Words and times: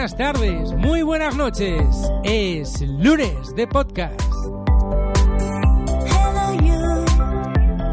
buenas 0.00 0.16
tardes, 0.16 0.72
muy 0.78 1.02
buenas 1.02 1.36
noches. 1.36 1.84
Es 2.24 2.80
lunes 2.80 3.54
de 3.54 3.66
podcast. 3.66 4.18
Hello 6.06 6.54
you, 6.62 7.04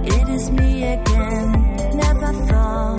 it 0.05 0.29
is 0.29 0.49
me 0.51 0.93
again. 0.93 1.51
Never 1.97 2.31
thought 2.47 2.97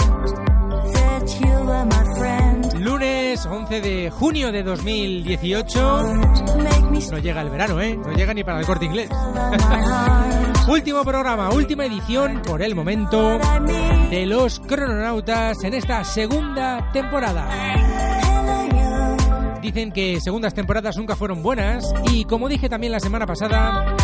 that 0.92 1.26
you 1.40 1.54
were 1.64 1.86
my 1.86 2.18
friend. 2.18 2.84
Lunes 2.84 3.46
11 3.46 3.80
de 3.80 4.10
junio 4.10 4.52
de 4.52 4.62
2018. 4.62 6.04
Make 6.58 6.90
me 6.90 7.00
No 7.10 7.18
llega 7.18 7.40
el 7.40 7.48
verano, 7.48 7.80
¿eh? 7.80 7.96
No 7.96 8.12
llega 8.12 8.34
ni 8.34 8.44
para 8.44 8.60
el 8.60 8.66
corte 8.66 8.84
inglés. 8.84 9.08
Último 10.68 11.02
programa, 11.02 11.48
última 11.48 11.86
edición 11.86 12.42
por 12.42 12.60
el 12.60 12.74
momento 12.74 13.38
de 14.10 14.26
los 14.26 14.60
crononautas 14.60 15.64
en 15.64 15.72
esta 15.72 16.04
segunda 16.04 16.92
temporada. 16.92 18.17
Dicen 19.68 19.92
que 19.92 20.18
segundas 20.18 20.54
temporadas 20.54 20.96
nunca 20.96 21.14
fueron 21.14 21.42
buenas 21.42 21.84
y 22.10 22.24
como 22.24 22.48
dije 22.48 22.70
también 22.70 22.90
la 22.90 23.00
semana 23.00 23.26
pasada, 23.26 23.94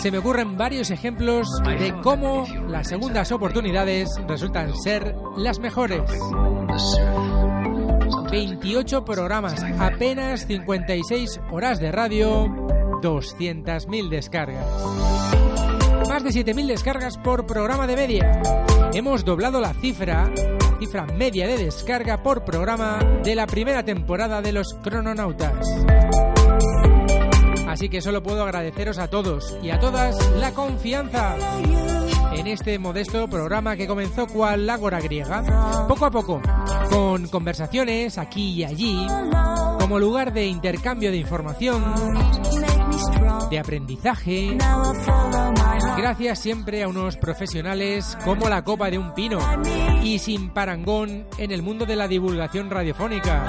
se 0.00 0.12
me 0.12 0.18
ocurren 0.18 0.56
varios 0.56 0.92
ejemplos 0.92 1.48
de 1.64 1.92
cómo 2.04 2.46
las 2.68 2.86
segundas 2.86 3.32
oportunidades 3.32 4.10
resultan 4.28 4.76
ser 4.76 5.16
las 5.36 5.58
mejores. 5.58 6.08
28 8.30 9.04
programas, 9.04 9.60
apenas 9.80 10.46
56 10.46 11.40
horas 11.50 11.80
de 11.80 11.90
radio, 11.90 12.46
200.000 13.02 14.08
descargas. 14.08 14.64
Más 16.08 16.22
de 16.22 16.30
7.000 16.30 16.66
descargas 16.68 17.18
por 17.18 17.44
programa 17.44 17.88
de 17.88 17.96
media. 17.96 18.40
Hemos 18.94 19.24
doblado 19.24 19.60
la 19.60 19.74
cifra, 19.74 20.30
cifra 20.82 21.06
media 21.06 21.46
de 21.46 21.58
descarga 21.58 22.24
por 22.24 22.44
programa 22.44 22.98
de 23.22 23.36
la 23.36 23.46
primera 23.46 23.84
temporada 23.84 24.42
de 24.42 24.50
los 24.50 24.74
Crononautas. 24.82 25.54
Así 27.68 27.88
que 27.88 28.00
solo 28.00 28.20
puedo 28.20 28.42
agradeceros 28.42 28.98
a 28.98 29.06
todos 29.06 29.56
y 29.62 29.70
a 29.70 29.78
todas 29.78 30.16
la 30.40 30.52
confianza 30.52 31.36
en 32.34 32.48
este 32.48 32.80
modesto 32.80 33.28
programa 33.28 33.76
que 33.76 33.86
comenzó 33.86 34.26
cual 34.26 34.68
ágora 34.68 35.00
griega, 35.00 35.86
poco 35.86 36.04
a 36.04 36.10
poco, 36.10 36.42
con 36.90 37.28
conversaciones 37.28 38.18
aquí 38.18 38.54
y 38.54 38.64
allí, 38.64 39.06
como 39.78 40.00
lugar 40.00 40.32
de 40.32 40.46
intercambio 40.46 41.12
de 41.12 41.18
información. 41.18 41.94
De 43.50 43.58
aprendizaje, 43.58 44.56
gracias 45.96 46.38
siempre 46.38 46.82
a 46.82 46.88
unos 46.88 47.16
profesionales 47.16 48.16
como 48.24 48.48
la 48.48 48.64
copa 48.64 48.90
de 48.90 48.98
un 48.98 49.14
pino 49.14 49.38
y 50.02 50.18
sin 50.18 50.50
parangón 50.50 51.26
en 51.38 51.52
el 51.52 51.62
mundo 51.62 51.84
de 51.84 51.96
la 51.96 52.08
divulgación 52.08 52.70
radiofónica. 52.70 53.46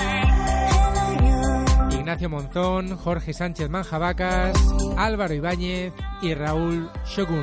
Ignacio 1.91 2.29
Monzón, 2.29 2.97
Jorge 2.97 3.33
Sánchez 3.33 3.69
Manjabacas, 3.69 4.57
Álvaro 4.97 5.33
Ibáñez 5.33 5.93
y 6.21 6.33
Raúl 6.33 6.89
Shogun. 7.05 7.41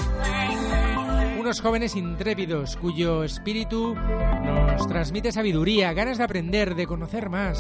Unos 1.39 1.63
jóvenes 1.63 1.97
intrépidos 1.97 2.77
cuyo 2.77 3.25
espíritu 3.25 3.95
nos 3.95 4.87
transmite 4.87 5.33
sabiduría, 5.33 5.95
ganas 5.95 6.19
de 6.19 6.25
aprender, 6.25 6.75
de 6.75 6.87
conocer 6.87 7.31
más. 7.31 7.59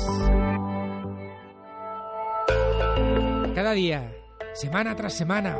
Cada 3.54 3.72
día, 3.72 4.12
semana 4.54 4.94
tras 4.96 5.14
semana, 5.14 5.56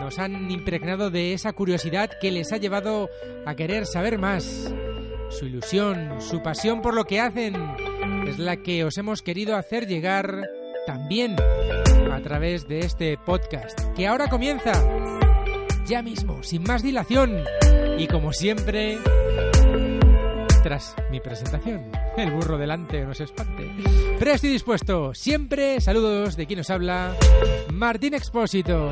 nos 0.00 0.18
han 0.18 0.50
impregnado 0.50 1.10
de 1.10 1.32
esa 1.32 1.52
curiosidad 1.52 2.10
que 2.20 2.30
les 2.30 2.52
ha 2.52 2.58
llevado 2.58 3.08
a 3.46 3.54
querer 3.54 3.86
saber 3.86 4.18
más. 4.18 4.72
Su 5.30 5.46
ilusión, 5.46 6.20
su 6.20 6.42
pasión 6.42 6.82
por 6.82 6.94
lo 6.94 7.04
que 7.04 7.20
hacen, 7.20 7.54
es 8.26 8.38
la 8.38 8.58
que 8.58 8.84
os 8.84 8.98
hemos 8.98 9.22
querido 9.22 9.56
hacer 9.56 9.86
llegar 9.86 10.42
también 10.86 11.36
a 12.12 12.20
través 12.22 12.68
de 12.68 12.80
este 12.80 13.16
podcast, 13.18 13.80
que 13.96 14.06
ahora 14.06 14.28
comienza 14.28 14.72
ya 15.86 16.02
mismo, 16.02 16.42
sin 16.42 16.62
más 16.62 16.82
dilación, 16.82 17.42
y 17.98 18.06
como 18.06 18.32
siempre, 18.32 18.98
tras 20.62 20.94
mi 21.10 21.20
presentación. 21.20 22.03
El 22.16 22.30
burro 22.30 22.58
delante 22.58 23.04
no 23.04 23.14
se 23.14 23.24
espante. 23.24 23.70
Pero 24.18 24.32
estoy 24.32 24.50
dispuesto. 24.50 25.14
Siempre 25.14 25.80
saludos 25.80 26.36
de 26.36 26.46
quien 26.46 26.58
nos 26.58 26.70
habla, 26.70 27.16
Martín 27.72 28.14
Expósito. 28.14 28.90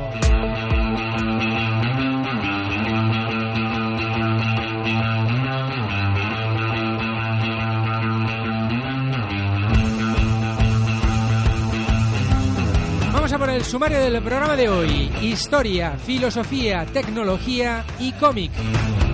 A 13.33 13.37
por 13.39 13.49
el 13.49 13.63
sumario 13.63 13.99
del 13.99 14.21
programa 14.21 14.55
de 14.55 14.69
hoy. 14.69 15.11
Historia, 15.21 15.97
filosofía, 15.97 16.85
tecnología 16.85 17.83
y 17.99 18.11
cómic. 18.13 18.51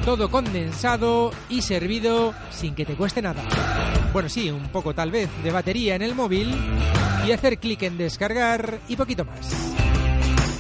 Todo 0.04 0.30
condensado 0.30 1.32
y 1.48 1.62
servido 1.62 2.34
sin 2.50 2.76
que 2.76 2.86
te 2.86 2.96
cueste 2.96 3.22
nada. 3.22 3.42
Bueno, 4.12 4.28
sí, 4.28 4.50
un 4.50 4.68
poco 4.70 4.94
tal 4.94 5.12
vez 5.12 5.30
de 5.44 5.52
batería 5.52 5.96
en 5.96 6.02
el 6.02 6.16
móvil 6.16 6.54
y 7.26 7.32
hacer 7.32 7.60
clic 7.60 7.84
en 7.84 7.98
descargar 7.98 8.80
y 8.90 8.96
poquito 8.96 9.24
más. 9.24 9.54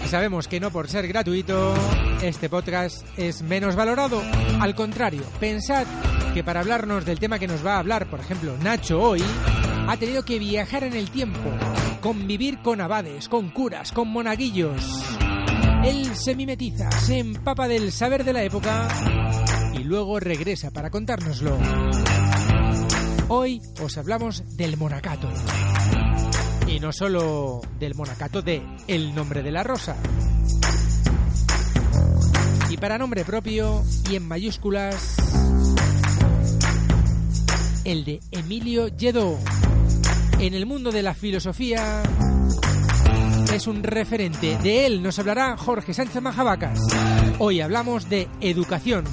Sabemos 0.06 0.48
que 0.48 0.60
no 0.60 0.72
por 0.72 0.88
ser 0.88 1.08
gratuito, 1.08 1.74
este 2.22 2.50
podcast 2.50 3.06
es 3.18 3.42
menos 3.42 3.76
valorado. 3.76 4.22
Al 4.62 4.74
contrario, 4.74 5.24
pensad 5.40 5.86
que 6.34 6.44
para 6.44 6.62
hablarnos 6.62 7.04
del 7.06 7.20
tema 7.20 7.40
que 7.40 7.48
nos 7.48 7.66
va 7.66 7.76
a 7.76 7.80
hablar, 7.80 8.08
por 8.08 8.20
ejemplo, 8.20 8.56
Nacho 8.64 9.02
hoy, 9.02 9.24
ha 9.88 9.98
tenido 9.98 10.24
que 10.24 10.40
viajar 10.40 10.84
en 10.84 10.94
el 10.94 11.10
tiempo, 11.10 11.50
convivir 12.00 12.62
con 12.62 12.82
abades, 12.82 13.28
con 13.28 13.50
curas, 13.50 13.92
con 13.92 14.08
monaguillos. 14.10 15.04
Él 15.84 16.16
se 16.16 16.36
mimetiza, 16.36 16.92
se 16.92 17.20
empapa 17.20 17.68
del 17.68 17.92
saber 17.92 18.24
de 18.24 18.34
la 18.34 18.44
época 18.44 18.88
y 19.74 19.84
luego 19.84 20.20
regresa 20.20 20.72
para 20.72 20.90
contárnoslo. 20.90 21.58
Hoy 23.28 23.62
os 23.82 23.98
hablamos 23.98 24.58
del 24.58 24.78
monacato. 24.78 25.30
Y 26.68 26.80
no 26.80 26.92
solo 26.92 27.62
del 27.80 27.96
monacato 27.96 28.42
de 28.42 28.62
El 28.88 29.16
nombre 29.16 29.44
de 29.44 29.52
la 29.52 29.64
rosa. 29.64 29.96
Y 32.70 32.78
para 32.78 32.98
nombre 32.98 33.26
propio 33.26 33.84
y 34.10 34.16
en 34.16 34.28
mayúsculas, 34.28 35.16
el 37.84 38.06
de 38.06 38.20
Emilio 38.32 38.88
Lledó. 38.88 39.38
En 40.40 40.54
el 40.54 40.66
mundo 40.66 40.92
de 40.92 41.04
la 41.04 41.14
filosofía 41.14 42.02
es 43.54 43.68
un 43.68 43.84
referente. 43.84 44.58
De 44.60 44.86
él 44.86 45.04
nos 45.04 45.20
hablará 45.20 45.58
Jorge 45.58 45.94
Sánchez 45.94 46.22
Majabacas. 46.22 46.80
Hoy 47.40 47.60
hablamos 47.60 48.10
de 48.10 48.30
educación. 48.40 49.04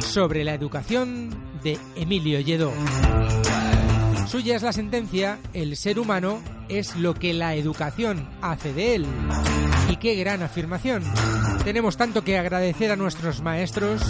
Sobre 0.00 0.44
la 0.44 0.54
educación 0.54 1.28
de 1.62 1.78
Emilio 1.94 2.40
Lledó. 2.40 2.72
Suya 4.26 4.56
es 4.56 4.62
la 4.62 4.72
sentencia, 4.72 5.38
el 5.52 5.76
ser 5.76 5.98
humano 5.98 6.40
es 6.70 6.96
lo 6.96 7.12
que 7.12 7.34
la 7.34 7.54
educación 7.54 8.28
hace 8.40 8.72
de 8.72 8.94
él. 8.94 9.06
Y 9.90 9.96
qué 9.96 10.14
gran 10.14 10.42
afirmación. 10.42 11.02
Tenemos 11.64 11.98
tanto 11.98 12.24
que 12.24 12.38
agradecer 12.38 12.90
a 12.92 12.96
nuestros 12.96 13.42
maestros. 13.42 14.02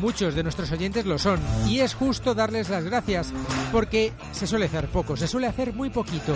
Muchos 0.00 0.34
de 0.34 0.42
nuestros 0.42 0.72
oyentes 0.72 1.04
lo 1.04 1.18
son. 1.18 1.38
Y 1.68 1.80
es 1.80 1.94
justo 1.94 2.34
darles 2.34 2.70
las 2.70 2.84
gracias, 2.84 3.32
porque 3.70 4.12
se 4.32 4.46
suele 4.46 4.64
hacer 4.64 4.88
poco, 4.88 5.16
se 5.16 5.28
suele 5.28 5.46
hacer 5.46 5.74
muy 5.74 5.90
poquito. 5.90 6.34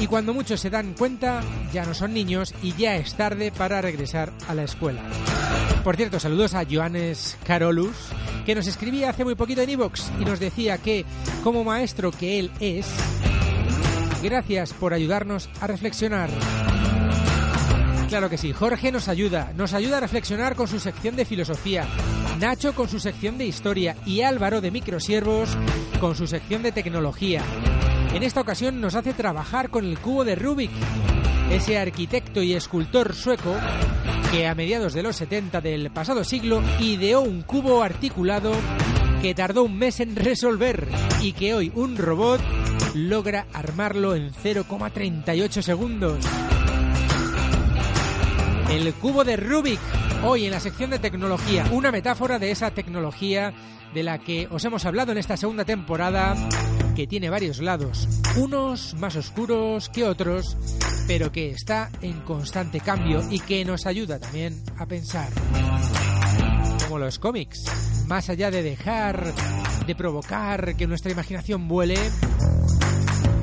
Y 0.00 0.06
cuando 0.08 0.34
muchos 0.34 0.60
se 0.60 0.68
dan 0.68 0.94
cuenta, 0.94 1.40
ya 1.72 1.84
no 1.84 1.94
son 1.94 2.12
niños 2.12 2.52
y 2.62 2.74
ya 2.74 2.96
es 2.96 3.14
tarde 3.14 3.52
para 3.52 3.80
regresar 3.80 4.32
a 4.48 4.54
la 4.54 4.64
escuela. 4.64 5.00
Por 5.84 5.96
cierto, 5.96 6.18
saludos 6.18 6.54
a 6.54 6.64
Johannes 6.68 7.36
Carolus, 7.46 7.96
que 8.44 8.54
nos 8.54 8.66
escribía 8.66 9.10
hace 9.10 9.24
muy 9.24 9.36
poquito 9.36 9.62
en 9.62 9.70
iVox 9.70 10.10
y 10.20 10.24
nos 10.24 10.40
decía 10.40 10.78
que, 10.78 11.04
como 11.44 11.62
maestro 11.62 12.10
que 12.10 12.40
él 12.40 12.50
es, 12.58 12.86
gracias 14.22 14.72
por 14.72 14.92
ayudarnos 14.92 15.48
a 15.60 15.68
reflexionar. 15.68 16.30
Claro 18.08 18.28
que 18.30 18.38
sí, 18.38 18.52
Jorge 18.52 18.92
nos 18.92 19.08
ayuda, 19.08 19.52
nos 19.56 19.72
ayuda 19.72 19.96
a 19.96 20.00
reflexionar 20.00 20.54
con 20.54 20.68
su 20.68 20.78
sección 20.78 21.16
de 21.16 21.24
filosofía, 21.24 21.86
Nacho 22.38 22.74
con 22.74 22.88
su 22.88 22.98
sección 22.98 23.38
de 23.38 23.46
historia 23.46 23.96
y 24.04 24.22
Álvaro 24.22 24.60
de 24.60 24.70
Microsiervos 24.70 25.56
con 26.00 26.16
su 26.16 26.26
sección 26.26 26.62
de 26.62 26.72
tecnología. 26.72 27.42
En 28.12 28.22
esta 28.22 28.40
ocasión 28.40 28.80
nos 28.80 28.94
hace 28.94 29.12
trabajar 29.12 29.70
con 29.70 29.84
el 29.84 29.98
cubo 29.98 30.24
de 30.24 30.34
Rubik, 30.34 30.70
ese 31.50 31.78
arquitecto 31.78 32.42
y 32.42 32.54
escultor 32.54 33.14
sueco 33.14 33.54
que 34.30 34.46
a 34.46 34.54
mediados 34.54 34.94
de 34.94 35.02
los 35.02 35.16
70 35.16 35.60
del 35.60 35.90
pasado 35.90 36.24
siglo 36.24 36.62
ideó 36.80 37.20
un 37.20 37.42
cubo 37.42 37.82
articulado 37.82 38.52
que 39.22 39.34
tardó 39.34 39.62
un 39.62 39.78
mes 39.78 40.00
en 40.00 40.16
resolver 40.16 40.88
y 41.22 41.32
que 41.32 41.54
hoy 41.54 41.72
un 41.74 41.96
robot 41.96 42.40
logra 42.94 43.46
armarlo 43.52 44.14
en 44.14 44.32
0,38 44.32 45.62
segundos. 45.62 46.24
El 48.70 48.92
cubo 48.94 49.24
de 49.24 49.36
Rubik, 49.36 49.78
hoy 50.24 50.46
en 50.46 50.50
la 50.50 50.60
sección 50.60 50.90
de 50.90 50.98
tecnología, 50.98 51.66
una 51.70 51.92
metáfora 51.92 52.38
de 52.38 52.50
esa 52.50 52.70
tecnología 52.70 53.52
de 53.92 54.02
la 54.02 54.18
que 54.18 54.48
os 54.50 54.64
hemos 54.64 54.84
hablado 54.84 55.12
en 55.12 55.18
esta 55.18 55.36
segunda 55.36 55.64
temporada, 55.64 56.34
que 56.96 57.06
tiene 57.06 57.30
varios 57.30 57.60
lados, 57.60 58.08
unos 58.36 58.94
más 58.94 59.16
oscuros 59.16 59.88
que 59.88 60.04
otros, 60.04 60.56
pero 61.06 61.30
que 61.30 61.50
está 61.50 61.90
en 62.02 62.20
constante 62.22 62.80
cambio 62.80 63.22
y 63.30 63.38
que 63.38 63.64
nos 63.64 63.86
ayuda 63.86 64.18
también 64.18 64.60
a 64.78 64.86
pensar. 64.86 65.28
Como 66.82 66.98
los 66.98 67.18
cómics, 67.18 67.64
más 68.08 68.28
allá 68.30 68.50
de 68.50 68.62
dejar 68.62 69.32
de 69.86 69.94
provocar 69.94 70.74
que 70.74 70.86
nuestra 70.86 71.12
imaginación 71.12 71.68
vuele, 71.68 71.98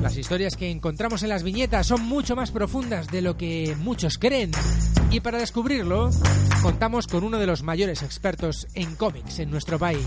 las 0.02 0.16
historias 0.16 0.56
que 0.56 0.70
encontramos 0.70 1.22
en 1.22 1.28
las 1.28 1.44
viñetas 1.44 1.86
son 1.86 2.02
mucho 2.02 2.34
más 2.34 2.50
profundas 2.50 3.06
de 3.08 3.22
lo 3.22 3.36
que 3.36 3.76
muchos 3.78 4.18
creen. 4.18 4.50
Y 5.12 5.20
para 5.20 5.38
descubrirlo, 5.38 6.08
contamos 6.62 7.06
con 7.06 7.22
uno 7.22 7.38
de 7.38 7.46
los 7.46 7.62
mayores 7.62 8.02
expertos 8.02 8.66
en 8.74 8.96
cómics 8.96 9.40
en 9.40 9.50
nuestro 9.50 9.78
país. 9.78 10.06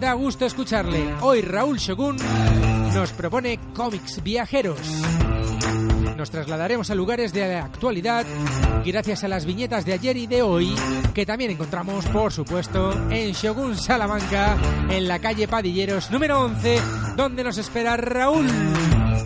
Da 0.00 0.14
gusto 0.14 0.46
escucharle. 0.46 1.14
Hoy 1.20 1.42
Raúl 1.42 1.76
Shogun 1.76 2.16
nos 2.94 3.12
propone 3.12 3.60
cómics 3.74 4.22
viajeros. 4.22 4.80
Nos 6.16 6.30
trasladaremos 6.30 6.90
a 6.90 6.94
lugares 6.94 7.34
de 7.34 7.46
la 7.46 7.64
actualidad 7.66 8.24
gracias 8.86 9.22
a 9.22 9.28
las 9.28 9.44
viñetas 9.44 9.84
de 9.84 9.92
ayer 9.92 10.16
y 10.16 10.26
de 10.26 10.40
hoy, 10.40 10.74
que 11.12 11.26
también 11.26 11.50
encontramos, 11.50 12.06
por 12.06 12.32
supuesto, 12.32 12.90
en 13.10 13.32
Shogun 13.32 13.76
Salamanca, 13.76 14.56
en 14.88 15.06
la 15.06 15.18
calle 15.18 15.46
Padilleros 15.46 16.10
número 16.10 16.40
11, 16.40 16.80
donde 17.16 17.44
nos 17.44 17.58
espera 17.58 17.98
Raúl. 17.98 18.46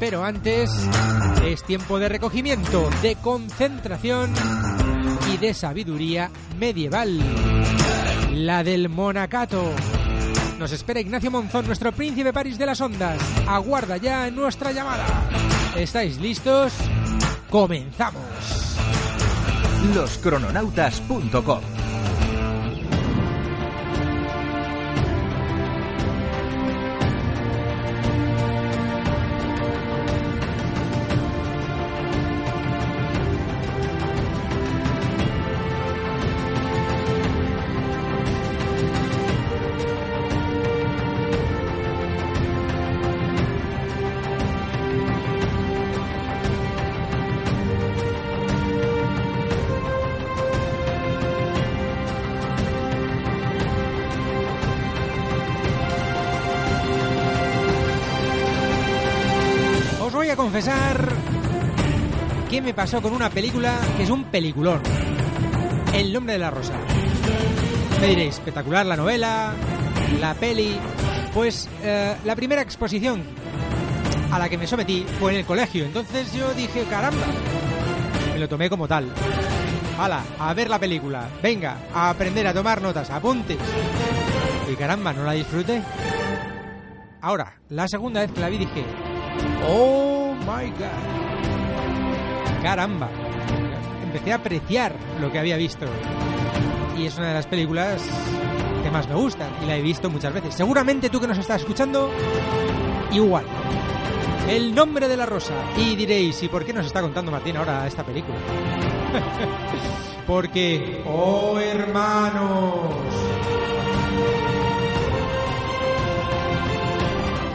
Pero 0.01 0.25
antes 0.25 0.69
es 1.45 1.63
tiempo 1.65 1.99
de 1.99 2.09
recogimiento, 2.09 2.89
de 3.03 3.17
concentración 3.17 4.33
y 5.33 5.37
de 5.37 5.55
sabiduría 5.55 6.31
medieval. 6.59 7.19
La 8.33 8.63
del 8.63 8.89
Monacato. 8.89 9.63
Nos 10.59 10.73
espera 10.73 11.01
Ignacio 11.01 11.31
Monzón, 11.31 11.67
nuestro 11.67 11.93
príncipe 11.93 12.33
París 12.33 12.59
de 12.59 12.67
las 12.67 12.81
ondas. 12.81 13.19
Aguarda 13.47 13.97
ya 13.97 14.31
nuestra 14.31 14.73
llamada. 14.73 15.07
¿Estáis 15.77 16.19
listos? 16.19 16.73
¡Comenzamos! 17.49 18.77
Loscrononautas.com 19.95 21.90
a 60.31 60.37
confesar 60.37 61.09
qué 62.49 62.63
me 62.63 62.73
pasó 62.73 63.03
con 63.03 63.13
una 63.13 63.31
película 63.31 63.81
que 63.97 64.05
es 64.05 64.11
un 64.11 64.25
peliculón. 64.25 64.81
El 65.93 66.13
nombre 66.13 66.35
de 66.35 66.39
la 66.39 66.51
rosa. 66.51 66.75
Me 68.01 68.07
diréis, 68.07 68.35
espectacular 68.35 68.87
la 68.87 68.97
novela, 68.97 69.53
la 70.21 70.35
peli. 70.35 70.79
Pues 71.35 71.69
eh, 71.83 72.17
la 72.25 72.37
primera 72.37 72.63
exposición 72.63 73.23
a 74.31 74.39
la 74.39 74.49
que 74.49 74.57
me 74.57 74.69
sometí 74.69 75.05
fue 75.19 75.33
en 75.33 75.39
el 75.39 75.47
colegio. 75.47 75.85
Entonces 75.85 76.33
yo 76.33 76.55
dije, 76.55 76.85
caramba, 76.85 77.27
me 78.33 78.39
lo 78.39 78.49
tomé 78.49 78.71
como 78.71 78.87
tal. 78.87 79.09
Hala, 79.99 80.23
a 80.39 80.55
ver 80.55 80.71
la 80.71 80.79
película. 80.79 81.29
Venga, 81.43 81.77
a 81.93 82.11
aprender 82.11 82.47
a 82.47 82.55
tomar 82.55 82.81
notas, 82.81 83.11
apuntes. 83.11 83.59
Y 84.71 84.77
caramba, 84.77 85.13
no 85.13 85.25
la 85.25 85.33
disfruté. 85.33 85.83
Ahora, 87.21 87.59
la 87.69 87.89
segunda 87.89 88.21
vez 88.21 88.31
que 88.31 88.41
la 88.41 88.49
vi 88.49 88.59
dije, 88.59 88.85
Oh 89.67 90.10
my 90.41 90.71
god. 90.71 92.63
Caramba. 92.63 93.09
Empecé 94.03 94.33
a 94.33 94.37
apreciar 94.37 94.95
lo 95.21 95.31
que 95.31 95.39
había 95.39 95.57
visto. 95.57 95.87
Y 96.99 97.07
es 97.07 97.17
una 97.17 97.29
de 97.29 97.35
las 97.35 97.47
películas 97.47 98.03
que 98.83 98.91
más 98.91 99.09
me 99.09 99.15
gustan 99.15 99.49
y 99.63 99.67
la 99.67 99.77
he 99.77 99.83
visto 99.83 100.11
muchas 100.11 100.33
veces. 100.33 100.55
Seguramente 100.55 101.09
tú 101.11 101.21
que 101.21 101.27
nos 101.27 101.39
estás 101.39 101.61
escuchando, 101.61 102.11
igual. 103.13 103.45
El 104.49 104.75
nombre 104.75 105.07
de 105.09 105.17
la 105.17 105.27
rosa. 105.27 105.55
Y 105.77 105.95
diréis, 105.95 106.43
¿y 106.43 106.49
por 106.49 106.65
qué 106.65 106.73
nos 106.73 106.87
está 106.87 107.01
contando 107.01 107.31
Martín 107.31 107.57
ahora 107.57 107.87
esta 107.87 108.05
película? 108.05 108.37
Porque, 110.27 111.03
oh 111.07 111.59
hermanos, 111.59 112.95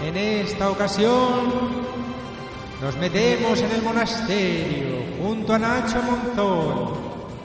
en 0.06 0.18
esta 0.18 0.70
ocasión 0.70 1.85
nos 2.82 2.96
metemos 2.98 3.62
en 3.62 3.72
el 3.72 3.82
monasterio 3.82 4.98
junto 5.22 5.54
a 5.54 5.60
Nacho 5.60 6.02
Monzón. 6.04 6.94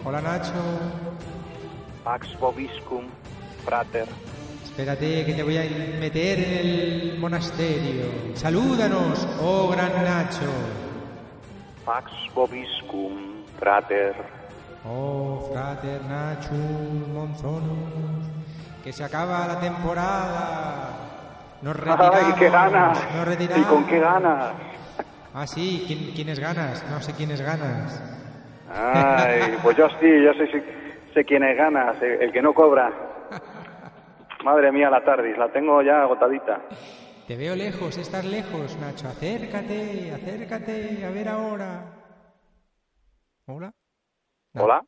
Hola 0.05 0.21
Nacho. 0.21 0.53
Pax 2.05 2.38
vobiscum, 2.38 3.05
frater. 3.65 4.09
Espérate 4.65 5.25
que 5.27 5.32
te 5.35 5.43
voy 5.43 5.56
a 5.59 5.62
meter 6.00 6.38
en 6.38 6.53
el 6.69 7.19
monasterio. 7.19 8.06
Salúdanos, 8.35 9.27
oh 9.43 9.69
gran 9.69 9.93
Nacho. 10.05 10.50
Pax 11.85 12.11
vobiscum, 12.35 13.44
frater. 13.59 14.14
Oh, 14.88 15.50
frater 15.52 16.02
Nacho 16.07 16.52
Monzón. 17.12 17.62
Que 18.83 18.93
se 18.93 19.04
acaba 19.04 19.47
la 19.47 19.61
temporada. 19.61 20.88
Nos 21.61 21.76
retiramos. 21.76 22.16
¡Ay, 22.16 22.33
qué 22.38 22.49
ganas! 22.49 22.99
Nos 23.14 23.26
¿Y 23.26 23.28
retiramos. 23.28 23.66
con 23.66 23.85
qué 23.87 23.99
ganas? 24.00 24.52
Ah, 25.32 25.46
sí, 25.46 25.84
¿quién, 25.87 26.12
quiénes 26.14 26.40
ganas? 26.40 26.84
No 26.90 27.00
sé 27.00 27.12
quiénes 27.12 27.40
ganas. 27.40 28.02
Ay, 28.68 29.56
pues 29.62 29.76
yo 29.76 29.88
sí, 30.00 30.22
yo 30.25 30.32
sé, 30.34 30.46
sé, 30.50 30.64
sé 31.14 31.25
quién 31.25 31.42
es 31.44 31.56
ganas, 31.56 32.00
el, 32.02 32.22
el 32.22 32.32
que 32.32 32.42
no 32.42 32.52
cobra. 32.52 32.92
Madre 34.44 34.72
mía, 34.72 34.90
la 34.90 35.04
tardis, 35.04 35.37
la 35.38 35.49
tengo 35.52 35.82
ya 35.82 36.02
agotadita. 36.02 36.60
Te 37.28 37.37
veo 37.37 37.54
lejos, 37.54 37.96
estás 37.96 38.25
lejos, 38.25 38.76
Nacho. 38.80 39.06
Acércate, 39.06 40.10
acércate, 40.12 41.04
a 41.04 41.10
ver 41.10 41.28
ahora. 41.28 41.84
¿Hola? 43.46 43.72
No. 44.54 44.64
¿Hola? 44.64 44.82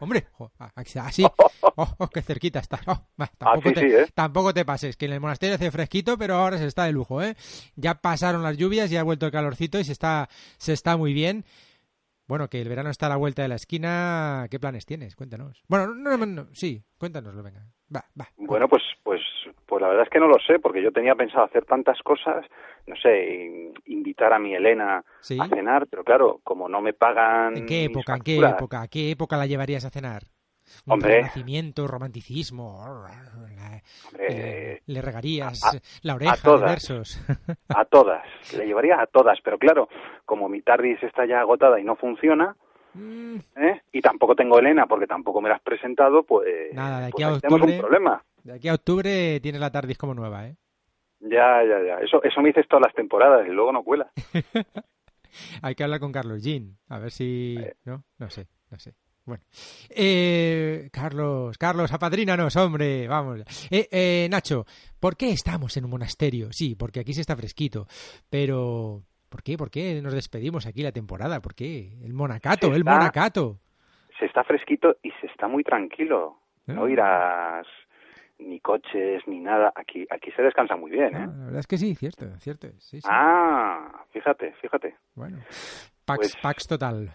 Hombre, 0.00 0.26
jo, 0.32 0.52
ah, 0.58 0.72
así. 0.74 1.24
Oh, 1.76 1.88
oh, 1.98 2.06
qué 2.06 2.22
cerquita 2.22 2.60
está. 2.60 2.78
Oh, 2.86 3.08
va, 3.20 3.26
tampoco, 3.36 3.68
Así 3.68 3.74
te, 3.74 3.80
sí, 3.80 3.86
¿eh? 3.86 4.06
tampoco 4.14 4.54
te 4.54 4.64
pases, 4.64 4.96
que 4.96 5.06
en 5.06 5.14
el 5.14 5.20
monasterio 5.20 5.56
hace 5.56 5.72
fresquito, 5.72 6.16
pero 6.16 6.36
ahora 6.36 6.56
se 6.56 6.66
está 6.66 6.84
de 6.84 6.92
lujo, 6.92 7.20
¿eh? 7.20 7.34
Ya 7.74 7.96
pasaron 7.96 8.44
las 8.44 8.56
lluvias, 8.56 8.90
ya 8.90 9.00
ha 9.00 9.02
vuelto 9.02 9.26
el 9.26 9.32
calorcito 9.32 9.80
y 9.80 9.84
se 9.84 9.90
está, 9.90 10.28
se 10.56 10.72
está 10.72 10.96
muy 10.96 11.12
bien. 11.12 11.44
Bueno, 12.26 12.48
que 12.48 12.60
el 12.60 12.68
verano 12.68 12.90
está 12.90 13.06
a 13.06 13.08
la 13.08 13.16
vuelta 13.16 13.42
de 13.42 13.48
la 13.48 13.56
esquina. 13.56 14.46
¿Qué 14.50 14.60
planes 14.60 14.86
tienes? 14.86 15.16
Cuéntanos. 15.16 15.62
Bueno, 15.68 15.94
no, 15.94 16.16
no, 16.16 16.26
no, 16.26 16.46
sí, 16.52 16.82
cuéntanoslo, 16.96 17.42
venga. 17.42 17.66
Va, 17.94 18.04
va. 18.18 18.28
Bueno, 18.36 18.68
pues, 18.68 18.82
pues, 19.02 19.20
pues 19.66 19.80
la 19.82 19.88
verdad 19.88 20.04
es 20.04 20.10
que 20.10 20.18
no 20.20 20.26
lo 20.28 20.38
sé, 20.46 20.58
porque 20.58 20.82
yo 20.82 20.92
tenía 20.92 21.14
pensado 21.14 21.44
hacer 21.44 21.64
tantas 21.64 21.98
cosas, 22.02 22.44
no 22.86 22.96
sé, 22.96 23.34
in- 23.44 23.74
invitar 23.86 24.32
a 24.32 24.38
mi 24.38 24.54
Elena 24.54 25.04
Sí. 25.20 25.38
a 25.40 25.48
cenar, 25.48 25.86
pero 25.88 26.04
claro, 26.04 26.40
como 26.44 26.68
no 26.68 26.80
me 26.80 26.92
pagan. 26.92 27.56
¿En 27.56 27.66
qué 27.66 27.84
época? 27.84 28.14
¿En 28.16 28.22
qué 28.22 28.38
época? 28.38 28.82
¿A 28.82 28.88
qué 28.88 29.10
época 29.10 29.36
la 29.36 29.46
llevarías 29.46 29.84
a 29.84 29.90
cenar? 29.90 30.22
Un 30.86 30.94
Hombre. 30.94 31.16
renacimiento, 31.16 31.86
romanticismo. 31.86 32.82
la- 33.06 33.32
hombre, 33.36 33.82
le, 34.34 34.82
le 34.86 35.02
regarías 35.02 35.62
a- 35.62 35.78
la 36.02 36.14
oreja 36.14 36.36
de 36.36 36.42
todas. 36.42 36.70
versos. 36.70 37.20
A 37.68 37.84
todas, 37.84 38.24
le 38.56 38.66
llevaría 38.66 39.00
a 39.00 39.06
todas, 39.06 39.38
pero 39.42 39.58
claro, 39.58 39.88
como 40.24 40.48
mi 40.48 40.62
TARDIS 40.62 41.02
está 41.02 41.26
ya 41.26 41.40
agotada 41.40 41.78
y 41.80 41.84
no 41.84 41.96
funciona, 41.96 42.56
Mm, 42.96 43.38
¿eh? 43.56 43.82
y 43.90 44.00
tampoco 44.00 44.36
tengo 44.36 44.56
Elena 44.56 44.86
porque 44.86 45.08
tampoco 45.08 45.40
me 45.40 45.48
la 45.48 45.56
has 45.56 45.62
presentado, 45.62 46.22
pues, 46.22 46.72
Nada, 46.72 47.00
de 47.00 47.06
aquí 47.06 47.24
pues 47.24 47.26
a 47.38 47.40
tenemos 47.40 47.68
un 47.68 47.78
problema. 47.78 48.22
De 48.44 48.52
aquí 48.54 48.68
a 48.68 48.74
octubre 48.74 49.40
tienes 49.40 49.60
la 49.60 49.70
TARDIS 49.72 49.98
como 49.98 50.14
nueva, 50.14 50.46
¿eh? 50.46 50.56
Ya, 51.20 51.62
ya, 51.64 51.82
ya. 51.84 51.98
Eso, 52.04 52.22
eso 52.22 52.40
me 52.40 52.48
dices 52.48 52.66
todas 52.68 52.84
las 52.86 52.94
temporadas 52.94 53.46
y 53.46 53.50
luego 53.50 53.72
no 53.72 53.82
cuela. 53.82 54.10
Hay 55.62 55.74
que 55.74 55.82
hablar 55.84 56.00
con 56.00 56.12
Carlos 56.12 56.42
Jean, 56.42 56.76
a 56.88 56.98
ver 56.98 57.10
si... 57.10 57.56
Eh. 57.58 57.74
¿No? 57.84 58.04
No 58.18 58.30
sé, 58.30 58.46
no 58.70 58.78
sé. 58.78 58.94
Bueno. 59.24 59.42
Eh, 59.90 60.90
Carlos, 60.92 61.56
Carlos, 61.58 61.92
apadrínanos, 61.92 62.54
hombre, 62.56 63.08
vamos. 63.08 63.40
Eh, 63.70 63.88
eh, 63.90 64.28
Nacho, 64.30 64.64
¿por 65.00 65.16
qué 65.16 65.30
estamos 65.30 65.76
en 65.76 65.86
un 65.86 65.90
monasterio? 65.92 66.52
Sí, 66.52 66.74
porque 66.76 67.00
aquí 67.00 67.12
se 67.14 67.20
está 67.22 67.36
fresquito, 67.36 67.86
pero... 68.28 69.02
¿Por 69.30 69.42
qué? 69.42 69.56
¿Por 69.58 69.68
qué 69.70 70.00
nos 70.00 70.12
despedimos 70.14 70.64
aquí 70.66 70.82
la 70.82 70.92
temporada? 70.92 71.40
¿Por 71.40 71.56
qué? 71.56 71.96
El 72.04 72.12
monacato, 72.12 72.72
el 72.72 72.84
monacato. 72.84 73.58
se 74.20 74.26
está 74.26 74.44
fresquito 74.44 74.96
y 75.02 75.10
se 75.20 75.26
está 75.26 75.48
muy 75.48 75.64
tranquilo. 75.64 76.38
No 76.66 76.84
Ah. 76.84 76.90
irás 76.90 77.66
ni 78.38 78.60
coches 78.60 79.22
ni 79.26 79.40
nada. 79.40 79.72
Aquí, 79.74 80.06
aquí 80.10 80.30
se 80.32 80.42
descansa 80.42 80.76
muy 80.76 80.90
bien, 80.90 81.14
Ah, 81.14 81.24
¿eh? 81.24 81.26
la 81.26 81.44
verdad 81.44 81.60
es 81.60 81.66
que 81.66 81.76
sí, 81.78 81.94
cierto, 81.94 82.26
cierto. 82.38 82.68
Sí, 82.78 83.00
sí. 83.00 83.08
Ah, 83.10 84.04
fíjate, 84.10 84.52
fíjate. 84.60 84.96
Bueno, 85.14 85.38
Pax, 86.04 86.18
Pues- 86.18 86.36
Pax 86.42 86.66
total. 86.66 87.14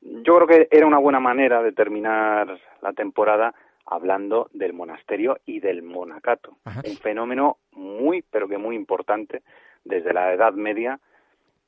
Yo 0.00 0.36
creo 0.36 0.46
que 0.46 0.68
era 0.70 0.86
una 0.86 0.98
buena 0.98 1.18
manera 1.20 1.62
de 1.62 1.72
terminar 1.72 2.60
la 2.80 2.92
temporada 2.92 3.54
hablando 3.86 4.48
del 4.52 4.72
monasterio 4.72 5.38
y 5.46 5.60
del 5.60 5.82
monacato. 5.82 6.56
Ajá. 6.64 6.82
Un 6.84 6.96
fenómeno 6.96 7.58
muy, 7.72 8.22
pero 8.30 8.46
que 8.48 8.58
muy 8.58 8.76
importante 8.76 9.42
desde 9.84 10.12
la 10.12 10.32
Edad 10.32 10.52
Media 10.52 10.98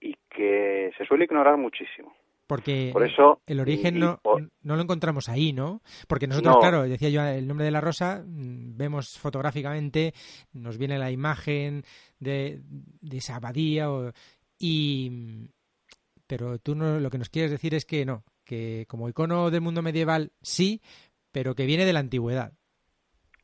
y 0.00 0.14
que 0.30 0.92
se 0.96 1.04
suele 1.04 1.24
ignorar 1.24 1.56
muchísimo. 1.56 2.12
Porque 2.48 2.90
Por 2.92 3.04
eso, 3.06 3.40
el 3.46 3.60
origen 3.60 3.94
y- 3.94 3.98
y 3.98 4.00
no, 4.00 4.18
por- 4.22 4.42
no 4.62 4.74
lo 4.76 4.82
encontramos 4.82 5.28
ahí, 5.28 5.52
¿no? 5.52 5.82
Porque 6.08 6.26
nosotros, 6.26 6.54
No. 6.56 6.60
claro, 6.60 6.82
decía 6.82 7.10
yo 7.10 7.22
el 7.22 7.46
nombre 7.46 7.66
de 7.66 7.70
la 7.70 7.80
rosa, 7.82 8.24
mm, 8.26 8.76
vemos 8.76 9.18
fotográficamente, 9.18 10.14
nos 10.54 10.78
viene 10.78 10.98
la 10.98 11.10
imagen 11.10 11.82
de, 12.18 12.60
de 12.64 13.16
esa 13.18 13.36
abadía, 13.36 13.90
o- 13.92 14.12
y, 14.58 15.48
pero 16.26 16.58
tú 16.58 16.74
no, 16.74 16.98
lo 16.98 17.10
que 17.10 17.18
nos 17.18 17.28
quieres 17.28 17.50
decir 17.50 17.74
es 17.74 17.84
que 17.84 18.04
no, 18.04 18.24
que 18.44 18.86
como 18.88 19.08
icono 19.08 19.50
del 19.50 19.60
mundo 19.60 19.82
medieval 19.82 20.32
sí, 20.40 20.80
pero 21.30 21.54
que 21.54 21.66
viene 21.66 21.84
de 21.84 21.92
la 21.92 22.00
antigüedad. 22.00 22.52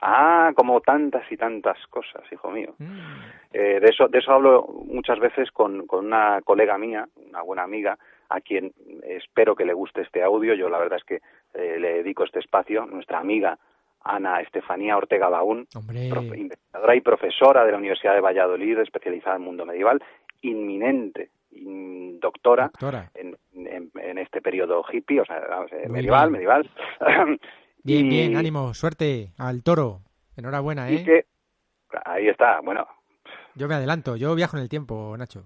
Ah, 0.00 0.52
como 0.56 0.80
tantas 0.80 1.30
y 1.30 1.36
tantas 1.36 1.78
cosas, 1.88 2.22
hijo 2.32 2.50
mío. 2.50 2.74
Mm, 2.78 3.20
Eh, 3.52 3.78
de 3.80 3.88
eso 3.88 4.08
de 4.08 4.18
eso 4.18 4.32
hablo 4.32 4.66
muchas 4.86 5.18
veces 5.20 5.50
con, 5.52 5.86
con 5.86 6.06
una 6.06 6.40
colega 6.42 6.76
mía, 6.76 7.08
una 7.16 7.40
buena 7.42 7.62
amiga, 7.62 7.96
a 8.28 8.40
quien 8.40 8.72
espero 9.04 9.54
que 9.54 9.64
le 9.64 9.74
guste 9.74 10.02
este 10.02 10.22
audio. 10.22 10.54
Yo 10.54 10.68
la 10.68 10.78
verdad 10.78 10.98
es 10.98 11.04
que 11.04 11.20
eh, 11.54 11.78
le 11.78 11.94
dedico 11.94 12.24
este 12.24 12.38
espacio. 12.40 12.86
Nuestra 12.86 13.18
amiga 13.18 13.58
Ana 14.02 14.40
Estefanía 14.40 14.96
Ortega 14.96 15.28
Baún, 15.28 15.66
profe- 16.10 16.38
investigadora 16.38 16.94
y 16.96 17.00
profesora 17.00 17.64
de 17.64 17.72
la 17.72 17.78
Universidad 17.78 18.14
de 18.14 18.20
Valladolid, 18.20 18.78
especializada 18.78 19.36
en 19.36 19.42
mundo 19.42 19.64
medieval, 19.64 20.02
inminente 20.42 21.30
in- 21.52 22.18
doctora 22.20 22.64
doctora. 22.64 23.10
en, 23.14 23.36
en- 23.54 23.90
en 23.94 24.18
este 24.18 24.40
periodo 24.42 24.84
hippie, 24.92 25.20
o 25.20 25.24
sea, 25.24 25.38
eh, 25.70 25.88
medieval, 25.88 26.28
bien. 26.30 26.32
medieval. 26.32 26.70
Bien, 27.86 28.06
Y- 28.06 28.08
bien, 28.08 28.36
ánimo, 28.36 28.72
suerte 28.72 29.32
al 29.36 29.62
toro. 29.62 30.00
Enhorabuena, 30.36 30.90
Y 30.90 30.96
¿eh? 30.96 31.04
que, 31.04 31.24
ahí 32.06 32.28
está, 32.28 32.60
bueno, 32.60 32.86
Yo 33.54 33.68
me 33.68 33.74
adelanto, 33.74 34.16
yo 34.16 34.34
viajo 34.34 34.56
en 34.56 34.62
el 34.62 34.68
tiempo, 34.68 35.14
Nacho. 35.18 35.44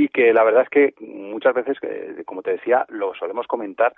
Y 0.00 0.08
que 0.08 0.32
la 0.32 0.44
verdad 0.44 0.62
es 0.62 0.70
que 0.70 0.94
muchas 1.04 1.52
veces, 1.52 1.76
eh, 1.82 2.22
como 2.24 2.42
te 2.42 2.52
decía, 2.52 2.86
lo 2.88 3.14
solemos 3.14 3.46
comentar 3.46 3.94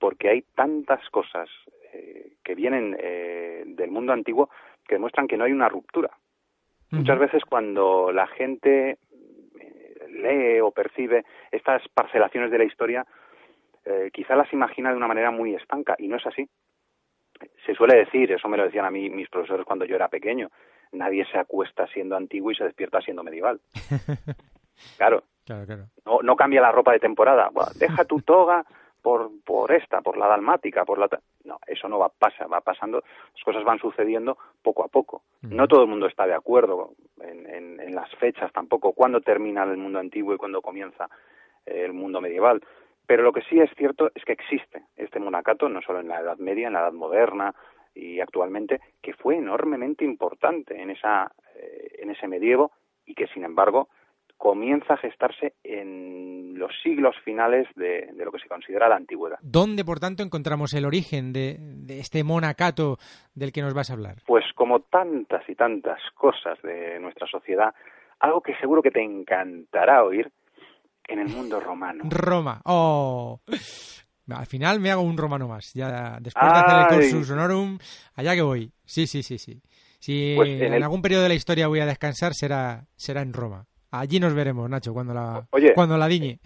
porque 0.00 0.28
hay 0.28 0.42
tantas 0.56 1.08
cosas 1.10 1.48
eh, 1.92 2.32
que 2.42 2.56
vienen 2.56 2.96
eh, 2.98 3.62
del 3.64 3.92
mundo 3.92 4.12
antiguo 4.12 4.50
que 4.84 4.96
demuestran 4.96 5.28
que 5.28 5.36
no 5.36 5.44
hay 5.44 5.52
una 5.52 5.68
ruptura. 5.68 6.10
Muchas 6.90 7.18
veces 7.18 7.44
cuando 7.44 8.12
la 8.12 8.26
gente 8.26 8.98
eh, 9.60 10.06
lee 10.10 10.60
o 10.60 10.70
percibe 10.70 11.24
estas 11.50 11.82
parcelaciones 11.88 12.50
de 12.50 12.58
la 12.58 12.64
historia, 12.64 13.06
eh, 13.84 14.10
quizá 14.12 14.34
las 14.34 14.52
imagina 14.52 14.90
de 14.90 14.96
una 14.96 15.08
manera 15.08 15.30
muy 15.30 15.54
estanca 15.54 15.94
y 15.98 16.08
no 16.08 16.16
es 16.16 16.26
así. 16.26 16.48
Se 17.64 17.74
suele 17.74 17.96
decir, 17.96 18.30
eso 18.32 18.48
me 18.48 18.56
lo 18.56 18.64
decían 18.64 18.86
a 18.86 18.90
mí 18.90 19.08
mis 19.08 19.28
profesores 19.28 19.66
cuando 19.66 19.84
yo 19.84 19.94
era 19.94 20.08
pequeño, 20.08 20.50
nadie 20.92 21.24
se 21.26 21.38
acuesta 21.38 21.86
siendo 21.88 22.16
antiguo 22.16 22.50
y 22.50 22.56
se 22.56 22.64
despierta 22.64 23.00
siendo 23.00 23.22
medieval. 23.22 23.60
Claro, 24.96 25.22
Claro, 25.44 25.66
claro. 25.66 25.84
no, 26.06 26.20
no 26.22 26.36
cambia 26.36 26.60
la 26.60 26.72
ropa 26.72 26.92
de 26.92 27.00
temporada. 27.00 27.50
Deja 27.76 28.04
tu 28.04 28.20
toga 28.22 28.64
por, 29.02 29.30
por 29.44 29.70
esta, 29.72 30.00
por 30.00 30.16
la 30.16 30.26
dalmática, 30.26 30.84
por 30.84 30.98
la... 30.98 31.08
No, 31.44 31.58
eso 31.66 31.88
no 31.88 31.98
va 31.98 32.08
pasa, 32.08 32.46
va 32.46 32.62
pasando, 32.62 33.02
las 33.34 33.44
cosas 33.44 33.62
van 33.64 33.78
sucediendo 33.78 34.38
poco 34.62 34.82
a 34.84 34.88
poco. 34.88 35.22
Ujú. 35.44 35.54
No 35.54 35.68
todo 35.68 35.82
el 35.82 35.88
mundo 35.88 36.06
está 36.06 36.26
de 36.26 36.32
acuerdo 36.34 36.92
en, 37.20 37.46
en- 37.48 37.80
en 37.80 37.94
las 37.94 38.10
fechas 38.16 38.50
tampoco, 38.52 38.92
cuándo 38.92 39.20
termina 39.20 39.62
el 39.64 39.76
mundo 39.76 39.98
antiguo 39.98 40.32
y 40.34 40.38
cuándo 40.38 40.62
comienza 40.62 41.08
el 41.66 41.92
mundo 41.92 42.20
medieval. 42.22 42.62
Pero 43.06 43.22
lo 43.22 43.32
que 43.34 43.42
sí 43.42 43.60
es 43.60 43.70
cierto 43.76 44.10
es 44.14 44.24
que 44.24 44.32
existe 44.32 44.84
este 44.96 45.20
monacato, 45.20 45.68
no 45.68 45.82
solo 45.82 46.00
en 46.00 46.08
la 46.08 46.20
Edad 46.20 46.38
Media, 46.38 46.68
en 46.68 46.72
la 46.72 46.80
Edad 46.80 46.92
Moderna 46.92 47.54
y 47.94 48.20
actualmente, 48.20 48.80
que 49.02 49.12
fue 49.12 49.36
enormemente 49.36 50.04
importante 50.06 50.80
en, 50.80 50.88
esa, 50.88 51.30
eh, 51.54 51.96
en 51.98 52.10
ese 52.10 52.26
medievo 52.26 52.72
y 53.04 53.14
que, 53.14 53.26
sin 53.26 53.44
embargo, 53.44 53.90
comienza 54.44 54.92
a 54.92 54.96
gestarse 54.98 55.54
en 55.64 56.58
los 56.58 56.70
siglos 56.82 57.16
finales 57.24 57.66
de, 57.76 58.10
de 58.12 58.24
lo 58.26 58.30
que 58.30 58.38
se 58.40 58.46
considera 58.46 58.90
la 58.90 58.96
antigüedad. 58.96 59.38
¿Dónde, 59.40 59.86
por 59.86 60.00
tanto, 60.00 60.22
encontramos 60.22 60.74
el 60.74 60.84
origen 60.84 61.32
de, 61.32 61.56
de 61.58 61.98
este 61.98 62.22
monacato 62.24 62.98
del 63.34 63.52
que 63.52 63.62
nos 63.62 63.72
vas 63.72 63.88
a 63.88 63.94
hablar? 63.94 64.16
Pues 64.26 64.44
como 64.54 64.80
tantas 64.80 65.48
y 65.48 65.54
tantas 65.54 65.98
cosas 66.14 66.58
de 66.62 67.00
nuestra 67.00 67.26
sociedad, 67.26 67.74
algo 68.20 68.42
que 68.42 68.54
seguro 68.56 68.82
que 68.82 68.90
te 68.90 69.02
encantará 69.02 70.04
oír 70.04 70.30
en 71.08 71.20
el 71.20 71.28
mundo 71.30 71.58
romano. 71.58 72.04
Roma. 72.10 72.60
¡Oh! 72.66 73.40
Al 74.28 74.46
final 74.46 74.78
me 74.78 74.90
hago 74.90 75.00
un 75.00 75.16
romano 75.16 75.48
más. 75.48 75.72
Ya 75.72 76.18
después 76.20 76.52
de 76.52 76.58
hacer 76.58 76.76
el 76.76 76.86
cursus 76.86 77.30
honorum, 77.30 77.78
allá 78.14 78.34
que 78.34 78.42
voy. 78.42 78.70
Sí, 78.84 79.06
sí, 79.06 79.22
sí, 79.22 79.38
sí. 79.38 79.62
Si 80.00 80.34
Pues 80.36 80.50
en 80.50 80.64
en 80.64 80.74
el- 80.74 80.82
algún 80.82 81.00
periodo 81.00 81.22
de 81.22 81.30
la 81.30 81.34
historia 81.34 81.66
voy 81.68 81.80
a 81.80 81.86
descansar, 81.86 82.34
será, 82.34 82.84
será 82.94 83.22
en 83.22 83.32
Roma. 83.32 83.64
Allí 84.00 84.18
nos 84.18 84.34
veremos, 84.34 84.68
Nacho, 84.68 84.92
cuando 84.92 85.14
la, 85.14 85.46
Oye. 85.50 85.72
cuando 85.74 85.96
la 85.96 86.08
diñe. 86.08 86.38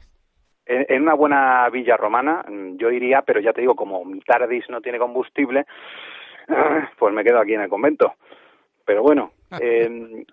En, 0.67 0.85
en 0.89 1.03
una 1.03 1.15
buena 1.15 1.69
villa 1.71 1.97
romana, 1.97 2.45
mm, 2.47 2.77
yo 2.77 2.91
iría, 2.91 3.23
pero 3.23 3.41
ya 3.41 3.53
te 3.53 3.63
digo, 3.63 3.75
como 3.75 4.05
mi 4.05 4.21
tardis 4.21 4.69
no 4.69 4.83
tiene 4.83 4.99
combustible, 4.99 5.65
pues 6.99 7.15
me 7.15 7.25
quedo 7.25 7.41
aquí 7.41 7.55
en 7.55 7.63
el 7.63 7.69
convento. 7.69 8.15
Pero 8.85 9.03
bueno, 9.03 9.33
eh, 9.61 10.25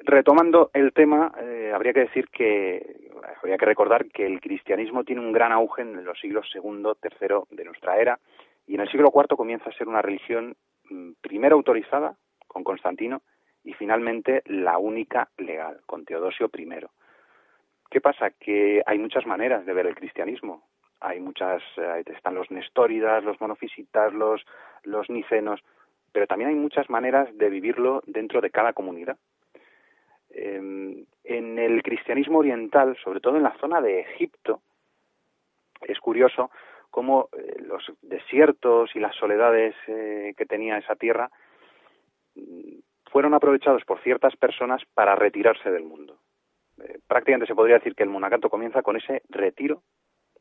retomando 0.00 0.70
el 0.74 0.92
tema, 0.92 1.32
eh, 1.40 1.72
habría 1.74 1.94
que 1.94 2.00
decir 2.00 2.28
que, 2.28 3.10
habría 3.40 3.56
que 3.56 3.66
recordar 3.66 4.06
que 4.06 4.26
el 4.26 4.40
cristianismo 4.40 5.04
tiene 5.04 5.22
un 5.22 5.32
gran 5.32 5.52
auge 5.52 5.82
en 5.82 6.04
los 6.04 6.18
siglos 6.20 6.46
segundo, 6.52 6.94
tercero 6.94 7.46
de 7.50 7.64
nuestra 7.64 7.96
era, 7.96 8.18
y 8.66 8.74
en 8.74 8.82
el 8.82 8.90
siglo 8.90 9.10
cuarto 9.10 9.36
comienza 9.36 9.70
a 9.70 9.74
ser 9.74 9.88
una 9.88 10.02
religión 10.02 10.56
mm, 10.90 11.12
primero 11.22 11.56
autorizada 11.56 12.16
con 12.46 12.64
Constantino 12.64 13.22
y 13.64 13.72
finalmente 13.72 14.42
la 14.46 14.78
única 14.78 15.30
legal 15.38 15.80
con 15.86 16.04
Teodosio 16.04 16.50
I. 16.56 16.68
¿Qué 17.90 18.00
pasa? 18.00 18.30
Que 18.30 18.82
hay 18.86 18.98
muchas 18.98 19.26
maneras 19.26 19.64
de 19.66 19.72
ver 19.72 19.86
el 19.86 19.94
cristianismo. 19.94 20.62
Hay 21.00 21.20
muchas, 21.20 21.62
eh, 21.76 22.04
están 22.06 22.34
los 22.34 22.50
nestóridas, 22.50 23.24
los 23.24 23.40
monofisitas, 23.40 24.12
los, 24.12 24.44
los 24.84 25.10
nicenos, 25.10 25.60
pero 26.12 26.26
también 26.26 26.50
hay 26.50 26.56
muchas 26.56 26.88
maneras 26.88 27.28
de 27.36 27.50
vivirlo 27.50 28.02
dentro 28.06 28.40
de 28.40 28.50
cada 28.50 28.72
comunidad. 28.72 29.16
Eh, 30.30 31.04
en 31.24 31.58
el 31.58 31.82
cristianismo 31.82 32.38
oriental, 32.38 32.96
sobre 33.02 33.20
todo 33.20 33.36
en 33.36 33.42
la 33.42 33.56
zona 33.58 33.80
de 33.80 34.00
Egipto, 34.00 34.60
es 35.80 35.98
curioso 36.00 36.50
cómo 36.90 37.28
eh, 37.32 37.56
los 37.62 37.82
desiertos 38.02 38.94
y 38.94 39.00
las 39.00 39.14
soledades 39.16 39.74
eh, 39.88 40.34
que 40.36 40.46
tenía 40.46 40.78
esa 40.78 40.94
tierra 40.96 41.30
fueron 43.14 43.32
aprovechados 43.32 43.84
por 43.84 44.00
ciertas 44.02 44.34
personas 44.34 44.82
para 44.92 45.14
retirarse 45.14 45.70
del 45.70 45.84
mundo. 45.84 46.18
Eh, 46.82 46.98
prácticamente 47.06 47.46
se 47.46 47.54
podría 47.54 47.76
decir 47.76 47.94
que 47.94 48.02
el 48.02 48.08
monacato 48.08 48.50
comienza 48.50 48.82
con 48.82 48.96
ese 48.96 49.22
retiro 49.28 49.84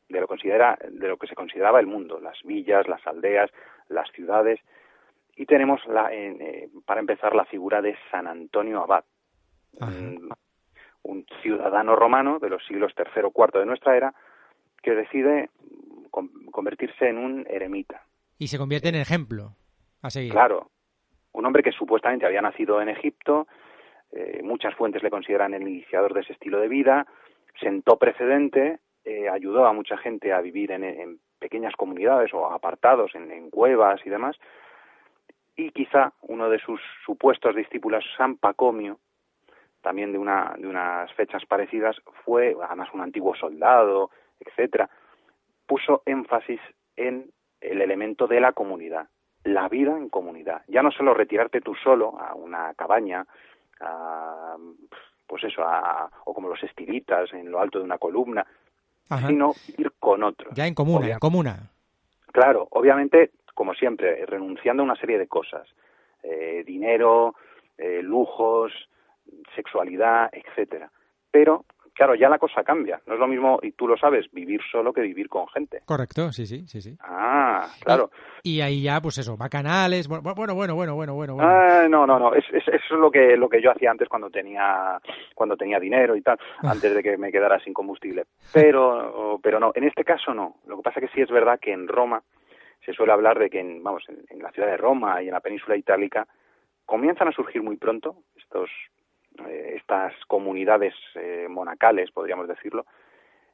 de 0.09 0.19
lo, 0.19 0.27
considera, 0.27 0.79
de 0.89 1.07
lo 1.07 1.17
que 1.17 1.27
se 1.27 1.35
consideraba 1.35 1.79
el 1.79 1.85
mundo, 1.85 2.19
las 2.19 2.41
villas, 2.43 2.87
las 2.87 3.05
aldeas, 3.05 3.51
las 3.89 4.09
ciudades, 4.13 4.59
y 5.35 5.45
tenemos 5.45 5.85
la, 5.85 6.11
eh, 6.11 6.67
para 6.87 6.99
empezar 6.99 7.35
la 7.35 7.45
figura 7.45 7.79
de 7.83 7.95
San 8.09 8.25
Antonio 8.25 8.81
Abad, 8.81 9.03
un, 9.79 10.29
un 11.03 11.25
ciudadano 11.43 11.95
romano 11.95 12.39
de 12.39 12.49
los 12.49 12.65
siglos 12.65 12.91
III 12.97 13.25
o 13.25 13.31
IV 13.35 13.59
de 13.59 13.65
nuestra 13.67 13.95
era 13.95 14.15
que 14.81 14.95
decide 14.95 15.51
con- 16.09 16.47
convertirse 16.51 17.07
en 17.07 17.19
un 17.19 17.45
eremita. 17.47 18.01
Y 18.39 18.47
se 18.47 18.57
convierte 18.57 18.89
en 18.89 18.95
ejemplo 18.95 19.55
a 20.01 20.09
seguir. 20.09 20.31
Claro, 20.31 20.71
un 21.33 21.45
hombre 21.45 21.63
que 21.63 21.71
supuestamente 21.71 22.25
había 22.25 22.41
nacido 22.41 22.81
en 22.81 22.89
Egipto, 22.89 23.47
eh, 24.11 24.41
muchas 24.43 24.75
fuentes 24.75 25.03
le 25.03 25.09
consideran 25.09 25.53
el 25.53 25.63
iniciador 25.63 26.13
de 26.13 26.21
ese 26.21 26.33
estilo 26.33 26.59
de 26.59 26.67
vida, 26.67 27.05
sentó 27.59 27.97
precedente, 27.97 28.79
eh, 29.03 29.27
ayudó 29.29 29.65
a 29.65 29.73
mucha 29.73 29.97
gente 29.97 30.31
a 30.31 30.41
vivir 30.41 30.71
en, 30.71 31.19
pequeñas 31.39 31.75
comunidades 31.75 32.33
o 32.33 32.51
apartados, 32.51 33.13
en, 33.15 33.29
en 33.29 33.49
cuevas 33.49 33.99
y 34.05 34.09
demás, 34.09 34.37
y 35.55 35.71
quizá 35.71 36.13
uno 36.21 36.49
de 36.49 36.59
sus 36.59 36.79
supuestos 37.05 37.55
discípulos, 37.55 38.05
San 38.17 38.37
Pacomio, 38.37 38.99
también 39.81 40.11
de, 40.11 40.17
una, 40.17 40.55
de 40.57 40.67
unas 40.67 41.11
fechas 41.13 41.45
parecidas, 41.45 41.95
fue 42.23 42.55
además 42.63 42.89
un 42.93 43.01
antiguo 43.01 43.35
soldado, 43.35 44.09
etcétera, 44.39 44.89
puso 45.67 46.01
énfasis 46.05 46.61
en 46.95 47.29
el 47.61 47.81
elemento 47.81 48.25
de 48.27 48.39
la 48.39 48.53
comunidad, 48.53 49.07
la 49.43 49.67
vida 49.69 49.97
en 49.97 50.09
comunidad. 50.09 50.61
Ya 50.67 50.81
no 50.81 50.91
solo 50.91 51.13
retirarte 51.13 51.61
tú 51.61 51.75
solo 51.75 52.19
a 52.19 52.33
una 52.33 52.73
cabaña, 52.75 53.25
a, 53.81 54.55
pues 55.27 55.43
eso, 55.43 55.63
a- 55.63 56.09
o 56.25 56.33
como 56.33 56.47
los 56.49 56.61
estilitas 56.63 57.31
en 57.33 57.51
lo 57.51 57.59
alto 57.59 57.79
de 57.79 57.85
una 57.85 57.97
columna, 57.97 58.45
Ajá. 59.09 59.27
sino 59.27 59.53
ir 59.77 59.91
con 59.99 60.23
otros. 60.23 60.53
Ya 60.55 60.65
en 60.67 60.73
comuna, 60.75 61.07
en 61.09 61.19
comuna. 61.19 61.69
Claro, 62.31 62.67
obviamente, 62.71 63.31
como 63.53 63.73
siempre, 63.73 64.25
renunciando 64.25 64.81
a 64.81 64.85
una 64.85 64.95
serie 64.95 65.17
de 65.19 65.27
cosas. 65.27 65.67
Eh, 66.23 66.63
dinero, 66.65 67.35
eh, 67.77 68.01
lujos, 68.01 68.71
sexualidad, 69.55 70.29
etcétera. 70.31 70.89
Pero, 71.31 71.65
claro, 71.93 72.15
ya 72.15 72.29
la 72.29 72.37
cosa 72.39 72.63
cambia. 72.63 72.99
No 73.05 73.13
es 73.13 73.19
lo 73.19 73.27
mismo, 73.27 73.59
y 73.61 73.71
tú 73.73 73.87
lo 73.87 73.97
sabes, 73.97 74.25
vivir 74.31 74.61
solo 74.71 74.91
que 74.93 75.01
vivir 75.01 75.29
con 75.29 75.47
gente. 75.49 75.81
Correcto, 75.85 76.31
sí, 76.31 76.45
sí, 76.45 76.65
sí, 76.67 76.81
sí. 76.81 76.97
Ah, 77.01 77.67
claro. 77.83 78.09
Y 78.43 78.59
ahí 78.61 78.81
ya, 78.81 78.99
pues 79.01 79.17
eso, 79.19 79.37
bacanales, 79.37 80.07
bueno, 80.07 80.23
bueno, 80.35 80.53
bueno, 80.55 80.75
bueno, 80.75 80.95
bueno, 80.95 81.13
bueno. 81.15 81.35
bueno. 81.35 81.49
Ah, 81.49 81.87
no, 81.89 82.05
no, 82.05 82.19
no. 82.19 82.33
Es, 82.35 82.43
es- 82.51 82.67
eso 82.67 82.93
es 82.95 82.99
lo 82.99 83.09
que 83.11 83.37
lo 83.37 83.47
que 83.47 83.61
yo 83.61 83.71
hacía 83.71 83.91
antes 83.91 84.09
cuando 84.09 84.29
tenía 84.29 84.99
cuando 85.35 85.55
tenía 85.55 85.79
dinero 85.79 86.15
y 86.15 86.21
tal, 86.21 86.37
Ah. 86.61 86.71
antes 86.71 86.93
de 86.93 87.01
que 87.03 87.17
me 87.17 87.31
quedara 87.31 87.59
sin 87.59 87.73
combustible. 87.73 88.25
Pero 88.51 89.39
pero 89.41 89.59
no. 89.59 89.71
En 89.75 89.83
este 89.85 90.03
caso 90.03 90.33
no. 90.33 90.55
Lo 90.67 90.77
que 90.77 90.83
pasa 90.83 90.99
que 90.99 91.07
sí 91.09 91.21
es 91.21 91.29
verdad 91.29 91.59
que 91.59 91.71
en 91.71 91.87
Roma 91.87 92.21
se 92.85 92.93
suele 92.93 93.13
hablar 93.13 93.39
de 93.39 93.49
que 93.49 93.59
en, 93.61 93.81
vamos 93.81 94.03
en, 94.09 94.17
en 94.29 94.43
la 94.43 94.51
ciudad 94.51 94.67
de 94.67 94.77
Roma 94.77 95.21
y 95.23 95.27
en 95.27 95.33
la 95.33 95.39
península 95.39 95.77
itálica 95.77 96.27
comienzan 96.85 97.29
a 97.29 97.31
surgir 97.31 97.61
muy 97.63 97.77
pronto 97.77 98.17
estos 98.35 98.69
estas 99.75 100.13
comunidades 100.27 100.93
eh, 101.15 101.47
monacales, 101.49 102.11
podríamos 102.11 102.47
decirlo. 102.47 102.85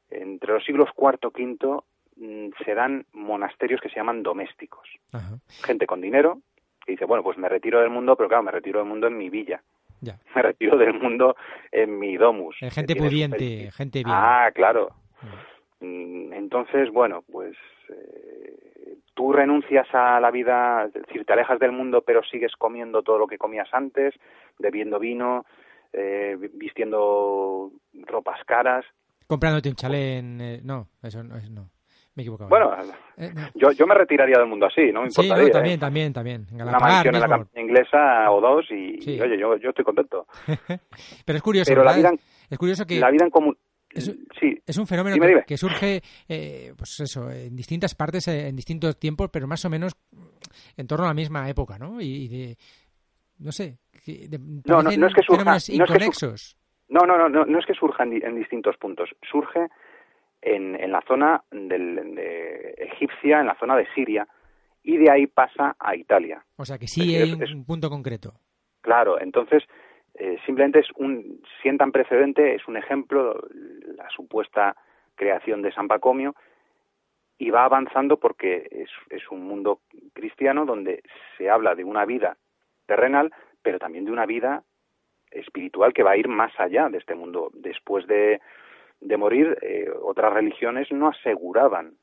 Entre 0.09 0.51
los 0.53 0.63
siglos 0.63 0.89
IV 0.97 1.19
V 1.33 1.81
mm, 2.17 2.49
se 2.65 2.73
dan 2.75 3.05
monasterios 3.13 3.79
que 3.81 3.89
se 3.89 3.95
llaman 3.97 4.23
domésticos 4.23 4.89
Ajá, 5.13 5.35
gente 5.63 5.85
con 5.85 6.01
dinero 6.01 6.39
que 6.85 6.93
dice, 6.93 7.05
bueno, 7.05 7.23
pues 7.23 7.37
me 7.37 7.47
retiro 7.49 7.81
del 7.81 7.89
mundo, 7.91 8.15
pero 8.15 8.29
claro, 8.29 8.43
me 8.43 8.51
retiro 8.51 8.79
del 8.79 8.87
mundo 8.87 9.07
en 9.07 9.17
mi 9.17 9.29
villa. 9.29 9.61
ya. 10.01 10.17
Me 10.35 10.41
retiro 10.41 10.77
del 10.77 10.93
mundo 10.93 11.35
en 11.71 11.99
mi 11.99 12.17
domus. 12.17 12.55
Eh, 12.61 12.71
gente 12.71 12.95
pudiente, 12.95 13.69
gente 13.71 13.99
bien. 13.99 14.15
Ah, 14.17 14.49
claro. 14.55 14.89
Mm, 15.81 16.33
Entonces, 16.33 16.89
bueno, 16.91 17.23
pues 17.31 17.55
eh, 17.89 18.95
tú 19.13 19.33
renuncias 19.33 19.87
a 19.93 20.19
la 20.19 20.31
vida, 20.31 20.85
es 20.85 20.93
decir, 20.93 21.25
te 21.25 21.33
alejas 21.33 21.59
del 21.59 21.73
mundo, 21.73 22.01
pero 22.01 22.23
sigues 22.23 22.53
comiendo 22.55 23.01
todo 23.03 23.17
lo 23.19 23.27
que 23.27 23.37
comías 23.37 23.67
antes, 23.73 24.15
bebiendo 24.57 24.97
vino, 24.99 25.45
eh, 25.93 26.35
vi- 26.39 26.51
vistiendo 26.53 27.71
ropas 28.05 28.39
caras. 28.45 28.85
Comprándote 29.27 29.69
un 29.69 29.75
chalet 29.75 30.19
en... 30.19 30.41
eh, 30.41 30.61
no, 30.63 30.87
eso 31.03 31.23
no. 31.23 31.35
Me 32.15 32.21
he 32.21 32.25
equivocado. 32.25 32.49
Bueno, 32.49 32.71
Eh, 33.17 33.31
no. 33.33 33.47
yo, 33.55 33.71
yo 33.71 33.85
me 33.87 33.93
retiraría 33.95 34.37
del 34.39 34.47
mundo 34.47 34.65
así, 34.65 34.91
no 34.91 35.03
me 35.03 35.11
Sí, 35.11 35.21
importaría. 35.21 35.43
no, 35.43 35.47
¿eh? 35.47 35.51
también, 35.51 35.79
también, 35.79 36.13
también. 36.13 36.47
Una 36.51 36.79
mansión 36.79 37.15
en 37.15 37.21
la 37.21 37.27
campaña 37.27 37.61
inglesa 37.65 38.31
o 38.31 38.41
dos 38.41 38.65
y, 38.71 38.99
Sí. 39.01 39.11
y, 39.13 39.21
oye, 39.21 39.37
yo, 39.39 39.55
yo 39.57 39.69
estoy 39.69 39.85
contento. 39.85 40.25
Pero 41.25 41.37
es 41.37 41.41
curioso, 41.43 41.69
Pero 41.71 41.83
la 41.83 41.91
¿verdad? 41.91 42.11
vida, 42.11 42.21
en- 42.23 42.47
Es 42.49 42.57
curioso 42.57 42.85
que 42.85 42.99
la 42.99 43.11
vida 43.11 43.25
en 43.25 43.31
común... 43.31 43.57
Sí, 44.39 44.55
es 44.67 44.77
un 44.77 44.85
fenómeno 44.85 45.15
Dime, 45.15 45.25
que, 45.25 45.31
dime. 45.33 45.45
que 45.45 45.57
surge, 45.57 46.01
eh, 46.27 46.73
pues 46.77 46.99
eso, 46.99 47.31
en 47.31 47.55
distintas 47.55 47.95
partes, 47.95 48.27
eh, 48.27 48.47
en 48.47 48.55
distintos 48.55 48.99
tiempos, 48.99 49.29
pero 49.33 49.47
más 49.47 49.65
o 49.65 49.69
menos 49.69 49.93
en 50.77 50.85
torno 50.85 51.05
a 51.05 51.07
la 51.07 51.13
misma 51.15 51.49
época, 51.49 51.79
¿no? 51.79 51.99
Y, 51.99 52.05
y 52.05 52.27
de, 52.27 52.57
no 53.39 53.51
sé, 53.51 53.79
de- 54.05 54.39
no, 54.65 54.81
no 54.81 54.89
es 54.89 54.95
que 54.95 54.99
no 54.99 55.07
es 55.07 55.13
que 55.15 55.21
sur- 55.23 55.39
inconexos. 55.75 56.57
No, 56.89 57.01
no, 57.05 57.17
no, 57.17 57.29
no, 57.29 57.45
no 57.45 57.59
es 57.59 57.65
que 57.65 57.73
surja 57.75 58.03
en, 58.03 58.09
di- 58.11 58.21
en 58.23 58.35
distintos 58.35 58.75
puntos. 58.77 59.09
Surge 59.29 59.67
en, 60.41 60.75
en 60.75 60.91
la 60.91 61.01
zona 61.07 61.43
del, 61.51 62.15
de 62.15 62.73
egipcia, 62.77 63.39
en 63.41 63.47
la 63.47 63.55
zona 63.59 63.75
de 63.75 63.87
Siria, 63.93 64.27
y 64.83 64.97
de 64.97 65.11
ahí 65.11 65.27
pasa 65.27 65.75
a 65.79 65.95
Italia. 65.95 66.43
O 66.55 66.65
sea 66.65 66.77
que 66.77 66.87
sí 66.87 67.15
Es- 67.15 67.23
hay 67.23 67.33
un, 67.33 67.43
es- 67.43 67.53
un 67.53 67.65
punto 67.65 67.89
concreto. 67.89 68.33
Claro, 68.81 69.19
entonces 69.19 69.63
eh, 70.15 70.37
simplemente 70.45 70.79
es 70.79 70.87
un 70.95 71.41
sientan 71.61 71.91
precedente, 71.91 72.55
es 72.55 72.67
un 72.67 72.77
ejemplo 72.77 73.39
la 73.95 74.09
supuesta 74.09 74.75
creación 75.15 75.61
de 75.61 75.71
San 75.73 75.87
Pacomio 75.87 76.33
y 77.37 77.51
va 77.51 77.65
avanzando 77.65 78.17
porque 78.17 78.67
es, 78.71 78.89
es 79.09 79.29
un 79.29 79.43
mundo 79.43 79.81
cristiano 80.13 80.65
donde 80.65 81.03
se 81.37 81.49
habla 81.49 81.75
de 81.75 81.83
una 81.83 82.05
vida 82.05 82.37
terrenal, 82.85 83.31
pero 83.61 83.79
también 83.79 84.05
de 84.05 84.11
una 84.11 84.25
vida 84.25 84.63
espiritual 85.31 85.93
que 85.93 86.03
va 86.03 86.11
a 86.11 86.17
ir 86.17 86.27
más 86.27 86.51
allá 86.59 86.89
de 86.89 86.97
este 86.97 87.15
mundo. 87.15 87.51
Después 87.53 88.07
de, 88.07 88.41
de 88.99 89.17
morir, 89.17 89.57
eh, 89.61 89.89
otras 90.01 90.33
religiones 90.33 90.91
no 90.91 91.09
aseguraban 91.09 91.93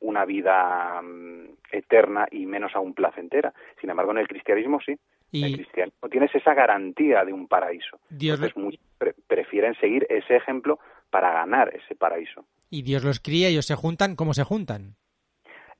una 0.00 0.24
vida 0.24 1.00
mm, 1.02 1.44
eterna 1.72 2.26
y 2.30 2.46
menos 2.46 2.74
aún 2.74 2.94
placentera. 2.94 3.52
Sin 3.80 3.90
embargo, 3.90 4.12
en 4.12 4.18
el 4.18 4.28
cristianismo 4.28 4.80
sí. 4.80 4.92
En 5.32 5.44
el 5.44 5.50
Y 5.52 5.54
cristianismo 5.58 6.08
tienes 6.08 6.34
esa 6.34 6.54
garantía 6.54 7.24
de 7.24 7.32
un 7.32 7.46
paraíso. 7.46 8.00
Dios, 8.08 8.36
Entonces, 8.40 8.56
muchos 8.56 8.80
pre- 8.98 9.14
prefieren 9.28 9.74
seguir 9.74 10.06
ese 10.08 10.36
ejemplo 10.36 10.80
para 11.10 11.32
ganar 11.32 11.72
ese 11.74 11.94
paraíso. 11.94 12.44
y 12.70 12.82
Dios 12.82 13.04
los 13.04 13.20
cría 13.20 13.48
y 13.48 13.52
ellos 13.52 13.66
se 13.66 13.74
juntan 13.76 14.16
como 14.16 14.32
se 14.32 14.42
juntan. 14.44 14.94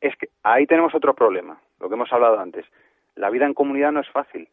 Es 0.00 0.14
que 0.16 0.28
ahí 0.42 0.66
tenemos 0.66 0.94
otro 0.94 1.14
problema, 1.14 1.60
lo 1.80 1.88
que 1.88 1.94
hemos 1.94 2.12
hablado 2.12 2.38
antes. 2.38 2.64
La 3.16 3.28
vida 3.30 3.46
en 3.46 3.54
comunidad 3.54 3.92
no 3.92 4.00
es 4.00 4.08
fácil, 4.10 4.48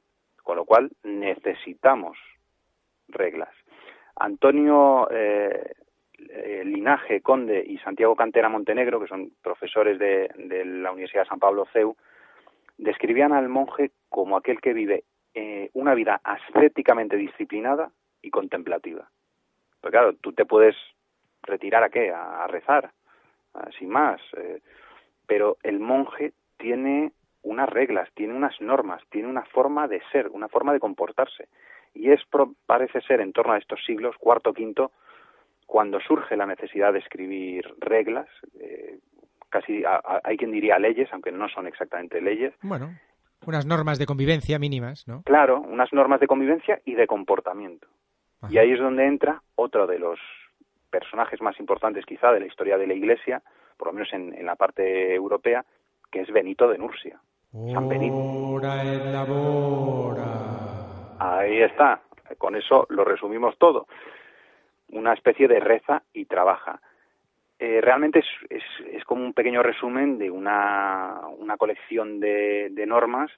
con 0.47 0.55
lo 0.55 0.63
cual 0.63 0.89
necesitamos 1.03 2.17
reglas. 3.09 3.53
Antonio 4.15 5.09
eh, 5.11 5.73
Linaje 6.63 7.19
Conde 7.19 7.61
y 7.67 7.77
Santiago 7.79 8.15
Cantera 8.15 8.47
Montenegro, 8.47 9.01
que 9.01 9.09
son 9.09 9.33
profesores 9.43 9.99
de, 9.99 10.29
la 10.63 10.93
Universidad 10.93 11.23
de 11.23 11.27
San 11.27 11.39
Pablo 11.39 11.67
CEU, 11.73 11.97
describían 12.77 13.33
al 13.33 13.49
monje 13.49 13.91
como 14.07 14.37
aquel 14.37 14.61
que 14.61 14.71
vive 14.71 15.03
eh, 15.33 15.69
una 15.73 15.93
vida 15.93 16.21
ascéticamente 16.23 17.17
disciplinada 17.17 17.91
y 18.21 18.29
contemplativa. 18.29 19.09
Pero 19.81 19.91
claro, 19.91 20.13
tú 20.13 20.31
te 20.31 20.45
puedes 20.45 20.77
retirar 21.43 21.83
a 21.83 21.89
qué? 21.89 22.09
A, 22.09 22.47
rezar, 22.47 22.91
sin 23.77 23.89
más. 23.89 24.21
eh, 24.37 24.61
pero 25.27 25.57
el 25.61 25.81
monje 25.81 26.31
tiene 26.55 27.11
unas 27.43 27.69
reglas, 27.69 28.09
tiene 28.13 28.33
unas 28.33 28.59
normas, 28.61 29.01
tiene 29.09 29.27
una 29.29 29.43
forma 29.45 29.87
de 29.87 30.01
ser, 30.11 30.27
una 30.29 30.47
forma 30.47 30.73
de 30.73 30.79
comportarse. 30.79 31.47
Y 31.93 32.11
es, 32.11 32.21
parece 32.65 33.01
ser, 33.01 33.21
en 33.21 33.33
torno 33.33 33.53
a 33.53 33.57
estos 33.57 33.83
siglos, 33.85 34.15
cuarto, 34.19 34.53
quinto, 34.53 34.91
cuando 35.65 35.99
surge 35.99 36.35
la 36.37 36.45
necesidad 36.45 36.93
de 36.93 36.99
escribir 36.99 37.73
reglas, 37.79 38.27
eh, 38.59 38.99
casi 39.49 39.83
a- 39.85 39.95
a- 40.03 40.21
hay 40.23 40.37
quien 40.37 40.51
diría 40.51 40.77
leyes, 40.79 41.09
aunque 41.11 41.31
no 41.31 41.47
son 41.49 41.67
exactamente 41.67 42.21
leyes, 42.21 42.53
Bueno, 42.61 42.89
unas 43.45 43.65
normas 43.65 43.97
de 43.99 44.05
convivencia 44.05 44.59
mínimas, 44.59 45.07
¿no? 45.07 45.23
claro, 45.23 45.61
unas 45.61 45.91
normas 45.93 46.19
de 46.19 46.27
convivencia 46.27 46.81
y 46.85 46.95
de 46.95 47.07
comportamiento. 47.07 47.87
Ajá. 48.41 48.53
Y 48.53 48.57
ahí 48.57 48.71
es 48.71 48.79
donde 48.79 49.05
entra 49.05 49.41
otro 49.55 49.87
de 49.87 49.99
los 49.99 50.19
personajes 50.89 51.41
más 51.41 51.59
importantes 51.59 52.05
quizá 52.05 52.31
de 52.31 52.39
la 52.39 52.45
historia 52.45 52.77
de 52.77 52.87
la 52.87 52.93
Iglesia, 52.93 53.41
por 53.77 53.87
lo 53.87 53.93
menos 53.93 54.11
en, 54.13 54.33
en 54.33 54.45
la 54.45 54.55
parte 54.55 55.13
europea, 55.13 55.65
que 56.11 56.21
es 56.21 56.31
Benito 56.31 56.67
de 56.67 56.77
Nursia. 56.77 57.19
San 57.73 57.87
Benito. 57.89 58.15
Ahí 61.19 61.61
está, 61.61 62.01
con 62.37 62.55
eso 62.55 62.85
lo 62.89 63.03
resumimos 63.03 63.57
todo. 63.57 63.87
Una 64.91 65.13
especie 65.13 65.47
de 65.47 65.59
reza 65.59 66.03
y 66.13 66.25
trabaja. 66.25 66.79
Eh, 67.59 67.81
realmente 67.81 68.19
es, 68.19 68.25
es, 68.49 68.63
es 68.91 69.03
como 69.03 69.23
un 69.23 69.33
pequeño 69.33 69.63
resumen 69.63 70.19
de 70.19 70.29
una, 70.29 71.21
una 71.37 71.57
colección 71.57 72.19
de, 72.19 72.69
de 72.69 72.85
normas 72.85 73.31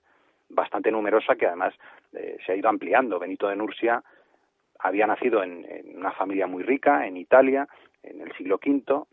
bastante 0.49 0.91
numerosa 0.91 1.35
que 1.35 1.45
además 1.45 1.73
eh, 2.13 2.37
se 2.45 2.51
ha 2.51 2.55
ido 2.55 2.67
ampliando. 2.67 3.19
Benito 3.19 3.47
de 3.47 3.55
Nursia 3.55 4.03
había 4.79 5.07
nacido 5.07 5.41
en, 5.43 5.65
en 5.69 5.97
una 5.97 6.11
familia 6.11 6.47
muy 6.47 6.63
rica 6.63 7.07
en 7.07 7.15
Italia 7.15 7.67
en 8.03 8.21
el 8.21 8.31
siglo 8.33 8.59
V. 8.65 9.03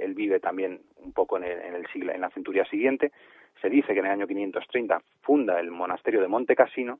Él, 0.00 0.14
vive 0.14 0.40
también 0.40 0.80
un 0.96 1.12
poco 1.12 1.36
en, 1.36 1.44
el, 1.44 1.60
en, 1.60 1.74
el 1.74 1.86
siglo, 1.88 2.12
en 2.12 2.20
la 2.20 2.30
centuria 2.30 2.64
siguiente. 2.66 3.12
Se 3.60 3.68
dice 3.68 3.92
que 3.92 4.00
en 4.00 4.06
el 4.06 4.12
año 4.12 4.26
530 4.26 5.02
funda 5.22 5.60
el 5.60 5.70
monasterio 5.70 6.20
de 6.20 6.28
Monte 6.28 6.56
Cassino 6.56 6.98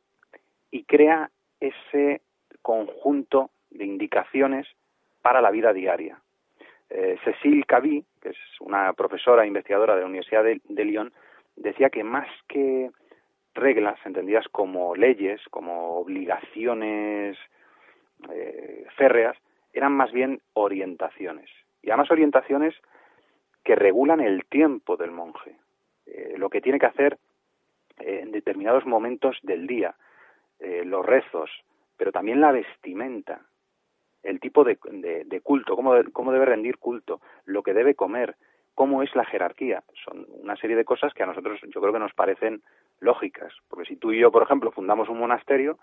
y 0.71 0.85
crea 0.85 1.31
ese 1.61 2.23
conjunto 2.63 3.51
de 3.71 3.85
indicaciones 3.85 4.67
para 5.23 5.41
la 5.41 5.51
vida 5.51 5.73
diaria. 5.73 6.21
Eh, 6.91 7.17
Cécile 7.25 7.65
Cabi, 7.65 8.05
que 8.21 8.31
es 8.31 8.37
una 8.61 8.93
profesora 8.93 9.45
e 9.45 9.49
investigadora 9.49 9.95
de 9.95 10.03
la 10.03 10.07
Universidad 10.07 10.45
de, 10.45 10.61
de 10.65 10.85
Lyon, 10.85 11.13
decía 11.57 11.91
que 11.91 12.05
más 12.05 12.29
que 12.49 12.91
reglas 13.55 13.99
entendidas 14.05 14.47
como 14.49 14.95
leyes, 14.95 15.41
como 15.51 15.97
obligaciones 15.97 17.37
eh, 18.31 18.87
férreas, 18.97 19.37
eran 19.73 19.93
más 19.93 20.13
bien 20.13 20.41
orientaciones. 20.55 21.51
Y 21.83 21.91
además 21.91 22.11
orientaciones 22.11 22.75
que 23.65 23.75
regulan 23.75 24.21
el 24.21 24.45
tiempo 24.47 24.97
del 24.97 25.11
monje, 25.11 25.57
eh, 26.07 26.35
lo 26.37 26.51
que 26.51 26.61
tiene 26.61 26.79
que 26.79 26.87
hacer 26.87 27.19
en 27.99 28.33
determinados 28.33 28.87
momentos 28.87 29.39
del 29.43 29.67
día, 29.67 29.95
eh, 30.59 30.85
los 30.85 31.05
rezos, 31.05 31.51
pero 31.97 32.13
también 32.13 32.41
la 32.41 32.53
vestimenta, 32.53 33.43
el 34.23 34.41
tipo 34.41 34.65
de, 34.65 34.79
de, 35.25 35.41
culto, 35.41 35.77
cómo, 35.77 35.95
cómo 36.13 36.33
debe 36.33 36.47
rendir 36.47 36.79
culto, 36.79 37.21
lo 37.45 37.63
que 37.63 37.75
debe 37.75 37.95
comer, 37.95 38.37
cómo 38.75 39.03
es 39.03 39.15
la 39.15 39.25
jerarquía. 39.25 39.83
Son 40.05 40.27
una 40.29 40.57
serie 40.57 40.77
de 40.77 40.85
cosas 40.85 41.13
que 41.15 41.23
a 41.23 41.27
nosotros 41.27 41.61
yo 41.63 41.81
creo 41.81 41.93
que 41.93 41.99
nos 41.99 42.15
parecen 42.15 42.63
lógicas, 43.01 43.53
porque 43.69 43.89
si 43.89 43.97
tú 43.97 44.13
y 44.13 44.21
yo, 44.21 44.31
por 44.31 44.43
ejemplo, 44.43 44.71
fundamos 44.71 45.09
un 45.09 45.19
monasterio, 45.19 45.79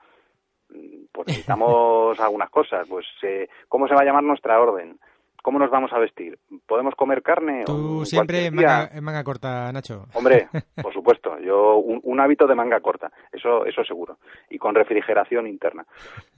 pues 1.11 1.27
necesitamos 1.27 2.19
algunas 2.19 2.49
cosas, 2.49 2.87
pues 2.87 3.05
eh, 3.23 3.49
cómo 3.67 3.87
se 3.87 3.95
va 3.95 4.01
a 4.01 4.05
llamar 4.05 4.23
nuestra 4.23 4.59
orden, 4.59 4.99
¿Cómo 5.41 5.59
nos 5.59 5.71
vamos 5.71 5.91
a 5.93 5.99
vestir? 5.99 6.37
¿Podemos 6.67 6.95
comer 6.95 7.21
carne? 7.21 7.63
Tú 7.65 8.05
siempre 8.05 8.47
en 8.47 8.55
manga, 8.55 9.23
corta, 9.23 9.71
Nacho. 9.71 10.05
Hombre, 10.13 10.47
por 10.81 10.93
supuesto. 10.93 11.39
Yo 11.39 11.77
un, 11.77 12.19
hábito 12.19 12.45
de 12.45 12.55
manga 12.55 12.81
corta, 12.81 13.11
eso, 13.31 13.65
eso 13.65 13.83
seguro. 13.85 14.17
Y 14.49 14.57
con 14.57 14.75
refrigeración 14.75 15.47
interna. 15.47 15.85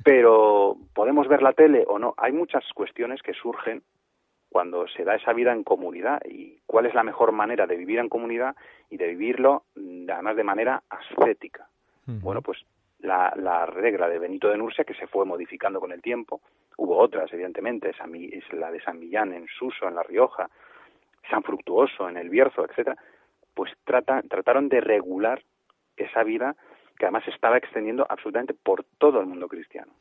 Pero, 0.04 0.78
¿podemos 0.94 1.28
ver 1.28 1.42
la 1.42 1.54
tele 1.54 1.84
o 1.88 1.98
no? 1.98 2.14
Hay 2.18 2.32
muchas 2.32 2.64
cuestiones 2.76 3.22
que 3.24 3.34
surgen 3.34 3.82
cuando 4.50 4.86
se 4.88 5.04
da 5.04 5.16
esa 5.16 5.34
vida 5.34 5.52
en 5.54 5.64
comunidad 5.64 6.22
y 6.26 6.60
cuál 6.68 6.86
es 6.86 6.94
la 6.94 7.04
mejor 7.04 7.32
manera 7.32 7.66
de 7.66 7.78
vivir 7.78 8.00
en 8.00 8.10
comunidad 8.10 8.56
y 8.90 8.98
de 8.98 9.08
vivirlo 9.08 9.64
mm, 9.76 10.10
además 10.12 10.36
de 10.36 10.44
manera 10.44 10.84
ascética. 10.90 11.68
Bueno, 12.06 12.42
pues 12.42 12.58
la, 13.02 13.34
la, 13.36 13.66
regla 13.66 14.08
de 14.08 14.20
Benito 14.20 14.50
de 14.50 14.58
Nursia 14.58 14.84
que 14.84 14.94
se 14.94 15.08
fue 15.08 15.26
modificando 15.26 15.80
con 15.80 15.92
el 15.92 16.02
tiempo. 16.02 16.42
Hubo 16.78 16.98
otras, 16.98 17.32
evidentemente, 17.34 17.92
es 17.92 18.54
la 18.54 18.72
de 18.72 18.82
San 18.82 19.00
Millán 19.00 19.34
en 19.34 19.48
Suso, 19.48 19.88
en 19.88 19.96
La 19.96 20.04
Rioja, 20.04 20.50
San 21.30 21.44
Fructuoso 21.44 22.10
en 22.10 22.18
El 22.18 22.30
Bierzo, 22.30 22.66
etcétera. 22.66 22.98
Pues 23.54 23.72
trata, 23.84 24.22
trataron 24.24 24.70
de 24.70 24.82
regular 24.82 25.44
esa 25.98 26.24
vida 26.24 26.56
que 26.98 27.06
además 27.06 27.28
estaba 27.28 27.58
extendiendo 27.58 28.06
absolutamente 28.08 28.54
por 28.54 28.86
todo 28.98 29.20
el 29.20 29.26
mundo 29.26 29.48
cristiano. 29.48 29.92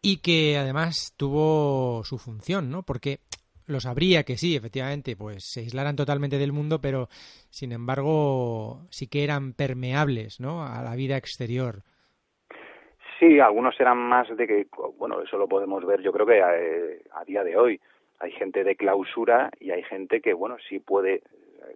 Y 0.00 0.18
que 0.18 0.56
además 0.56 1.14
tuvo 1.16 2.04
su 2.04 2.18
función, 2.18 2.70
¿no? 2.70 2.82
Porque 2.84 3.18
lo 3.66 3.80
sabría 3.80 4.22
que 4.22 4.38
sí, 4.38 4.56
efectivamente, 4.56 5.16
pues 5.16 5.44
se 5.44 5.60
aislaran 5.60 5.96
totalmente 5.96 6.38
del 6.38 6.52
mundo, 6.52 6.80
pero 6.80 7.08
sin 7.50 7.72
embargo 7.72 8.86
sí 8.90 9.08
que 9.08 9.24
eran 9.24 9.52
permeables, 9.52 10.40
¿no? 10.40 10.64
A 10.64 10.82
la 10.82 10.94
vida 10.94 11.16
exterior. 11.16 11.82
Sí, 13.18 13.40
algunos 13.40 13.78
eran 13.80 13.98
más 13.98 14.28
de 14.36 14.46
que, 14.46 14.66
bueno, 14.96 15.20
eso 15.22 15.38
lo 15.38 15.48
podemos 15.48 15.84
ver 15.84 16.00
yo 16.02 16.12
creo 16.12 16.26
que 16.26 16.38
eh, 16.38 17.02
a, 17.12 17.24
día 17.24 17.42
de 17.42 17.56
hoy. 17.56 17.80
Hay 18.20 18.32
gente 18.32 18.64
de 18.64 18.76
clausura 18.76 19.50
y 19.60 19.70
hay 19.70 19.82
gente 19.82 20.20
que, 20.20 20.34
bueno, 20.34 20.56
sí 20.68 20.78
puede 20.78 21.22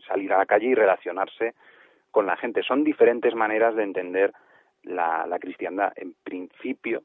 salir 0.07 0.33
a 0.33 0.39
la 0.39 0.47
calle 0.47 0.67
y 0.67 0.75
relacionarse 0.75 1.55
con 2.11 2.27
la 2.27 2.37
gente. 2.37 2.63
Son 2.63 2.85
diferentes 2.85 3.35
maneras 3.35 3.75
de 3.77 3.85
entender 3.85 4.33
la, 4.83 5.27
la 5.27 5.39
cristiandad. 5.39 5.93
En 5.97 6.15
principio, 6.15 7.03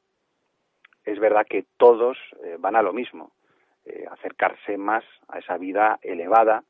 es 1.04 1.19
verdad 1.19 1.45
que 1.47 1.65
todos 1.78 2.17
eh, 2.43 2.58
van 2.60 2.76
a 2.76 2.82
lo 2.82 2.93
mismo, 2.93 3.32
eh, 3.86 4.06
acercarse 4.12 4.78
más 4.78 5.04
a 5.28 5.39
esa 5.39 5.58
vida 5.58 6.00
elevada, 6.02 6.63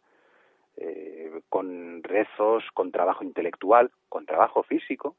con 1.50 2.04
rezos, 2.04 2.64
con 2.76 2.92
trabajo 2.92 3.24
intelectual, 3.24 3.90
con 4.10 4.28
trabajo 4.28 4.62
físico, 4.62 5.16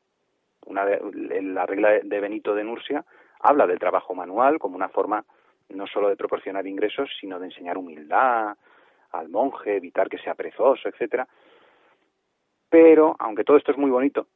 una 0.69 0.85
la 0.85 1.67
regla 1.67 1.99
de 2.03 2.21
Benito 2.21 2.55
de 2.55 2.65
Nursia 2.65 3.05
habla 3.41 3.67
del 3.67 3.79
trabajo 3.79 4.15
manual 4.15 4.59
como 4.59 4.77
una 4.77 4.89
forma 4.89 5.25
no 5.71 5.87
solo 5.87 6.09
de 6.09 6.17
proporcionar 6.17 6.67
ingresos, 6.67 7.11
sino 7.21 7.39
de 7.39 7.47
enseñar 7.47 7.77
humildad 7.77 8.57
al 9.13 9.29
monje, 9.29 9.77
evitar 9.77 10.09
que 10.09 10.19
sea 10.19 10.35
perezoso, 10.35 10.89
etcétera. 10.89 11.27
Pero, 12.69 13.17
aunque 13.19 13.45
todo 13.45 13.57
esto 13.57 13.73
es 13.73 13.79
muy 13.79 13.91
bonito, 13.91 14.27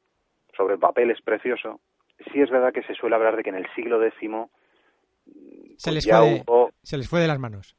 sobre 0.56 0.74
el 0.74 0.80
papel 0.80 1.10
es 1.10 1.20
precioso, 1.20 1.80
sí 2.32 2.40
es 2.40 2.50
verdad 2.50 2.72
que 2.72 2.82
se 2.82 2.94
suele 2.94 3.16
hablar 3.16 3.36
de 3.36 3.42
que 3.42 3.50
en 3.50 3.56
el 3.56 3.66
siglo 3.74 4.02
X 4.02 4.18
se, 5.76 5.90
pues 5.90 5.94
les 5.94 6.06
fue 6.06 6.70
se 6.82 6.96
les 6.98 7.08
fue 7.08 7.20
de 7.20 7.28
las 7.28 7.38
manos. 7.38 7.76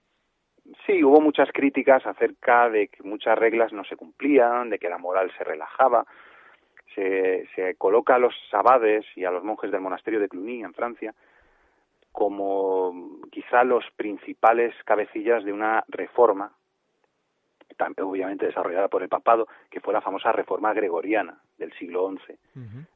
Sí, 0.86 1.04
hubo 1.04 1.20
muchas 1.22 1.50
críticas 1.52 2.06
acerca 2.06 2.70
de 2.70 2.88
que 2.88 3.04
muchas 3.04 3.38
reglas 3.38 3.74
no 3.74 3.84
se 3.84 3.96
cumplían, 3.96 4.70
de 4.70 4.80
que 4.80 4.90
la 4.90 4.98
moral 4.98 5.32
se 5.38 5.44
relajaba, 5.44 6.06
se, 6.96 7.76
coloca 7.78 8.16
a 8.16 8.20
los 8.20 8.34
abades 8.52 9.06
y 9.16 9.26
a 9.26 9.32
los 9.32 9.44
monjes 9.44 9.72
del 9.72 9.82
monasterio 9.82 10.20
de 10.20 10.30
Cluny, 10.30 10.64
en 10.64 10.74
Francia, 10.74 11.14
como 12.12 13.20
quizá 13.32 13.64
los 13.64 13.84
principales 13.96 14.74
cabecillas 14.86 15.44
de 15.44 15.54
una 15.54 15.84
reforma, 15.88 16.52
también, 17.78 18.08
obviamente 18.08 18.46
desarrollada 18.46 18.88
por 18.88 19.02
el 19.02 19.10
papado, 19.10 19.48
que 19.70 19.80
fue 19.80 19.94
la 19.94 20.02
famosa 20.02 20.32
reforma 20.32 20.74
gregoriana 20.74 21.40
del 21.58 21.74
siglo 21.74 22.12
XI, 22.12 22.38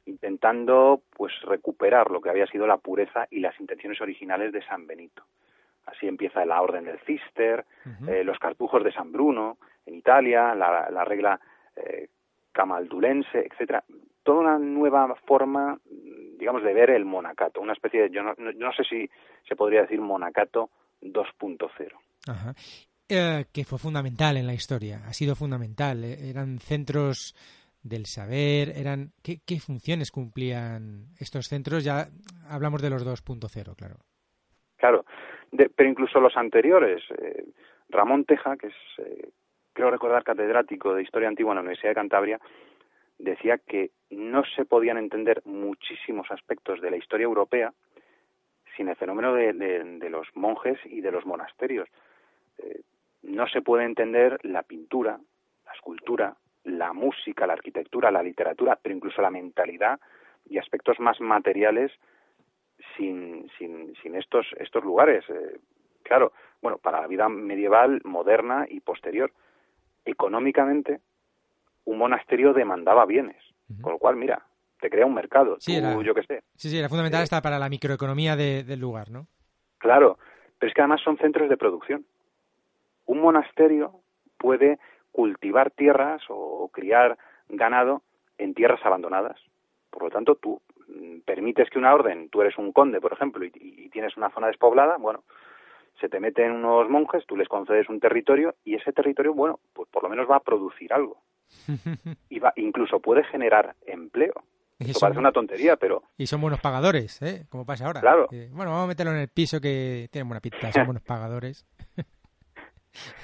intentando 0.05 1.01
pues 1.15 1.33
recuperar 1.41 2.11
lo 2.11 2.21
que 2.21 2.29
había 2.29 2.45
sido 2.47 2.67
la 2.67 2.77
pureza 2.77 3.27
y 3.31 3.39
las 3.39 3.59
intenciones 3.59 3.99
originales 4.01 4.51
de 4.51 4.63
San 4.63 4.85
Benito. 4.85 5.23
Así 5.87 6.07
empieza 6.07 6.45
la 6.45 6.61
orden 6.61 6.85
del 6.85 6.99
Cister, 6.99 7.65
eh, 8.07 8.23
los 8.23 8.37
cartujos 8.39 8.83
de 8.83 8.91
San 8.91 9.11
Bruno 9.11 9.57
en 9.85 9.95
Italia, 9.95 10.53
la, 10.53 11.05
regla 11.05 11.39
eh, 11.75 12.09
camaldulense, 12.57 13.47
etcétera, 13.51 13.83
toda 14.23 14.39
una 14.39 14.57
nueva 14.57 15.13
forma, 15.27 15.79
digamos, 16.39 16.63
de 16.63 16.73
ver 16.73 16.89
el 16.89 17.05
monacato, 17.05 17.61
una 17.61 17.73
especie 17.73 18.01
de, 18.01 18.09
yo 18.09 18.23
no, 18.23 18.73
sé 18.73 18.83
si 18.83 19.07
se 19.47 19.55
podría 19.55 19.83
decir 19.83 20.01
monacato 20.01 20.71
2.0. 21.03 21.69
Ajá. 22.27 22.55
Eh, 23.07 23.45
que 23.53 23.63
fue 23.63 23.77
fundamental 23.77 24.37
en 24.37 24.47
la 24.47 24.55
historia, 24.55 25.01
ha 25.05 25.13
sido 25.13 25.35
fundamental. 25.35 26.03
Eh, 26.03 26.31
eran 26.31 26.57
centros 26.57 27.35
del 27.83 28.07
saber, 28.07 28.69
eran 28.75 29.11
¿qué, 29.21 29.59
funciones 29.59 30.09
cumplían 30.09 31.13
estos 31.19 31.45
centros? 31.45 31.83
Ya 31.83 32.07
hablamos 32.49 32.81
de 32.81 32.89
los 32.89 33.05
2.0, 33.05 33.75
claro. 33.75 33.97
Claro, 34.77 35.05
pero 35.75 35.89
incluso 35.89 36.19
los 36.19 36.35
anteriores. 36.35 37.03
Eh, 37.21 37.45
Ramón 37.89 38.25
Teja, 38.25 38.57
que 38.57 38.67
es 38.67 38.75
creo 39.77 39.91
recordar 39.91 40.23
catedrático 40.23 40.95
de 40.95 41.03
Historia 41.03 41.27
Antigua 41.27 41.51
en 41.51 41.57
la 41.57 41.61
Universidad 41.61 41.91
de 41.91 42.01
Cantabria, 42.01 42.39
decía 43.19 43.59
que 43.59 43.91
no 44.09 44.43
se 44.43 44.65
podían 44.65 44.97
entender 44.97 45.43
muchísimos 45.45 46.31
aspectos 46.31 46.81
de 46.81 46.89
la 46.89 46.97
historia 46.97 47.25
europea 47.25 47.71
sin 48.75 48.89
el 48.89 48.95
fenómeno 48.95 49.35
de, 49.35 50.09
los 50.09 50.27
monjes 50.33 50.79
y 50.85 51.01
de 51.01 51.11
los 51.11 51.27
monasterios. 51.27 51.87
Eh, 52.57 52.81
no 53.21 53.47
se 53.47 53.61
puede 53.61 53.85
entender 53.85 54.39
la 54.41 54.63
pintura, 54.63 55.19
la 55.63 55.73
escultura, 55.73 56.35
la 56.63 56.91
música, 56.93 57.45
la 57.45 57.53
arquitectura, 57.53 58.09
la 58.09 58.23
literatura, 58.23 58.79
pero 58.81 58.95
incluso 58.95 59.21
la 59.21 59.29
mentalidad 59.29 59.99
y 60.49 60.57
aspectos 60.57 60.99
más 60.99 61.21
materiales 61.21 61.91
sin, 62.95 63.47
sin, 63.59 63.93
sin 64.01 64.15
estos, 64.15 64.47
estos 64.57 64.83
lugares. 64.83 65.23
Eh, 65.29 65.59
claro, 66.01 66.33
bueno, 66.63 66.79
para 66.79 66.99
la 66.99 67.07
vida 67.07 67.29
medieval, 67.29 68.01
moderna 68.03 68.65
y 68.67 68.79
posterior 68.79 69.31
económicamente 70.07 71.01
un 71.85 71.97
monasterio 71.97 72.53
demandaba 72.53 73.05
bienes, 73.05 73.41
con 73.81 73.93
lo 73.93 73.99
cual, 73.99 74.15
mira, 74.15 74.45
te 74.79 74.89
crea 74.89 75.05
un 75.05 75.13
mercado, 75.13 75.57
sí, 75.59 75.79
yo 76.03 76.13
qué 76.13 76.23
sé. 76.23 76.43
Sí, 76.55 76.69
sí, 76.69 76.77
era 76.77 76.89
fundamental 76.89 77.23
esta 77.23 77.41
para 77.41 77.59
la 77.59 77.69
microeconomía 77.69 78.35
del 78.35 78.79
lugar, 78.79 79.09
¿no? 79.09 79.27
Claro, 79.77 80.17
pero 80.59 80.69
es 80.69 80.73
que 80.73 80.81
además 80.81 81.01
son 81.01 81.17
centros 81.17 81.49
de 81.49 81.57
producción. 81.57 82.05
Un 83.05 83.21
monasterio 83.21 84.01
puede 84.37 84.79
cultivar 85.11 85.71
tierras 85.71 86.21
o 86.29 86.69
criar 86.73 87.17
ganado 87.49 88.03
en 88.37 88.53
tierras 88.53 88.85
abandonadas. 88.85 89.39
Por 89.89 90.03
lo 90.03 90.09
tanto, 90.09 90.35
tú 90.35 90.61
mm, 90.87 91.19
permites 91.25 91.69
que 91.69 91.79
una 91.79 91.93
orden, 91.93 92.29
tú 92.29 92.41
eres 92.41 92.57
un 92.57 92.71
conde, 92.71 92.99
por 92.99 93.13
ejemplo, 93.13 93.45
y, 93.45 93.51
y 93.53 93.89
tienes 93.89 94.17
una 94.17 94.29
zona 94.29 94.47
despoblada, 94.47 94.97
bueno, 94.97 95.23
se 95.99 96.09
te 96.09 96.19
meten 96.19 96.51
unos 96.51 96.89
monjes, 96.89 97.25
tú 97.25 97.35
les 97.35 97.47
concedes 97.47 97.89
un 97.89 97.99
territorio 97.99 98.55
y 98.63 98.75
ese 98.75 98.93
territorio, 98.93 99.33
bueno, 99.33 99.59
pues 99.73 99.89
por 99.89 100.03
lo 100.03 100.09
menos 100.09 100.29
va 100.29 100.37
a 100.37 100.41
producir 100.41 100.93
algo. 100.93 101.17
y 102.29 102.39
va, 102.39 102.53
incluso 102.55 102.99
puede 102.99 103.23
generar 103.23 103.75
empleo. 103.85 104.33
Eso 104.79 104.99
parece 104.99 105.19
una 105.19 105.31
tontería, 105.31 105.75
pero... 105.75 106.03
Y 106.17 106.27
son 106.27 106.39
buenos 106.39 106.61
pagadores, 106.61 107.19
¿eh? 107.23 107.45
Como 107.49 107.65
pasa 107.65 107.87
ahora. 107.87 107.99
Claro. 107.99 108.27
bueno, 108.29 108.71
vamos 108.71 108.83
a 108.83 108.87
meterlo 108.87 109.11
en 109.11 109.19
el 109.19 109.27
piso 109.27 109.59
que 109.59 110.07
tiene 110.11 110.27
buena 110.27 110.39
pinta, 110.39 110.71
son 110.71 110.85
buenos 110.85 111.01
pagadores. 111.01 111.65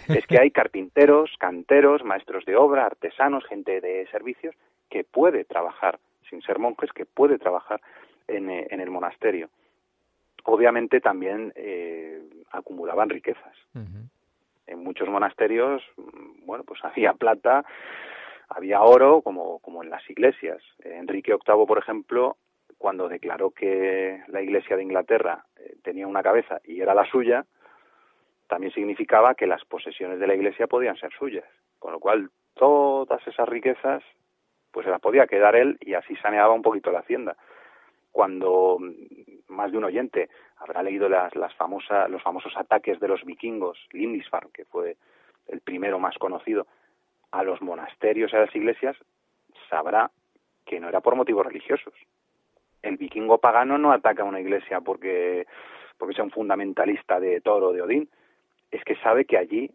es 0.08 0.26
que 0.26 0.40
hay 0.40 0.50
carpinteros, 0.50 1.30
canteros, 1.38 2.04
maestros 2.04 2.44
de 2.46 2.56
obra, 2.56 2.88
artesanos, 2.88 3.46
gente 3.46 3.82
de 3.82 4.08
servicios 4.12 4.56
que 4.90 5.04
puede 5.04 5.46
trabajar, 5.46 6.00
sin 6.28 6.42
ser 6.42 6.58
monjes, 6.58 6.92
que 6.92 7.06
puede 7.06 7.38
trabajar 7.38 7.82
en, 8.28 8.50
eh, 8.50 8.68
en 8.72 8.80
el 8.80 8.90
monasterio 8.90 9.50
obviamente 10.44 11.02
también 11.02 11.54
eh, 11.56 12.22
acumulaban 12.52 13.10
riquezas. 13.10 13.56
En 14.66 14.84
muchos 14.84 15.10
monasterios, 15.10 15.82
mm, 15.98 16.46
bueno, 16.46 16.64
pues 16.64 16.80
había 16.84 17.14
plata, 17.14 17.66
había 18.50 18.82
oro, 18.82 19.22
como, 19.22 19.60
como 19.60 19.84
en 19.84 19.90
las 19.90 20.08
iglesias. 20.10 20.62
Enrique 20.84 21.34
VIII, 21.34 21.66
por 21.66 21.78
ejemplo, 21.78 22.38
cuando 22.78 23.08
declaró 23.08 23.52
que 23.52 24.22
la 24.28 24.42
Iglesia 24.42 24.76
de 24.76 24.84
Inglaterra 24.84 25.46
eh, 25.58 25.76
tenía 25.84 26.08
una 26.08 26.24
cabeza 26.24 26.60
y 26.64 26.82
era 26.82 26.94
la 26.94 27.06
suya, 27.06 27.46
también 28.48 28.74
significaba 28.74 29.36
que 29.36 29.48
las 29.48 29.64
posesiones 29.66 30.20
de 30.20 30.28
la 30.28 30.36
Iglesia 30.36 30.68
podían 30.68 30.98
ser 30.98 31.12
suyas. 31.18 31.46
Con 31.80 31.94
lo 31.94 32.00
cual, 32.00 32.30
todas 32.54 33.26
esas 33.28 33.48
riquezas, 33.50 34.04
pues 34.72 34.86
se 34.86 34.92
las 34.92 35.02
podía 35.02 35.28
quedar 35.28 35.56
él 35.56 35.78
y 35.82 35.94
así 35.94 36.16
saneaba 36.18 36.54
un 36.54 36.62
poquito 36.62 36.92
la 36.92 37.00
hacienda 37.00 37.36
cuando 38.14 38.78
más 39.54 39.72
de 39.72 39.78
un 39.78 39.86
oyente 39.86 40.30
habrá 40.58 40.84
leído 40.84 41.10
las, 41.10 41.36
las 41.36 41.54
los 42.10 42.22
famosos 42.22 42.54
ataques 42.56 43.00
de 43.00 43.08
los 43.08 43.24
vikingos, 43.24 43.78
Lindisfarne, 43.92 44.52
que 44.54 44.66
fue 44.66 44.98
el 45.48 45.62
primero 45.62 46.00
más 46.00 46.18
conocido, 46.18 46.68
a 47.32 47.44
los 47.44 47.62
monasterios 47.62 48.32
y 48.32 48.36
a 48.36 48.42
las 48.42 48.56
iglesias, 48.56 48.96
sabrá 49.70 50.12
que 50.66 50.80
no 50.80 50.88
era 50.88 51.02
por 51.02 51.16
motivos 51.16 51.46
religiosos. 51.46 51.94
El 52.82 52.98
vikingo 52.98 53.40
pagano 53.40 53.78
no 53.78 53.92
ataca 53.92 54.24
a 54.24 54.26
una 54.26 54.40
iglesia 54.40 54.82
porque, 54.82 55.48
porque 55.98 56.14
sea 56.16 56.24
un 56.24 56.32
fundamentalista 56.32 57.20
de 57.20 57.42
Toro 57.42 57.70
o 57.70 57.74
de 57.74 57.82
Odín. 57.82 58.10
es 58.72 58.84
que 58.84 58.96
sabe 58.98 59.26
que 59.26 59.38
allí 59.38 59.72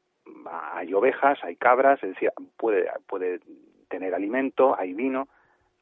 hay 0.51 0.95
ovejas, 0.95 1.39
hay 1.43 1.57
cabras, 1.57 2.03
es 2.03 2.11
decir, 2.11 2.31
puede, 2.57 2.89
puede 3.07 3.41
tener 3.89 4.15
alimento, 4.15 4.79
hay 4.79 4.93
vino, 4.93 5.29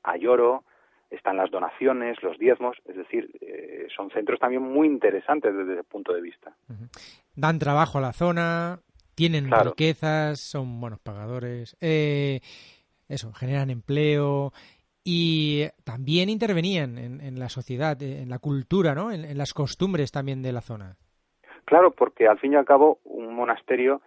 hay 0.02 0.26
oro, 0.26 0.64
están 1.10 1.36
las 1.36 1.50
donaciones, 1.50 2.22
los 2.22 2.38
diezmos, 2.38 2.76
es 2.84 2.96
decir, 2.96 3.30
eh, 3.40 3.86
son 3.94 4.10
centros 4.10 4.40
también 4.40 4.62
muy 4.62 4.86
interesantes 4.86 5.56
desde 5.56 5.74
ese 5.74 5.84
punto 5.84 6.12
de 6.12 6.20
vista. 6.20 6.52
Dan 7.34 7.58
trabajo 7.58 7.98
a 7.98 8.00
la 8.00 8.12
zona, 8.12 8.80
tienen 9.14 9.50
riquezas, 9.50 10.40
son 10.40 10.80
buenos 10.80 11.00
pagadores, 11.00 11.76
eh, 11.80 12.40
eso, 13.08 13.32
generan 13.32 13.70
empleo 13.70 14.52
y 15.04 15.66
también 15.84 16.28
intervenían 16.28 16.98
en, 16.98 17.38
la 17.38 17.48
sociedad, 17.48 18.00
en 18.02 18.28
la 18.28 18.40
cultura, 18.40 18.94
¿no? 18.94 19.12
En, 19.12 19.38
las 19.38 19.54
costumbres 19.54 20.10
también 20.10 20.42
de 20.42 20.52
la 20.52 20.60
zona. 20.60 20.96
Claro, 21.64 21.92
porque 21.92 22.26
al 22.26 22.40
fin 22.40 22.54
y 22.54 22.56
al 22.56 22.64
cabo 22.64 22.98
un 23.04 23.34
monasterio 23.34 24.02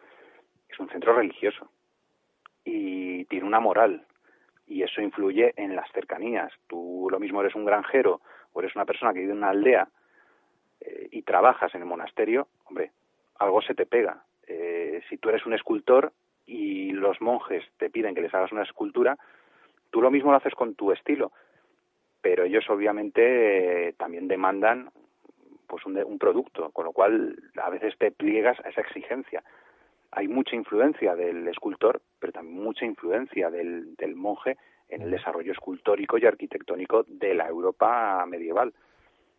es 0.68 0.78
un 0.80 0.90
centro 0.90 1.14
religioso 1.14 1.70
y 2.66 3.24
tiene 3.26 3.46
una 3.48 3.62
moral 3.62 4.06
y 4.70 4.84
eso 4.84 5.02
influye 5.02 5.54
en 5.58 5.76
las 5.76 5.92
cercanías. 5.92 6.54
Tú 6.68 7.08
lo 7.12 7.20
mismo 7.20 7.42
eres 7.42 7.56
un 7.56 7.66
granjero 7.66 8.22
o 8.54 8.62
eres 8.62 8.76
una 8.76 8.86
persona 8.86 9.12
que 9.12 9.20
vive 9.20 9.34
en 9.34 9.40
una 9.40 9.50
aldea 9.50 9.90
eh, 10.80 11.10
y 11.12 11.24
trabajas 11.24 11.76
en 11.76 11.82
el 11.82 11.88
monasterio, 11.88 12.48
hombre, 12.66 12.92
algo 13.40 13.62
se 13.62 13.76
te 13.76 13.86
pega. 13.86 14.24
Eh, 14.48 15.02
si 15.10 15.18
tú 15.18 15.30
eres 15.30 15.46
un 15.46 15.54
escultor 15.54 16.14
y 16.46 16.92
los 16.92 17.20
monjes 17.20 17.64
te 17.78 17.90
piden 17.90 18.16
que 18.16 18.22
les 18.22 18.34
hagas 18.34 18.52
una 18.52 18.64
escultura, 18.64 19.18
Tú 19.92 20.02
lo 20.02 20.12
mismo 20.12 20.32
lo 20.32 20.38
haces 20.38 20.54
con 20.54 20.76
tu 20.76 20.92
estilo, 20.92 21.32
pero 22.22 22.44
ellos 22.44 22.70
obviamente 22.70 23.90
eh, 23.90 23.94
también 23.94 24.28
demandan 24.28 24.92
pues 25.68 25.86
un, 25.86 25.98
un, 25.98 26.18
producto, 26.18 26.72
con 26.72 26.86
lo 26.86 26.94
cual 26.94 27.38
a 27.62 27.70
veces 27.70 27.96
te 27.98 28.12
pliegas 28.12 28.60
a 28.64 28.70
esa 28.70 28.82
exigencia. 28.82 29.44
Hay 30.12 30.28
mucha 30.28 30.56
influencia 30.56 31.16
del 31.16 31.48
escultor, 31.48 32.02
pero 32.20 32.34
también 32.34 32.64
mucha 32.64 32.86
influencia 32.86 33.50
del, 33.50 33.96
del 33.96 34.16
monje 34.16 34.58
en 34.90 35.04
el 35.04 35.12
desarrollo 35.12 35.52
escultórico 35.52 36.18
y 36.18 36.26
arquitectónico 36.26 37.06
de 37.08 37.36
la 37.36 37.48
Europa 37.48 38.26
medieval. 38.28 38.74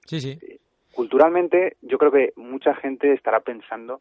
Sí, 0.07 0.21
sí. 0.21 0.39
Eh, 0.41 0.61
culturalmente, 0.95 1.77
yo 1.83 1.99
creo 1.99 2.13
que 2.13 2.33
mucha 2.37 2.75
gente 2.75 3.13
estará 3.13 3.41
pensando 3.41 4.01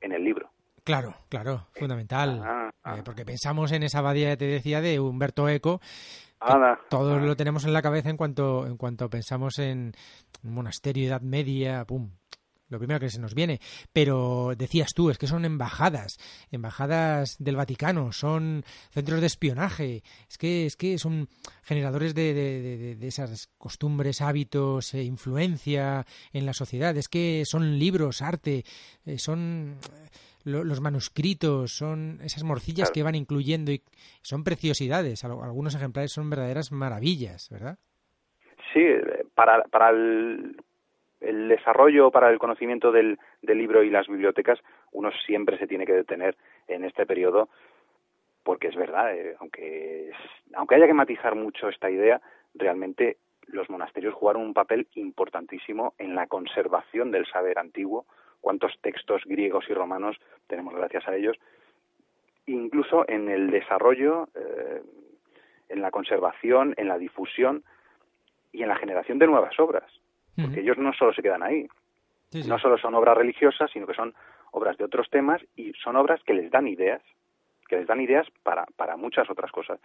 en 0.00 0.12
el 0.12 0.24
libro. 0.24 0.50
Claro, 0.84 1.14
claro, 1.28 1.66
fundamental. 1.72 2.42
Ah, 2.44 2.70
ah. 2.84 2.98
Eh, 2.98 3.02
porque 3.04 3.24
pensamos 3.24 3.72
en 3.72 3.82
esa 3.82 4.00
abadía 4.00 4.30
que 4.30 4.36
te 4.36 4.46
decía 4.46 4.80
de 4.80 5.00
Humberto 5.00 5.48
Eco. 5.48 5.80
todos 6.90 7.22
lo 7.22 7.36
tenemos 7.36 7.64
en 7.64 7.72
la 7.72 7.80
cabeza 7.80 8.10
en 8.10 8.18
cuanto, 8.18 8.66
en 8.66 8.76
cuanto 8.76 9.08
pensamos 9.08 9.58
en 9.58 9.92
un 10.42 10.54
monasterio, 10.54 11.08
Edad 11.08 11.22
Media, 11.22 11.86
pum, 11.86 12.10
lo 12.68 12.78
primero 12.78 13.00
que 13.00 13.10
se 13.10 13.20
nos 13.20 13.34
viene. 13.34 13.60
Pero 13.92 14.52
decías 14.56 14.94
tú, 14.94 15.10
es 15.10 15.18
que 15.18 15.26
son 15.26 15.44
embajadas, 15.44 16.18
embajadas 16.50 17.36
del 17.38 17.56
Vaticano, 17.56 18.12
son 18.12 18.64
centros 18.90 19.20
de 19.20 19.26
espionaje, 19.26 20.02
es 20.28 20.38
que, 20.38 20.66
es 20.66 20.76
que 20.76 20.98
son 20.98 21.28
generadores 21.62 22.14
de, 22.14 22.34
de, 22.34 22.96
de 22.96 23.06
esas 23.06 23.48
costumbres, 23.58 24.20
hábitos, 24.20 24.94
e 24.94 25.02
influencia 25.02 26.06
en 26.32 26.46
la 26.46 26.52
sociedad, 26.52 26.96
es 26.96 27.08
que 27.08 27.44
son 27.44 27.78
libros, 27.78 28.22
arte, 28.22 28.64
eh, 29.06 29.18
son 29.18 29.78
los 30.44 30.80
manuscritos, 30.80 31.72
son 31.72 32.20
esas 32.22 32.42
morcillas 32.42 32.90
que 32.90 33.02
van 33.02 33.14
incluyendo 33.14 33.72
y 33.72 33.82
son 34.20 34.44
preciosidades. 34.44 35.24
Algunos 35.24 35.74
ejemplares 35.74 36.12
son 36.12 36.28
verdaderas 36.28 36.70
maravillas, 36.70 37.48
¿verdad? 37.50 37.78
Sí, 38.72 38.82
para, 39.34 39.62
para 39.64 39.90
el, 39.90 40.56
desarrollo, 41.48 42.10
para 42.10 42.30
el 42.30 42.38
conocimiento 42.38 42.92
del, 42.92 43.18
del 43.42 43.58
libro 43.58 43.82
y 43.82 43.90
las 43.90 44.06
bibliotecas, 44.06 44.58
uno 44.92 45.10
siempre 45.26 45.58
se 45.58 45.66
tiene 45.66 45.86
que 45.86 45.92
detener 45.92 46.36
en 46.68 46.84
este 46.84 47.06
periodo 47.06 47.48
porque 48.44 48.68
es 48.68 48.76
verdad, 48.76 49.12
eh, 49.16 49.34
aunque, 49.40 50.12
aunque 50.54 50.76
haya 50.76 50.86
que 50.86 50.94
matizar 50.94 51.34
mucho 51.34 51.68
esta 51.68 51.90
idea, 51.90 52.20
realmente 52.54 53.16
los 53.46 53.68
monasterios 53.68 54.14
jugaron 54.14 54.42
un 54.42 54.54
papel 54.54 54.86
importantísimo 54.94 55.94
en 55.98 56.14
la 56.14 56.26
conservación 56.26 57.10
del 57.10 57.26
saber 57.26 57.58
antiguo, 57.58 58.06
cuántos 58.40 58.78
textos 58.80 59.22
griegos 59.24 59.64
y 59.68 59.74
romanos 59.74 60.16
tenemos 60.46 60.74
gracias 60.74 61.08
a 61.08 61.16
ellos, 61.16 61.36
incluso 62.46 63.08
en 63.08 63.30
el 63.30 63.50
desarrollo, 63.50 64.28
eh, 64.34 64.82
en 65.70 65.80
la 65.80 65.90
conservación, 65.90 66.74
en 66.76 66.88
la 66.88 66.98
difusión 66.98 67.64
y 68.52 68.62
en 68.62 68.68
la 68.68 68.76
generación 68.76 69.18
de 69.18 69.26
nuevas 69.26 69.58
obras, 69.58 69.90
porque 70.36 70.60
ellos 70.60 70.78
no 70.78 70.92
solo 70.92 71.12
se 71.12 71.22
quedan 71.22 71.42
ahí, 71.42 71.66
no 72.46 72.58
solo 72.58 72.78
son 72.78 72.94
obras 72.94 73.16
religiosas, 73.16 73.70
sino 73.70 73.86
que 73.86 73.94
son 73.94 74.14
obras 74.50 74.76
de 74.76 74.84
otros 74.84 75.08
temas 75.10 75.42
y 75.56 75.72
son 75.74 75.96
obras 75.96 76.22
que 76.24 76.34
les 76.34 76.50
dan 76.50 76.66
ideas, 76.66 77.02
que 77.68 77.76
les 77.76 77.86
dan 77.86 78.00
ideas 78.00 78.26
para, 78.42 78.66
para 78.76 78.96
muchas 78.96 79.28
otras 79.30 79.50
cosas. 79.52 79.80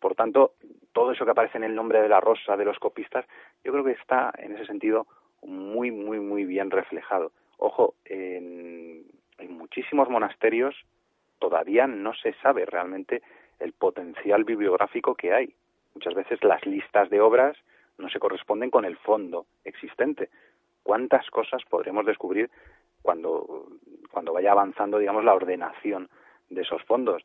Por 0.00 0.14
tanto, 0.14 0.54
todo 0.92 1.12
eso 1.12 1.24
que 1.24 1.30
aparece 1.32 1.58
en 1.58 1.64
el 1.64 1.74
nombre 1.74 2.00
de 2.00 2.08
la 2.08 2.20
rosa 2.20 2.56
de 2.56 2.64
los 2.64 2.78
copistas, 2.78 3.26
yo 3.62 3.72
creo 3.72 3.84
que 3.84 3.92
está 3.92 4.32
en 4.38 4.54
ese 4.54 4.66
sentido 4.66 5.06
muy, 5.42 5.90
muy, 5.90 6.20
muy 6.20 6.44
bien 6.44 6.70
reflejado. 6.70 7.32
Ojo, 7.58 7.94
en, 8.06 9.04
muchísimos 9.48 10.08
monasterios 10.08 10.74
todavía 11.38 11.86
no 11.86 12.14
se 12.14 12.32
sabe 12.42 12.64
realmente 12.66 13.22
el 13.58 13.72
potencial 13.72 14.44
bibliográfico 14.44 15.14
que 15.14 15.32
hay. 15.32 15.54
Muchas 15.94 16.14
veces 16.14 16.42
las 16.42 16.64
listas 16.66 17.10
de 17.10 17.20
obras 17.20 17.56
no 18.00 18.08
se 18.08 18.18
corresponden 18.18 18.70
con 18.70 18.84
el 18.84 18.96
fondo 18.96 19.46
existente. 19.64 20.30
¿Cuántas 20.82 21.28
cosas 21.30 21.62
podremos 21.68 22.06
descubrir 22.06 22.50
cuando, 23.02 23.68
cuando 24.10 24.32
vaya 24.32 24.52
avanzando, 24.52 24.98
digamos, 24.98 25.24
la 25.24 25.34
ordenación 25.34 26.08
de 26.48 26.62
esos 26.62 26.82
fondos? 26.84 27.22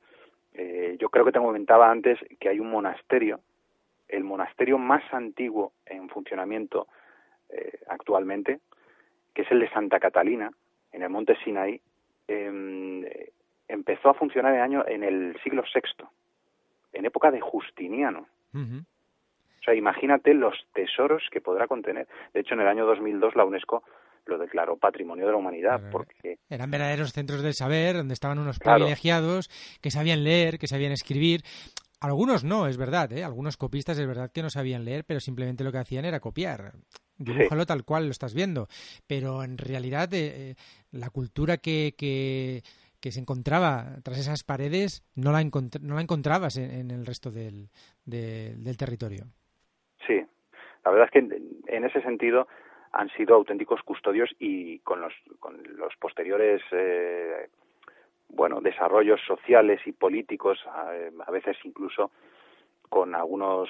Eh, 0.54 0.96
yo 1.00 1.10
creo 1.10 1.26
que 1.26 1.32
te 1.32 1.40
comentaba 1.40 1.90
antes 1.90 2.20
que 2.40 2.50
hay 2.50 2.60
un 2.60 2.70
monasterio, 2.70 3.40
el 4.08 4.24
monasterio 4.24 4.78
más 4.78 5.04
antiguo 5.14 5.74
en 5.86 6.10
funcionamiento 6.10 6.88
eh, 7.50 7.80
actualmente, 7.88 8.60
que 9.34 9.42
es 9.42 9.52
el 9.52 9.60
de 9.60 9.70
Santa 9.70 10.00
Catalina, 10.00 10.52
en 10.92 11.04
el 11.04 11.10
monte 11.10 11.36
Sinaí, 11.44 11.82
em, 12.28 13.04
empezó 13.68 14.10
a 14.10 14.14
funcionar 14.14 14.54
en, 14.56 14.62
año, 14.62 14.88
en 14.88 15.04
el 15.04 15.38
siglo 15.44 15.64
VI, 15.74 16.06
en 16.94 17.06
época 17.06 17.32
de 17.32 17.42
Justiniano. 17.42 18.28
O 19.66 19.72
sea, 19.72 19.74
imagínate 19.74 20.34
los 20.36 20.54
tesoros 20.74 21.24
que 21.32 21.42
podrá 21.42 21.68
contener. 21.68 22.08
De 22.34 22.42
hecho, 22.42 22.54
en 22.54 22.62
el 22.62 22.68
año 22.68 22.86
2002 22.86 23.36
la 23.36 23.46
UNESCO 23.46 23.84
lo 24.28 24.38
declaró 24.38 24.78
Patrimonio 24.78 25.26
de 25.26 25.32
la 25.32 25.38
Humanidad. 25.38 25.82
porque 25.92 26.38
Eran 26.50 26.70
verdaderos 26.70 27.14
centros 27.14 27.42
del 27.42 27.54
saber, 27.54 27.96
donde 27.96 28.14
estaban 28.14 28.38
unos 28.38 28.60
privilegiados 28.60 29.50
que 29.82 29.90
sabían 29.90 30.24
leer, 30.24 30.60
que 30.60 30.68
sabían 30.68 30.92
escribir. 30.92 31.42
Algunos 32.00 32.44
no, 32.44 32.68
es 32.68 32.78
verdad, 32.78 33.12
¿eh? 33.14 33.24
algunos 33.24 33.58
copistas 33.58 33.98
es 33.98 34.08
verdad 34.08 34.32
que 34.32 34.44
no 34.44 34.50
sabían 34.50 34.86
leer, 34.86 35.04
pero 35.06 35.20
simplemente 35.20 35.64
lo 35.64 35.72
que 35.72 35.80
hacían 35.80 36.06
era 36.06 36.20
copiar 36.20 36.74
dibújalo 37.18 37.66
tal 37.66 37.84
cual 37.84 38.06
lo 38.06 38.12
estás 38.12 38.34
viendo. 38.34 38.68
Pero 39.08 39.44
en 39.44 39.58
realidad 39.58 40.14
eh, 40.14 40.52
eh, 40.52 40.56
la 40.92 41.10
cultura 41.10 41.58
que, 41.58 41.96
que, 41.98 42.62
se 43.12 43.20
encontraba 43.20 44.00
tras 44.04 44.18
esas 44.18 44.44
paredes 44.44 45.04
no 45.14 45.32
la, 45.32 45.44
no 45.44 45.96
la 45.96 46.02
encontrabas 46.02 46.58
en, 46.58 46.90
el 46.90 47.06
resto 47.06 47.30
del, 47.30 47.70
del 48.04 48.78
territorio. 48.78 49.28
La 50.86 50.92
verdad 50.92 51.10
es 51.12 51.12
que 51.12 51.38
en, 51.68 51.84
ese 51.84 52.02
sentido 52.02 52.48
han 52.94 53.10
sido 53.10 53.36
auténticos 53.36 53.82
custodios 53.82 54.30
y 54.40 54.80
con 54.80 55.02
los, 55.02 55.14
con 55.40 55.62
los 55.76 55.94
posteriores 55.98 56.62
eh, 56.72 57.50
bueno 58.30 58.62
desarrollos 58.62 59.20
sociales 59.28 59.82
y 59.86 59.92
políticos 59.92 60.60
a 60.68 61.32
veces 61.32 61.58
incluso 61.64 62.12
con 62.90 63.16
algunos 63.16 63.70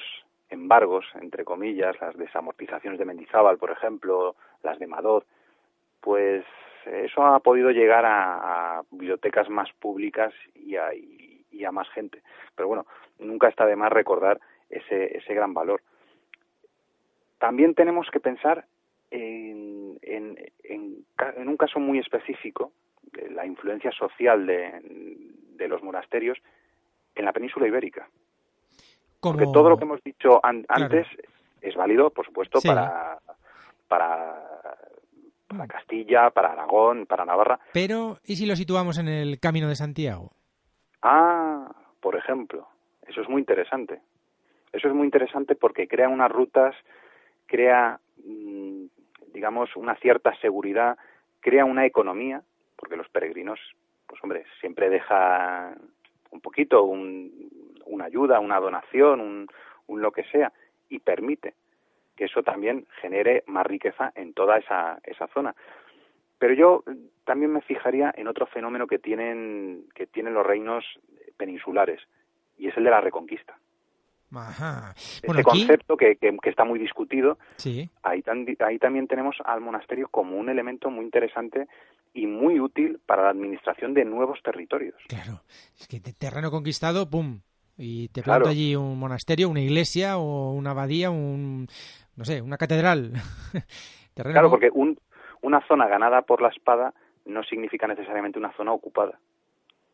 embargos, 0.49 1.06
entre 1.21 1.43
comillas, 1.43 1.99
las 1.99 2.15
desamortizaciones 2.15 2.99
de 2.99 3.06
Mendizábal, 3.06 3.58
por 3.58 3.71
ejemplo, 3.71 4.36
las 4.63 4.80
de 4.80 4.88
Madod, 4.88 5.23
pues 6.01 6.45
eso 6.86 7.25
ha 7.25 7.39
podido 7.39 7.71
llegar 7.71 8.06
a, 8.06 8.82
bibliotecas 8.91 9.49
más 9.49 9.71
públicas 9.73 10.34
y 10.54 10.75
a, 10.75 10.93
y 10.93 11.65
a, 11.65 11.71
más 11.71 11.89
gente. 11.89 12.21
Pero 12.56 12.67
bueno, 12.67 12.86
nunca 13.19 13.47
está 13.47 13.65
de 13.65 13.75
más 13.75 13.91
recordar 13.91 14.39
ese, 14.69 15.17
ese 15.17 15.34
gran 15.34 15.54
valor. 15.54 15.82
También 17.38 17.74
tenemos 17.76 18.10
que 18.12 18.19
pensar 18.19 18.65
en, 19.12 19.98
en, 20.02 20.38
en, 20.63 21.06
en 21.17 21.48
un 21.48 21.58
caso 21.58 21.80
muy 21.80 22.00
específico, 22.00 22.71
de 23.12 23.30
la 23.30 23.45
influencia 23.45 23.91
social 23.91 24.45
de, 24.45 24.82
de 25.56 25.67
los 25.67 25.82
monasterios 25.84 26.38
en 27.15 27.26
la 27.26 27.34
península 27.34 27.67
ibérica. 27.67 28.08
Porque 29.21 29.45
todo 29.52 29.69
lo 29.69 29.78
que 29.78 29.86
hemos 29.86 30.04
dicho 30.04 30.39
antes 30.43 31.08
es 31.62 31.76
válido, 31.76 32.12
por 32.12 32.26
supuesto, 32.26 32.60
para, 32.63 33.17
para, 33.88 34.43
para 35.48 35.67
Castilla, 35.67 36.30
para 36.30 36.52
Aragón, 36.52 37.06
para 37.08 37.26
Navarra. 37.26 37.60
Pero, 37.74 38.19
¿y 38.24 38.36
si 38.36 38.45
lo 38.45 38.56
situamos 38.56 39.00
en 39.00 39.08
el 39.08 39.39
Camino 39.39 39.67
de 39.67 39.76
Santiago? 39.76 40.32
Ah, 41.02 41.71
por 42.02 42.15
ejemplo, 42.15 42.67
eso 43.08 43.21
es 43.21 43.30
muy 43.30 43.39
interesante. 43.39 44.02
Eso 44.71 44.89
es 44.89 44.93
muy 44.93 45.06
interesante 45.06 45.56
porque 45.56 45.88
crea 45.88 46.10
unas 46.10 46.32
rutas, 46.32 46.76
crea, 47.45 47.99
mm, 48.23 48.86
digamos, 49.34 49.75
una 49.75 49.95
cierta 49.95 50.36
seguridad, 50.39 50.97
crea 51.39 51.65
una 51.65 51.86
economía 51.86 52.41
porque 52.75 52.97
los 52.97 53.10
peregrinos, 53.10 53.60
pues 54.08 54.21
hombre, 54.23 54.45
siempre 54.60 54.89
deja 54.89 55.73
un 56.31 56.41
poquito, 56.41 56.84
un, 56.84 57.49
una 57.86 58.05
ayuda, 58.05 58.39
una 58.39 58.60
donación, 58.60 59.21
un, 59.21 59.47
un 59.88 60.01
lo 60.01 60.12
que 60.12 60.23
sea, 60.25 60.51
y 60.89 60.99
permite 60.99 61.53
que 62.15 62.25
eso 62.25 62.43
también 62.43 62.86
genere 63.01 63.43
más 63.47 63.65
riqueza 63.65 64.12
en 64.15 64.34
toda 64.34 64.58
esa, 64.58 64.99
esa 65.03 65.27
zona. 65.27 65.55
Pero 66.38 66.53
yo 66.53 66.84
también 67.23 67.51
me 67.51 67.62
fijaría 67.62 68.13
en 68.15 68.27
otro 68.27 68.45
fenómeno 68.45 68.88
que 68.88 68.99
tienen, 68.99 69.86
que 69.95 70.08
tienen 70.08 70.34
los 70.34 70.45
reinos 70.45 70.86
peninsulares, 71.38 72.01
y 72.58 72.67
es 72.67 72.77
el 72.77 72.84
de 72.86 72.89
la 72.89 73.01
reconquista. 73.01 73.58
Ajá. 74.41 74.93
Este 74.95 75.32
aquí, 75.32 75.43
concepto 75.43 75.98
que, 75.98 76.15
que, 76.17 76.36
que 76.41 76.50
está 76.50 76.63
muy 76.63 76.80
discutido, 76.80 77.38
sí, 77.58 77.89
ahí, 78.04 78.21
tan- 78.21 78.45
ahí 78.60 78.78
también 78.80 79.08
tenemos 79.08 79.36
al 79.45 79.62
monasterio 79.62 80.08
como 80.10 80.38
un 80.38 80.50
elemento 80.50 80.89
muy 80.89 81.06
interesante 81.06 81.67
y 82.13 82.28
muy 82.28 82.60
útil 82.60 83.00
para 83.06 83.24
la 83.24 83.30
administración 83.30 83.93
de 83.93 84.06
nuevos 84.06 84.41
territorios. 84.43 84.95
claro. 85.08 85.41
Es 85.78 85.88
que 85.88 86.00
de 86.00 86.13
terreno 86.13 86.52
conquistado, 86.52 87.10
¡pum! 87.10 87.41
Y 87.78 88.08
te 88.10 88.21
Claro. 88.24 88.43
planto 88.43 88.50
allí 88.52 88.76
un 88.76 88.98
monasterio, 88.98 89.50
una 89.50 89.60
iglesia 89.60 90.17
o 90.17 90.52
una 90.54 90.71
abadía, 90.71 91.12
un, 91.12 91.67
no 92.15 92.24
sé, 92.24 92.41
una 92.41 92.58
catedral. 92.58 93.12
terreno 94.13 94.34
Claro, 94.34 94.50
porque 94.50 94.69
un, 94.74 94.98
una 95.41 95.60
zona 95.67 95.88
ganada 95.88 96.21
por 96.21 96.41
la 96.41 96.50
espada 96.50 96.93
no 97.26 97.43
significa 97.43 97.86
necesariamente 97.88 98.39
una 98.39 98.54
zona 98.54 98.71
ocupada. 98.71 99.19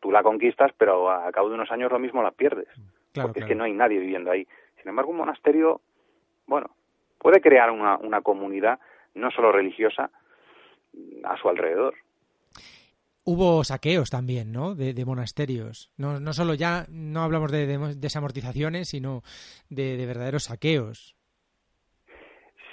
Tú 0.00 0.10
la 0.12 0.22
conquistas, 0.22 0.70
pero 0.78 1.10
a 1.10 1.30
cabo 1.32 1.48
de 1.48 1.54
unos 1.54 1.70
años 1.70 1.90
lo 1.90 1.98
mismo 1.98 2.22
la 2.22 2.30
pierdes, 2.30 2.68
Claro, 3.12 3.28
porque 3.28 3.40
es 3.40 3.46
que 3.46 3.54
no 3.54 3.64
hay 3.64 3.72
nadie 3.72 3.98
viviendo 3.98 4.30
ahí. 4.30 4.46
Sin 4.80 4.88
embargo, 4.88 5.10
un 5.10 5.18
monasterio, 5.18 5.80
bueno, 6.46 6.74
puede 7.18 7.40
crear 7.40 7.70
una, 7.70 7.96
una 7.98 8.20
comunidad 8.20 8.80
no 9.14 9.30
solo 9.30 9.52
religiosa 9.52 10.10
a 11.24 11.36
su 11.36 11.48
alrededor. 11.48 11.94
Hubo 13.24 13.62
saqueos 13.62 14.10
también, 14.10 14.50
¿no? 14.50 14.74
De, 14.74 14.94
de 14.94 15.04
monasterios. 15.04 15.92
No, 15.96 16.18
no 16.18 16.32
solo 16.32 16.54
ya, 16.54 16.86
no 16.88 17.22
hablamos 17.22 17.52
de, 17.52 17.66
de 17.66 17.94
desamortizaciones, 17.94 18.88
sino 18.88 19.22
de, 19.68 19.96
de 19.96 20.06
verdaderos 20.06 20.44
saqueos. 20.44 21.14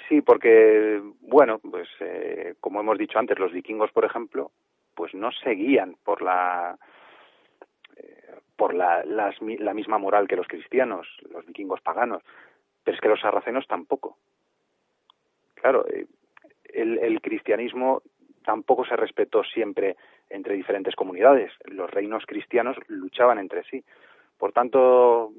Sí, 0.07 0.21
porque, 0.21 0.99
bueno, 1.21 1.59
pues 1.59 1.87
eh, 1.99 2.55
como 2.59 2.79
hemos 2.79 2.97
dicho 2.97 3.19
antes, 3.19 3.37
los 3.37 3.51
vikingos, 3.51 3.91
por 3.91 4.05
ejemplo, 4.05 4.51
pues 4.95 5.13
no 5.13 5.29
seguían 5.43 5.97
por 6.03 6.23
la 6.23 6.79
por 8.59 8.75
la, 8.75 9.05
las 9.05 9.35
la 9.41 9.73
misma 9.73 9.97
moral 9.97 10.27
que 10.27 10.35
los 10.35 10.47
cristianos, 10.47 11.07
los 11.31 11.45
vikingos 11.45 11.79
paganos, 11.79 12.21
pero 12.83 12.93
es 12.93 13.01
que 13.01 13.07
los 13.07 13.21
sarracenos 13.21 13.65
tampoco. 13.67 14.17
Claro, 15.55 15.87
eh, 15.87 16.05
el, 16.65 16.97
el 16.99 17.21
cristianismo 17.21 18.01
tampoco 18.43 18.83
se 18.83 18.97
respetó 18.97 19.45
siempre 19.45 19.95
entre 20.29 20.55
diferentes 20.55 20.93
comunidades. 20.93 21.53
Los 21.63 21.89
reinos 21.89 22.25
cristianos 22.25 22.75
luchaban 22.89 23.39
entre 23.39 23.63
sí. 23.63 23.81
Por 24.37 24.51
tanto, 24.51 25.31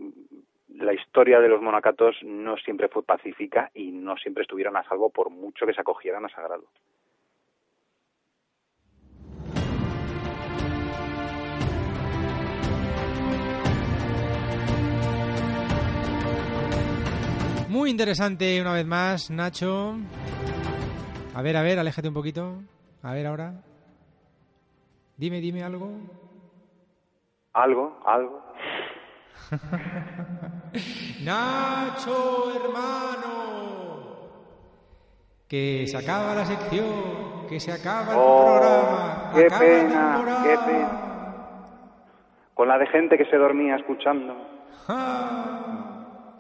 la 0.77 0.95
historia 0.95 1.41
de 1.41 1.49
los 1.49 1.61
monacatos 1.61 2.17
no 2.23 2.57
siempre 2.57 2.89
fue 2.89 3.03
pacífica 3.03 3.71
y 3.75 3.93
no 3.93 4.17
siempre 4.17 4.45
estuvieron 4.45 4.79
a 4.79 4.85
salvo 4.85 5.11
por 5.11 5.29
mucho 5.29 5.67
que 5.67 5.75
se 5.75 5.83
acogieran 5.83 6.25
a 6.25 6.31
sagrado. 6.31 6.65
Muy 17.71 17.91
interesante 17.91 18.61
una 18.61 18.73
vez 18.73 18.85
más, 18.87 19.31
Nacho. 19.31 19.95
A 21.35 21.43
ver, 21.43 21.57
a 21.57 21.63
ver, 21.63 21.79
aléjate 21.79 22.09
un 22.09 22.15
poquito. 22.15 22.55
A 23.03 23.13
ver 23.13 23.27
ahora. 23.27 23.53
Dime, 25.17 25.41
dime 25.41 25.63
algo. 25.63 25.89
Algo, 27.53 27.99
algo. 28.05 28.43
Nacho, 31.23 32.53
hermano. 32.57 33.31
Que 35.49 35.87
se 35.87 35.97
acaba 35.97 36.35
la 36.35 36.45
sección, 36.45 37.47
que 37.49 37.59
se 37.61 37.73
acaba 37.73 38.13
el 38.13 38.19
Oh, 38.21 38.59
programa. 38.59 39.31
qué 39.35 39.47
acaba 39.47 39.61
pena, 39.61 40.13
temporada. 40.17 40.43
qué 40.45 40.59
pena. 40.73 40.91
Con 42.55 42.69
la 42.69 42.79
de 42.79 42.87
gente 42.89 43.17
que 43.19 43.25
se 43.27 43.37
dormía 43.37 43.77
escuchando. 43.77 44.35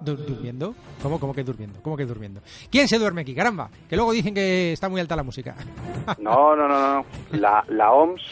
Du- 0.00 0.16
¿Durmiendo? 0.16 0.74
¿Cómo, 1.02 1.20
¿Cómo 1.20 1.34
que 1.34 1.44
durmiendo? 1.44 1.80
¿Cómo 1.82 1.96
que 1.96 2.06
durmiendo? 2.06 2.40
¿Quién 2.70 2.88
se 2.88 2.98
duerme 2.98 3.20
aquí? 3.22 3.34
Caramba, 3.34 3.70
que 3.88 3.96
luego 3.96 4.12
dicen 4.12 4.34
que 4.34 4.72
está 4.72 4.88
muy 4.88 5.00
alta 5.00 5.16
la 5.16 5.22
música. 5.22 5.54
No, 6.18 6.56
no, 6.56 6.66
no, 6.66 6.94
no. 6.98 7.04
La, 7.32 7.62
la 7.68 7.92
OMS 7.92 8.22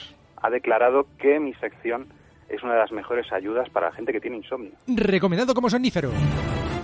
ha 0.43 0.51
declarado 0.51 1.07
que 1.19 1.39
mi 1.39 1.53
sección 1.55 2.07
es 2.49 2.63
una 2.63 2.73
de 2.75 2.79
las 2.81 2.93
mejores 2.93 3.31
ayudas 3.33 3.69
para 3.71 3.91
la 3.91 3.95
gente 3.95 4.13
que 4.13 4.21
tiene 4.21 4.39
insomnio. 4.39 4.71
Recomendado 4.87 5.53
como 5.55 5.69
somnífero. 5.69 6.11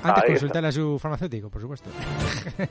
Antes 0.02 0.24
consultar 0.26 0.64
a 0.66 0.72
su 0.72 0.98
farmacéutico, 0.98 1.48
por 1.48 1.62
supuesto. 1.62 1.88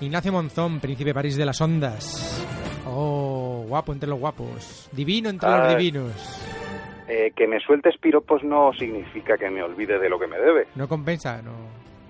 Ignacio 0.00 0.32
Monzón, 0.32 0.80
príncipe 0.80 1.14
París 1.14 1.36
de 1.36 1.46
las 1.46 1.60
ondas. 1.60 2.44
Oh, 2.86 3.64
guapo 3.68 3.92
entre 3.92 4.08
los 4.08 4.18
guapos. 4.18 4.88
Divino 4.92 5.28
entre 5.28 5.50
los 5.50 5.68
divinos. 5.76 6.12
Eh, 7.08 7.32
que 7.34 7.46
me 7.46 7.58
sueltes 7.60 7.96
piropos 7.96 8.44
no 8.44 8.72
significa 8.74 9.38
que 9.38 9.48
me 9.50 9.62
olvide 9.62 9.98
de 9.98 10.08
lo 10.10 10.18
que 10.18 10.26
me 10.26 10.38
debe. 10.38 10.66
No 10.74 10.86
compensa, 10.88 11.40
no. 11.42 11.52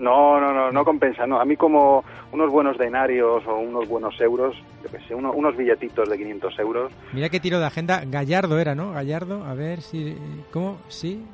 No, 0.00 0.40
no, 0.40 0.52
no, 0.52 0.70
no 0.70 0.84
compensa, 0.84 1.26
no. 1.26 1.40
A 1.40 1.44
mí 1.44 1.56
como 1.56 2.04
unos 2.32 2.50
buenos 2.50 2.78
denarios 2.78 3.44
o 3.46 3.56
unos 3.58 3.88
buenos 3.88 4.20
euros, 4.20 4.56
yo 4.84 4.90
qué 4.90 4.98
sé, 5.06 5.14
uno- 5.14 5.32
unos 5.32 5.56
billetitos 5.56 6.08
de 6.08 6.16
500 6.16 6.58
euros, 6.60 6.92
Mira 7.12 7.28
qué 7.28 7.40
tiro 7.40 7.58
de 7.58 7.66
agenda. 7.66 8.02
Gallardo 8.06 8.58
era, 8.60 8.74
¿no? 8.76 8.92
Gallardo, 8.92 9.44
a 9.44 9.54
ver 9.54 9.80
si... 9.82 10.16
¿Cómo? 10.52 10.78
¿Sí? 10.88 11.24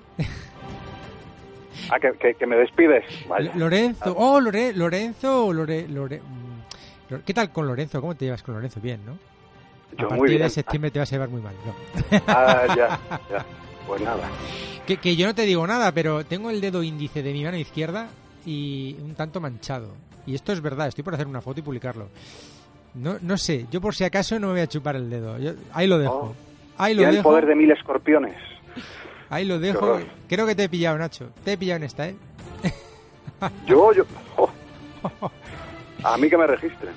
ah, 1.91 1.99
que, 2.01 2.13
que- 2.19 2.35
que 2.35 2.47
me 2.47 2.57
despides. 2.57 3.05
Vaya. 3.29 3.53
Lorenzo. 3.55 4.15
Oh, 4.17 4.41
Lore- 4.41 4.73
Lorenzo. 4.75 5.53
Lore, 5.53 5.87
Lore- 5.89 6.21
mm, 6.21 7.13
Lore- 7.13 7.23
¿Qué 7.27 7.35
tal 7.35 7.51
con 7.53 7.67
Lorenzo? 7.67 8.01
¿Cómo 8.01 8.15
te 8.15 8.25
llevas 8.27 8.43
con 8.43 8.55
Lorenzo? 8.55 8.81
Bien, 8.81 9.01
¿no? 9.05 9.19
Yo 9.99 10.07
a 10.07 10.11
muy 10.11 10.19
partir 10.21 10.29
bien. 10.37 10.43
de 10.43 10.51
septiembre 10.51 10.91
te 10.91 10.99
vas 10.99 11.13
a 11.13 11.15
llevar 11.15 11.29
muy 11.29 11.41
mal. 11.43 11.55
no. 11.65 12.21
Ah, 12.27 12.65
ya, 12.69 13.01
ya. 13.31 13.47
Pues 13.87 14.01
nada. 14.03 14.29
Que, 14.87 14.97
que 14.99 15.17
yo 15.17 15.27
no 15.27 15.35
te 15.35 15.43
digo 15.43 15.67
nada, 15.67 15.93
pero 15.93 16.25
tengo 16.25 16.51
el 16.51 16.61
dedo 16.61 16.83
índice 16.83 17.23
de 17.23 17.33
mi 17.33 17.45
mano 17.45 17.57
izquierda 17.57 18.09
y 18.45 18.97
un 19.03 19.15
tanto 19.15 19.41
manchado. 19.41 19.89
Y 20.27 20.35
esto 20.35 20.53
es 20.53 20.61
verdad, 20.61 20.89
estoy 20.89 21.05
por 21.05 21.15
hacer 21.15 21.27
una 21.27 21.41
foto 21.41 21.61
y 21.61 21.63
publicarlo. 21.63 22.09
No, 22.95 23.17
no 23.23 23.37
sé, 23.37 23.67
yo 23.71 23.81
por 23.81 23.95
si 23.95 24.05
acaso 24.05 24.39
no 24.39 24.49
me 24.49 24.53
voy 24.55 24.63
a 24.63 24.67
chupar 24.67 24.97
el 24.97 25.09
dedo. 25.11 25.39
Yo- 25.39 25.53
ahí 25.73 25.87
lo 25.87 25.99
dejo. 25.99 26.15
Oh. 26.15 26.35
Ahí 26.77 26.95
lo 26.95 26.99
Tiene 27.01 27.11
el 27.11 27.17
dejo. 27.19 27.29
poder 27.31 27.47
de 27.47 27.55
mil 27.55 27.71
escorpiones. 27.71 28.35
Ahí 29.31 29.45
lo 29.45 29.59
dejo. 29.59 30.01
Creo 30.29 30.47
que 30.47 30.55
te 30.55 30.65
he 30.65 30.69
pillado, 30.69 30.99
Nacho. 30.99 31.31
Te 31.45 31.53
he 31.53 31.57
pillado 31.59 31.77
en 31.79 31.83
esta, 31.85 32.09
¿eh? 32.09 32.17
Yo, 33.67 33.93
yo... 33.93 34.05
oh. 34.37 34.51
A 36.05 36.17
mí 36.19 36.29
que 36.29 36.37
me 36.37 36.47
registren. 36.47 36.93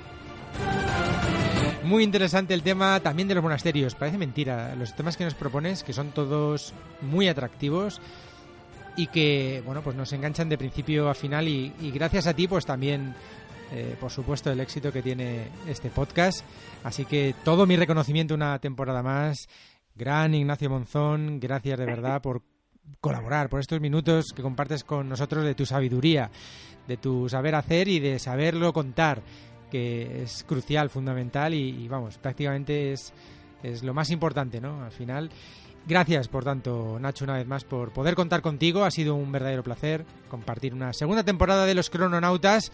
Muy 1.88 2.04
interesante 2.04 2.52
el 2.52 2.62
tema 2.62 3.00
también 3.00 3.28
de 3.28 3.34
los 3.34 3.42
monasterios. 3.42 3.94
Parece 3.94 4.18
mentira. 4.18 4.74
Los 4.74 4.94
temas 4.94 5.16
que 5.16 5.24
nos 5.24 5.32
propones, 5.32 5.82
que 5.82 5.94
son 5.94 6.10
todos 6.10 6.74
muy 7.00 7.28
atractivos 7.28 8.02
y 8.94 9.06
que, 9.06 9.62
bueno, 9.64 9.80
pues 9.80 9.96
nos 9.96 10.12
enganchan 10.12 10.50
de 10.50 10.58
principio 10.58 11.08
a 11.08 11.14
final 11.14 11.48
y, 11.48 11.72
gracias 11.94 12.26
a 12.26 12.34
ti, 12.34 12.46
pues 12.46 12.66
también, 12.66 13.14
eh, 13.72 13.96
por 13.98 14.10
supuesto, 14.10 14.52
el 14.52 14.60
éxito 14.60 14.92
que 14.92 15.00
tiene 15.00 15.48
este 15.66 15.88
podcast. 15.88 16.44
Así 16.84 17.06
que 17.06 17.34
todo 17.42 17.64
mi 17.64 17.74
reconocimiento 17.74 18.34
una 18.34 18.58
temporada 18.58 19.02
más. 19.02 19.48
Gran 19.94 20.34
Ignacio 20.34 20.68
Monzón, 20.68 21.40
gracias 21.40 21.78
de 21.78 21.86
verdad 21.86 22.20
por 22.20 22.42
colaborar, 23.00 23.48
por 23.48 23.60
estos 23.60 23.80
minutos 23.80 24.34
que 24.36 24.42
compartes 24.42 24.84
con 24.84 25.08
nosotros 25.08 25.42
de 25.42 25.54
tu 25.54 25.64
sabiduría, 25.64 26.30
de 26.86 26.98
tu 26.98 27.30
saber 27.30 27.54
hacer 27.54 27.88
y 27.88 27.98
de 27.98 28.18
saberlo 28.18 28.74
contar 28.74 29.22
que 29.70 30.22
es 30.22 30.44
crucial, 30.44 30.90
fundamental 30.90 31.54
y, 31.54 31.84
y, 31.84 31.88
vamos, 31.88 32.18
prácticamente 32.18 32.92
es, 32.92 33.12
es 33.62 33.82
lo 33.82 33.94
más 33.94 34.10
importante, 34.10 34.60
¿no? 34.60 34.82
Al 34.84 34.92
final, 34.92 35.30
gracias 35.86 36.28
por 36.28 36.44
tanto, 36.44 36.98
Nacho, 37.00 37.24
una 37.24 37.34
vez 37.34 37.46
más, 37.46 37.64
por 37.64 37.92
poder 37.92 38.14
contar 38.14 38.42
contigo. 38.42 38.84
Ha 38.84 38.90
sido 38.90 39.14
un 39.14 39.32
verdadero 39.32 39.62
placer 39.62 40.04
compartir 40.28 40.74
una 40.74 40.92
segunda 40.92 41.24
temporada 41.24 41.66
de 41.66 41.74
Los 41.74 41.90
Crononautas. 41.90 42.72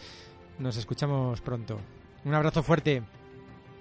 Nos 0.59 0.77
escuchamos 0.77 1.41
pronto. 1.41 1.79
Un 2.23 2.33
abrazo 2.33 2.63
fuerte. 2.63 3.03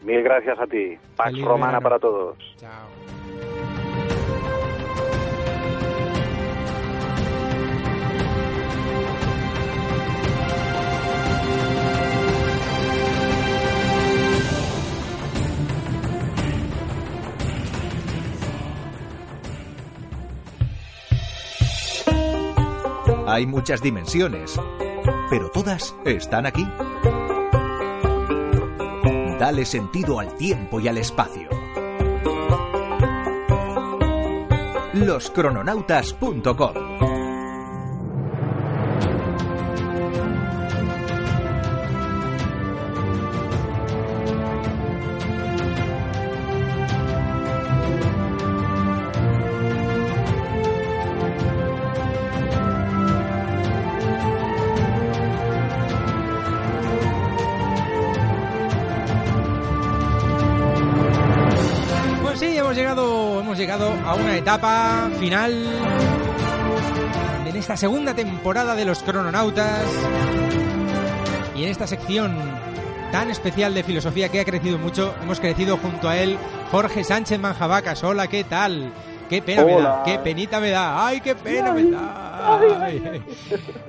Mil 0.03 0.23
gracias 0.23 0.59
a 0.59 0.67
ti. 0.67 0.99
Pax 1.17 1.41
Romana 1.41 1.79
verano. 1.79 1.83
para 1.83 1.99
todos. 1.99 2.37
Chao. 2.57 3.54
Hay 23.27 23.47
muchas 23.47 23.81
dimensiones, 23.81 24.61
pero 25.31 25.51
todas 25.51 25.97
están 26.05 26.45
aquí. 26.47 26.67
Dale 29.39 29.65
sentido 29.65 30.21
al 30.21 30.37
tiempo 30.37 30.79
y 30.79 30.89
al 30.89 30.99
espacio. 30.99 31.49
Loscrononautas.com 34.93 37.24
etapa 64.55 65.11
final 65.19 65.53
en 67.45 67.57
esta 67.57 67.77
segunda 67.77 68.15
temporada 68.15 68.77
de 68.77 68.85
los 68.85 69.03
crononautas 69.03 69.83
y 71.57 71.65
en 71.65 71.71
esta 71.71 71.89
sección 71.89 72.37
tan 73.11 73.33
especial 73.33 73.75
de 73.75 73.83
filosofía 73.83 74.29
que 74.29 74.39
ha 74.41 74.45
crecido 74.45 74.79
mucho, 74.79 75.13
hemos 75.23 75.41
crecido 75.41 75.77
junto 75.79 76.09
a 76.09 76.17
él 76.19 76.37
Jorge 76.71 77.03
Sánchez 77.03 77.41
Manjabacas. 77.41 78.05
Hola, 78.05 78.29
¿qué 78.29 78.45
tal? 78.45 78.93
Qué 79.29 79.43
pena 79.43 79.65
me 79.65 79.73
da, 79.73 79.77
Hola. 79.79 80.03
qué 80.05 80.19
penita 80.19 80.61
me 80.61 80.71
da, 80.71 81.05
ay, 81.07 81.21
qué 81.21 81.35
pena 81.35 81.73
me 81.73 81.91
da. 81.91 82.85
Ay. 82.85 83.23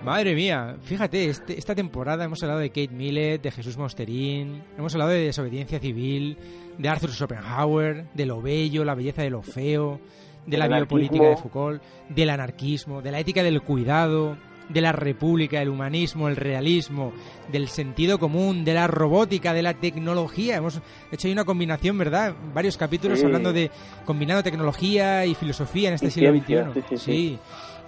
Madre 0.03 0.33
mía, 0.33 0.77
fíjate, 0.81 1.29
este- 1.29 1.59
esta 1.59 1.75
temporada 1.75 2.23
hemos 2.25 2.41
hablado 2.41 2.61
de 2.61 2.69
Kate 2.69 2.89
Millett, 2.89 3.43
de 3.43 3.51
Jesús 3.51 3.77
Mosterín, 3.77 4.63
hemos 4.77 4.93
hablado 4.95 5.11
de 5.11 5.25
desobediencia 5.25 5.77
civil, 5.79 6.37
de 6.77 6.89
Arthur 6.89 7.11
Schopenhauer, 7.11 8.05
de 8.15 8.25
lo 8.25 8.41
bello, 8.41 8.83
la 8.85 8.95
belleza 8.95 9.21
de 9.23 9.29
lo 9.29 9.41
feo, 9.43 9.99
de 10.45 10.57
la 10.57 10.67
biopolítica 10.67 11.29
de. 11.29 11.37
Foucault, 11.37 11.81
del 12.09 12.29
anarquismo, 12.29 13.01
de 13.01 13.11
la 13.11 13.19
ética 13.19 13.41
del 13.43 13.61
cuidado, 13.61 14.37
de 14.69 14.81
la 14.81 14.91
república, 14.91 15.61
el 15.61 15.69
humanismo, 15.69 16.27
el 16.27 16.35
realismo, 16.35 17.13
del 17.51 17.67
sentido 17.67 18.17
común, 18.17 18.65
de 18.65 18.73
la 18.73 18.87
robótica, 18.87 19.53
de 19.53 19.61
la 19.61 19.75
tecnología. 19.75 20.55
Hemos 20.57 20.81
hecho 21.11 21.27
ahí 21.27 21.33
una 21.33 21.45
combinación, 21.45 21.97
¿verdad? 21.97 22.33
Varios 22.53 22.75
capítulos 22.75 23.19
Sí. 23.19 23.25
hablando 23.25 23.53
de 23.53 23.69
combinando 24.05 24.41
tecnología 24.41 25.25
y 25.25 25.35
filosofía 25.35 25.89
en 25.89 25.95
este 25.95 26.07
Y 26.07 26.11
siglo 26.11 26.31
XXI. 26.33 26.55
sí, 26.73 26.81
sí, 26.89 26.97
sí. 26.97 27.39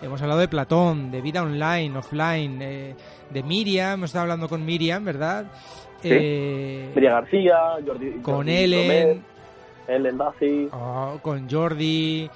Hemos 0.03 0.21
hablado 0.21 0.39
de 0.41 0.47
Platón, 0.47 1.09
de 1.09 1.21
vida 1.21 1.41
online, 1.41 1.97
offline, 1.97 2.59
eh, 2.61 2.95
de 3.31 3.41
Miriam, 3.43 3.93
hemos 3.95 4.09
estado 4.11 4.21
hablando 4.23 4.47
con 4.47 4.63
Miriam, 4.63 5.03
¿verdad? 5.03 5.45
Eh, 6.03 6.91
María 6.93 7.11
García, 7.13 7.55
Jordi. 7.83 8.11
con 8.21 8.35
Jordi 8.35 8.51
Ellen, 8.55 9.23
Ellen 9.87 10.17
Daci. 10.17 10.69
oh, 10.71 11.19
con 11.21 11.49
Jordi. 11.49 12.29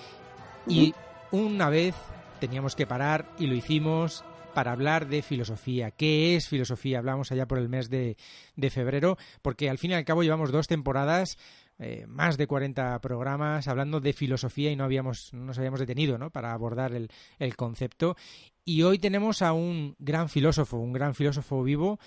Y 0.67 0.93
una 1.31 1.69
vez 1.69 1.95
teníamos 2.39 2.75
que 2.75 2.87
parar 2.87 3.25
y 3.37 3.47
lo 3.47 3.55
hicimos 3.55 4.23
para 4.53 4.71
hablar 4.71 5.07
de 5.07 5.21
filosofía. 5.21 5.91
¿Qué 5.91 6.35
es 6.35 6.47
filosofía? 6.47 6.99
Hablamos 6.99 7.31
allá 7.31 7.47
por 7.47 7.57
el 7.57 7.69
mes 7.69 7.89
de, 7.89 8.17
de 8.55 8.69
febrero, 8.69 9.17
porque 9.41 9.69
al 9.69 9.77
fin 9.77 9.91
y 9.91 9.93
al 9.93 10.05
cabo 10.05 10.23
llevamos 10.23 10.51
dos 10.51 10.67
temporadas, 10.67 11.37
eh, 11.79 12.05
más 12.07 12.37
de 12.37 12.47
40 12.47 12.99
programas 12.99 13.67
hablando 13.67 13.99
de 13.99 14.13
filosofía 14.13 14.71
y 14.71 14.75
no 14.75 14.83
habíamos, 14.83 15.33
no 15.33 15.45
nos 15.45 15.57
habíamos 15.57 15.79
detenido 15.79 16.17
¿no? 16.17 16.29
para 16.29 16.53
abordar 16.53 16.93
el, 16.93 17.09
el 17.39 17.55
concepto. 17.55 18.15
Y 18.65 18.83
hoy 18.83 18.99
tenemos 18.99 19.41
a 19.41 19.53
un 19.53 19.95
gran 19.99 20.29
filósofo, 20.29 20.77
un 20.77 20.93
gran 20.93 21.15
filósofo 21.15 21.63
vivo, 21.63 21.99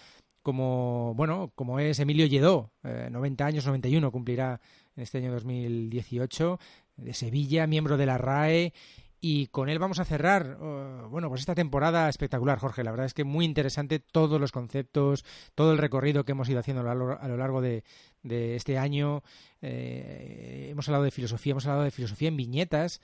como 0.43 1.15
bueno, 1.17 1.51
como 1.55 1.81
es 1.81 1.99
Emilio 1.99 2.27
Lledó, 2.27 2.71
eh, 2.85 3.09
90 3.11 3.47
años, 3.47 3.67
91 3.67 4.13
cumplirá 4.13 4.61
en 4.97 5.03
este 5.03 5.19
año 5.19 5.33
2018, 5.33 6.59
de 6.97 7.15
Sevilla, 7.15 7.67
miembro 7.67 7.97
de 7.97 8.07
la 8.07 8.19
RAE. 8.19 8.73
Y 9.27 9.47
con 9.47 9.71
él 9.71 9.79
vamos 9.79 10.01
a 10.01 10.05
cerrar, 10.05 10.59
eh, 10.61 11.07
bueno, 11.09 11.31
pues 11.31 11.41
esta 11.41 11.55
temporada 11.55 12.11
espectacular, 12.11 12.59
Jorge. 12.59 12.85
La 12.85 12.91
verdad 12.91 13.07
es 13.07 13.15
que 13.15 13.25
muy 13.25 13.47
interesante 13.47 13.99
todos 13.99 14.39
los 14.39 14.53
conceptos, 14.53 15.25
todo 15.55 15.73
el 15.73 15.79
recorrido 15.79 16.25
que 16.25 16.33
hemos 16.33 16.49
ido 16.51 16.61
haciendo 16.61 16.83
a 16.89 16.95
lo 16.95 17.37
largo, 17.39 17.63
de 17.63 17.83
este 18.23 18.77
año. 18.77 19.23
Eh, 19.63 20.69
hemos 20.71 20.87
hablado 20.89 21.05
de 21.05 21.11
filosofía, 21.11 21.53
hemos 21.53 21.65
hablado 21.65 21.85
de 21.85 21.91
filosofía 21.91 22.29
en 22.29 22.37
viñetas. 22.37 23.01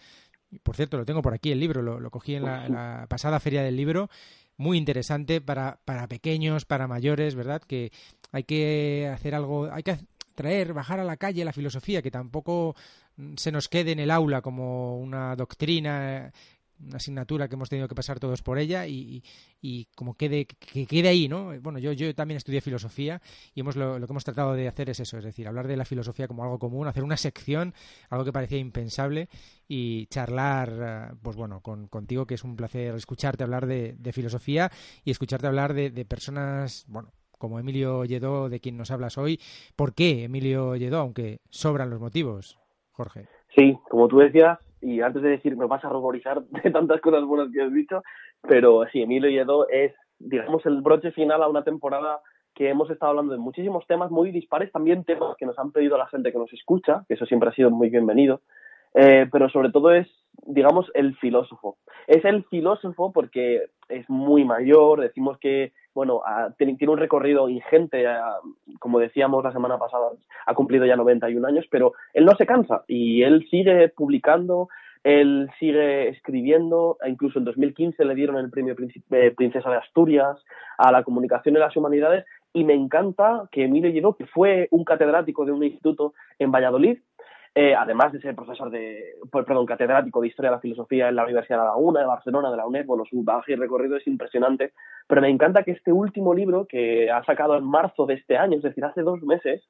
Por 0.62 0.76
cierto, 0.76 0.98
lo 0.98 1.06
tengo 1.06 1.22
por 1.22 1.32
aquí 1.32 1.52
el 1.52 1.60
libro, 1.60 1.80
lo, 1.80 1.98
lo 1.98 2.10
cogí 2.10 2.34
en 2.34 2.44
la, 2.44 2.66
en 2.66 2.74
la 2.74 3.06
pasada 3.08 3.40
feria 3.40 3.62
del 3.62 3.76
libro. 3.76 4.10
Muy 4.58 4.76
interesante 4.76 5.40
para, 5.40 5.80
para 5.86 6.06
pequeños, 6.06 6.66
para 6.66 6.86
mayores, 6.86 7.34
¿verdad? 7.34 7.62
Que 7.62 7.92
hay 8.30 8.44
que 8.44 9.10
hacer 9.10 9.34
algo, 9.34 9.72
hay 9.72 9.82
que 9.82 9.96
traer, 10.40 10.72
bajar 10.72 11.00
a 11.00 11.04
la 11.04 11.18
calle 11.18 11.44
la 11.44 11.52
filosofía, 11.52 12.00
que 12.00 12.10
tampoco 12.10 12.74
mm, 13.16 13.34
se 13.36 13.52
nos 13.52 13.68
quede 13.68 13.92
en 13.92 13.98
el 14.00 14.10
aula 14.10 14.40
como 14.40 14.98
una 14.98 15.36
doctrina, 15.36 16.16
eh, 16.16 16.32
una 16.86 16.96
asignatura 16.96 17.46
que 17.46 17.56
hemos 17.56 17.68
tenido 17.68 17.88
que 17.88 17.94
pasar 17.94 18.18
todos 18.18 18.40
por 18.40 18.58
ella 18.58 18.86
y, 18.86 19.22
como 19.94 20.14
quede, 20.14 20.46
que 20.46 20.86
quede 20.86 21.08
ahí, 21.08 21.28
¿no? 21.28 21.52
Bueno, 21.60 21.78
yo, 21.78 21.92
yo 21.92 22.14
también 22.14 22.38
estudié 22.38 22.62
filosofía 22.62 23.20
y 23.54 23.60
hemos 23.60 23.76
lo, 23.76 23.98
lo 23.98 24.06
que 24.06 24.12
hemos 24.14 24.24
tratado 24.24 24.54
de 24.54 24.66
hacer 24.66 24.88
es 24.88 25.00
eso, 25.00 25.18
es 25.18 25.24
decir, 25.24 25.46
hablar 25.46 25.68
de 25.68 25.76
la 25.76 25.84
filosofía 25.84 26.26
como 26.26 26.42
algo 26.42 26.58
común, 26.58 26.88
hacer 26.88 27.04
una 27.04 27.18
sección, 27.18 27.74
algo 28.08 28.24
que 28.24 28.32
parecía 28.32 28.58
impensable 28.58 29.28
y 29.68 30.06
charlar, 30.06 31.10
eh, 31.12 31.16
pues 31.20 31.36
bueno, 31.36 31.60
con, 31.60 31.88
contigo, 31.88 32.26
que 32.26 32.34
es 32.34 32.44
un 32.44 32.56
placer 32.56 32.94
escucharte 32.94 33.44
hablar 33.44 33.66
de, 33.66 33.94
de 33.98 34.12
filosofía 34.14 34.72
y 35.04 35.10
escucharte 35.10 35.46
hablar 35.46 35.74
de, 35.74 35.90
de 35.90 36.04
personas, 36.06 36.86
bueno, 36.88 37.12
como 37.40 37.58
Emilio 37.58 38.04
Lledó, 38.04 38.50
de 38.50 38.60
quien 38.60 38.76
nos 38.76 38.90
hablas 38.90 39.16
hoy. 39.16 39.40
¿Por 39.74 39.94
qué 39.94 40.24
Emilio 40.24 40.76
Lledó? 40.76 40.98
Aunque 40.98 41.38
sobran 41.48 41.88
los 41.88 41.98
motivos, 41.98 42.58
Jorge. 42.92 43.26
Sí, 43.56 43.78
como 43.88 44.08
tú 44.08 44.18
decías, 44.18 44.58
y 44.82 45.00
antes 45.00 45.22
de 45.22 45.30
decir 45.30 45.56
me 45.56 45.66
vas 45.66 45.82
a 45.84 45.88
ruborizar 45.88 46.42
de 46.62 46.70
tantas 46.70 47.00
cosas 47.00 47.24
buenas 47.24 47.50
que 47.52 47.62
has 47.62 47.72
dicho, 47.72 48.02
pero 48.46 48.84
sí, 48.92 49.02
Emilio 49.02 49.30
Lledó 49.30 49.68
es, 49.70 49.94
digamos, 50.18 50.64
el 50.66 50.82
broche 50.82 51.12
final 51.12 51.42
a 51.42 51.48
una 51.48 51.64
temporada 51.64 52.20
que 52.54 52.68
hemos 52.68 52.90
estado 52.90 53.10
hablando 53.10 53.32
de 53.32 53.38
muchísimos 53.38 53.86
temas 53.86 54.10
muy 54.10 54.30
dispares, 54.32 54.70
también 54.70 55.04
temas 55.04 55.34
que 55.38 55.46
nos 55.46 55.58
han 55.58 55.72
pedido 55.72 55.96
la 55.96 56.08
gente 56.08 56.32
que 56.32 56.38
nos 56.38 56.52
escucha, 56.52 57.04
que 57.08 57.14
eso 57.14 57.24
siempre 57.24 57.48
ha 57.48 57.54
sido 57.54 57.70
muy 57.70 57.88
bienvenido, 57.88 58.42
eh, 58.92 59.26
pero 59.32 59.48
sobre 59.48 59.70
todo 59.70 59.92
es, 59.92 60.08
digamos, 60.46 60.90
el 60.92 61.16
filósofo. 61.16 61.78
Es 62.06 62.22
el 62.26 62.44
filósofo 62.44 63.12
porque 63.12 63.62
es 63.88 64.08
muy 64.10 64.44
mayor, 64.44 65.00
decimos 65.00 65.38
que, 65.38 65.72
bueno, 65.94 66.22
tiene, 66.56 66.76
un 66.88 66.98
recorrido 66.98 67.48
ingente, 67.48 68.06
como 68.78 68.98
decíamos 68.98 69.44
la 69.44 69.52
semana 69.52 69.78
pasada, 69.78 70.10
ha 70.46 70.54
cumplido 70.54 70.86
ya 70.86 70.96
91 70.96 71.46
años, 71.46 71.66
pero 71.70 71.94
él 72.14 72.24
no 72.24 72.34
se 72.36 72.46
cansa 72.46 72.84
y 72.86 73.22
él 73.22 73.46
sigue 73.50 73.88
publicando, 73.88 74.68
él 75.02 75.50
sigue 75.58 76.08
escribiendo, 76.08 76.98
e 77.04 77.10
incluso 77.10 77.38
en 77.38 77.44
2015 77.44 78.04
le 78.04 78.14
dieron 78.14 78.36
el 78.36 78.50
premio 78.50 78.76
eh, 79.10 79.32
Princesa 79.36 79.70
de 79.70 79.76
Asturias 79.76 80.36
a 80.78 80.92
la 80.92 81.02
comunicación 81.02 81.56
y 81.56 81.58
las 81.58 81.76
humanidades 81.76 82.24
y 82.52 82.64
me 82.64 82.74
encanta 82.74 83.48
que 83.52 83.64
Emilio 83.64 83.90
Lledó, 83.90 84.14
que 84.14 84.26
fue 84.26 84.68
un 84.70 84.84
catedrático 84.84 85.44
de 85.44 85.52
un 85.52 85.62
instituto 85.62 86.14
en 86.38 86.50
Valladolid, 86.50 86.98
eh, 87.54 87.74
además 87.74 88.12
de 88.12 88.20
ser 88.20 88.34
profesor 88.34 88.70
de, 88.70 89.14
pues, 89.30 89.44
perdón, 89.44 89.66
catedrático 89.66 90.20
de 90.20 90.28
Historia 90.28 90.50
de 90.50 90.56
la 90.56 90.60
Filosofía 90.60 91.08
en 91.08 91.16
la 91.16 91.24
Universidad 91.24 91.58
de 91.58 91.64
Laguna, 91.64 92.00
de 92.00 92.06
Barcelona, 92.06 92.50
de 92.50 92.56
la 92.56 92.66
UNED, 92.66 92.86
bueno, 92.86 93.04
su 93.08 93.22
bagaje 93.24 93.52
y 93.52 93.56
recorrido 93.56 93.96
es 93.96 94.06
impresionante, 94.06 94.72
pero 95.06 95.20
me 95.20 95.30
encanta 95.30 95.64
que 95.64 95.72
este 95.72 95.92
último 95.92 96.32
libro 96.32 96.66
que 96.66 97.10
ha 97.10 97.24
sacado 97.24 97.56
en 97.56 97.64
marzo 97.64 98.06
de 98.06 98.14
este 98.14 98.36
año, 98.36 98.58
es 98.58 98.62
decir, 98.62 98.84
hace 98.84 99.02
dos 99.02 99.20
meses, 99.22 99.62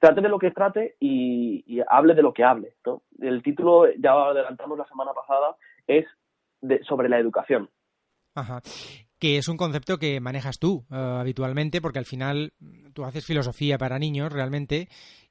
trate 0.00 0.20
de 0.20 0.28
lo 0.28 0.38
que 0.38 0.50
trate 0.50 0.96
y, 0.98 1.64
y 1.66 1.82
hable 1.88 2.14
de 2.14 2.22
lo 2.22 2.32
que 2.32 2.44
hable. 2.44 2.74
¿no? 2.84 3.02
El 3.20 3.42
título, 3.42 3.86
ya 3.98 4.12
lo 4.12 4.24
adelantamos 4.30 4.78
la 4.78 4.86
semana 4.86 5.12
pasada, 5.12 5.56
es 5.86 6.06
de, 6.60 6.82
sobre 6.84 7.08
la 7.08 7.18
educación. 7.18 7.68
Ajá. 8.34 8.60
Que 9.18 9.38
es 9.38 9.48
un 9.48 9.56
concepto 9.56 9.96
que 9.96 10.20
manejas 10.20 10.58
tú 10.58 10.84
eh, 10.90 10.94
habitualmente, 10.94 11.80
porque 11.80 11.98
al 11.98 12.04
final 12.04 12.52
tú 12.92 13.04
haces 13.04 13.24
filosofía 13.24 13.78
para 13.78 13.98
niños 13.98 14.30
realmente, 14.30 14.88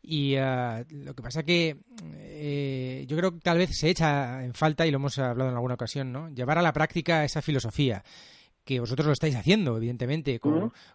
y 0.07 0.35
eh, 0.35 0.85
lo 0.89 1.13
que 1.13 1.23
pasa 1.23 1.43
que 1.43 1.77
eh, 2.13 3.05
yo 3.07 3.17
creo 3.17 3.31
que 3.33 3.39
tal 3.39 3.57
vez 3.57 3.69
se 3.73 3.89
echa 3.89 4.43
en 4.43 4.53
falta, 4.53 4.85
y 4.85 4.91
lo 4.91 4.97
hemos 4.97 5.17
hablado 5.19 5.49
en 5.49 5.55
alguna 5.55 5.75
ocasión, 5.75 6.11
¿no? 6.11 6.29
Llevar 6.29 6.57
a 6.57 6.61
la 6.61 6.73
práctica 6.73 7.23
esa 7.23 7.41
filosofía 7.41 8.03
que 8.63 8.79
vosotros 8.79 9.05
lo 9.05 9.13
estáis 9.13 9.35
haciendo, 9.35 9.77
evidentemente, 9.77 10.39
con 10.39 10.53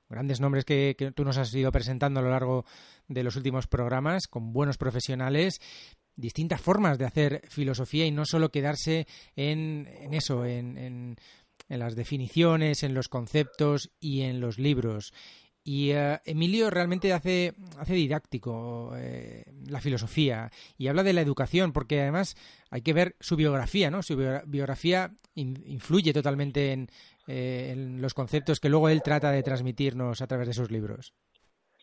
grandes 0.08 0.40
nombres 0.40 0.64
que, 0.64 0.96
que 0.98 1.12
tú 1.12 1.24
nos 1.24 1.36
has 1.38 1.54
ido 1.54 1.70
presentando 1.70 2.18
a 2.18 2.22
lo 2.22 2.30
largo 2.30 2.64
de 3.06 3.22
los 3.22 3.36
últimos 3.36 3.68
programas, 3.68 4.26
con 4.26 4.52
buenos 4.52 4.76
profesionales, 4.76 5.60
distintas 6.16 6.60
formas 6.60 6.98
de 6.98 7.04
hacer 7.04 7.42
filosofía 7.48 8.06
y 8.06 8.10
no 8.10 8.24
solo 8.26 8.50
quedarse 8.50 9.06
en, 9.36 9.88
en 10.00 10.14
eso, 10.14 10.44
en, 10.44 10.76
en- 10.78 11.16
en 11.68 11.78
las 11.78 11.94
definiciones, 11.94 12.82
en 12.82 12.94
los 12.94 13.06
conceptos 13.08 13.90
y 14.00 14.22
en 14.22 14.40
los 14.40 14.58
libros. 14.58 15.12
Y 15.72 15.92
eh, 15.92 16.18
Emilio 16.24 16.68
realmente 16.68 17.12
hace, 17.12 17.52
hace 17.78 17.94
didáctico 17.94 18.90
eh, 18.96 19.44
la 19.68 19.80
filosofía 19.80 20.50
y 20.76 20.88
habla 20.88 21.04
de 21.04 21.12
la 21.12 21.20
educación, 21.20 21.72
porque 21.72 22.00
además 22.00 22.34
hay 22.72 22.82
que 22.82 22.92
ver 22.92 23.14
su 23.20 23.36
biografía, 23.36 23.88
¿no? 23.88 24.02
Su 24.02 24.16
bio- 24.16 24.42
biografía 24.46 25.10
in- 25.36 25.62
influye 25.66 26.12
totalmente 26.12 26.72
en, 26.72 26.88
eh, 27.28 27.70
en 27.72 28.02
los 28.02 28.14
conceptos 28.14 28.58
que 28.58 28.68
luego 28.68 28.88
él 28.88 29.00
trata 29.02 29.30
de 29.30 29.44
transmitirnos 29.44 30.20
a 30.20 30.26
través 30.26 30.48
de 30.48 30.54
sus 30.54 30.72
libros. 30.72 31.12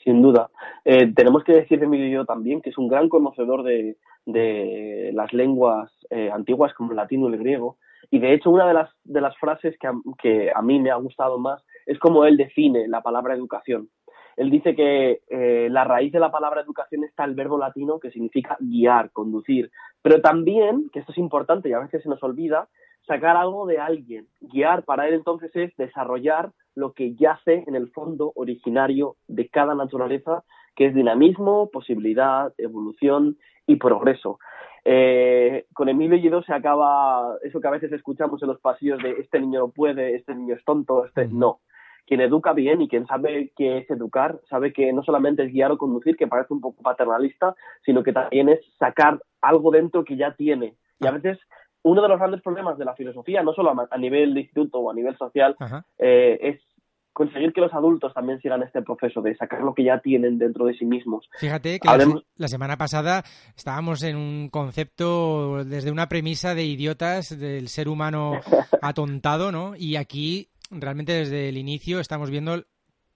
sin 0.03 0.21
duda. 0.21 0.49
Eh, 0.83 1.13
tenemos 1.13 1.43
que 1.45 1.53
decir 1.53 1.79
de 1.79 1.85
Emilio 1.85 2.25
también 2.25 2.61
que 2.61 2.71
es 2.71 2.77
un 2.77 2.87
gran 2.89 3.07
conocedor 3.09 3.63
de, 3.63 3.95
de 4.25 5.11
las 5.13 5.31
lenguas 5.31 5.91
eh, 6.09 6.29
antiguas 6.31 6.73
como 6.73 6.91
el 6.91 6.97
latino 6.97 7.29
y 7.29 7.33
el 7.33 7.39
griego. 7.39 7.77
Y 8.11 8.19
de 8.19 8.33
hecho, 8.33 8.49
una 8.49 8.67
de 8.67 8.73
las, 8.73 8.89
de 9.03 9.21
las 9.21 9.35
frases 9.37 9.75
que 9.79 9.87
a, 9.87 9.93
que 10.21 10.49
a 10.53 10.61
mí 10.61 10.79
me 10.79 10.91
ha 10.91 10.95
gustado 10.95 11.39
más 11.39 11.61
es 11.87 11.97
como 11.99 12.25
él 12.25 12.37
define 12.37 12.87
la 12.87 13.01
palabra 13.01 13.33
educación. 13.33 13.89
Él 14.35 14.51
dice 14.51 14.75
que 14.75 15.21
eh, 15.29 15.67
la 15.71 15.83
raíz 15.83 16.11
de 16.11 16.19
la 16.19 16.29
palabra 16.29 16.61
educación 16.61 17.03
está 17.03 17.23
el 17.23 17.33
verbo 17.33 17.57
latino 17.57 17.99
que 17.99 18.11
significa 18.11 18.55
guiar, 18.59 19.09
conducir, 19.11 19.71
pero 20.03 20.21
también, 20.21 20.89
que 20.93 20.99
esto 20.99 21.11
es 21.11 21.17
importante 21.17 21.69
y 21.69 21.73
a 21.73 21.79
veces 21.79 22.03
se 22.03 22.09
nos 22.09 22.21
olvida, 22.21 22.67
sacar 23.07 23.37
algo 23.37 23.65
de 23.65 23.79
alguien. 23.79 24.27
Guiar 24.41 24.83
para 24.83 25.07
él 25.07 25.15
entonces 25.15 25.49
es 25.55 25.75
desarrollar 25.77 26.51
lo 26.75 26.93
que 26.93 27.15
yace 27.15 27.63
en 27.65 27.75
el 27.75 27.89
fondo 27.89 28.31
originario 28.35 29.15
de 29.27 29.47
cada 29.47 29.73
naturaleza, 29.73 30.43
que 30.75 30.87
es 30.87 30.93
dinamismo, 30.93 31.71
posibilidad, 31.71 32.53
evolución 32.59 33.37
y 33.65 33.77
progreso. 33.77 34.39
Eh, 34.85 35.65
con 35.73 35.89
Emilio 35.89 36.17
Lledó 36.17 36.43
se 36.43 36.53
acaba 36.53 37.37
eso 37.43 37.59
que 37.59 37.67
a 37.67 37.71
veces 37.71 37.91
escuchamos 37.91 38.41
en 38.43 38.49
los 38.49 38.59
pasillos 38.59 39.01
de 39.01 39.11
este 39.13 39.39
niño 39.39 39.61
no 39.61 39.69
puede, 39.69 40.15
este 40.15 40.35
niño 40.35 40.53
es 40.53 40.63
tonto, 40.63 41.05
este 41.05 41.27
no 41.27 41.59
quien 42.07 42.21
educa 42.21 42.53
bien 42.53 42.81
y 42.81 42.87
quien 42.87 43.05
sabe 43.05 43.51
qué 43.55 43.79
es 43.79 43.89
educar, 43.91 44.39
sabe 44.49 44.71
que 44.71 44.93
no 44.93 45.03
solamente 45.03 45.43
es 45.43 45.51
guiar 45.51 45.71
o 45.71 45.77
conducir, 45.77 46.15
que 46.15 46.25
parece 46.25 46.53
un 46.53 46.61
poco 46.61 46.81
paternalista, 46.81 47.53
sino 47.85 48.01
que 48.01 48.13
también 48.13 48.49
es 48.49 48.59
sacar 48.79 49.19
algo 49.41 49.71
dentro 49.71 50.05
que 50.05 50.15
ya 50.15 50.33
tiene. 50.33 50.75
Y 50.99 51.07
a 51.07 51.11
veces 51.11 51.37
uno 51.83 52.01
de 52.01 52.07
los 52.07 52.17
grandes 52.17 52.41
problemas 52.41 52.77
de 52.77 52.85
la 52.85 52.95
filosofía, 52.95 53.43
no 53.43 53.53
solo 53.53 53.73
a, 53.89 53.97
nivel 53.97 54.33
de 54.33 54.41
instituto 54.41 54.79
o 54.79 54.89
a 54.89 54.93
nivel 54.93 55.17
social, 55.17 55.55
eh, 55.99 56.37
es 56.41 56.61
conseguir 57.17 57.51
que 57.51 57.61
los 57.61 57.73
adultos 57.73 58.13
también 58.13 58.39
sigan 58.41 58.61
este 58.61 58.83
proceso 58.83 59.21
de 59.21 59.35
sacar 59.35 59.61
lo 59.61 59.73
que 59.73 59.83
ya 59.83 59.99
tienen 59.99 60.37
dentro 60.37 60.65
de 60.65 60.75
sí 60.75 60.85
mismos. 60.85 61.27
Fíjate 61.39 61.79
que 61.79 61.87
la, 61.87 62.21
la, 62.35 62.47
semana 62.47 62.77
pasada 62.77 63.23
estábamos 63.55 64.03
en 64.03 64.17
un 64.17 64.49
concepto 64.49 65.65
desde 65.65 65.91
una 65.91 66.07
premisa 66.07 66.53
de 66.53 66.65
idiotas 66.65 67.37
del 67.39 67.69
ser 67.69 67.89
humano 67.89 68.33
atontado, 68.83 69.51
¿no? 69.51 69.73
Y 69.75 69.95
aquí 69.95 70.49
realmente 70.71 71.13
desde 71.13 71.49
el 71.49 71.57
inicio 71.57 71.99
estamos 71.99 72.29
viendo 72.29 72.63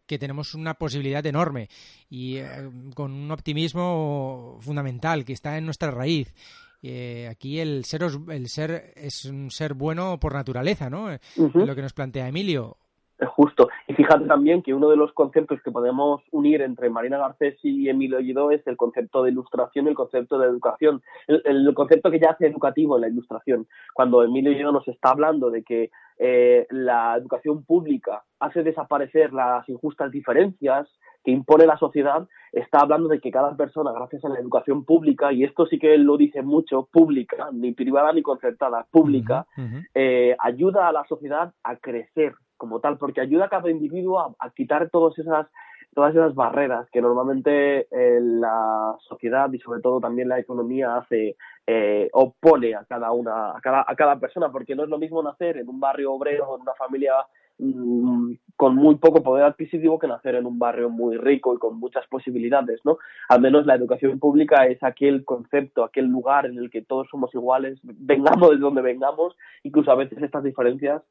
que 0.06 0.20
tenemos 0.20 0.56
una 0.56 0.74
posibilidad 0.74 1.26
enorme 1.26 1.70
y 2.10 2.38
eh, 2.38 2.70
con 2.96 3.12
un 3.14 3.32
optimismo 3.32 4.58
fundamental 4.60 5.24
que 5.24 5.34
está 5.34 5.58
en 5.58 5.66
nuestra 5.66 5.92
raíz. 5.92 6.34
Eh, 6.84 7.28
aquí 7.30 7.60
el 7.60 7.86
ser, 7.86 8.02
el 8.30 8.50
ser 8.50 8.94
es 8.96 9.26
un 9.26 9.52
ser 9.52 9.74
bueno 9.74 10.20
por 10.20 10.34
naturaleza, 10.34 10.90
¿no? 10.90 11.10
Lo 11.36 11.76
que 11.76 11.82
nos 11.82 11.94
plantea 11.94 12.28
Emilio. 12.28 12.78
Justo. 13.36 13.51
Fíjate 14.02 14.26
también 14.26 14.64
que 14.64 14.74
uno 14.74 14.90
de 14.90 14.96
los 14.96 15.14
conceptos 15.14 15.62
que 15.62 15.70
podemos 15.70 16.24
unir 16.32 16.64
entre 16.64 16.90
Marina 16.90 17.20
Garcés 17.20 17.60
y 17.62 17.88
Emilio 17.88 18.18
Guido 18.18 18.50
es 18.50 18.66
el 18.66 18.76
concepto 18.76 19.22
de 19.22 19.30
ilustración 19.30 19.86
y 19.86 19.90
el 19.90 19.96
concepto 19.96 20.40
de 20.40 20.48
educación. 20.48 21.04
El, 21.28 21.72
concepto 21.76 22.10
que 22.10 22.20
ya 22.20 22.32
hace 22.32 22.48
educativo 22.48 22.96
en 22.96 23.02
la 23.02 23.10
ilustración. 23.10 23.68
Cuando 23.94 24.24
Emilio 24.24 24.54
Guido 24.54 24.72
nos 24.72 24.88
está 24.88 25.12
hablando 25.12 25.52
de 25.52 25.62
que 25.62 25.92
eh, 26.18 26.66
la 26.72 27.16
educación 27.16 27.64
pública 27.64 28.24
hace 28.40 28.64
desaparecer 28.64 29.34
las 29.34 29.70
injustas 29.70 30.10
diferencias 30.10 30.88
que 31.24 31.30
impone 31.30 31.68
la 31.68 31.78
sociedad, 31.78 32.28
está 32.52 32.80
hablando 32.80 33.08
de 33.08 33.20
que 33.20 33.30
cada 33.30 33.56
persona, 33.56 33.92
gracias 33.92 34.26
a 34.26 34.30
la 34.30 34.40
educación 34.40 34.84
pública, 34.84 35.32
y 35.32 35.44
esto 35.44 35.68
sí 35.68 35.78
que 35.78 35.94
él 35.94 36.02
lo 36.02 36.18
dice 36.18 36.42
mucho, 36.42 36.90
pública, 36.92 37.50
ni 37.54 37.74
privada 37.74 38.12
ni 38.14 38.24
concertada, 38.24 38.88
pública, 38.90 39.46
eh, 39.94 40.36
ayuda 40.40 40.88
a 40.88 40.92
la 40.92 41.06
sociedad 41.06 41.54
a 41.64 41.76
crecer, 41.76 42.34
como 42.62 42.80
tal, 42.80 43.00
porque 43.00 43.22
ayuda 43.22 43.46
a 43.46 43.50
cada 43.50 43.72
individuo 43.72 44.36
a, 44.38 44.50
quitar 44.52 44.92
todas 44.92 45.18
esas 45.18 45.48
todas 45.96 46.14
esas 46.14 46.36
barreras 46.36 46.88
que 46.92 47.02
normalmente 47.02 47.88
eh, 47.92 48.20
la 48.22 48.96
sociedad 49.00 49.52
y 49.52 49.58
sobre 49.58 49.82
todo 49.82 50.00
también 50.00 50.30
la 50.30 50.40
economía 50.40 50.96
hace 50.96 51.36
eh, 51.66 52.08
opone 52.14 52.76
a 52.76 52.86
cada 52.86 53.12
una 53.12 53.58
a 53.58 53.62
cada, 53.62 53.84
a 53.86 53.96
cada 53.96 54.20
persona 54.20 54.52
porque 54.52 54.76
no 54.76 54.84
es 54.84 54.90
lo 54.90 55.00
mismo 55.00 55.24
nacer 55.24 55.58
en 55.58 55.68
un 55.68 55.80
barrio 55.80 56.14
obrero 56.14 56.56
en 56.56 56.62
una 56.62 56.74
familia 56.76 57.14
mm, 57.58 58.34
con 58.56 58.76
muy 58.76 58.96
poco 58.96 59.24
poder 59.24 59.44
adquisitivo 59.44 59.98
que 59.98 60.08
nacer 60.08 60.36
en 60.36 60.46
un 60.46 60.60
barrio 60.60 60.90
muy 60.90 61.18
rico 61.18 61.56
y 61.56 61.58
con 61.58 61.80
muchas 61.80 62.06
posibilidades, 62.08 62.80
¿no? 62.86 63.00
Al 63.28 63.42
menos 63.42 63.66
la 63.66 63.76
educación 63.76 64.20
pública 64.20 64.68
es 64.68 64.82
aquel 64.84 65.26
concepto, 65.26 65.84
aquel 65.84 66.06
lugar 66.06 66.46
en 66.46 66.60
el 66.60 66.70
que 66.70 66.84
todos 66.84 67.08
somos 67.10 67.34
iguales, 67.34 67.80
vengamos 67.82 68.52
de 68.52 68.58
donde 68.58 68.84
vengamos, 68.84 69.36
incluso 69.64 69.92
a 69.92 69.96
veces 69.96 70.22
estas 70.22 70.44
diferencias 70.44 71.02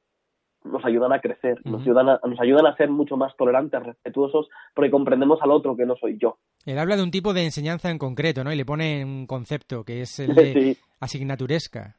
nos 0.64 0.84
ayudan 0.84 1.12
a 1.12 1.20
crecer, 1.20 1.60
nos, 1.64 1.82
ayudan 1.82 2.08
a, 2.08 2.20
nos 2.24 2.40
ayudan 2.40 2.66
a 2.66 2.76
ser 2.76 2.90
mucho 2.90 3.16
más 3.16 3.34
tolerantes, 3.36 3.82
respetuosos, 3.82 4.48
porque 4.74 4.90
comprendemos 4.90 5.40
al 5.42 5.50
otro 5.50 5.76
que 5.76 5.86
no 5.86 5.96
soy 5.96 6.18
yo. 6.18 6.36
Él 6.66 6.78
habla 6.78 6.96
de 6.96 7.02
un 7.02 7.10
tipo 7.10 7.32
de 7.32 7.44
enseñanza 7.44 7.90
en 7.90 7.98
concreto, 7.98 8.44
¿no? 8.44 8.52
Y 8.52 8.56
le 8.56 8.64
pone 8.64 9.04
un 9.04 9.26
concepto 9.26 9.84
que 9.84 10.02
es 10.02 10.18
el 10.20 10.34
de 10.34 10.76
asignaturesca. 11.00 11.96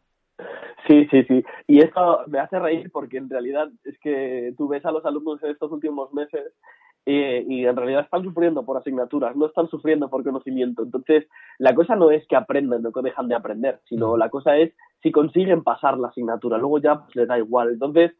Sí, 0.87 1.07
sí, 1.09 1.23
sí. 1.23 1.43
Y 1.67 1.79
esto 1.79 2.21
me 2.27 2.39
hace 2.39 2.59
reír 2.59 2.91
porque 2.91 3.17
en 3.17 3.29
realidad 3.29 3.69
es 3.83 3.97
que 3.99 4.53
tú 4.57 4.67
ves 4.67 4.85
a 4.85 4.91
los 4.91 5.05
alumnos 5.05 5.41
en 5.43 5.51
estos 5.51 5.71
últimos 5.71 6.11
meses 6.13 6.53
y, 7.05 7.65
en 7.65 7.75
realidad 7.75 8.01
están 8.01 8.23
sufriendo 8.23 8.63
por 8.63 8.77
asignaturas, 8.77 9.35
no 9.35 9.47
están 9.47 9.67
sufriendo 9.69 10.09
por 10.09 10.23
conocimiento. 10.23 10.83
Entonces, 10.83 11.27
la 11.57 11.73
cosa 11.73 11.95
no 11.95 12.11
es 12.11 12.27
que 12.27 12.35
aprendan 12.35 12.85
o 12.85 12.91
que 12.91 13.01
dejan 13.01 13.27
de 13.27 13.35
aprender, 13.35 13.79
sino 13.89 14.17
la 14.17 14.29
cosa 14.29 14.57
es 14.57 14.73
si 15.01 15.11
consiguen 15.11 15.63
pasar 15.63 15.97
la 15.97 16.09
asignatura. 16.09 16.57
Luego 16.57 16.79
ya 16.79 17.03
pues, 17.03 17.15
les 17.15 17.27
da 17.27 17.37
igual. 17.37 17.69
Entonces, 17.69 18.11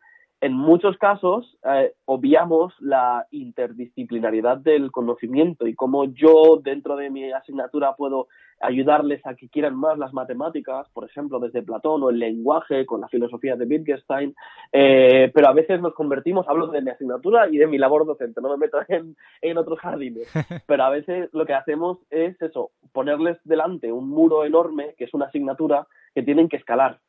en 0.41 0.53
muchos 0.53 0.97
casos 0.97 1.55
eh, 1.63 1.93
obviamos 2.05 2.73
la 2.79 3.27
interdisciplinariedad 3.29 4.57
del 4.57 4.91
conocimiento 4.91 5.67
y 5.67 5.75
cómo 5.75 6.05
yo 6.05 6.59
dentro 6.63 6.95
de 6.95 7.11
mi 7.11 7.31
asignatura 7.31 7.95
puedo 7.95 8.27
ayudarles 8.59 9.25
a 9.25 9.35
que 9.35 9.49
quieran 9.49 9.75
más 9.75 9.99
las 9.99 10.13
matemáticas, 10.13 10.87
por 10.93 11.05
ejemplo, 11.05 11.39
desde 11.39 11.61
Platón 11.61 12.01
o 12.03 12.09
el 12.09 12.17
lenguaje 12.19 12.85
con 12.87 13.01
la 13.01 13.07
filosofía 13.07 13.55
de 13.55 13.65
Wittgenstein, 13.65 14.35
eh, 14.71 15.31
pero 15.33 15.47
a 15.47 15.53
veces 15.53 15.79
nos 15.79 15.93
convertimos, 15.93 16.47
hablo 16.47 16.67
de 16.67 16.81
mi 16.81 16.89
asignatura 16.89 17.47
y 17.47 17.57
de 17.57 17.67
mi 17.67 17.77
labor 17.77 18.05
docente, 18.05 18.41
no 18.41 18.49
me 18.49 18.57
meto 18.57 18.79
en, 18.87 19.15
en 19.41 19.57
otros 19.57 19.79
jardines, 19.79 20.27
pero 20.67 20.83
a 20.83 20.89
veces 20.89 21.29
lo 21.33 21.45
que 21.45 21.53
hacemos 21.53 21.99
es 22.09 22.39
eso, 22.41 22.71
ponerles 22.93 23.37
delante 23.43 23.91
un 23.91 24.09
muro 24.09 24.43
enorme, 24.43 24.95
que 24.97 25.05
es 25.05 25.13
una 25.13 25.25
asignatura, 25.25 25.87
que 26.13 26.23
tienen 26.23 26.49
que 26.49 26.57
escalar 26.57 26.99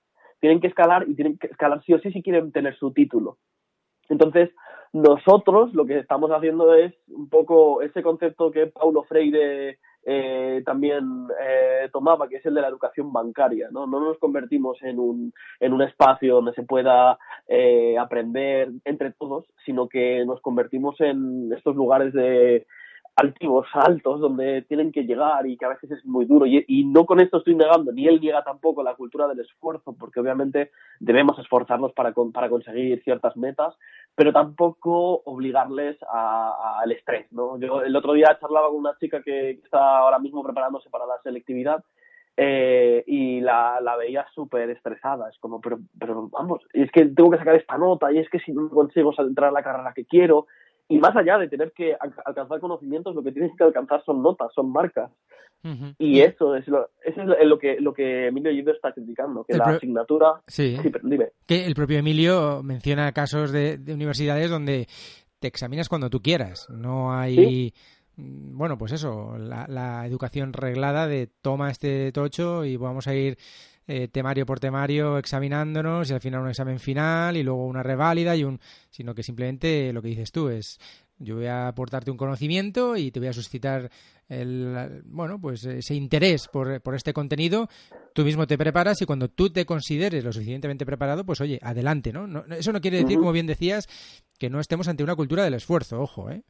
tienen 0.43 0.61
que 0.61 0.66
escalar 0.66 1.09
y 1.09 1.14
tienen 1.14 1.38
que 1.38 1.47
escalar 1.47 1.80
sí 1.84 1.95
o 1.95 2.01
sí 2.01 2.11
si 2.11 2.20
quieren 2.20 2.51
tener 2.51 2.76
su 2.76 2.93
título. 2.93 3.38
Entonces, 4.09 4.51
nosotros 4.93 5.72
lo 5.72 5.86
que 5.86 6.01
estamos 6.01 6.32
haciendo 6.32 6.74
es 6.74 6.93
un 7.07 7.28
poco 7.28 7.80
ese 7.80 8.03
concepto 8.03 8.51
que 8.51 8.66
Paulo 8.66 9.05
Freire 9.05 9.78
eh, 10.05 10.61
también 10.66 11.28
eh, 11.40 11.88
tomaba, 11.93 12.28
que 12.28 12.38
es 12.38 12.47
el 12.47 12.55
de 12.55 12.61
la 12.61 12.68
educación 12.68 13.12
bancaria. 13.12 13.68
No, 13.70 13.86
no 13.86 14.01
nos 14.01 14.18
convertimos 14.18 14.82
en 14.82 14.99
un, 14.99 15.32
en 15.61 15.72
un 15.72 15.82
espacio 15.82 16.34
donde 16.34 16.55
se 16.55 16.64
pueda 16.64 17.18
eh, 17.47 17.97
aprender 17.97 18.68
entre 18.84 19.12
todos, 19.12 19.47
sino 19.64 19.88
que 19.88 20.24
nos 20.26 20.40
convertimos 20.40 21.01
en 21.01 21.53
estos 21.57 21.76
lugares 21.76 22.12
de, 22.12 22.66
altivos, 23.17 23.67
altos, 23.75 24.21
donde 24.21 24.63
tienen 24.63 24.91
que 24.91 25.05
llegar 25.05 25.47
y 25.47 25.57
que 25.57 25.65
a 25.65 25.71
veces 25.71 25.91
es 25.91 26.05
muy 26.05 26.25
duro. 26.25 26.47
Y, 26.47 26.85
no 26.85 27.05
con 27.05 27.21
esto 27.21 27.39
estoy 27.39 27.55
negando, 27.55 27.93
ni 27.93 28.07
él 28.07 28.21
niega 28.21 28.43
tampoco 28.43 28.83
la 28.83 28.95
cultura 28.95 29.29
del 29.29 29.41
esfuerzo, 29.41 29.95
porque 29.99 30.21
obviamente 30.21 30.71
debemos 30.99 31.39
esforzarnos 31.39 31.93
para, 31.93 32.13
para 32.33 32.49
conseguir 32.49 33.03
ciertas 33.03 33.37
metas, 33.37 33.75
pero 34.15 34.33
tampoco 34.33 35.23
obligarles 35.25 35.97
al 36.11 36.91
estrés. 36.93 37.31
¿no? 37.33 37.59
Yo 37.59 37.83
el 37.83 37.95
otro 37.95 38.15
día 38.15 38.39
charlaba 38.41 38.69
con 38.69 38.79
una 38.79 38.97
chica 38.99 39.23
que 39.23 39.51
está 39.51 39.99
ahora 39.99 40.19
mismo 40.19 40.43
preparándose 40.43 40.89
para 40.91 41.07
la 41.07 41.21
selectividad 41.23 41.85
eh, 42.37 43.05
y 43.07 43.41
la, 43.41 43.79
la 43.83 43.97
veía 43.97 44.27
súper 44.35 44.71
estresada. 44.71 45.29
Es 45.29 45.39
como, 45.39 45.61
pero, 45.61 45.79
pero 45.99 46.29
vamos, 46.31 46.63
es 46.73 46.91
que 46.91 47.05
tengo 47.07 47.31
que 47.31 47.39
sacar 47.39 47.57
esta 47.57 47.77
nota 47.77 48.11
y 48.11 48.19
es 48.19 48.29
que 48.31 48.39
si 48.41 48.53
no 48.53 48.71
consigo 48.71 49.13
entrar 49.19 49.51
a 49.51 49.53
la 49.53 49.63
carrera 49.63 49.93
que 49.95 50.07
quiero 50.07 50.47
y 50.93 50.99
más 50.99 51.16
allá 51.16 51.38
de 51.38 51.49
tener 51.49 51.72
que 51.72 51.97
alcanzar 52.26 52.61
conocimientos, 52.61 53.14
lo 53.14 53.22
que 53.22 53.32
tienes 53.32 53.53
que 53.57 53.64
alcanzar 53.64 54.05
son 54.05 54.22
notas, 54.22 54.53
son 54.55 54.70
marcas. 54.70 55.11
Y 55.99 56.20
eso 56.20 56.55
es 56.55 56.68
lo, 56.68 56.90
eso 57.03 57.22
es 57.22 57.47
lo 57.47 57.59
que, 57.59 57.80
lo 57.80 57.95
que 57.95 58.26
Emilio 58.26 58.51
Gido 58.51 58.72
está 58.72 58.93
criticando, 58.93 59.45
que 59.45 59.57
la 59.57 59.64
asignatura... 59.64 60.43
Sí, 60.47 60.76
dime. 61.03 61.28
Que 61.47 61.64
el 61.64 61.74
propio 61.74 61.99
Emilio 61.99 62.62
menciona 62.62 63.12
casos 63.12 63.53
de, 63.53 63.78
universidades 63.88 64.51
donde 64.51 64.86
te 65.38 65.49
examinas 65.49 65.88
cuando 65.88 66.11
tú 66.11 66.20
quieras. 66.20 66.68
No 66.68 67.14
hay... 67.14 67.72
Mm, 68.16 68.59
bueno, 68.59 68.76
pues 68.76 68.93
eso, 68.93 69.38
la, 69.38 69.66
la, 69.66 70.05
educación 70.05 70.53
reglada 70.53 71.07
de 71.07 71.30
toma 71.40 71.70
este 71.70 72.12
tocho 72.12 72.66
y 72.66 72.76
vamos 72.76 73.07
a 73.07 73.14
ir 73.14 73.38
eh, 73.87 74.09
temario 74.09 74.47
por 74.47 74.61
temario 74.61 75.18
examinándonos 75.18 76.11
y 76.11 76.14
al 76.14 76.20
final 76.20 76.43
un 76.43 76.49
examen 76.49 76.78
final 76.78 77.37
y 77.37 77.43
luego 77.43 77.66
una 77.66 77.83
reválida 77.83 78.37
y 78.37 78.45
un 78.45 78.61
sino 78.91 79.14
que 79.14 79.22
simplemente 79.22 79.93
lo 79.93 80.03
que 80.03 80.09
dices 80.09 80.30
tú 80.30 80.49
es 80.49 80.78
yo 81.18 81.37
voy 81.37 81.47
a 81.47 81.68
aportarte 81.68 82.11
un 82.11 82.16
conocimiento 82.16 82.97
y 82.97 83.11
te 83.11 83.20
voy 83.20 83.28
a 83.28 83.33
suscitar 83.33 83.91
el 84.28 85.03
bueno 85.05 85.41
pues 85.41 85.64
ese 85.64 85.95
interés 85.95 86.49
por, 86.49 86.80
por 86.80 86.95
este 86.95 87.12
contenido. 87.12 87.68
Tú 88.14 88.24
mismo 88.24 88.47
te 88.47 88.59
preparas 88.59 89.01
y 89.03 89.07
cuando 89.07 89.28
tú 89.28 89.51
te 89.51 89.64
consideres 89.66 90.24
lo 90.24 90.33
suficientemente 90.33 90.87
preparado 90.87 91.24
pues 91.24 91.41
oye 91.41 91.59
adelante 91.62 92.12
no, 92.12 92.45
eso 92.51 92.72
no 92.72 92.80
quiere 92.80 92.99
decir 92.99 93.18
como 93.18 93.33
bien 93.33 93.47
decías 93.47 93.89
que 94.39 94.51
no 94.51 94.61
estemos 94.61 94.89
ante 94.89 95.03
una 95.03 95.16
cultura 95.16 95.45
del 95.45 95.55
esfuerzo 95.55 96.01
ojo 96.01 96.30
eh 96.30 96.43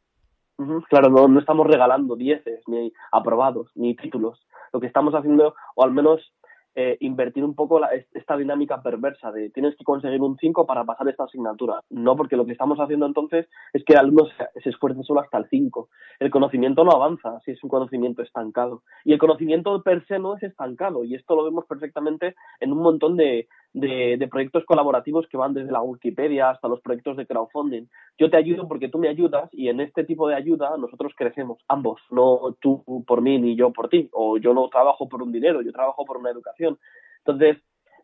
Claro, 0.88 1.08
no, 1.08 1.28
no 1.28 1.40
estamos 1.40 1.66
regalando 1.66 2.14
dieces, 2.14 2.62
ni 2.66 2.92
aprobados, 3.10 3.70
ni 3.74 3.96
títulos. 3.96 4.38
Lo 4.72 4.80
que 4.80 4.86
estamos 4.86 5.14
haciendo, 5.14 5.54
o 5.74 5.84
al 5.84 5.92
menos 5.92 6.32
eh, 6.74 6.96
invertir 7.00 7.44
un 7.44 7.54
poco 7.54 7.78
la- 7.78 7.88
es- 7.88 8.06
esta 8.14 8.36
dinámica 8.36 8.82
perversa 8.82 9.30
de 9.30 9.50
tienes 9.50 9.76
que 9.76 9.84
conseguir 9.84 10.20
un 10.20 10.36
5 10.38 10.66
para 10.66 10.84
pasar 10.84 11.08
esta 11.08 11.24
asignatura. 11.24 11.80
No, 11.90 12.16
porque 12.16 12.36
lo 12.36 12.46
que 12.46 12.52
estamos 12.52 12.78
haciendo 12.78 13.06
entonces 13.06 13.46
es 13.72 13.84
que 13.84 13.92
el 13.92 13.98
alumno 14.00 14.26
se, 14.54 14.60
se 14.62 14.72
solo 15.02 15.20
hasta 15.20 15.38
el 15.38 15.46
5. 15.48 15.88
El 16.18 16.30
conocimiento 16.30 16.84
no 16.84 16.92
avanza 16.92 17.40
si 17.40 17.52
es 17.52 17.62
un 17.62 17.70
conocimiento 17.70 18.22
estancado. 18.22 18.82
Y 19.04 19.12
el 19.12 19.18
conocimiento 19.18 19.82
per 19.82 20.06
se 20.06 20.18
no 20.18 20.36
es 20.36 20.42
estancado. 20.42 21.04
Y 21.04 21.14
esto 21.14 21.34
lo 21.36 21.44
vemos 21.44 21.66
perfectamente 21.66 22.34
en 22.60 22.72
un 22.72 22.78
montón 22.78 23.16
de, 23.16 23.48
de, 23.72 24.16
de 24.18 24.28
proyectos 24.28 24.64
colaborativos 24.64 25.26
que 25.28 25.36
van 25.36 25.54
desde 25.54 25.72
la 25.72 25.82
Wikipedia 25.82 26.50
hasta 26.50 26.68
los 26.68 26.80
proyectos 26.80 27.16
de 27.16 27.26
crowdfunding. 27.26 27.86
Yo 28.18 28.30
te 28.30 28.36
ayudo 28.36 28.68
porque 28.68 28.88
tú 28.88 28.98
me 28.98 29.08
ayudas 29.08 29.48
y 29.52 29.68
en 29.68 29.80
este 29.80 30.04
tipo 30.04 30.28
de 30.28 30.34
ayuda 30.34 30.76
nosotros 30.76 31.12
crecemos, 31.16 31.58
ambos, 31.68 32.00
no 32.10 32.56
tú 32.60 32.84
por 33.06 33.22
mí 33.22 33.38
ni 33.38 33.56
yo 33.56 33.72
por 33.72 33.88
ti, 33.88 34.08
o 34.12 34.38
yo 34.38 34.54
no 34.54 34.68
trabajo 34.68 35.08
por 35.08 35.22
un 35.22 35.32
dinero, 35.32 35.62
yo 35.62 35.72
trabajo 35.72 36.04
por 36.04 36.18
una 36.18 36.30
educación. 36.30 36.78
Entonces, 37.18 37.58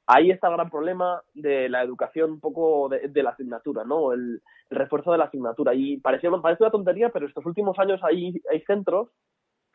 ahí 0.07 0.31
está 0.31 0.49
el 0.49 0.55
gran 0.55 0.71
problema 0.71 1.23
de 1.35 1.69
la 1.69 1.83
educación 1.83 2.33
un 2.33 2.41
poco 2.41 2.89
de, 2.89 3.09
de 3.09 3.23
la 3.23 3.31
asignatura, 3.31 3.85
¿no? 3.85 4.13
El, 4.13 4.41
refuerzo 4.71 5.13
de 5.13 5.19
la 5.19 5.25
asignatura. 5.25 5.75
Y 5.75 5.97
parecía, 5.99 6.31
parece 6.43 6.63
una 6.63 6.71
tontería, 6.71 7.09
pero 7.11 7.27
estos 7.27 7.45
últimos 7.47 7.79
años 7.79 8.01
hay, 8.03 8.41
hay 8.51 8.61
centros 8.67 9.09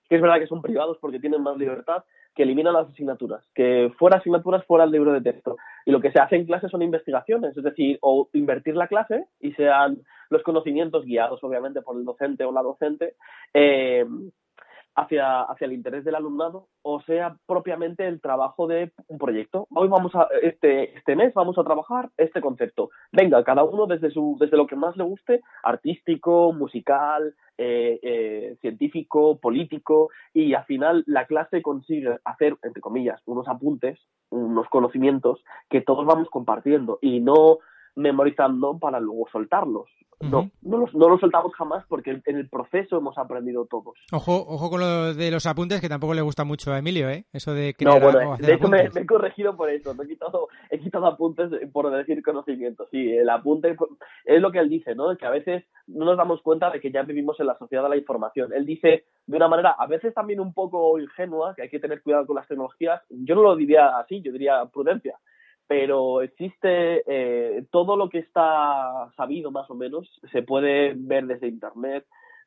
que 0.10 0.16
es 0.16 0.22
verdad 0.22 0.40
que 0.40 0.48
son 0.48 0.62
privados 0.62 0.98
porque 1.00 1.20
tienen 1.20 1.42
más 1.42 1.58
libertad, 1.58 2.04
que 2.36 2.44
eliminan 2.44 2.74
las 2.74 2.90
asignaturas, 2.90 3.44
que 3.54 3.92
fuera 3.98 4.18
asignaturas 4.18 4.66
fuera 4.66 4.86
el 4.86 4.92
libro 4.92 5.14
de 5.14 5.22
texto. 5.22 5.58
Y 5.86 5.92
lo 5.92 6.02
que 6.02 6.12
se 6.12 6.20
hace 6.20 6.36
en 6.36 6.46
clase 6.46 6.68
son 6.68 6.82
investigaciones, 6.82 7.56
es 7.56 7.64
decir, 7.64 8.00
o 8.02 8.30
invertir 8.34 8.76
la 8.76 8.88
clase 8.88 9.26
y 9.40 9.52
sean 9.54 10.00
los 10.30 10.42
conocimientos 10.42 11.06
guiados, 11.06 11.44
obviamente, 11.44 11.82
por 11.82 11.96
el 11.96 12.06
docente 12.06 12.44
o 12.44 12.52
la 12.52 12.64
docente, 12.64 13.16
eh, 13.54 14.06
hacia, 14.96 15.42
hacia 15.42 15.66
el 15.66 15.74
interés 15.74 16.04
del 16.04 16.16
alumnado, 16.16 16.68
o 16.82 17.02
sea, 17.02 17.38
propiamente 17.46 18.08
el 18.08 18.22
trabajo 18.22 18.68
de 18.68 18.92
un 19.08 19.18
proyecto. 19.18 19.68
Hoy 19.74 19.88
vamos 19.88 20.14
a, 20.16 20.28
este, 20.42 20.96
este 20.98 21.16
mes 21.16 21.34
vamos 21.34 21.58
a 21.58 21.64
trabajar 21.64 22.10
este 22.18 22.42
concepto. 22.42 22.90
Venga, 23.12 23.44
cada 23.44 23.64
uno 23.64 23.88
desde 23.88 24.12
su, 24.12 24.38
desde 24.40 24.58
lo 24.58 24.68
que 24.68 24.76
más 24.76 24.96
le 24.98 25.04
guste, 25.04 25.42
artístico, 25.64 26.54
musical, 26.54 27.36
eh, 27.58 28.00
eh, 28.02 28.58
científico, 28.62 29.40
político, 29.40 30.10
y 30.34 30.54
al 30.54 30.66
final 30.66 31.04
la 31.08 31.26
clase 31.26 31.62
consigue 31.62 32.18
hacer, 32.26 32.58
entre 32.64 32.82
comillas, 32.82 33.22
unos 33.26 33.48
apuntes, 33.48 34.00
unos 34.30 34.68
conocimientos 34.70 35.44
que 35.70 35.82
todos 35.82 36.06
vamos 36.06 36.30
compartiendo 36.30 37.00
y 37.02 37.20
no 37.20 37.60
memorizando 37.96 38.78
para 38.80 39.00
luego 39.00 39.28
soltarlos. 39.32 39.88
No, 40.20 40.50
no 40.62 40.78
los, 40.78 40.94
no 40.94 41.10
los 41.10 41.20
soltamos 41.20 41.54
jamás 41.54 41.84
porque 41.88 42.22
en 42.26 42.38
el 42.38 42.48
proceso 42.48 42.98
hemos 42.98 43.18
aprendido 43.18 43.66
todos. 43.66 43.96
Ojo, 44.12 44.46
ojo 44.48 44.70
con 44.70 44.80
lo 44.80 45.14
de 45.14 45.32
los 45.32 45.46
apuntes, 45.46 45.82
que 45.82 45.90
tampoco 45.90 46.14
le 46.14 46.22
gusta 46.22 46.46
mucho 46.46 46.72
a 46.72 46.80
Emilio, 46.80 47.10
¿eh? 47.10 47.26
Eso 47.34 47.54
de 47.54 47.76
No, 47.82 47.98
crear 47.98 48.02
bueno, 48.02 48.34
hacer 48.34 48.46
de 48.46 48.54
hecho 48.54 48.70
me, 48.70 48.84
he 48.84 49.06
corregido 49.06 49.58
por 49.58 49.70
eso, 49.70 49.94
me 49.96 50.06
he 50.06 50.08
quitado, 50.08 50.48
he 50.70 50.80
quitado 50.80 51.08
apuntes 51.08 51.50
por 51.72 51.92
decir 51.92 52.24
conocimiento. 52.24 52.88
Sí, 52.90 53.12
el 53.12 53.30
apunte 53.30 53.76
es 54.26 54.42
lo 54.42 54.52
que 54.52 54.60
él 54.60 54.70
dice, 54.70 54.96
¿no? 54.96 55.16
Que 55.18 55.26
a 55.26 55.32
veces 55.32 55.66
no 55.88 56.06
nos 56.06 56.18
damos 56.18 56.42
cuenta 56.42 56.70
de 56.70 56.80
que 56.80 56.92
ya 56.92 57.04
vivimos 57.04 57.40
en 57.40 57.48
la 57.48 57.58
sociedad 57.58 57.84
de 57.84 57.90
la 57.90 57.98
información. 57.98 58.54
Él 58.54 58.66
dice 58.66 59.06
de 59.26 59.38
una 59.38 59.48
manera 59.48 59.76
a 59.78 59.88
veces 59.88 60.14
también 60.14 60.40
un 60.40 60.54
poco 60.54 61.00
ingenua, 61.00 61.54
que 61.56 61.64
hay 61.64 61.70
que 61.70 61.80
tener 61.80 62.02
cuidado 62.02 62.26
con 62.26 62.38
las 62.38 62.48
tecnologías. 62.48 63.02
Yo 63.10 63.36
no 63.36 63.42
lo 63.42 63.56
diría 63.56 63.98
así, 63.98 64.22
yo 64.22 64.32
diría 64.32 64.64
prudencia. 64.72 65.18
Pero 65.68 66.22
existe 66.22 67.04
eh, 67.08 67.66
todo 67.72 67.96
lo 67.96 68.10
que 68.10 68.20
está 68.20 69.10
sabido 69.16 69.52
más 69.52 69.70
o 69.70 69.76
menos, 69.76 70.10
se 70.32 70.44
puede 70.44 70.94
ver 70.96 71.26
desde 71.26 71.48
internet, 71.48 72.06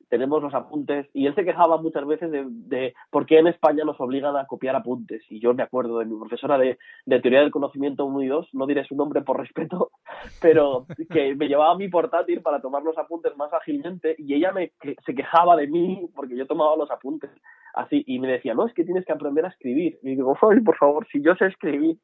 tenemos 0.08 0.40
los 0.42 0.54
apuntes 0.54 1.08
y 1.12 1.26
él 1.26 1.34
se 1.34 1.44
quejaba 1.44 1.78
muchas 1.80 2.06
veces 2.06 2.30
de, 2.30 2.94
por 3.10 3.26
qué 3.26 3.38
en 3.38 3.48
España 3.48 3.84
nos 3.84 4.00
obligan 4.00 4.36
a 4.36 4.46
copiar 4.46 4.76
apuntes 4.76 5.22
y 5.28 5.40
yo 5.40 5.52
me 5.54 5.62
acuerdo 5.64 5.98
de 5.98 6.04
mi 6.04 6.16
profesora 6.16 6.58
de, 6.58 6.78
teoría 7.06 7.40
del 7.40 7.50
conocimiento 7.50 8.04
1 8.04 8.22
y 8.22 8.26
2 8.28 8.48
no 8.52 8.66
diré 8.66 8.84
su 8.84 8.94
nombre 8.94 9.22
por 9.22 9.38
respeto 9.40 9.90
pero 10.40 10.86
que 11.10 11.34
me 11.34 11.48
llevaba 11.48 11.76
mi 11.76 11.88
portátil 11.88 12.40
para 12.40 12.60
tomar 12.60 12.82
los 12.82 12.96
apuntes 12.98 13.36
más 13.36 13.52
ágilmente 13.52 14.14
y 14.18 14.34
ella 14.34 14.52
me 14.52 14.70
que- 14.80 14.96
se 15.04 15.14
quejaba 15.14 15.56
de 15.56 15.66
mí 15.66 16.08
porque 16.14 16.36
yo 16.36 16.46
tomaba 16.46 16.76
los 16.76 16.90
apuntes 16.90 17.30
así 17.74 18.04
y 18.06 18.18
me 18.20 18.28
decía 18.28 18.54
no 18.54 18.66
es 18.66 18.74
que 18.74 18.84
tienes 18.84 19.04
que 19.04 19.12
aprender 19.12 19.44
a 19.44 19.48
escribir 19.48 19.98
y 20.02 20.10
digo 20.10 20.36
"Ay, 20.48 20.60
por 20.60 20.76
favor 20.76 21.06
si 21.10 21.20
yo 21.20 21.34
sé 21.34 21.46
escribir 21.46 21.96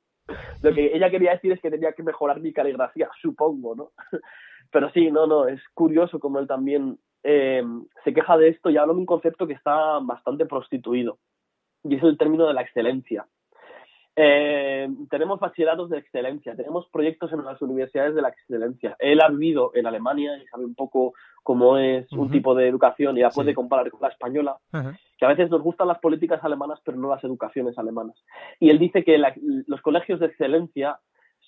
lo 0.62 0.72
que 0.72 0.94
ella 0.94 1.10
quería 1.10 1.32
decir 1.32 1.52
es 1.52 1.60
que 1.60 1.70
tenía 1.70 1.92
que 1.92 2.02
mejorar 2.02 2.40
mi 2.40 2.52
caligrafía 2.52 3.10
supongo 3.20 3.74
no 3.74 3.90
pero 4.70 4.90
sí 4.90 5.10
no 5.10 5.26
no 5.26 5.48
es 5.48 5.60
curioso 5.74 6.20
como 6.20 6.38
él 6.38 6.46
también 6.46 6.98
eh, 7.24 7.62
se 8.04 8.12
queja 8.12 8.36
de 8.36 8.48
esto 8.48 8.70
y 8.70 8.76
habla 8.76 8.92
de 8.92 9.00
un 9.00 9.06
concepto 9.06 9.46
que 9.46 9.54
está 9.54 9.98
bastante 10.00 10.46
prostituido 10.46 11.18
y 11.84 11.96
es 11.96 12.02
el 12.02 12.18
término 12.18 12.46
de 12.46 12.54
la 12.54 12.62
excelencia. 12.62 13.26
Eh, 14.14 14.88
tenemos 15.10 15.40
bachilleratos 15.40 15.88
de 15.88 15.98
excelencia, 15.98 16.54
tenemos 16.54 16.86
proyectos 16.92 17.32
en 17.32 17.44
las 17.44 17.62
universidades 17.62 18.14
de 18.14 18.20
la 18.22 18.28
excelencia. 18.28 18.94
Él 18.98 19.20
ha 19.22 19.28
vivido 19.28 19.70
en 19.74 19.86
Alemania 19.86 20.36
y 20.36 20.46
sabe 20.48 20.66
un 20.66 20.74
poco 20.74 21.14
cómo 21.42 21.78
es 21.78 22.12
un 22.12 22.20
Ujú. 22.20 22.30
tipo 22.30 22.54
de 22.54 22.68
educación 22.68 23.16
y 23.16 23.22
la 23.22 23.30
puede 23.30 23.50
Sí. 23.50 23.54
comparar 23.54 23.90
con 23.90 24.00
la 24.02 24.08
española 24.08 24.58
Ajá. 24.70 24.98
que 25.18 25.24
a 25.24 25.28
veces 25.28 25.48
nos 25.50 25.62
gustan 25.62 25.88
las 25.88 25.98
políticas 25.98 26.44
alemanas, 26.44 26.80
pero 26.84 26.98
no 26.98 27.08
las 27.08 27.24
educaciones 27.24 27.78
alemanas. 27.78 28.16
Y 28.60 28.68
él 28.70 28.78
dice 28.78 29.02
que 29.02 29.16
la- 29.16 29.34
los 29.66 29.80
colegios 29.80 30.20
de 30.20 30.26
excelencia 30.26 30.98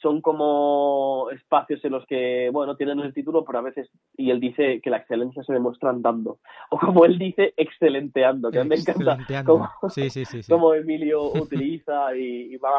son 0.04 0.20
como 0.20 1.28
espacios 1.32 1.82
en 1.82 1.92
los 1.92 2.04
que, 2.06 2.50
bueno, 2.52 2.76
tienen 2.76 3.00
el 3.00 3.14
título, 3.14 3.42
pero 3.42 3.60
a 3.60 3.62
veces, 3.62 3.88
y 4.18 4.30
él 4.30 4.38
dice 4.38 4.80
que 4.82 4.90
la 4.90 4.98
excelencia 4.98 5.42
se 5.42 5.52
demuestra 5.54 5.88
andando. 5.88 6.38
O 6.70 6.78
como 6.78 7.06
él 7.06 7.18
dice, 7.18 7.54
excelenteando, 7.56 8.50
que 8.50 8.58
a 8.60 8.64
mí 8.64 8.68
me 8.68 8.74
encanta 8.74 9.12
Excelenteando. 9.14 9.52
cómo, 9.80 9.90
Sí, 9.90 10.10
sí, 10.10 10.24
sí. 10.26 10.40
cómo 10.48 10.74
Emilio 10.74 11.32
utiliza 11.32 12.14
y, 12.16 12.54
y 12.54 12.56
va, 12.58 12.70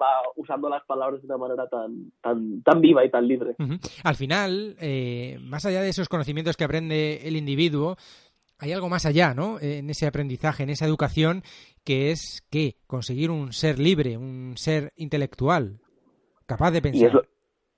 va 0.00 0.22
usando 0.36 0.68
las 0.68 0.84
palabras 0.84 1.20
de 1.20 1.26
una 1.26 1.36
manera 1.38 1.66
tan, 1.68 2.12
tan, 2.22 2.62
tan 2.62 2.80
viva 2.80 3.04
y 3.04 3.10
tan 3.10 3.26
libre. 3.26 3.56
Ujú. 3.58 3.74
Al 4.04 4.14
final, 4.14 4.76
eh, 4.80 5.38
más 5.42 5.66
allá 5.66 5.82
de 5.82 5.88
esos 5.88 6.08
conocimientos 6.08 6.56
que 6.56 6.64
aprende 6.64 7.26
el 7.26 7.36
individuo, 7.36 7.96
hay 8.60 8.72
algo 8.72 8.88
más 8.88 9.04
allá, 9.04 9.34
¿no? 9.34 9.58
En 9.60 9.90
ese 9.90 10.06
aprendizaje, 10.06 10.62
en 10.62 10.70
esa 10.70 10.84
educación, 10.86 11.42
que 11.84 12.10
es 12.12 12.46
que 12.50 12.76
conseguir 12.86 13.30
un 13.30 13.52
ser 13.52 13.78
libre, 13.78 14.16
un 14.16 14.54
ser 14.56 14.92
intelectual, 14.96 15.80
capaz 16.48 16.72
de 16.72 16.80
Y 16.80 16.82
pensar. 16.82 17.08
es 17.08 17.14
lo, 17.14 17.22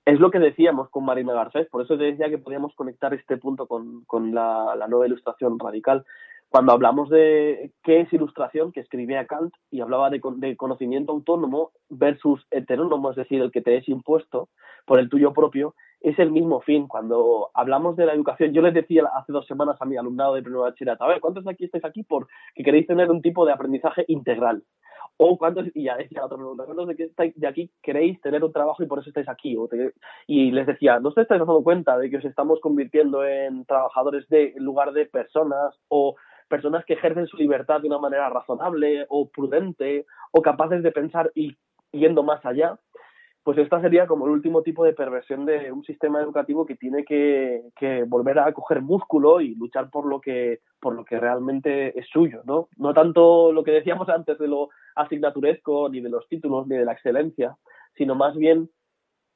es 0.05 0.19
lo 0.19 0.31
que 0.31 0.39
decíamos 0.39 0.89
con 0.89 1.05
Marina 1.05 1.33
Garcés, 1.33 1.67
por 1.69 1.83
eso 1.83 1.97
te 1.97 2.05
decía 2.05 2.29
que 2.29 2.39
podíamos 2.39 2.73
conectar 2.75 3.13
este 3.13 3.37
punto 3.37 3.67
con, 3.67 4.03
con 4.05 4.33
la, 4.33 4.75
la 4.75 4.87
nueva 4.87 5.05
ilustración 5.07 5.59
radical. 5.59 6.05
Cuando 6.49 6.73
hablamos 6.73 7.09
de 7.09 7.71
qué 7.83 8.01
es 8.01 8.11
ilustración, 8.11 8.73
que 8.73 8.81
escribía 8.81 9.25
Kant 9.25 9.53
y 9.69 9.79
hablaba 9.79 10.09
de, 10.09 10.19
de 10.37 10.57
conocimiento 10.57 11.13
autónomo 11.13 11.71
versus 11.89 12.45
heterónomo, 12.51 13.11
es 13.11 13.15
decir, 13.15 13.41
el 13.41 13.51
que 13.51 13.61
te 13.61 13.77
es 13.77 13.87
impuesto 13.87 14.49
por 14.85 14.99
el 14.99 15.07
tuyo 15.09 15.31
propio, 15.31 15.75
es 16.01 16.19
el 16.19 16.31
mismo 16.31 16.59
fin. 16.61 16.87
Cuando 16.87 17.51
hablamos 17.53 17.95
de 17.95 18.05
la 18.05 18.13
educación, 18.13 18.51
yo 18.51 18.61
les 18.61 18.73
decía 18.73 19.03
hace 19.15 19.31
dos 19.31 19.47
semanas 19.47 19.77
a 19.79 19.85
mi 19.85 19.95
alumnado 19.95 20.33
de 20.33 20.41
primer 20.41 20.61
bachillerato, 20.61 21.05
a 21.05 21.07
ver, 21.07 21.21
¿cuántos 21.21 21.45
de 21.45 21.51
aquí 21.51 21.65
estáis 21.65 21.85
aquí 21.85 22.03
porque 22.03 22.33
queréis 22.65 22.87
tener 22.87 23.09
un 23.09 23.21
tipo 23.21 23.45
de 23.45 23.53
aprendizaje 23.53 24.03
integral? 24.07 24.63
O 25.17 25.37
cuántos, 25.37 25.67
y 25.75 25.83
ya 25.83 25.97
decía 25.97 26.21
pregunta, 26.27 26.65
¿cuántos 26.65 26.87
de, 26.87 26.93
aquí 26.93 27.03
estáis- 27.03 27.35
de 27.35 27.47
aquí 27.47 27.71
queréis 27.83 28.19
tener 28.21 28.43
un 28.43 28.51
trabajo 28.51 28.81
y 28.83 28.87
por 28.87 28.99
eso 28.99 29.09
estáis 29.09 29.29
aquí? 29.29 29.55
Y 30.25 30.51
les 30.51 30.65
decía, 30.65 30.99
¿no 30.99 31.09
os 31.09 31.17
estáis 31.17 31.39
dando 31.39 31.61
cuenta 31.63 31.97
de 31.97 32.09
que 32.09 32.17
os 32.17 32.25
estamos 32.25 32.59
convirtiendo 32.59 33.23
en 33.23 33.65
trabajadores 33.65 34.27
de, 34.29 34.53
en 34.57 34.63
lugar 34.63 34.93
de 34.93 35.05
personas 35.05 35.75
o 35.89 36.15
personas 36.49 36.83
que 36.85 36.93
ejercen 36.93 37.27
su 37.27 37.37
libertad 37.37 37.81
de 37.81 37.87
una 37.87 37.99
manera 37.99 38.29
razonable 38.29 39.05
o 39.09 39.29
prudente 39.29 40.05
o 40.31 40.41
capaces 40.41 40.81
de 40.83 40.91
pensar 40.91 41.31
y 41.35 41.55
yendo 41.91 42.23
más 42.23 42.43
allá? 42.45 42.79
Pues 43.43 43.57
esta 43.57 43.81
sería 43.81 44.05
como 44.05 44.25
el 44.25 44.33
último 44.33 44.61
tipo 44.61 44.83
de 44.85 44.93
perversión 44.93 45.45
de 45.45 45.71
un 45.71 45.83
sistema 45.83 46.21
educativo 46.21 46.65
que 46.65 46.75
tiene 46.75 47.03
que, 47.03 47.61
que 47.75 48.03
volver 48.03 48.37
a 48.37 48.53
coger 48.53 48.81
músculo 48.83 49.41
y 49.41 49.55
luchar 49.55 49.89
por 49.89 50.05
lo 50.05 50.19
que 50.21 50.59
por 50.79 50.93
lo 50.95 51.03
que 51.05 51.19
realmente 51.19 51.97
es 51.99 52.07
suyo, 52.09 52.41
¿no? 52.45 52.69
No 52.77 52.93
tanto 52.93 53.51
lo 53.51 53.63
que 53.63 53.71
decíamos 53.71 54.09
antes 54.09 54.37
de 54.37 54.47
lo 54.47 54.69
asignaturesco, 54.95 55.89
ni 55.89 56.01
de 56.01 56.09
los 56.09 56.27
títulos, 56.27 56.67
ni 56.67 56.75
de 56.75 56.85
la 56.85 56.93
excelencia, 56.93 57.55
sino 57.95 58.15
más 58.15 58.35
bien 58.35 58.69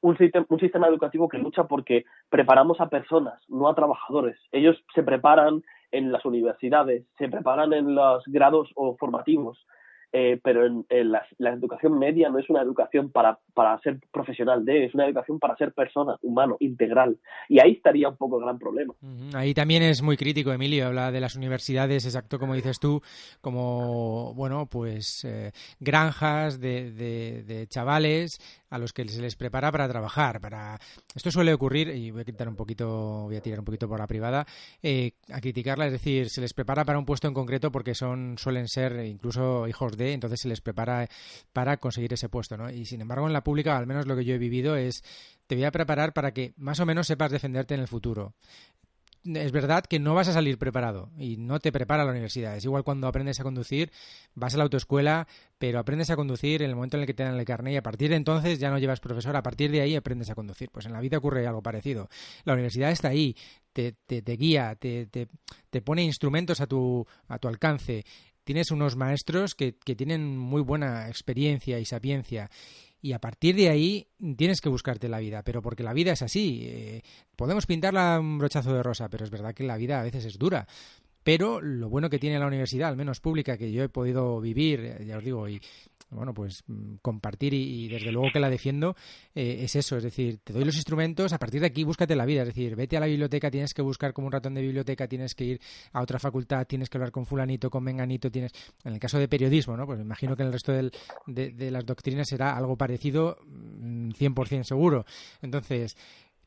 un 0.00 0.16
sistema, 0.18 0.46
un 0.48 0.60
sistema 0.60 0.88
educativo 0.88 1.28
que 1.28 1.38
lucha 1.38 1.64
porque 1.64 2.04
preparamos 2.28 2.80
a 2.80 2.88
personas, 2.88 3.42
no 3.48 3.68
a 3.68 3.74
trabajadores. 3.74 4.38
Ellos 4.52 4.76
se 4.94 5.02
preparan 5.02 5.62
en 5.90 6.12
las 6.12 6.24
universidades, 6.24 7.04
se 7.18 7.28
preparan 7.28 7.72
en 7.72 7.94
los 7.94 8.24
grados 8.26 8.70
o 8.74 8.96
formativos, 8.96 9.66
eh, 10.12 10.40
pero 10.42 10.66
en, 10.66 10.86
en 10.88 11.12
la, 11.12 11.26
la, 11.38 11.50
educación 11.50 11.98
media 11.98 12.28
no 12.28 12.38
es 12.38 12.48
una 12.48 12.62
educación 12.62 13.10
para, 13.10 13.38
para 13.54 13.78
ser 13.80 13.98
profesional 14.12 14.64
de, 14.64 14.86
es 14.86 14.94
una 14.94 15.06
educación 15.06 15.38
para 15.38 15.56
ser 15.56 15.72
persona, 15.72 16.16
humano, 16.22 16.56
integral. 16.60 17.18
Y 17.48 17.60
ahí 17.60 17.72
estaría 17.72 18.08
un 18.08 18.16
poco 18.16 18.38
el 18.38 18.44
gran 18.44 18.58
problema. 18.58 18.94
Ahí 19.34 19.52
también 19.52 19.82
es 19.82 20.02
muy 20.02 20.16
crítico, 20.16 20.52
Emilio, 20.52 20.86
habla 20.86 21.10
de 21.10 21.20
las 21.20 21.36
universidades, 21.36 22.04
exacto 22.04 22.38
como 22.38 22.54
dices 22.54 22.78
tú, 22.78 23.02
como, 23.40 24.32
bueno, 24.34 24.66
pues 24.66 25.24
eh, 25.24 25.52
granjas 25.80 26.60
de, 26.60 26.92
de, 26.92 27.42
de 27.44 27.66
chavales 27.66 28.38
a 28.70 28.78
los 28.78 28.92
que 28.92 29.06
se 29.08 29.22
les 29.22 29.36
prepara 29.36 29.70
para 29.70 29.88
trabajar. 29.88 30.40
Para 30.40 30.78
esto 31.14 31.30
suele 31.30 31.52
ocurrir 31.52 31.88
y 31.88 32.10
voy 32.10 32.22
a 32.22 32.24
quitar 32.24 32.48
un 32.48 32.56
poquito, 32.56 33.24
voy 33.24 33.36
a 33.36 33.40
tirar 33.40 33.58
un 33.58 33.64
poquito 33.64 33.88
por 33.88 33.98
la 33.98 34.06
privada, 34.06 34.46
eh, 34.82 35.12
a 35.32 35.40
criticarla, 35.40 35.86
es 35.86 35.92
decir, 35.92 36.30
se 36.30 36.40
les 36.40 36.54
prepara 36.54 36.84
para 36.84 36.98
un 36.98 37.04
puesto 37.04 37.28
en 37.28 37.34
concreto 37.34 37.70
porque 37.70 37.94
son 37.94 38.36
suelen 38.38 38.68
ser 38.68 39.04
incluso 39.04 39.66
hijos 39.68 39.95
entonces 39.98 40.40
se 40.40 40.48
les 40.48 40.60
prepara 40.60 41.08
para 41.52 41.76
conseguir 41.78 42.12
ese 42.12 42.28
puesto, 42.28 42.56
¿no? 42.56 42.70
Y 42.70 42.84
sin 42.84 43.00
embargo 43.00 43.26
en 43.26 43.32
la 43.32 43.44
pública, 43.44 43.76
al 43.76 43.86
menos 43.86 44.06
lo 44.06 44.16
que 44.16 44.24
yo 44.24 44.34
he 44.34 44.38
vivido 44.38 44.76
es 44.76 45.02
te 45.46 45.54
voy 45.54 45.64
a 45.64 45.70
preparar 45.70 46.12
para 46.12 46.32
que 46.32 46.54
más 46.56 46.80
o 46.80 46.86
menos 46.86 47.06
sepas 47.06 47.30
defenderte 47.30 47.74
en 47.74 47.80
el 47.80 47.88
futuro 47.88 48.34
es 49.34 49.52
verdad 49.52 49.84
que 49.84 49.98
no 49.98 50.14
vas 50.14 50.28
a 50.28 50.32
salir 50.32 50.58
preparado 50.58 51.10
y 51.18 51.36
no 51.36 51.58
te 51.58 51.72
prepara 51.72 52.04
la 52.04 52.12
universidad. 52.12 52.56
Es 52.56 52.64
igual 52.64 52.84
cuando 52.84 53.08
aprendes 53.08 53.40
a 53.40 53.42
conducir, 53.42 53.90
vas 54.34 54.54
a 54.54 54.58
la 54.58 54.64
autoescuela, 54.64 55.26
pero 55.58 55.78
aprendes 55.78 56.10
a 56.10 56.16
conducir 56.16 56.62
en 56.62 56.70
el 56.70 56.76
momento 56.76 56.96
en 56.96 57.02
el 57.02 57.06
que 57.06 57.14
te 57.14 57.24
dan 57.24 57.38
el 57.38 57.44
carnet 57.44 57.74
y 57.74 57.76
a 57.76 57.82
partir 57.82 58.10
de 58.10 58.16
entonces 58.16 58.58
ya 58.58 58.70
no 58.70 58.78
llevas 58.78 59.00
profesor, 59.00 59.34
a 59.36 59.42
partir 59.42 59.70
de 59.70 59.80
ahí 59.80 59.96
aprendes 59.96 60.30
a 60.30 60.34
conducir. 60.34 60.70
Pues 60.70 60.86
en 60.86 60.92
la 60.92 61.00
vida 61.00 61.18
ocurre 61.18 61.46
algo 61.46 61.62
parecido. 61.62 62.08
La 62.44 62.52
universidad 62.52 62.90
está 62.90 63.08
ahí, 63.08 63.36
te, 63.72 63.92
te, 64.06 64.22
te 64.22 64.32
guía, 64.36 64.76
te, 64.76 65.06
te, 65.06 65.28
te 65.70 65.82
pone 65.82 66.02
instrumentos 66.02 66.60
a 66.60 66.66
tu, 66.66 67.06
a 67.28 67.38
tu 67.38 67.48
alcance. 67.48 68.04
Tienes 68.46 68.70
unos 68.70 68.94
maestros 68.94 69.56
que, 69.56 69.74
que 69.74 69.96
tienen 69.96 70.38
muy 70.38 70.62
buena 70.62 71.08
experiencia 71.08 71.80
y 71.80 71.84
sapiencia 71.84 72.48
y 73.02 73.12
a 73.12 73.18
partir 73.18 73.56
de 73.56 73.68
ahí 73.68 74.06
tienes 74.36 74.60
que 74.60 74.68
buscarte 74.68 75.08
la 75.08 75.18
vida, 75.18 75.42
pero 75.42 75.60
porque 75.62 75.82
la 75.82 75.92
vida 75.92 76.12
es 76.12 76.22
así. 76.22 76.62
Eh, 76.64 77.02
podemos 77.34 77.66
pintarla 77.66 78.20
un 78.20 78.38
brochazo 78.38 78.72
de 78.72 78.84
rosa, 78.84 79.08
pero 79.08 79.24
es 79.24 79.30
verdad 79.30 79.52
que 79.52 79.64
la 79.64 79.76
vida 79.76 80.00
a 80.00 80.04
veces 80.04 80.24
es 80.26 80.38
dura. 80.38 80.66
Pero 81.24 81.60
lo 81.60 81.88
bueno 81.88 82.08
que 82.08 82.20
tiene 82.20 82.38
la 82.38 82.46
universidad, 82.46 82.88
al 82.88 82.96
menos 82.96 83.18
pública, 83.18 83.58
que 83.58 83.72
yo 83.72 83.82
he 83.82 83.88
podido 83.88 84.40
vivir, 84.40 84.80
eh, 84.80 85.04
ya 85.06 85.18
os 85.18 85.24
digo, 85.24 85.48
y 85.48 85.60
bueno, 86.10 86.32
pues 86.34 86.62
mm, 86.66 86.96
compartir 87.02 87.54
y, 87.54 87.88
desde 87.88 88.12
luego 88.12 88.28
que 88.32 88.40
la 88.40 88.50
defiendo, 88.50 88.96
eh, 89.34 89.58
es 89.62 89.76
eso, 89.76 89.96
es 89.96 90.04
decir, 90.04 90.38
te 90.42 90.52
doy 90.52 90.64
los 90.64 90.76
instrumentos, 90.76 91.32
a 91.32 91.38
partir 91.38 91.60
de 91.60 91.66
aquí 91.66 91.84
búscate 91.84 92.14
la 92.14 92.24
vida, 92.24 92.42
es 92.42 92.48
decir, 92.48 92.76
vete 92.76 92.96
a 92.96 93.00
la 93.00 93.06
biblioteca, 93.06 93.50
tienes 93.50 93.74
que 93.74 93.82
buscar 93.82 94.12
como 94.12 94.26
un 94.26 94.32
ratón 94.32 94.54
de 94.54 94.62
biblioteca, 94.62 95.08
tienes 95.08 95.34
que 95.34 95.44
ir 95.44 95.60
a 95.92 96.02
otra 96.02 96.18
facultad, 96.18 96.66
tienes 96.66 96.88
que 96.88 96.98
hablar 96.98 97.10
con 97.10 97.26
fulanito, 97.26 97.70
con 97.70 97.82
menganito, 97.84 98.30
tienes, 98.30 98.52
en 98.84 98.94
el 98.94 99.00
caso 99.00 99.18
de 99.18 99.28
periodismo, 99.28 99.76
¿no? 99.76 99.86
Pues 99.86 99.98
me 99.98 100.04
imagino 100.04 100.36
que 100.36 100.42
en 100.42 100.48
el 100.48 100.52
resto 100.52 100.72
del, 100.72 100.92
de, 101.26 101.50
de 101.50 101.70
las 101.70 101.84
doctrinas 101.84 102.28
será 102.28 102.56
algo 102.56 102.76
parecido, 102.76 103.38
100% 103.46 104.60
mm, 104.60 104.62
seguro. 104.62 105.04
Entonces, 105.42 105.96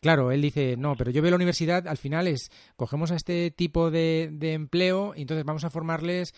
Claro, 0.01 0.31
él 0.31 0.41
dice, 0.41 0.75
no, 0.77 0.95
pero 0.95 1.11
yo 1.11 1.21
veo 1.21 1.31
la 1.31 1.35
universidad, 1.35 1.87
al 1.87 1.97
final 1.97 2.27
es, 2.27 2.49
cogemos 2.77 3.11
a 3.11 3.15
este 3.15 3.51
tipo 3.51 3.91
de, 3.91 4.29
de 4.31 4.53
empleo 4.53 5.13
y 5.15 5.21
entonces 5.21 5.43
vamos 5.45 5.65
a 5.65 5.69
formarles 5.69 6.33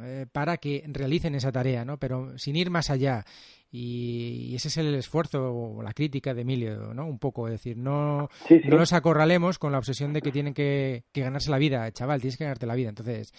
eh, 0.00 0.26
para 0.32 0.56
que 0.56 0.82
realicen 0.88 1.34
esa 1.34 1.52
tarea, 1.52 1.84
¿no? 1.84 1.98
Pero 1.98 2.38
sin 2.38 2.56
ir 2.56 2.70
más 2.70 2.88
allá. 2.88 3.24
Y, 3.70 4.48
y 4.50 4.54
ese 4.54 4.68
es 4.68 4.76
el 4.78 4.94
esfuerzo 4.94 5.52
o 5.52 5.82
la 5.82 5.92
crítica 5.94 6.34
de 6.34 6.42
Emilio, 6.42 6.92
¿no? 6.94 7.06
Un 7.06 7.18
poco, 7.18 7.48
es 7.48 7.52
decir, 7.52 7.76
no, 7.76 8.28
Sí, 8.46 8.60
sí. 8.60 8.68
no 8.68 8.76
nos 8.76 8.92
acorralemos 8.92 9.58
con 9.58 9.72
la 9.72 9.78
obsesión 9.78 10.12
de 10.12 10.20
que 10.22 10.30
tienen 10.32 10.52
que, 10.54 11.04
que 11.12 11.22
ganarse 11.22 11.50
la 11.50 11.58
vida, 11.58 11.90
chaval, 11.92 12.20
tienes 12.20 12.36
que 12.36 12.44
ganarte 12.44 12.66
la 12.66 12.74
vida. 12.74 12.90
Entonces, 12.90 13.32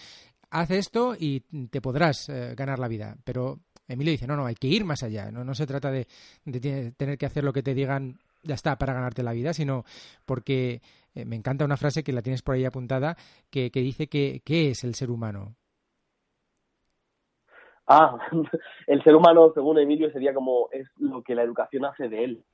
haz 0.50 0.70
esto 0.70 1.16
y 1.18 1.40
te 1.70 1.80
podrás 1.80 2.28
eh, 2.28 2.54
ganar 2.56 2.78
la 2.80 2.88
vida. 2.88 3.16
Pero 3.24 3.60
Emilio 3.88 4.10
dice, 4.12 4.26
no, 4.26 4.36
no, 4.36 4.46
hay 4.46 4.54
que 4.56 4.68
ir 4.68 4.84
más 4.84 5.02
allá. 5.04 5.30
No, 5.30 5.44
no 5.44 5.54
se 5.54 5.66
trata 5.66 5.90
de, 5.90 6.06
de 6.44 6.60
te- 6.60 6.92
tener 6.92 7.16
que 7.18 7.26
hacer 7.26 7.44
lo 7.44 7.52
que 7.52 7.62
te 7.62 7.74
digan, 7.74 8.18
ya 8.44 8.54
está, 8.54 8.76
para 8.76 8.94
ganarte 8.94 9.22
la 9.22 9.32
vida, 9.32 9.52
sino 9.52 9.84
porque 10.24 10.80
eh, 11.14 11.24
me 11.24 11.36
encanta 11.36 11.64
una 11.64 11.76
frase 11.76 12.02
que 12.02 12.12
la 12.12 12.22
tienes 12.22 12.42
por 12.42 12.54
ahí 12.54 12.64
apuntada, 12.64 13.16
que, 13.50 13.70
que 13.70 13.80
dice 13.80 14.08
que 14.08 14.40
¿qué 14.44 14.70
es 14.70 14.84
el 14.84 14.94
ser 14.94 15.10
humano? 15.10 15.56
Ah, 17.86 18.16
el 18.86 19.02
ser 19.02 19.14
humano, 19.14 19.52
según 19.54 19.78
Emilio, 19.78 20.10
sería 20.10 20.32
como 20.34 20.68
es 20.72 20.88
lo 20.96 21.22
que 21.22 21.34
la 21.34 21.42
educación 21.42 21.84
hace 21.84 22.08
de 22.08 22.24
él. 22.24 22.44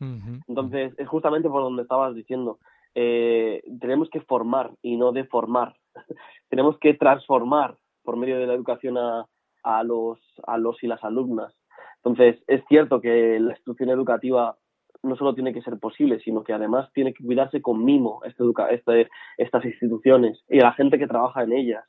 Entonces, 0.48 0.92
es 0.98 1.08
justamente 1.08 1.48
por 1.48 1.62
donde 1.62 1.82
estabas 1.82 2.14
diciendo. 2.14 2.58
Eh, 2.96 3.62
tenemos 3.80 4.10
que 4.10 4.20
formar 4.20 4.72
y 4.82 4.96
no 4.96 5.12
deformar. 5.12 5.76
tenemos 6.48 6.76
que 6.80 6.94
transformar 6.94 7.76
por 8.02 8.16
medio 8.16 8.38
de 8.38 8.46
la 8.46 8.54
educación 8.54 8.98
a, 8.98 9.26
a, 9.62 9.82
los, 9.84 10.18
a 10.46 10.58
los 10.58 10.82
y 10.82 10.88
las 10.88 11.02
alumnas. 11.04 11.54
Entonces, 12.02 12.42
es 12.48 12.64
cierto 12.68 13.00
que 13.00 13.38
la 13.38 13.52
instrucción 13.52 13.90
educativa 13.90 14.56
no 15.02 15.16
solo 15.16 15.34
tiene 15.34 15.52
que 15.52 15.62
ser 15.62 15.78
posible, 15.78 16.20
sino 16.20 16.44
que 16.44 16.52
además 16.52 16.90
tiene 16.92 17.12
que 17.14 17.24
cuidarse 17.24 17.62
con 17.62 17.84
mimo 17.84 18.20
este 18.24 18.44
este, 18.70 19.08
estas 19.38 19.64
instituciones 19.64 20.42
y 20.48 20.60
la 20.60 20.72
gente 20.72 20.98
que 20.98 21.06
trabaja 21.06 21.42
en 21.42 21.52
ellas. 21.52 21.84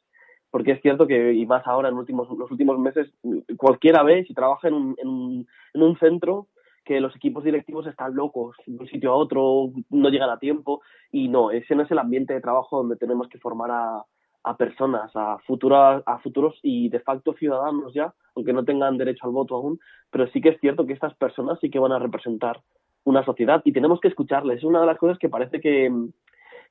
Porque 0.49 0.74
es 0.74 0.82
cierto 0.82 1.07
que, 1.07 1.34
y 1.34 1.45
más 1.45 1.66
ahora 1.66 1.89
en 1.89 1.95
últimos, 1.95 2.30
los 2.38 2.51
últimos 2.51 2.78
meses, 2.78 3.09
cualquiera 3.57 4.03
ve, 4.03 4.26
si 4.26 4.34
trabaja 4.34 4.68
en 4.68 4.74
un, 4.74 4.95
en 4.97 5.07
un, 5.07 5.47
en 5.74 5.82
un 5.82 5.97
centro, 5.97 6.47
que 6.84 6.99
los 6.99 7.16
equipos 7.16 7.43
directivos 7.43 7.88
están 7.88 8.16
locos 8.16 8.55
de 8.66 8.78
un 8.78 8.88
sitio 8.88 9.12
a 9.12 9.16
otro, 9.16 9.72
no 9.89 10.09
llegan 10.09 10.30
a 10.30 10.39
tiempo 10.39 10.82
y 11.12 11.28
no, 11.28 11.51
ese 11.51 11.76
no 11.76 11.84
es 11.84 11.91
el 11.91 11.99
ambiente 11.99 12.34
de 12.34 12.41
trabajo 12.41 12.78
donde 12.78 12.95
tenemos 12.95 13.30
que 13.30 13.39
formar 13.39 13.72
a, 13.72 14.03
a 14.43 14.57
personas, 14.57 15.12
a, 15.16 15.38
futuras, 15.45 16.03
a 16.05 16.20
futuros 16.20 16.57
y 16.64 16.89
de 16.89 16.99
facto 16.99 17.34
ciudadanos 17.34 17.93
ya, 17.93 18.14
aunque 18.36 18.53
no 18.53 18.66
tengan 18.66 18.97
derecho 18.97 19.26
al 19.26 19.32
voto 19.32 19.55
aún, 19.55 19.80
pero 20.09 20.28
sí 20.32 20.41
que 20.41 20.49
es 20.49 20.59
cierto 20.59 20.86
que 20.86 20.93
estas 20.93 21.14
personas 21.16 21.59
sí 21.59 21.70
que 21.70 21.80
van 21.80 21.91
a 21.91 21.99
representar 21.99 22.62
una 23.04 23.24
sociedad 23.26 23.62
y 23.66 23.74
tenemos 23.74 23.99
que 23.99 24.08
escucharles. 24.08 24.60
Es 24.60 24.64
una 24.64 24.82
de 24.82 24.86
las 24.88 24.97
cosas 24.97 25.18
que 25.18 25.30
parece 25.30 25.60
que, 25.60 25.91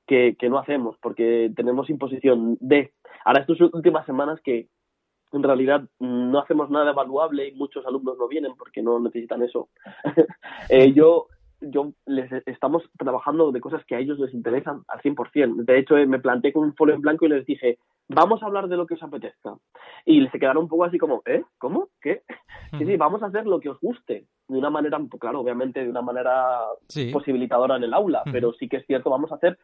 que, 0.07 0.49
no 0.49 0.59
hacemos 0.59 0.97
porque 1.01 1.51
tenemos 1.55 1.91
imposición 1.91 2.57
de. 2.61 2.93
Ahora, 3.24 3.41
estas 3.41 3.61
últimas 3.61 4.07
semanas 4.07 4.41
que 4.43 4.68
en 5.33 5.43
realidad 5.43 5.85
no 6.01 6.41
hacemos 6.41 6.70
nada 6.70 6.91
evaluable 6.91 7.49
y 7.49 7.53
muchos 7.53 7.87
alumnos 7.87 8.18
no 8.18 8.26
vienen 8.28 8.55
porque 8.57 8.83
no 8.83 8.99
necesitan 8.99 9.43
eso. 9.43 9.68
eh, 10.68 10.93
yo 10.93 11.28
yo 11.61 11.93
les 12.07 12.31
estamos 12.47 12.83
trabajando 12.99 13.53
de 13.53 13.61
cosas 13.61 13.85
que 13.85 13.95
a 13.95 13.99
ellos 13.99 14.19
les 14.19 14.33
interesan 14.35 14.83
al 14.89 15.01
100%. 15.01 15.65
De 15.65 15.79
hecho, 15.79 15.97
eh, 15.97 16.07
me 16.07 16.19
planté 16.19 16.53
con 16.53 16.65
un 16.65 16.75
folio 16.75 16.95
en 16.95 17.01
blanco 17.03 17.27
y 17.27 17.29
les 17.31 17.45
dije, 17.47 17.79
vamos 18.09 18.43
a 18.43 18.47
hablar 18.47 18.69
de 18.69 18.77
lo 18.77 18.87
que 18.87 18.95
os 18.95 19.03
apetezca. 19.03 19.55
Y 20.05 20.27
se 20.29 20.39
quedaron 20.39 20.65
un 20.65 20.69
poco 20.69 20.85
así 20.85 20.99
como, 20.99 21.23
¿eh? 21.27 21.45
¿Cómo? 21.59 21.89
¿Qué? 22.01 22.23
Sí, 22.79 22.85
sí, 22.87 22.97
vamos 22.97 23.23
a 23.23 23.27
hacer 23.27 23.47
lo 23.47 23.61
que 23.61 23.69
os 23.69 23.81
guste. 23.81 24.27
De 24.49 24.59
una 24.59 24.71
manera, 24.71 24.99
claro, 25.21 25.41
obviamente 25.41 25.83
de 25.85 25.91
una 25.91 26.03
manera 26.03 26.61
Sí. 26.89 27.11
posibilitadora 27.13 27.77
en 27.77 27.85
el 27.85 27.95
aula, 27.95 28.23
pero 28.33 28.53
sí 28.55 28.69
que 28.69 28.79
es 28.79 28.87
cierto, 28.87 29.11
vamos 29.11 29.31
a 29.31 29.37
hacer 29.37 29.59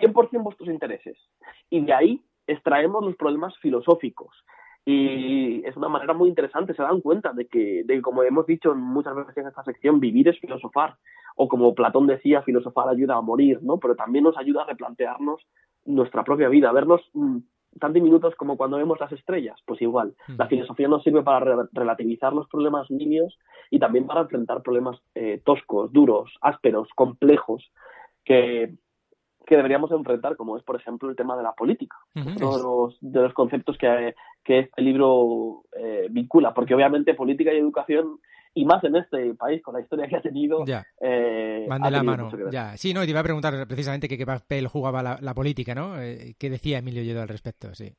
100% 0.00 0.42
vuestros 0.42 0.68
intereses. 0.68 1.16
Y 1.70 1.84
de 1.84 1.92
ahí 1.94 2.22
extraemos 2.46 3.04
los 3.04 3.16
problemas 3.16 3.56
filosóficos. 3.58 4.36
Y 4.88 5.64
es 5.66 5.76
una 5.76 5.88
manera 5.88 6.14
muy 6.14 6.28
interesante, 6.28 6.72
se 6.74 6.82
dan 6.82 7.00
cuenta 7.00 7.32
de 7.32 7.48
que, 7.48 7.82
de 7.84 7.94
que, 7.96 8.02
como 8.02 8.22
hemos 8.22 8.46
dicho 8.46 8.72
muchas 8.74 9.16
veces 9.16 9.36
en 9.36 9.48
esta 9.48 9.64
sección, 9.64 9.98
vivir 9.98 10.28
es 10.28 10.38
filosofar. 10.38 10.96
O 11.36 11.48
como 11.48 11.74
Platón 11.74 12.06
decía, 12.06 12.42
filosofar 12.42 12.88
ayuda 12.88 13.14
a 13.16 13.20
morir, 13.20 13.62
¿no? 13.62 13.78
Pero 13.78 13.94
también 13.94 14.24
nos 14.24 14.36
ayuda 14.36 14.62
a 14.62 14.66
replantearnos 14.66 15.40
nuestra 15.84 16.24
propia 16.24 16.48
vida, 16.48 16.70
a 16.70 16.72
vernos 16.72 17.02
mm, 17.12 17.38
tan 17.78 17.92
diminutos 17.92 18.34
como 18.36 18.56
cuando 18.56 18.78
vemos 18.78 18.98
las 18.98 19.12
estrellas. 19.12 19.60
Pues 19.66 19.80
igual, 19.82 20.14
la 20.38 20.46
filosofía 20.48 20.88
nos 20.88 21.02
sirve 21.02 21.22
para 21.22 21.40
re- 21.40 21.68
relativizar 21.72 22.32
los 22.32 22.48
problemas 22.48 22.90
nimios 22.90 23.38
y 23.70 23.78
también 23.78 24.06
para 24.06 24.22
enfrentar 24.22 24.62
problemas 24.62 24.98
eh, 25.14 25.40
toscos, 25.44 25.92
duros, 25.92 26.32
ásperos, 26.40 26.88
complejos, 26.94 27.70
que, 28.24 28.74
que 29.44 29.56
deberíamos 29.56 29.90
enfrentar, 29.92 30.36
como 30.36 30.56
es, 30.56 30.62
por 30.64 30.76
ejemplo, 30.76 31.10
el 31.10 31.16
tema 31.16 31.36
de 31.36 31.42
la 31.42 31.52
política. 31.52 31.96
Uno 32.14 32.56
de 32.56 32.62
los, 32.62 32.98
de 33.00 33.20
los 33.20 33.34
conceptos 33.34 33.76
que, 33.76 34.14
que 34.42 34.60
este 34.60 34.80
libro 34.82 35.64
eh, 35.78 36.08
vincula, 36.10 36.54
porque 36.54 36.74
obviamente 36.74 37.14
política 37.14 37.52
y 37.52 37.58
educación, 37.58 38.18
y 38.56 38.64
más 38.64 38.82
en 38.84 38.96
este 38.96 39.34
país, 39.34 39.62
con 39.62 39.74
la 39.74 39.82
historia 39.82 40.08
que 40.08 40.16
ha 40.16 40.22
tenido, 40.22 40.64
Ya. 40.64 40.82
eh, 41.00 41.66
Van 41.68 41.82
de 41.82 41.90
la 41.90 42.02
mano, 42.02 42.30
ya. 42.50 42.76
Sí, 42.78 42.94
no, 42.94 43.02
y 43.02 43.06
te 43.06 43.10
iba 43.10 43.20
a 43.20 43.22
preguntar 43.22 43.52
precisamente 43.68 44.08
qué 44.08 44.24
papel 44.26 44.66
jugaba 44.66 45.02
la, 45.02 45.18
la 45.20 45.34
política, 45.34 45.74
¿no? 45.74 46.00
Eh, 46.00 46.34
¿Qué 46.38 46.48
decía 46.48 46.78
Emilio 46.78 47.02
Lledo 47.02 47.20
al 47.20 47.28
respecto? 47.28 47.74
Sí. 47.74 47.92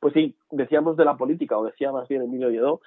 Pues 0.00 0.12
sí, 0.12 0.36
decíamos 0.50 0.96
de 0.98 1.04
la 1.06 1.16
política, 1.16 1.56
o 1.58 1.64
decía 1.64 1.90
más 1.90 2.06
bien 2.08 2.22
Emilio 2.22 2.50
Lledó, 2.50 2.80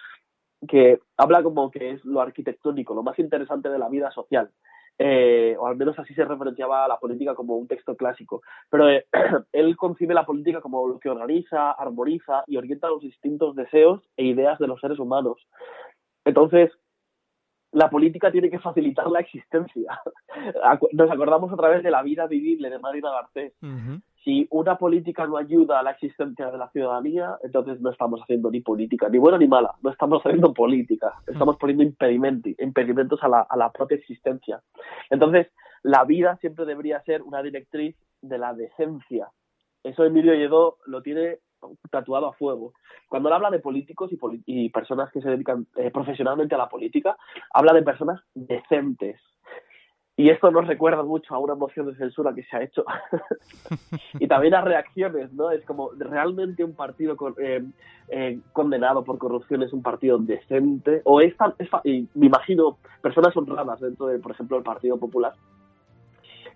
que 0.68 1.00
habla 1.18 1.42
como 1.42 1.72
que 1.72 1.92
es 1.92 2.06
lo 2.06 2.22
arquitectónico, 2.22 2.94
lo 2.94 3.02
más 3.02 3.18
interesante 3.18 3.68
de 3.70 3.80
la 3.80 3.90
vida 3.90 4.12
social. 4.12 4.52
Eh, 5.04 5.56
o 5.60 5.66
al 5.66 5.78
menos 5.78 5.98
así 5.98 6.14
se 6.14 6.24
referenciaba 6.26 6.86
a 6.86 6.88
la 6.88 7.00
política 7.00 7.34
como 7.34 7.56
un 7.56 7.68
texto 7.68 7.96
clásico. 7.96 8.44
Pero 8.70 8.88
eh, 8.88 9.08
él 9.52 9.76
concibe 9.76 10.14
la 10.14 10.28
política 10.28 10.62
como 10.62 10.88
lo 10.88 11.00
que 11.00 11.10
organiza, 11.10 11.72
armoniza 11.72 12.44
y 12.46 12.58
orienta 12.58 12.88
los 12.88 13.02
distintos 13.02 13.56
deseos 13.56 14.02
e 14.16 14.26
ideas 14.26 14.60
de 14.60 14.68
los 14.68 14.80
seres 14.80 15.00
humanos. 15.00 15.38
Entonces, 16.26 16.72
la 17.72 17.90
política 17.90 18.32
tiene 18.32 18.50
que 18.50 18.60
facilitar 18.60 19.10
la 19.10 19.20
existencia. 19.20 20.00
Nos 20.92 21.12
acordamos 21.12 21.52
otra 21.52 21.70
vez 21.70 21.84
de 21.84 21.92
la 21.92 22.04
vida 22.04 22.28
vivible 22.28 22.70
de 22.70 22.80
Marina 22.80 23.12
Garcés. 23.12 23.54
Si 24.24 24.46
una 24.52 24.78
política 24.78 25.26
no 25.26 25.38
ayuda 25.38 25.80
a 25.80 25.84
la 25.84 25.92
existencia 25.92 26.52
de 26.52 26.58
la 26.58 26.70
ciudadanía, 26.70 27.38
entonces 27.42 27.82
no 27.82 27.90
estamos 27.90 28.22
haciendo 28.22 28.52
ni 28.52 28.62
política, 28.62 29.10
ni 29.10 29.18
buena 29.18 29.40
ni 29.40 29.48
mala, 29.48 29.74
no 29.82 29.90
estamos 29.90 30.22
haciendo 30.24 30.54
política, 30.54 31.14
estamos 31.26 31.58
poniendo 31.58 31.84
impedimentos, 31.84 32.54
impedimentos 32.60 33.24
a 33.24 33.28
la, 33.28 33.42
a 33.42 33.58
la 33.58 33.72
propia 33.72 33.98
existencia. 33.98 34.62
Entonces, 35.10 35.48
la 35.82 36.04
vida 36.04 36.38
siempre 36.38 36.66
debería 36.66 37.02
ser 37.02 37.24
una 37.24 37.42
directriz 37.42 37.96
de 38.22 38.38
la 38.38 38.54
decencia. 38.54 39.32
Eso 39.84 40.06
Emilio 40.06 40.36
Lledó 40.36 40.78
lo 40.86 41.02
tiene 41.02 41.40
tatuado 41.90 42.28
a 42.28 42.34
fuego. 42.34 42.74
Cuando 43.08 43.30
él 43.30 43.36
habla 43.36 43.50
de 43.50 43.60
políticos 43.60 44.12
y, 44.12 44.20
y 44.46 44.70
personas 44.70 45.12
que 45.12 45.22
se 45.22 45.30
dedican 45.30 45.68
eh, 45.76 45.92
profesionalmente 45.92 46.56
a 46.56 46.58
la 46.58 46.70
política, 46.70 47.18
habla 47.54 47.74
de 47.74 47.84
personas 47.84 48.22
decentes. 48.34 49.20
Y 50.18 50.30
esto 50.30 50.52
nos 50.52 50.68
recuerda 50.68 51.04
mucho 51.04 51.34
a 51.34 51.40
una 51.40 51.56
moción 51.56 51.88
de 51.88 51.96
censura 51.96 52.34
que 52.36 52.44
se 52.44 52.56
ha 52.56 52.62
hecho. 52.62 52.86
y 54.20 54.28
también 54.28 54.54
a 54.54 54.62
reacciones, 54.62 55.34
¿no? 55.34 55.52
Es 55.52 55.66
como, 55.66 55.92
¿realmente 55.98 56.64
un 56.64 56.76
partido 56.76 57.16
eh, 57.40 57.64
eh, 58.10 58.40
condenado 58.54 59.04
por 59.04 59.18
corrupción 59.18 59.64
es 59.64 59.74
un 59.74 59.82
partido 59.82 60.20
decente? 60.20 61.02
O 61.06 61.22
es 61.22 61.36
tan, 61.38 61.54
es 61.58 61.70
y 61.86 62.08
me 62.14 62.28
imagino 62.28 62.78
personas 63.02 63.36
honradas 63.36 63.80
dentro 63.80 64.08
de, 64.08 64.20
por 64.20 64.34
ejemplo, 64.34 64.58
el 64.58 64.64
Partido 64.64 64.98
Popular, 64.98 65.34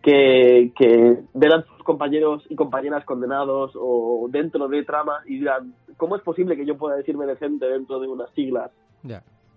que, 0.06 0.72
que 0.78 1.18
a 1.34 1.66
sus 1.66 1.84
compañeros 1.84 2.44
y 2.48 2.56
compañeras 2.56 3.04
condenados 3.06 3.72
o 3.76 4.28
dentro 4.30 4.68
de 4.68 4.84
tramas 4.84 5.26
y 5.26 5.40
dirán, 5.40 5.74
¿cómo 5.98 6.16
es 6.16 6.22
posible 6.22 6.56
que 6.56 6.64
yo 6.66 6.78
pueda 6.78 6.96
decirme 6.96 7.26
decente 7.26 7.66
dentro 7.66 8.00
de 8.00 8.08
unas 8.08 8.30
siglas 8.36 8.70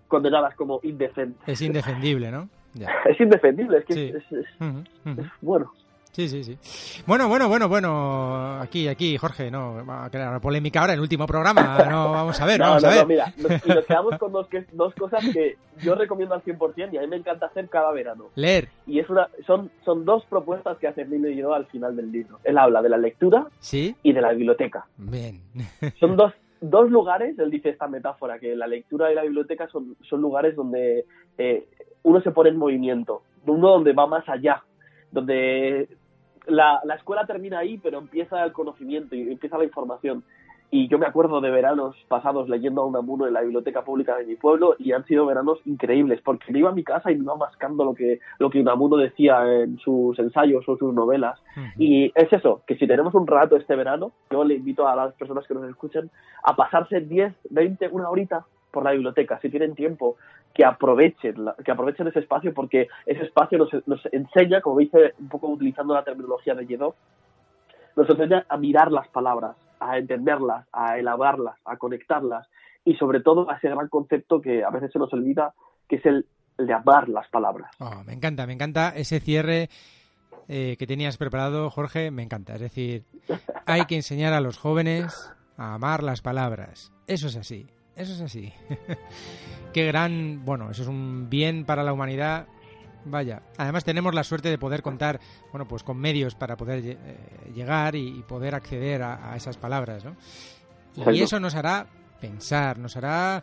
condenadas 0.07 0.55
como 0.55 0.79
indecentes? 0.81 1.47
Es 1.47 1.61
indefendible, 1.61 2.31
¿no? 2.31 2.49
Es 3.05 3.19
indefendible, 3.19 3.77
es 3.79 3.85
que 3.85 3.93
Sí. 3.93 4.11
es, 4.15 4.15
es- 4.15 4.31
es- 4.31 4.61
Ujú, 4.61 4.79
ujú. 5.11 5.21
es- 5.21 5.27
bueno. 5.41 5.71
Sí, 6.11 6.27
sí, 6.27 6.43
sí. 6.43 6.57
Bueno, 7.05 7.29
bueno, 7.29 7.47
bueno, 7.47 7.69
bueno. 7.69 8.59
Aquí, 8.59 8.87
aquí, 8.87 9.15
Jorge, 9.17 9.49
no, 9.51 9.85
va 9.85 10.05
a 10.05 10.09
crear 10.09 10.29
una 10.29 10.39
polémica 10.41 10.81
ahora 10.81 10.93
en 10.93 10.97
el 10.97 11.01
último 11.03 11.25
programa. 11.27 11.77
No, 11.89 12.11
vamos 12.11 12.41
a 12.41 12.45
ver, 12.45 12.59
no, 12.59 12.65
vamos 12.67 12.83
no, 12.83 12.89
a 12.89 12.91
ver. 12.91 13.01
no, 13.01 13.07
mira, 13.07 13.33
nos, 13.37 13.65
nos 13.67 13.85
quedamos 13.85 14.17
con 14.17 14.31
dos, 14.31 14.47
que- 14.47 14.65
dos 14.73 14.93
cosas 14.95 15.23
que 15.31 15.57
yo 15.81 15.95
recomiendo 15.95 16.35
al 16.35 16.43
100% 16.43 16.89
y 16.93 16.97
a 16.97 17.01
mí 17.01 17.07
me 17.07 17.15
encanta 17.17 17.45
hacer 17.45 17.69
cada 17.69 17.91
verano. 17.91 18.25
Leer, 18.35 18.69
Y 18.87 18.99
es 18.99 19.09
una, 19.09 19.29
son, 19.45 19.69
son 19.85 20.03
dos 20.03 20.25
propuestas 20.25 20.77
que 20.79 20.87
hace 20.87 21.07
y 21.09 21.35
yo 21.35 21.53
al 21.53 21.67
final 21.67 21.95
del 21.95 22.11
libro. 22.11 22.39
Él 22.43 22.57
habla 22.57 22.81
de 22.81 22.89
la 22.89 22.97
lectura 22.97 23.47
¿sí? 23.59 23.95
y 24.03 24.11
de 24.11 24.21
la 24.21 24.31
biblioteca. 24.31 24.85
Bien. 24.97 25.41
Son 25.99 26.15
dos, 26.17 26.33
dos 26.59 26.89
lugares, 26.89 27.37
él 27.39 27.49
dice 27.51 27.69
esta 27.69 27.87
metáfora, 27.87 28.39
que 28.39 28.55
la 28.55 28.67
lectura 28.67 29.11
y 29.11 29.15
la 29.15 29.21
biblioteca 29.23 29.67
son, 29.69 29.95
son 30.01 30.21
lugares 30.21 30.55
donde 30.55 31.05
eh, 31.37 31.67
uno 32.03 32.19
se 32.21 32.31
pone 32.31 32.49
en 32.49 32.57
movimiento, 32.57 33.21
uno 33.45 33.69
donde 33.69 33.93
va 33.93 34.07
más 34.07 34.27
allá, 34.27 34.63
donde 35.11 35.89
la, 36.47 36.81
la 36.83 36.95
escuela 36.95 37.25
termina 37.25 37.59
ahí, 37.59 37.77
pero 37.77 37.99
empieza 37.99 38.43
el 38.43 38.51
conocimiento 38.51 39.15
y 39.15 39.31
empieza 39.31 39.57
la 39.57 39.65
información. 39.65 40.23
Y 40.71 40.87
yo 40.87 40.99
me 40.99 41.07
acuerdo 41.07 41.41
de 41.41 41.49
veranos 41.49 41.95
pasados 42.07 42.47
leyendo 42.47 42.81
a 42.81 42.85
Unamuno 42.85 43.25
en 43.25 43.33
la 43.33 43.41
biblioteca 43.41 43.83
pública 43.83 44.15
de 44.17 44.25
mi 44.25 44.35
pueblo 44.35 44.75
y 44.77 44.91
han 44.91 45.03
sido 45.05 45.25
veranos 45.25 45.57
increíbles, 45.65 46.21
porque 46.23 46.51
me 46.51 46.59
iba 46.59 46.69
a 46.69 46.73
mi 46.73 46.83
casa 46.83 47.11
y 47.11 47.15
me 47.15 47.23
iba 47.23 47.35
mascando 47.35 47.83
lo 47.83 47.95
que, 47.95 48.19
lo 48.37 48.51
que 48.51 48.61
Unamuno 48.61 48.97
decía 48.97 49.41
en 49.51 49.79
sus 49.79 50.17
ensayos 50.19 50.69
o 50.69 50.77
sus 50.77 50.93
novelas. 50.93 51.39
Y 51.77 52.11
es 52.13 52.31
eso, 52.31 52.61
que 52.67 52.75
si 52.75 52.85
tenemos 52.85 53.15
un 53.15 53.25
rato 53.25 53.55
este 53.55 53.75
verano, 53.75 54.11
yo 54.29 54.43
le 54.43 54.55
invito 54.55 54.87
a 54.87 54.95
las 54.95 55.13
personas 55.15 55.47
que 55.47 55.55
nos 55.55 55.67
escuchen 55.67 56.11
a 56.43 56.55
pasarse 56.55 57.01
10, 57.01 57.33
20, 57.49 57.87
una 57.87 58.09
horita 58.09 58.45
por 58.71 58.83
la 58.83 58.91
biblioteca, 58.91 59.39
si 59.41 59.49
tienen 59.49 59.75
tiempo, 59.75 60.17
que 60.53 60.65
aprovechen, 60.65 61.35
que 61.63 61.71
aprovechen 61.71 62.07
ese 62.07 62.19
espacio 62.19 62.53
porque 62.53 62.87
ese 63.05 63.23
espacio 63.23 63.57
nos, 63.57 64.05
enseña, 64.11 64.61
como 64.61 64.79
dice 64.79 65.13
un 65.19 65.29
poco 65.29 65.47
utilizando 65.47 65.93
la 65.93 66.03
terminología 66.03 66.55
de 66.55 66.65
Lledó, 66.65 66.95
nos 67.95 68.09
enseña 68.09 68.45
a 68.47 68.57
mirar 68.57 68.91
las 68.91 69.07
palabras, 69.09 69.55
a 69.79 69.97
entenderlas, 69.97 70.67
a 70.71 70.97
elaborarlas, 70.97 71.55
a 71.65 71.77
conectarlas 71.77 72.47
y 72.85 72.95
sobre 72.95 73.21
todo 73.21 73.49
a 73.49 73.55
ese 73.57 73.69
gran 73.69 73.87
concepto 73.87 74.41
que 74.41 74.63
a 74.63 74.69
veces 74.69 74.91
se 74.91 74.99
nos 74.99 75.11
olvida, 75.13 75.53
que 75.87 75.97
es 75.97 76.05
el, 76.05 76.25
de 76.57 76.73
amar 76.73 77.09
las 77.09 77.27
palabras. 77.29 77.71
Oh, 77.79 78.03
me 78.05 78.13
encanta, 78.13 78.45
me 78.45 78.53
encanta 78.53 78.89
ese 78.89 79.19
cierre 79.19 79.69
eh, 80.47 80.75
que 80.77 80.87
tenías 80.87 81.17
preparado, 81.17 81.69
Jorge, 81.69 82.11
me 82.11 82.23
encanta. 82.23 82.55
Es 82.55 82.61
decir, 82.61 83.05
hay 83.65 83.85
que 83.85 83.95
enseñar 83.95 84.33
a 84.33 84.41
los 84.41 84.57
jóvenes 84.57 85.31
a 85.57 85.75
amar 85.75 86.03
las 86.03 86.21
palabras. 86.21 86.91
Eso 87.07 87.27
es 87.27 87.37
así, 87.37 87.67
eso 87.99 88.13
es 88.13 88.21
así. 88.21 88.51
Qué 89.73 89.85
gran, 89.85 90.43
bueno, 90.45 90.71
eso 90.71 90.81
es 90.81 90.87
un 90.87 91.29
bien 91.29 91.65
para 91.65 91.83
la 91.83 91.93
humanidad. 91.93 92.47
Vaya, 93.05 93.41
además 93.57 93.83
tenemos 93.85 94.13
la 94.13 94.23
suerte 94.23 94.49
de 94.49 94.57
poder 94.57 94.81
contar, 94.81 95.19
bueno, 95.51 95.67
pues 95.67 95.83
con 95.83 95.97
medios 95.97 96.35
para 96.35 96.57
poder 96.57 96.83
eh, 96.85 96.97
llegar 97.55 97.95
y, 97.95 98.19
y 98.19 98.23
poder 98.23 98.55
acceder 98.55 99.03
a, 99.03 99.31
a 99.31 99.37
esas 99.37 99.57
palabras, 99.57 100.03
¿no? 100.03 100.15
Y 101.13 101.21
eso 101.21 101.39
nos 101.39 101.55
hará 101.55 101.87
pensar, 102.19 102.77
nos 102.77 102.97
hará 102.97 103.41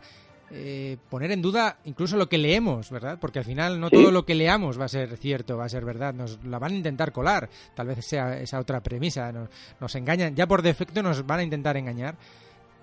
eh, 0.51 0.97
poner 1.09 1.31
en 1.31 1.41
duda 1.41 1.77
incluso 1.85 2.17
lo 2.17 2.29
que 2.29 2.37
leemos, 2.37 2.91
¿verdad? 2.91 3.17
Porque 3.19 3.39
al 3.39 3.45
final 3.45 3.79
no 3.79 3.89
Sí. 3.89 3.95
todo 3.95 4.11
lo 4.11 4.25
que 4.25 4.35
leamos 4.35 4.79
va 4.79 4.85
a 4.85 4.89
ser 4.89 5.17
cierto, 5.17 5.57
va 5.57 5.65
a 5.65 5.69
ser 5.69 5.83
verdad, 5.83 6.13
nos 6.13 6.43
la 6.45 6.59
van 6.59 6.73
a 6.73 6.75
intentar 6.75 7.11
colar, 7.11 7.49
tal 7.73 7.87
vez 7.87 8.05
sea 8.05 8.37
esa 8.39 8.59
otra 8.59 8.81
premisa, 8.81 9.31
nos, 9.31 9.49
nos 9.79 9.95
engañan, 9.95 10.35
ya 10.35 10.45
por 10.47 10.61
defecto 10.61 11.01
nos 11.01 11.25
van 11.25 11.39
a 11.39 11.43
intentar 11.43 11.77
engañar, 11.77 12.15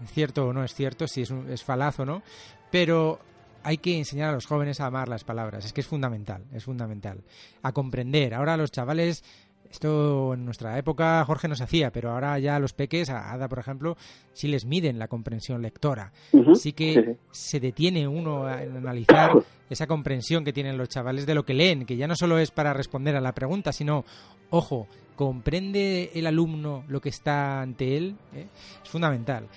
cierto 0.07 0.47
o 0.49 0.53
no 0.53 0.65
es 0.65 0.75
cierto, 0.75 1.07
si 1.07 1.23
es, 1.23 1.31
un- 1.31 1.51
es 1.51 1.63
falaz 1.65 2.01
o 2.01 2.05
no, 2.05 2.23
pero 2.71 3.19
hay 3.63 3.79
que 3.79 3.97
enseñar 3.97 4.31
a 4.31 4.33
los 4.33 4.47
jóvenes 4.47 4.81
a 4.81 4.87
amar 4.87 5.09
las 5.09 5.25
palabras, 5.25 5.65
es 5.65 5.73
que 5.73 5.81
es 5.81 5.87
fundamental, 5.87 6.45
es 6.53 6.65
fundamental, 6.65 7.23
a 7.63 7.73
comprender, 7.73 8.35
ahora 8.35 8.57
los 8.57 8.71
chavales... 8.71 9.25
Esto 9.71 10.35
en 10.35 10.45
nuestra 10.45 10.79
época 10.79 11.25
Jorge 11.25 11.49
nos 11.49 11.61
hacía, 11.61 11.91
pero 11.91 12.13
ahora 12.13 12.39
ya 12.39 12.61
los 12.61 12.73
peques, 12.75 13.11
a 13.11 13.33
Ada 13.33 13.49
por 13.49 13.59
ejemplo, 13.59 13.97
sí 14.33 14.47
les 14.47 14.65
miden 14.67 15.01
la 15.01 15.09
comprensión 15.09 15.63
lectora. 15.63 16.13
Ujú. 16.31 16.55
Sí 16.55 16.75
que 16.75 16.93
Sí, 17.33 17.49
se 17.57 17.59
detiene 17.61 18.07
uno 18.07 18.47
a- 18.47 18.59
analizar 18.59 19.33
esa 19.71 19.89
comprensión 19.89 20.45
que 20.45 20.53
tienen 20.53 20.79
los 20.79 20.91
chavales 20.91 21.27
de 21.27 21.35
lo 21.35 21.45
que 21.45 21.55
leen, 21.55 21.87
que 21.87 21.97
ya 21.97 22.07
no 22.07 22.15
solo 22.15 22.39
es 22.39 22.53
para 22.53 22.73
responder 22.73 23.17
a 23.17 23.21
la 23.21 23.33
pregunta, 23.33 23.73
sino, 23.73 24.05
ojo, 24.51 24.87
¿comprende 25.17 26.13
el 26.15 26.29
alumno 26.29 26.85
lo 26.87 27.01
que 27.01 27.09
está 27.09 27.61
ante 27.61 27.97
él? 27.97 28.15
¿Eh? 28.33 28.47
Es 28.85 28.89
fundamental. 28.89 29.49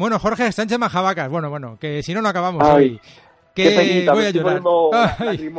Bueno, 0.00 0.18
Jorge 0.18 0.50
Sánchez 0.50 0.78
Majabacas, 0.78 1.28
bueno, 1.30 1.50
bueno, 1.50 1.76
que 1.78 2.02
si 2.02 2.14
no, 2.14 2.22
no 2.22 2.28
acabamos 2.30 2.62
Ay, 2.66 2.74
hoy. 2.92 3.00
Qué 3.54 3.64
Que 3.64 3.70
penita, 3.76 4.12
voy 4.14 4.22
me 4.22 4.28
a 4.28 4.30
llorar. 4.30 4.62
Ay, 5.18 5.54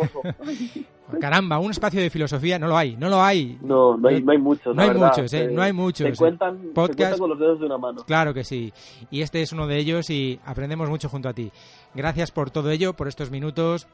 caramba, 1.19 1.59
un 1.59 1.71
espacio 1.71 2.01
de 2.01 2.09
filosofía 2.09 2.57
no 2.57 2.67
lo 2.67 2.75
hay, 2.75 2.95
no 2.95 3.07
lo 3.09 3.21
hay. 3.21 3.57
No, 3.61 3.97
no 3.97 4.07
hay, 4.07 4.23
no 4.23 4.31
hay 4.31 4.37
muchos. 4.37 4.75
No 4.75 4.81
hay 4.81 4.87
verdad. 4.89 5.07
muchos, 5.15 5.33
¿eh? 5.33 5.47
No 5.51 5.61
hay 5.61 5.73
muchos, 5.73 6.07
Se 6.07 6.13
¿eh? 6.13 6.17
cuentan, 6.17 6.59
se 6.59 6.67
Podcast- 6.73 6.95
cuentan 6.95 7.19
con 7.19 7.29
los 7.29 7.39
dedos 7.39 7.59
de 7.59 7.65
una 7.67 7.77
mano. 7.77 8.03
Claro 8.05 8.33
que 8.33 8.43
sí. 8.43 8.73
Y 9.11 9.21
este 9.21 9.41
es 9.41 9.51
uno 9.51 9.67
de 9.67 9.77
ellos 9.77 10.09
y 10.09 10.39
aprendemos 10.45 10.89
mucho 10.89 11.07
junto 11.09 11.29
a 11.29 11.33
ti. 11.33 11.51
Gracias 11.93 12.31
por 12.31 12.49
todo 12.49 12.71
ello, 12.71 12.93
por 12.93 13.07
estos 13.07 13.29
minutos, 13.29 13.87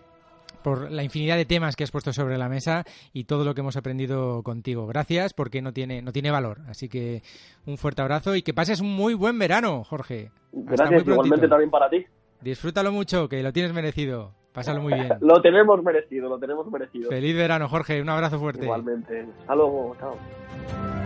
por 0.64 0.92
la 0.92 1.04
infinidad 1.04 1.38
de 1.38 1.46
temas 1.46 1.76
que 1.76 1.84
has 1.84 1.92
puesto 1.92 2.14
sobre 2.14 2.38
la 2.38 2.50
mesa 2.50 2.84
y 3.14 3.26
todo 3.26 3.44
lo 3.44 3.54
que 3.54 3.62
hemos 3.62 3.78
aprendido 3.78 4.44
contigo. 4.44 4.88
Gracias 4.88 5.34
porque 5.34 5.62
no 5.62 5.74
tiene, 5.74 6.02
no 6.02 6.12
tiene 6.12 6.32
valor. 6.32 6.60
Así 6.68 6.90
que 6.90 7.22
un 7.66 7.78
fuerte 7.78 8.02
abrazo 8.02 8.36
y 8.36 8.42
que 8.42 8.54
pases 8.54 8.82
un 8.82 8.96
muy 8.96 9.14
buen 9.14 9.38
verano, 9.40 9.84
Jorge. 9.84 10.32
Hasta 10.70 10.86
Gracias, 10.86 11.08
igualmente 11.08 11.48
también 11.48 11.70
para 11.70 11.90
ti. 11.90 12.06
Disfrútalo 12.42 12.92
mucho, 12.92 13.28
que 13.28 13.42
lo 13.42 13.52
tienes 13.52 13.74
merecido. 13.74 14.34
Pásalo 14.54 14.82
muy 14.82 14.94
bien. 14.94 15.10
Lo 15.22 15.40
tenemos 15.40 15.84
merecido, 15.84 16.30
lo 16.30 16.40
tenemos 16.40 16.66
merecido. 16.72 17.12
Feliz 17.12 17.36
verano, 17.36 17.70
Jorge. 17.70 18.02
Un 18.02 18.10
abrazo 18.10 18.40
fuerte. 18.40 18.64
Igualmente. 18.64 19.28
Hasta 19.42 19.56
luego, 19.56 19.96
chao. 20.00 20.97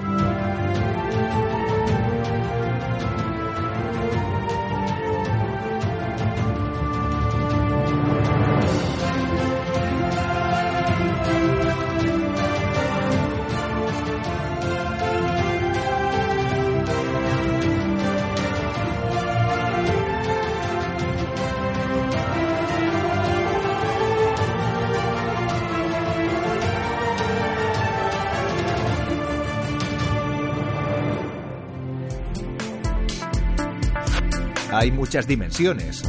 Hay 34.82 34.92
muchas 34.92 35.28
dimensiones, 35.28 36.02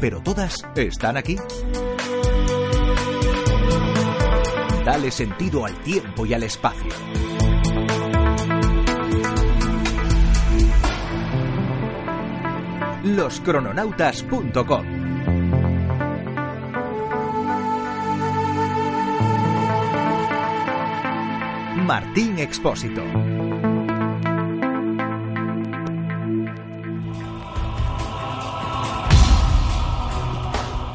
pero 0.00 0.22
todas 0.22 0.62
están 0.76 1.16
aquí. 1.16 1.34
Dale 4.84 5.10
sentido 5.10 5.66
al 5.66 5.76
tiempo 5.82 6.24
y 6.24 6.34
al 6.34 6.44
espacio. 6.44 6.92
Loscrononautas.com 13.02 14.86
Martín 21.84 22.38
Expósito. 22.38 23.02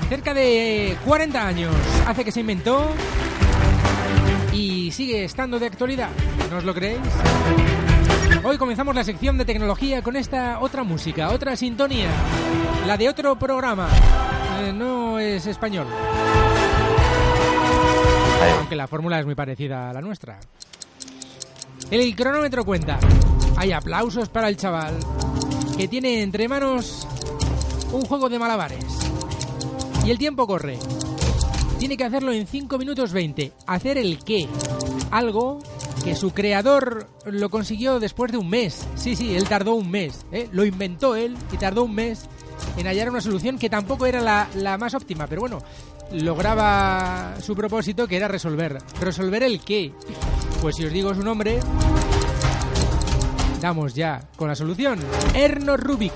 Cerca 0.09 0.33
de 0.33 0.97
40 1.05 1.47
años 1.47 1.75
hace 2.07 2.23
que 2.23 2.31
se 2.31 2.41
inventó 2.41 2.93
y 4.53 4.91
sigue 4.91 5.23
estando 5.23 5.59
de 5.59 5.67
actualidad. 5.67 6.09
¿No 6.51 6.57
os 6.57 6.63
lo 6.63 6.73
creéis? 6.73 7.01
Hoy 8.43 8.57
comenzamos 8.57 8.93
la 8.93 9.03
sección 9.03 9.37
de 9.37 9.45
tecnología 9.45 10.03
con 10.03 10.15
esta 10.15 10.59
otra 10.59 10.83
música, 10.83 11.31
otra 11.31 11.55
sintonía, 11.55 12.09
la 12.85 12.95
de 12.97 13.09
otro 13.09 13.37
programa. 13.37 13.89
Eh, 14.61 14.71
no 14.71 15.19
es 15.19 15.47
español. 15.47 15.87
Aunque 18.57 18.75
la 18.75 18.87
fórmula 18.87 19.19
es 19.19 19.25
muy 19.25 19.35
parecida 19.35 19.89
a 19.89 19.93
la 19.93 20.01
nuestra. 20.01 20.39
El 21.89 22.15
cronómetro 22.15 22.63
cuenta. 22.63 22.99
Hay 23.57 23.71
aplausos 23.71 24.29
para 24.29 24.49
el 24.49 24.57
chaval 24.57 24.99
que 25.77 25.87
tiene 25.87 26.21
entre 26.21 26.47
manos 26.47 27.07
un 27.91 28.01
juego 28.01 28.29
de 28.29 28.39
malabares. 28.39 29.04
Y 30.05 30.11
el 30.11 30.19
tiempo 30.19 30.45
corre. 30.45 30.77
Tiene 31.79 31.97
que 31.97 32.03
hacerlo 32.03 32.31
en 32.31 32.45
5 32.45 32.77
minutos 32.77 33.11
20. 33.11 33.51
¿Hacer 33.65 33.97
el 33.97 34.19
qué? 34.23 34.47
Algo 35.09 35.59
que 36.03 36.15
su 36.15 36.31
creador 36.31 37.07
lo 37.25 37.49
consiguió 37.49 37.99
después 37.99 38.31
de 38.31 38.37
un 38.37 38.47
mes. 38.47 38.87
Sí, 38.95 39.15
sí, 39.15 39.35
él 39.35 39.49
tardó 39.49 39.73
un 39.73 39.89
mes. 39.89 40.25
¿eh? 40.31 40.47
Lo 40.51 40.63
inventó 40.63 41.15
él 41.15 41.35
y 41.51 41.57
tardó 41.57 41.83
un 41.83 41.95
mes 41.95 42.27
en 42.77 42.85
hallar 42.85 43.09
una 43.09 43.19
solución 43.19 43.57
que 43.57 43.69
tampoco 43.69 44.05
era 44.05 44.21
la, 44.21 44.47
la 44.55 44.77
más 44.77 44.93
óptima. 44.93 45.25
Pero 45.25 45.41
bueno, 45.41 45.57
lograba 46.11 47.35
su 47.41 47.55
propósito 47.55 48.07
que 48.07 48.17
era 48.17 48.27
resolver. 48.27 48.77
¿Resolver 49.01 49.41
el 49.41 49.59
qué? 49.61 49.91
Pues 50.61 50.75
si 50.75 50.85
os 50.85 50.93
digo 50.93 51.15
su 51.15 51.23
nombre, 51.23 51.59
damos 53.59 53.95
ya 53.95 54.21
con 54.35 54.49
la 54.49 54.55
solución. 54.55 54.99
Erno 55.33 55.77
Rubik, 55.77 56.13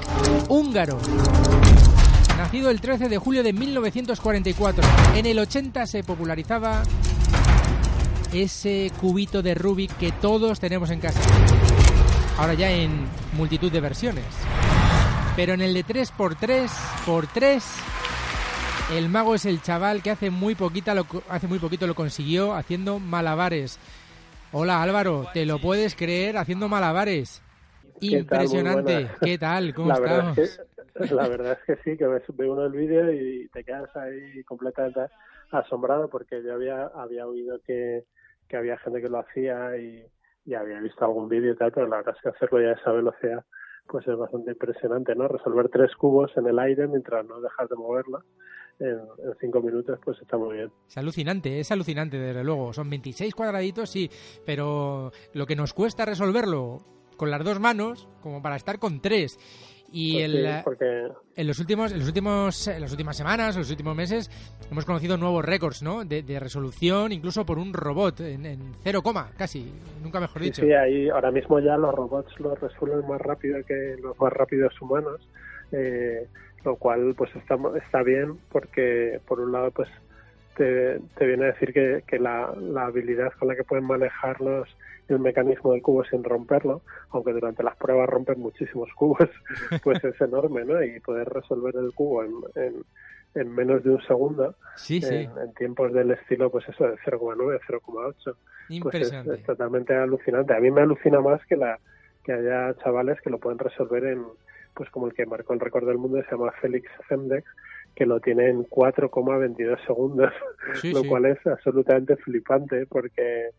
húngaro. 0.48 1.00
Nacido 2.50 2.72
el 2.72 2.82
13 2.82 3.10
de 3.10 3.20
julio 3.20 3.44
de 3.44 3.54
1944. 3.54 4.84
En 5.14 5.28
el 5.28 5.38
80 5.38 5.86
se 5.86 6.04
popularizaba 6.04 6.82
ese 8.34 8.92
cubito 9.00 9.44
de 9.44 9.54
Rubik 9.54 9.96
que 9.98 10.12
todos 10.14 10.60
tenemos 10.60 10.90
en 10.90 11.00
casa. 11.00 11.20
Ahora 12.40 12.56
ya 12.56 12.72
en 12.72 13.06
multitud 13.34 13.72
de 13.72 13.80
versiones. 13.80 14.26
Pero 15.36 15.54
en 15.54 15.62
el 15.62 15.76
de 15.76 15.86
3x3 15.86 16.70
por 17.06 17.28
3 17.28 17.64
el 18.96 19.10
mago 19.10 19.36
es 19.36 19.46
el 19.46 19.62
chaval 19.62 20.02
que 20.02 20.10
hace 20.10 20.32
muy 20.32 20.56
poquita 20.56 20.96
lo, 20.96 21.06
hace 21.30 21.46
muy 21.46 21.60
poquito 21.60 21.86
lo 21.86 21.94
consiguió 21.94 22.56
haciendo 22.56 22.98
malabares. 22.98 23.78
Hola 24.54 24.82
Álvaro, 24.82 25.28
¿te 25.36 25.46
lo 25.46 25.62
puedes 25.62 25.94
creer 25.94 26.36
haciendo 26.36 26.68
malabares? 26.68 27.44
Impresionante. 28.02 29.08
¿Qué 29.22 29.38
tal? 29.38 29.74
¿Cómo 29.76 29.90
la 29.90 29.96
estamos? 29.96 30.36
Verdad 30.36 30.40
es 30.40 30.58
que, 30.58 30.69
la 31.12 31.28
verdad 31.28 31.58
es 31.60 31.66
que 31.66 31.84
sí, 31.84 31.98
que 31.98 32.08
ves 32.08 32.24
ve 32.34 32.50
uno 32.50 32.66
el 32.66 32.72
vídeo 32.72 33.12
y 33.12 33.48
te 33.50 33.64
quedas 33.64 33.96
ahí 33.96 34.44
completamente 34.44 35.02
asombrado 35.52 36.10
porque 36.10 36.44
yo 36.44 36.54
había 36.54 36.88
había 36.88 37.28
oído 37.28 37.60
que, 37.66 38.06
que 38.48 38.58
había 38.58 38.78
gente 38.78 39.02
que 39.02 39.10
lo 39.10 39.20
hacía 39.20 39.78
y, 39.78 40.06
y 40.46 40.54
había 40.54 40.80
visto 40.80 41.06
algún 41.06 41.30
vídeo 41.30 41.54
y 41.54 41.56
tal, 41.56 41.72
pero 41.72 41.88
la 41.88 41.98
verdad 41.98 42.16
es 42.16 42.22
que 42.22 42.30
hacerlo 42.30 42.62
ya 42.62 42.70
a 42.70 42.74
esa 42.74 42.92
velocidad 42.92 43.46
pues 43.90 44.08
es 44.08 44.16
bastante 44.16 44.52
impresionante, 44.52 45.16
¿no? 45.16 45.28
Resolver 45.28 45.68
tres 45.70 45.96
cubos 45.96 46.32
en 46.38 46.48
el 46.48 46.60
aire 46.60 46.88
mientras 46.88 47.26
no 47.26 47.42
dejas 47.42 47.68
de 47.70 47.76
moverlo 47.76 48.24
en, 48.80 48.90
en, 48.90 49.36
cinco 49.42 49.62
minutos, 49.62 50.00
pues 50.04 50.22
está 50.22 50.38
muy 50.38 50.58
bien. 50.58 50.72
Es 50.88 50.98
alucinante, 50.98 51.60
es 51.60 51.72
alucinante, 51.72 52.18
desde 52.18 52.44
luego. 52.44 52.72
Son 52.72 52.90
26 52.90 53.34
cuadraditos, 53.34 53.90
sí, 53.90 54.10
pero 54.46 55.12
lo 55.34 55.46
que 55.46 55.56
nos 55.56 55.74
cuesta 55.74 56.06
resolverlo 56.06 56.78
con 57.18 57.32
las 57.32 57.44
dos 57.44 57.60
manos, 57.60 58.08
como 58.22 58.42
para 58.42 58.56
estar 58.56 58.80
con 58.80 59.02
tres. 59.02 59.38
Y 59.92 60.14
Pues 60.14 60.26
el, 60.26 60.46
sí, 60.46 60.62
porque 60.64 61.08
en 61.36 61.48
los 61.48 61.60
últimos, 61.60 61.92
en 61.92 62.00
los 62.00 62.08
últimos, 62.08 62.68
en 62.68 62.82
las 62.82 62.92
últimas 62.92 63.18
semanas, 63.18 63.56
en 63.56 63.62
los 63.62 63.72
últimos 63.72 63.96
meses, 63.96 64.30
hemos 64.70 64.86
conocido 64.86 65.18
nuevos 65.18 65.44
récords, 65.44 65.82
¿no? 65.82 66.06
De, 66.06 66.22
de 66.22 66.40
resolución, 66.40 67.12
incluso 67.12 67.46
por 67.46 67.58
un 67.58 67.74
robot 67.74 68.20
en, 68.22 68.46
en 68.46 68.60
cero 68.84 69.02
coma, 69.02 69.32
casi, 69.38 69.72
nunca 70.04 70.20
mejor 70.20 70.42
dicho. 70.42 70.62
sí, 70.62 70.72
ahí 70.74 71.10
ahora 71.10 71.32
mismo 71.32 71.60
ya 71.60 71.78
los 71.78 71.94
robots 71.94 72.40
lo 72.40 72.56
resuelven 72.56 73.08
más 73.08 73.22
rápido 73.22 73.64
que 73.66 73.96
los 74.02 74.20
más 74.20 74.34
rápidos 74.34 74.80
humanos, 74.82 75.22
eh, 75.72 76.28
lo 76.66 76.76
cual 76.76 77.14
pues 77.18 77.36
está, 77.36 77.58
está 77.84 78.04
bien 78.04 78.38
porque 78.52 79.20
por 79.28 79.40
un 79.40 79.52
lado 79.52 79.72
pues 79.72 79.88
te, 80.58 81.00
te 81.18 81.26
viene 81.26 81.46
a 81.46 81.52
decir 81.54 81.74
que, 81.74 82.04
que 82.06 82.20
la, 82.20 82.54
la 82.60 82.88
habilidad 82.88 83.32
con 83.40 83.48
la 83.48 83.56
que 83.56 83.64
pueden 83.64 83.86
manejarlos 83.86 84.68
el 85.10 85.20
mecanismo 85.20 85.74
del 85.74 85.82
cubo 85.82 86.04
sin 86.06 86.24
romperlo, 86.24 86.82
aunque 87.10 87.34
durante 87.34 87.64
las 87.64 87.76
pruebas 87.76 88.10
rompen 88.10 88.40
muchísimos 88.40 88.90
cubos, 88.96 89.30
pues 89.84 90.04
es 90.04 90.20
enorme, 90.22 90.66
¿no? 90.66 90.84
Y 90.84 91.00
poder 91.00 91.28
resolver 91.30 91.76
el 91.76 91.94
cubo 91.94 92.24
en, 92.24 92.34
en, 92.56 92.84
en 93.36 93.56
menos 93.56 93.84
de 93.84 93.92
un 93.92 94.02
segundo, 94.04 94.56
Sí, 94.76 95.02
sí, 95.02 95.16
en, 95.16 95.32
en 95.38 95.54
tiempos 95.54 95.94
del 95.94 96.12
estilo, 96.12 96.50
pues 96.50 96.68
eso, 96.70 96.86
de 96.86 96.98
0,9, 96.98 97.60
0,8, 97.68 98.14
pues 98.24 98.28
es, 98.28 98.76
impresionante. 98.76 99.34
es 99.34 99.44
totalmente 99.44 99.96
alucinante. 99.96 100.54
A 100.54 100.60
mí 100.60 100.72
me 100.72 100.82
alucina 100.82 101.22
más 101.22 101.44
que 101.46 101.56
la 101.56 101.80
que 102.24 102.34
haya 102.34 102.76
chavales 102.84 103.20
que 103.22 103.30
lo 103.30 103.40
pueden 103.40 103.60
resolver 103.60 104.04
en, 104.06 104.24
pues 104.74 104.90
como 104.90 105.08
el 105.08 105.14
que 105.14 105.26
marcó 105.26 105.54
el 105.54 105.60
récord 105.60 105.88
del 105.88 105.98
mundo, 105.98 106.22
se 106.24 106.32
llama 106.32 106.52
Félix 106.62 106.90
Zemdex, 107.08 107.46
que 107.96 108.06
lo 108.06 108.20
tiene 108.20 108.50
en 108.50 108.66
4,22 108.66 109.86
segundos, 109.86 110.32
Sí, 110.76 110.92
lo 110.94 111.04
cual 111.04 111.26
es 111.26 111.46
absolutamente 111.48 112.16
flipante 112.18 112.86
porque 112.86 113.50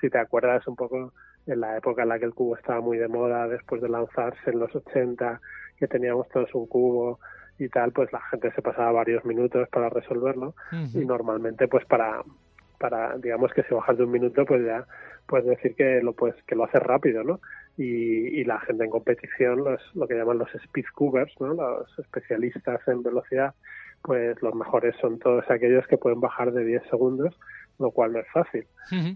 si 0.00 0.10
te 0.10 0.18
acuerdas 0.18 0.66
un 0.66 0.76
poco 0.76 1.12
en 1.46 1.60
la 1.60 1.76
época 1.76 2.02
en 2.02 2.10
la 2.10 2.18
que 2.18 2.26
el 2.26 2.34
cubo 2.34 2.56
estaba 2.56 2.80
muy 2.80 2.98
de 2.98 3.08
moda, 3.08 3.48
después 3.48 3.80
de 3.82 3.88
lanzarse 3.88 4.50
en 4.50 4.58
los 4.58 4.74
80, 4.74 5.40
que 5.78 5.88
teníamos 5.88 6.28
todos 6.28 6.54
un 6.54 6.66
cubo 6.66 7.18
y 7.58 7.68
tal, 7.68 7.92
pues 7.92 8.12
la 8.12 8.20
gente 8.30 8.52
se 8.52 8.62
pasaba 8.62 8.92
varios 8.92 9.24
minutos 9.24 9.68
para 9.68 9.88
resolverlo. 9.88 10.54
Y 10.94 11.04
normalmente 11.04 11.68
pues 11.68 11.84
para 11.86 12.22
para 12.78 13.18
digamos 13.18 13.52
que 13.52 13.62
si 13.64 13.74
bajas 13.74 13.98
de 13.98 14.04
un 14.04 14.10
minuto 14.10 14.46
pues 14.46 14.64
ya 14.64 14.86
puedes 15.26 15.46
decir 15.46 15.74
que 15.76 16.00
lo 16.00 16.14
pues 16.14 16.34
que 16.46 16.56
lo 16.56 16.64
haces 16.64 16.82
rápido 16.82 17.22
no 17.22 17.40
y, 17.76 18.40
y 18.40 18.44
la 18.44 18.58
gente 18.60 18.84
en 18.84 18.90
competición 18.90 19.62
los 19.62 19.80
lo 19.94 20.08
que 20.08 20.14
llaman 20.14 20.38
los 20.38 20.52
speed 20.54 20.86
cubers 20.94 21.30
no 21.40 21.52
los 21.52 21.98
especialistas 21.98 22.80
en 22.88 23.02
velocidad 23.02 23.54
pues 24.02 24.40
los 24.40 24.54
mejores 24.54 24.96
son 24.98 25.18
todos 25.18 25.44
aquellos 25.50 25.86
que 25.88 25.98
pueden 25.98 26.20
bajar 26.20 26.52
de 26.52 26.64
10 26.64 26.82
segundos 26.88 27.38
lo 27.80 27.90
cual 27.90 28.12
no 28.12 28.20
es 28.20 28.26
fácil. 28.32 28.66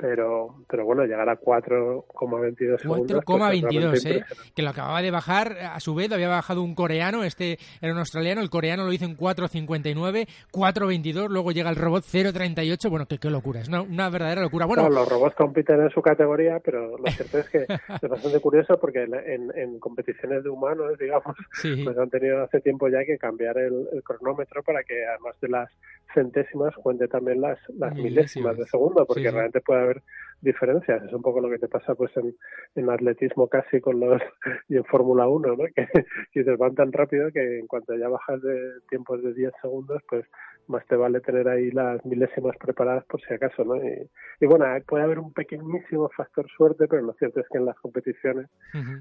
Pero 0.01 0.55
pero 0.69 0.85
bueno 0.85 1.05
llegar 1.05 1.29
a 1.29 1.39
4,22 1.39 2.81
segundos 2.81 3.25
pues, 3.25 3.41
es 3.51 3.65
4,22, 3.65 3.71
realmente 3.71 4.17
¿eh? 4.17 4.25
Que 4.55 4.63
lo 4.63 4.71
acababa 4.71 5.03
de 5.03 5.11
bajar, 5.11 5.57
a 5.59 5.81
su 5.81 5.95
vez 5.95 6.09
lo 6.09 6.15
había 6.15 6.29
bajado 6.29 6.63
un 6.63 6.75
coreano, 6.75 7.25
este 7.25 7.59
era 7.81 7.93
un 7.93 7.99
australiano, 7.99 8.41
el 8.41 8.51
coreano 8.51 8.85
lo 8.85 8.93
hizo 8.93 9.05
en 9.05 9.17
4,59, 9.17 10.29
4,22, 10.53 11.29
luego 11.29 11.53
llega 11.53 11.71
el 11.71 11.77
robot 11.77 12.05
0,38, 12.05 12.89
bueno, 12.89 13.07
qué, 13.07 13.19
qué 13.19 13.31
locura, 13.31 13.61
es 13.61 13.69
una, 13.69 13.83
una 13.83 14.11
verdadera 14.11 14.43
locura. 14.43 14.67
Bueno, 14.67 14.85
No, 14.85 14.91
los 14.91 15.09
robots 15.09 15.35
compiten 15.35 15.81
en 15.81 15.91
su 15.91 16.01
categoría, 16.01 16.61
pero 16.61 16.97
lo 16.97 17.11
cierto 17.11 17.39
es 17.39 17.49
que 17.49 17.59
es 18.03 18.09
bastante 18.09 18.41
curioso 18.41 18.79
porque 18.79 19.03
en, 19.03 19.51
en 19.57 19.79
competiciones 19.81 20.45
de 20.45 20.51
humanos, 20.51 20.97
digamos, 21.01 21.37
sí, 21.53 21.83
pues 21.85 21.99
han 21.99 22.11
tenido 22.11 22.45
hace 22.45 22.61
tiempo 22.61 22.89
ya 22.89 23.05
que 23.05 23.19
cambiar 23.19 23.59
el, 23.59 23.89
el 23.93 24.03
cronómetro 24.03 24.63
para 24.63 24.85
que 24.85 25.05
además 25.05 25.39
de 25.41 25.49
las 25.49 25.71
centésimas 26.15 26.75
cuente 26.77 27.09
también 27.09 27.41
las, 27.41 27.59
las 27.77 27.95
Milésimas. 27.95 28.57
de 28.57 28.65
segundo, 28.67 29.05
porque 29.07 29.23
Sí, 29.23 29.29
sí. 29.29 29.33
realmente 29.33 29.61
puede 29.61 29.81
haber 29.83 30.03
diferencias. 30.41 31.03
Es 31.05 31.13
un 31.13 31.23
poco 31.23 31.41
lo 31.41 31.51
que 31.51 31.59
te 31.59 31.69
pasa 31.69 31.95
pues 31.95 32.17
en, 32.17 32.35
en 32.75 32.91
atletismo 32.91 33.49
casi 33.49 33.81
con 33.81 34.01
los 34.01 34.21
y 34.69 34.77
en 34.77 34.85
Fórmula 34.85 35.27
1, 35.29 35.57
¿no? 35.57 35.65
Que, 35.75 35.89
que 36.33 36.45
te 36.45 36.57
van 36.57 36.75
tan 36.75 36.93
rápido 36.93 37.31
que 37.33 37.59
en 37.59 37.67
cuanto 37.67 37.95
ya 37.97 38.09
bajas 38.09 38.41
de 38.43 38.59
tiempos 38.89 39.23
de 39.23 39.35
10 39.35 39.53
segundos, 39.61 40.03
pues 40.09 40.25
más 40.67 40.87
te 40.87 40.97
vale 40.97 41.21
tener 41.21 41.47
ahí 41.49 41.71
las 41.73 42.03
milésimas 42.07 42.57
preparadas 42.57 43.05
por 43.05 43.21
si 43.21 43.35
acaso, 43.35 43.65
¿no? 43.65 43.77
Y, 43.77 44.09
y 44.41 44.47
bueno, 44.47 44.65
puede 44.87 45.05
haber 45.05 45.19
un 45.19 45.33
pequeñísimo 45.33 46.09
factor 46.17 46.47
suerte, 46.57 46.87
pero 46.89 47.03
lo 47.03 47.13
cierto 47.15 47.41
es 47.41 47.47
que 47.51 47.59
en 47.59 47.67
las 47.67 47.77
competiciones 47.81 48.49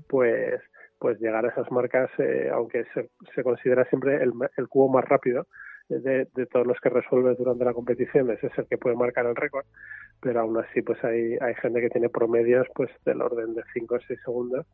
pues 0.08 0.62
pues 1.00 1.20
llegar 1.20 1.46
a 1.46 1.50
esas 1.50 1.70
marcas, 1.70 2.10
eh, 2.18 2.50
aunque 2.54 2.86
se, 2.94 3.10
se 3.36 3.44
considera 3.44 3.84
siempre 3.90 4.24
el, 4.24 4.32
el 4.56 4.68
cubo 4.70 4.88
más 4.90 5.04
rápido 5.04 5.48
de, 5.90 6.28
de 6.34 6.46
todos 6.48 6.66
los 6.66 6.78
que 6.82 6.90
resuelves 6.90 7.38
durante 7.38 7.66
la 7.66 7.74
competición, 7.74 8.30
ese 8.32 8.48
es 8.48 8.58
el 8.58 8.66
que 8.68 8.78
puede 8.78 8.96
marcar 8.96 9.26
el 9.26 9.36
récord, 9.36 9.66
pero 10.24 10.40
aún 10.40 10.58
así 10.58 10.82
pues 10.82 11.04
hay, 11.04 11.36
hay 11.42 11.54
gente 11.62 11.82
que 11.82 11.90
tiene 11.90 12.10
promedios 12.10 12.66
pues 12.74 12.90
del 13.06 13.22
orden 13.22 13.54
de 13.54 13.62
5 13.74 13.96
o 13.96 14.00
6 14.00 14.20
segundos, 14.24 14.66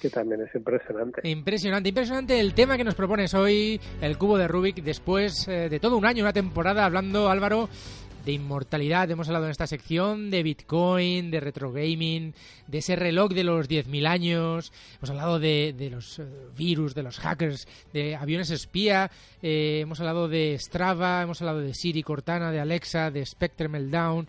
que 0.00 0.10
también 0.10 0.42
es 0.42 0.54
impresionante. 0.54 1.26
Impresionante, 1.28 1.88
impresionante 1.88 2.38
el 2.38 2.54
tema 2.54 2.76
que 2.76 2.84
nos 2.84 2.94
propones 2.94 3.32
hoy, 3.34 3.80
el 4.02 4.18
cubo 4.18 4.36
de 4.36 4.48
Rubik, 4.48 4.82
después 4.82 5.48
eh, 5.48 5.68
de 5.68 5.80
todo 5.80 5.96
un 5.96 6.04
año, 6.04 6.22
una 6.24 6.32
temporada, 6.32 6.84
hablando, 6.84 7.28
Álvaro, 7.30 7.68
de 8.28 8.34
inmortalidad. 8.34 9.10
Hemos 9.10 9.28
hablado 9.28 9.46
en 9.46 9.52
esta 9.52 9.66
sección 9.66 10.30
de 10.30 10.42
Bitcoin, 10.42 11.30
de 11.30 11.40
retro 11.40 11.72
gaming, 11.72 12.34
de 12.66 12.78
ese 12.78 12.94
reloj 12.94 13.32
de 13.32 13.42
los 13.42 13.70
10.000 13.70 14.06
años. 14.06 14.70
Hemos 14.98 15.08
hablado 15.08 15.38
de, 15.38 15.74
de 15.74 15.88
los 15.88 16.18
eh, 16.18 16.26
virus, 16.54 16.94
de 16.94 17.04
los 17.04 17.18
hackers, 17.20 17.66
de 17.94 18.16
aviones 18.16 18.50
espía. 18.50 19.10
eh, 19.40 19.78
hemos 19.80 20.00
hablado 20.00 20.28
de 20.28 20.58
Strava, 20.58 21.22
hemos 21.22 21.40
hablado 21.40 21.60
de 21.60 21.72
Siri 21.72 22.02
Cortana, 22.02 22.52
de 22.52 22.60
Alexa, 22.60 23.10
de 23.10 23.24
Spectre 23.24 23.68
Meltdown 23.68 24.28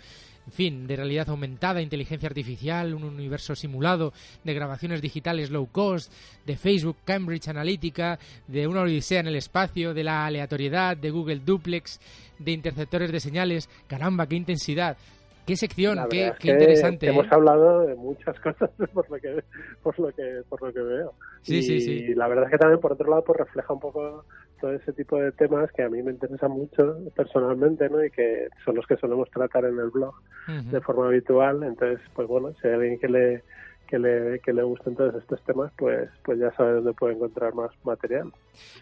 en 0.50 0.54
fin, 0.54 0.88
de 0.88 0.96
realidad 0.96 1.30
aumentada, 1.30 1.80
inteligencia 1.80 2.28
artificial, 2.28 2.96
un 2.96 3.04
universo 3.04 3.54
simulado, 3.54 4.14
de 4.44 4.56
grabaciones 4.56 5.00
digitales 5.00 5.52
low 5.52 5.68
cost, 5.72 6.12
de 6.44 6.58
Facebook, 6.58 6.98
Cambridge 7.06 7.50
Analytica, 7.50 8.18
de 8.48 8.66
una 8.66 8.82
odisea 8.82 9.20
en 9.20 9.28
el 9.28 9.36
espacio, 9.36 9.94
de 9.94 10.04
la 10.04 10.26
aleatoriedad, 10.26 10.98
de 10.98 11.12
Google 11.12 11.42
Duplex, 11.46 12.00
de 12.40 12.52
interceptores 12.52 13.12
de 13.12 13.20
señales. 13.20 13.70
Caramba, 13.86 14.26
qué 14.26 14.38
intensidad. 14.38 14.98
Qué 15.46 15.56
sección, 15.56 16.00
qué, 16.10 16.34
qué 16.40 16.50
interesante. 16.50 17.06
¿eh? 17.06 17.10
Hemos 17.10 17.32
hablado 17.32 17.82
de 17.82 17.94
muchas 17.94 18.40
cosas 18.42 18.72
por 18.92 19.08
lo 19.08 19.20
que, 19.20 19.44
por 19.84 20.00
lo 20.00 20.12
que, 20.12 20.42
por 20.50 20.64
lo 20.64 20.74
que 20.74 20.82
veo. 20.82 21.14
Sí, 21.44 21.58
y 21.58 21.62
sí, 21.62 21.80
sí. 21.82 22.16
la 22.16 22.28
verdad 22.28 22.46
es 22.46 22.52
que 22.52 22.58
también 22.58 22.80
por 22.80 22.94
otro 22.94 23.08
lado 23.08 23.24
pues 23.24 23.38
refleja 23.38 23.72
un 23.72 23.80
poco 23.80 24.26
todo 24.60 24.74
ese 24.74 24.94
tipo 24.94 25.18
de 25.18 25.32
temas 25.32 25.72
que 25.72 25.84
a 25.84 25.90
mí 25.90 26.02
me 26.04 26.12
interesan 26.12 26.52
mucho 26.52 26.98
personalmente, 27.16 27.90
¿no? 27.90 28.04
Y 28.04 28.12
que 28.12 28.48
son 28.64 28.76
los 28.76 28.86
que 28.86 28.98
solemos 28.98 29.30
tratar 29.32 29.66
en 29.66 29.80
el 29.80 29.90
blog 29.90 30.14
de 30.48 30.82
forma 30.82 31.08
habitual. 31.08 31.64
Entonces, 31.64 32.00
pues 32.14 32.28
bueno, 32.28 32.54
si 32.62 32.68
hay 32.68 32.74
alguien 32.74 33.00
que 33.00 33.08
le 33.08 33.44
que 33.90 33.98
le, 33.98 34.40
que 34.40 34.54
le 34.54 34.62
gusten 34.64 34.96
todos 34.96 35.16
estos 35.16 35.44
temas, 35.44 35.72
pues 35.78 36.10
pues 36.24 36.40
ya 36.40 36.52
sabe 36.56 36.74
dónde 36.74 36.94
puede 36.94 37.16
encontrar 37.16 37.54
más 37.56 37.72
material. 37.84 38.32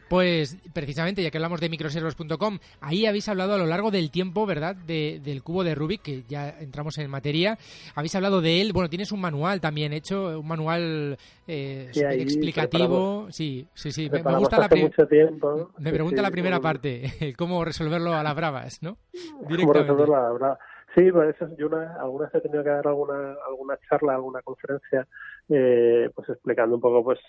Pues 0.10 0.58
precisamente, 0.74 1.24
ya 1.24 1.32
que 1.32 1.38
hablamos 1.38 1.62
de 1.62 1.70
microservos.com, 1.70 2.60
ahí 2.82 3.06
habéis 3.06 3.30
hablado 3.30 3.54
a 3.54 3.58
lo 3.58 3.66
largo 3.66 3.90
del 3.92 4.12
tiempo, 4.12 4.46
¿verdad?, 4.46 4.76
de- 4.76 5.20
del 5.24 5.44
cubo 5.44 5.64
de 5.64 5.76
Rubik, 5.76 6.02
que 6.02 6.24
ya 6.28 6.50
entramos 6.60 6.98
en 6.98 7.10
materia. 7.10 7.58
Habéis 7.96 8.16
hablado 8.16 8.42
de 8.42 8.62
él, 8.62 8.74
bueno, 8.74 8.90
tienes 8.90 9.12
un 9.12 9.22
manual 9.22 9.62
también 9.62 9.94
hecho, 9.94 10.40
un 10.40 10.48
manual 10.48 11.18
eh, 11.48 11.90
Sí, 11.94 12.02
explicativo. 12.04 13.28
Sí, 13.32 13.68
sí, 13.74 13.92
sí. 13.92 14.10
Me, 14.10 14.22
gusta 14.22 14.58
la 14.58 14.68
mucho 14.76 15.08
tiempo. 15.08 15.72
Me 15.78 15.92
pregunta 15.92 16.18
sí, 16.18 16.24
la 16.24 16.32
primera 16.32 16.60
parte, 16.60 17.34
cómo 17.38 17.64
resolverlo 17.64 18.14
a 18.14 18.24
las 18.24 18.36
bravas, 18.36 18.82
¿no? 18.84 18.98
¿Cómo 19.14 19.48
Directamente. 19.50 20.06
Sí, 20.98 21.12
pues 21.12 21.36
eso, 21.36 21.48
yo 21.58 21.68
una, 21.68 21.94
algunas 22.02 22.34
he 22.34 22.42
tenido 22.42 22.64
que 22.64 22.72
dar 22.72 22.88
alguna, 22.88 23.36
alguna 23.48 23.78
charla, 23.88 24.16
alguna 24.16 24.42
conferencia, 24.42 25.06
eh, 25.48 26.10
pues 26.16 26.28
explicando 26.30 26.76
un 26.76 26.82
poco, 26.82 27.04
pues, 27.04 27.20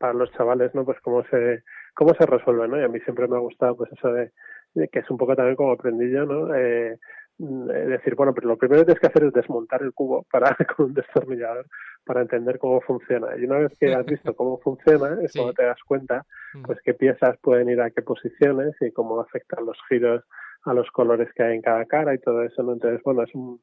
para 0.00 0.14
los 0.14 0.32
chavales, 0.32 0.74
¿no? 0.74 0.84
Pues 0.84 0.98
cómo 1.00 1.22
se, 1.30 1.62
cómo 1.94 2.12
se 2.14 2.26
resuelve, 2.26 2.66
¿no? 2.66 2.76
Y 2.80 2.82
a 2.82 2.88
mí 2.88 2.98
siempre 3.00 3.28
me 3.28 3.36
ha 3.36 3.40
gustado, 3.40 3.76
pues, 3.76 3.92
eso 3.92 4.12
de, 4.12 4.32
de 4.74 4.88
que 4.88 4.98
es 4.98 5.10
un 5.10 5.16
poco 5.16 5.36
también 5.36 5.54
como 5.54 5.70
aprendí 5.72 6.10
yo, 6.10 6.26
¿no? 6.26 6.52
Eh, 6.56 6.98
mm, 7.38 7.70
eh, 7.70 7.86
decir, 7.86 8.16
bueno, 8.16 8.34
pero 8.34 8.48
lo 8.48 8.56
primero 8.56 8.80
que 8.80 8.86
tienes 8.86 9.00
que 9.00 9.06
hacer 9.06 9.24
es 9.24 9.32
desmontar 9.32 9.82
el 9.82 9.92
cubo 9.92 10.24
para 10.32 10.48
con 10.76 10.86
un 10.86 10.94
destornillador 10.94 11.66
para 12.04 12.20
entender 12.20 12.58
cómo 12.58 12.80
funciona. 12.80 13.28
Y 13.38 13.44
una 13.44 13.58
vez 13.58 13.72
que 13.78 13.94
has 13.94 14.04
visto 14.06 14.34
cómo 14.34 14.58
funciona, 14.58 15.16
es 15.22 15.30
Sí. 15.32 15.38
cuando 15.38 15.54
te 15.54 15.64
das 15.64 15.78
cuenta, 15.86 16.26
Mm. 16.54 16.62
pues 16.62 16.78
qué 16.84 16.94
piezas 16.94 17.36
pueden 17.40 17.68
ir 17.68 17.80
a 17.80 17.90
qué 17.90 18.02
posiciones 18.02 18.74
y 18.80 18.90
cómo 18.90 19.20
afectan 19.20 19.64
los 19.66 19.76
giros 19.88 20.22
a 20.64 20.74
los 20.74 20.90
colores 20.90 21.28
que 21.34 21.42
hay 21.42 21.56
en 21.56 21.62
cada 21.62 21.84
cara 21.86 22.14
y 22.14 22.18
todo 22.18 22.42
eso, 22.42 22.62
¿no? 22.62 22.72
Entonces, 22.72 23.00
bueno, 23.04 23.22
es 23.22 23.34
un, 23.34 23.60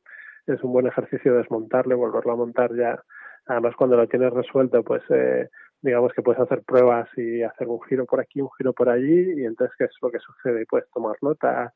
es 0.47 0.61
un 0.63 0.71
buen 0.73 0.87
ejercicio 0.87 1.35
desmontarlo 1.35 1.95
y 1.95 1.99
volverlo 1.99 2.33
a 2.33 2.35
montar 2.37 2.75
ya. 2.75 3.01
Además, 3.47 3.75
cuando 3.75 3.97
lo 3.97 4.07
tienes 4.07 4.31
resuelto, 4.31 4.83
pues 4.83 5.01
eh, 5.09 5.49
digamos 5.81 6.13
que 6.13 6.21
puedes 6.21 6.41
hacer 6.41 6.61
pruebas 6.63 7.09
y 7.17 7.41
hacer 7.41 7.67
un 7.67 7.81
giro 7.83 8.05
por 8.05 8.19
aquí, 8.19 8.41
un 8.41 8.49
giro 8.57 8.73
por 8.73 8.89
allí, 8.89 9.41
y 9.41 9.45
entonces 9.45 9.75
qué 9.77 9.85
es 9.85 9.95
lo 10.01 10.11
que 10.11 10.19
sucede 10.19 10.61
y 10.61 10.65
puedes 10.65 10.89
tomar 10.91 11.15
nota, 11.21 11.73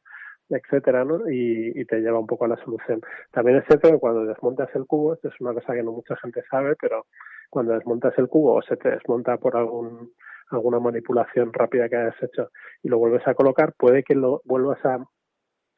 etcétera, 0.49 1.03
¿no? 1.03 1.27
Y, 1.29 1.71
y 1.75 1.85
te 1.85 2.01
lleva 2.01 2.19
un 2.19 2.27
poco 2.27 2.45
a 2.45 2.49
la 2.49 2.57
solución. 2.57 3.01
También 3.31 3.57
es 3.57 3.65
cierto 3.65 3.89
que 3.89 3.99
cuando 3.99 4.25
desmontas 4.25 4.69
el 4.75 4.85
cubo, 4.85 5.15
esto 5.15 5.29
es 5.29 5.41
una 5.41 5.53
cosa 5.53 5.73
que 5.73 5.83
no 5.83 5.91
mucha 5.91 6.15
gente 6.17 6.43
sabe, 6.49 6.75
pero 6.79 7.05
cuando 7.49 7.73
desmontas 7.73 8.13
el 8.17 8.27
cubo 8.27 8.55
o 8.55 8.61
se 8.61 8.77
te 8.77 8.91
desmonta 8.91 9.37
por 9.37 9.55
algún 9.57 10.11
alguna 10.51 10.79
manipulación 10.79 11.51
rápida 11.53 11.89
que 11.89 11.95
hayas 11.95 12.21
hecho 12.21 12.49
y 12.83 12.89
lo 12.89 12.97
vuelves 12.97 13.27
a 13.27 13.33
colocar, 13.33 13.73
puede 13.77 14.03
que 14.03 14.15
lo 14.15 14.41
vuelvas 14.45 14.83
a 14.85 15.03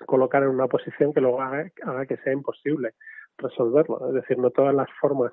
colocar 0.05 0.43
en 0.43 0.49
una 0.49 0.67
posición 0.67 1.13
que 1.13 1.21
luego 1.21 1.41
haga, 1.41 1.69
haga 1.83 2.05
que 2.05 2.17
sea 2.17 2.33
imposible 2.33 2.93
resolverlo. 3.37 4.09
Es 4.09 4.13
decir, 4.15 4.37
no 4.37 4.49
todas 4.51 4.73
las 4.73 4.89
formas 4.99 5.31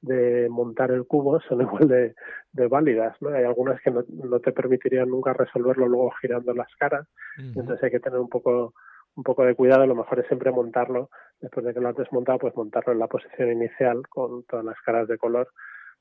de 0.00 0.48
montar 0.50 0.90
el 0.90 1.06
cubo 1.06 1.40
son 1.40 1.60
igual 1.62 1.88
de, 1.88 2.14
de 2.52 2.68
válidas. 2.68 3.16
¿no? 3.20 3.30
Hay 3.30 3.44
algunas 3.44 3.80
que 3.80 3.90
no, 3.90 4.04
no 4.08 4.40
te 4.40 4.52
permitirían 4.52 5.08
nunca 5.08 5.32
resolverlo 5.32 5.88
luego 5.88 6.10
girando 6.20 6.52
las 6.52 6.72
caras, 6.78 7.06
entonces 7.36 7.82
hay 7.82 7.90
que 7.90 8.00
tener 8.00 8.18
un 8.18 8.28
poco 8.28 8.74
un 9.16 9.22
poco 9.22 9.44
de 9.44 9.54
cuidado, 9.54 9.86
lo 9.86 9.94
mejor 9.94 10.18
es 10.18 10.26
siempre 10.26 10.50
montarlo, 10.50 11.08
después 11.40 11.64
de 11.64 11.72
que 11.72 11.80
lo 11.80 11.88
has 11.88 11.96
desmontado, 11.96 12.38
pues 12.38 12.56
montarlo 12.56 12.92
en 12.92 12.98
la 12.98 13.06
posición 13.06 13.52
inicial 13.52 14.02
con 14.08 14.42
todas 14.44 14.64
las 14.64 14.80
caras 14.84 15.06
de 15.06 15.18
color, 15.18 15.48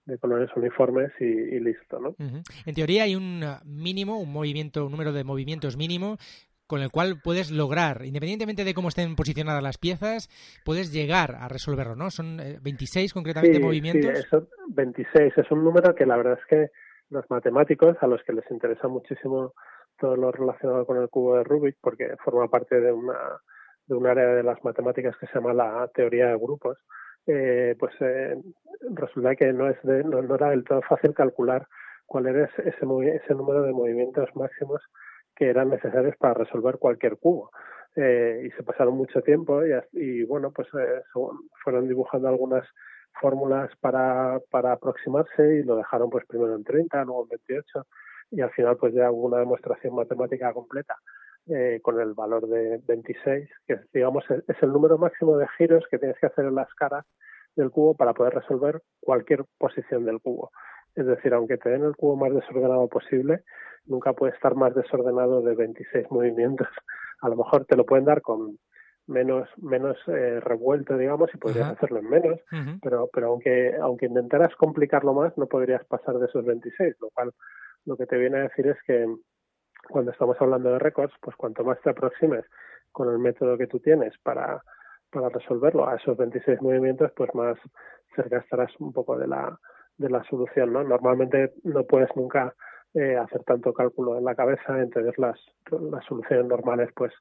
de 0.06 0.18
colores 0.18 0.50
uniformes 0.56 1.12
y, 1.20 1.26
y 1.26 1.60
listo, 1.60 2.00
¿no? 2.00 2.16
En 2.18 2.76
teoría 2.76 3.04
hay 3.04 3.16
un 3.16 3.44
uh, 3.44 3.66
mínimo, 3.66 4.20
un 4.20 4.32
movimiento, 4.32 4.86
un 4.86 4.92
número 4.92 5.14
de 5.14 5.24
movimientos 5.24 5.78
mínimo 5.78 6.18
con 6.68 6.82
el 6.82 6.92
cual 6.92 7.20
puedes 7.24 7.52
lograr, 7.52 8.04
independientemente 8.04 8.64
de 8.64 8.74
cómo 8.74 8.88
estén 8.88 9.16
posicionadas 9.16 9.62
las 9.62 9.78
piezas, 9.78 10.30
puedes 10.66 10.92
llegar 10.92 11.36
a 11.36 11.48
resolverlo, 11.48 11.96
¿no? 11.96 12.10
Son 12.10 12.40
eh, 12.40 12.58
26 12.62 13.14
concretamente 13.14 13.60
movimientos. 13.60 14.12
Sí, 14.12 14.26
eso, 14.26 14.48
26 14.70 15.38
es 15.38 15.52
un 15.52 15.64
número 15.64 15.94
que 15.94 16.06
la 16.06 16.18
verdad 16.18 16.40
es 16.40 16.46
que 16.48 16.72
los 17.10 17.30
matemáticos, 17.30 17.96
a 18.02 18.08
los 18.08 18.24
que 18.24 18.34
les 18.34 18.50
interesa 18.50 18.88
muchísimo 18.88 19.54
todo 20.00 20.16
lo 20.16 20.32
relacionado 20.32 20.86
con 20.86 20.98
el 20.98 21.10
cubo 21.10 21.36
de 21.38 21.44
Rubik, 21.44 21.78
porque 21.80 22.16
forma 22.24 22.48
parte 22.48 22.80
de 22.80 22.92
una 22.92 23.20
de 23.86 23.96
un 23.96 24.08
área 24.08 24.28
de 24.28 24.44
las 24.44 24.64
matemáticas 24.64 25.16
que 25.18 25.28
se 25.28 25.34
llama 25.36 25.54
la 25.54 25.88
teoría 25.94 26.28
de 26.28 26.38
grupos, 26.38 26.78
eh, 27.28 27.76
pues 27.80 27.94
eh, 28.02 28.36
resulta 28.92 29.36
que 29.36 29.54
no 29.54 29.70
es 29.70 29.82
de, 29.84 30.04
no, 30.04 30.20
era 30.36 30.50
del 30.50 30.64
todo 30.64 30.82
fácil 30.82 31.14
calcular 31.14 31.68
cuál 32.06 32.28
era 32.28 32.46
ese, 32.46 32.70
ese, 32.70 32.86
número 33.34 33.64
de 33.64 33.72
movimientos 33.72 34.30
máximos 34.36 34.82
que 35.36 35.50
eran 35.50 35.70
necesarios 35.70 36.16
para 36.18 36.36
resolver 36.36 36.78
cualquier 36.78 37.18
cubo. 37.18 37.52
Eh, 37.96 38.44
y 38.48 38.52
se 38.52 38.64
pasaron 38.64 38.96
mucho 38.96 39.22
tiempo 39.22 39.62
y, 39.92 40.24
bueno, 40.24 40.52
pues 40.52 40.68
eh, 40.80 41.04
fueron 41.64 41.88
dibujando 41.88 42.28
algunas 42.28 42.68
fórmulas 43.22 43.70
para, 43.80 44.40
para 44.50 44.74
aproximarse 44.74 45.58
y 45.58 45.64
lo 45.64 45.76
dejaron 45.76 46.10
pues 46.10 46.26
primero 46.26 46.56
en 46.56 46.64
30, 46.64 47.04
luego 47.06 47.24
en 47.24 47.40
28 47.48 47.86
y 48.32 48.42
al 48.42 48.50
final 48.52 48.78
pues 48.78 48.96
ya 48.96 49.12
hubo 49.12 49.28
una 49.28 49.38
demostración 49.38 49.94
matemática 49.94 50.52
completa 50.54 50.96
eh, 51.48 51.80
con 51.82 52.00
el 52.00 52.14
valor 52.14 52.48
de 52.48 52.80
26, 52.88 53.50
que 53.68 53.80
digamos 53.94 54.24
es 54.30 54.64
el 54.64 54.72
número 54.72 54.98
máximo 54.98 55.38
de 55.38 55.48
giros 55.58 55.84
que 55.92 56.00
tienes 56.00 56.18
que 56.20 56.28
hacer 56.28 56.46
en 56.46 56.56
las 56.56 56.74
caras 56.74 57.06
del 57.56 57.70
cubo 57.70 57.96
para 57.96 58.14
poder 58.14 58.34
resolver 58.34 58.82
cualquier 59.00 59.44
posición 59.58 60.06
del 60.06 60.22
cubo. 60.22 60.52
Es 60.96 61.06
decir, 61.06 61.34
aunque 61.34 61.58
te 61.58 61.70
den 61.70 61.84
el 61.84 61.96
cubo 61.96 62.16
más 62.16 62.34
desordenado 62.34 62.88
posible, 62.88 63.44
nunca 63.86 64.14
puede 64.14 64.34
estar 64.34 64.56
más 64.56 64.74
desordenado 64.76 65.42
de 65.42 65.56
26 65.56 66.10
movimientos. 66.12 66.68
A 67.22 67.30
lo 67.30 67.36
mejor 67.36 67.66
te 67.66 67.76
lo 67.76 67.86
pueden 67.86 68.06
dar 68.06 68.22
con 68.22 68.58
menos 69.08 69.50
menos 69.58 69.98
eh, 70.08 70.40
revuelto, 70.40 70.98
digamos, 70.98 71.30
y 71.34 71.38
podrías 71.38 71.72
hacerlo 71.72 72.00
en 72.00 72.10
menos, 72.10 72.40
pero 72.82 73.10
pero 73.12 73.28
aunque 73.28 73.76
aunque 73.82 74.06
intentaras 74.06 74.56
complicarlo 74.56 75.14
más, 75.14 75.38
no 75.38 75.48
podrías 75.48 75.84
pasar 75.86 76.18
de 76.20 76.28
esos 76.28 76.46
26, 76.46 76.96
lo 77.02 77.10
cual 77.10 77.32
lo 77.86 77.98
que 77.98 78.06
te 78.06 78.18
viene 78.18 78.38
a 78.38 78.44
decir 78.44 78.68
es 78.68 78.78
que 78.88 79.06
cuando 79.90 80.12
estamos 80.12 80.38
hablando 80.40 80.72
de 80.72 80.80
récords, 80.80 81.14
pues 81.22 81.36
cuanto 81.36 81.64
más 81.64 81.80
te 81.82 81.90
aproximes 81.90 82.46
con 82.92 83.10
el 83.10 83.20
método 83.20 83.58
que 83.58 83.68
tú 83.68 83.80
tienes 83.80 84.14
para, 84.24 84.64
para 85.12 85.30
resolverlo 85.30 85.88
a 85.88 85.96
esos 85.96 86.18
26 86.18 86.62
movimientos, 86.62 87.12
pues 87.16 87.34
más 87.36 87.58
cerca 88.16 88.38
estarás 88.38 88.72
un 88.80 88.94
poco 88.94 89.18
de 89.18 89.28
la, 89.28 89.58
de 89.98 90.10
la 90.10 90.24
solución, 90.26 90.74
¿no? 90.74 90.84
Normalmente 90.84 91.54
no 91.64 91.84
puedes 91.84 92.16
nunca 92.16 92.54
eh, 92.94 93.18
hacer 93.18 93.44
tanto 93.44 93.74
cálculo 93.74 94.18
en 94.18 94.26
la 94.26 94.36
cabeza, 94.36 94.80
entonces 94.80 95.18
las, 95.18 95.40
las 95.72 96.06
soluciones 96.06 96.46
normales 96.46 96.90
pues 96.96 97.12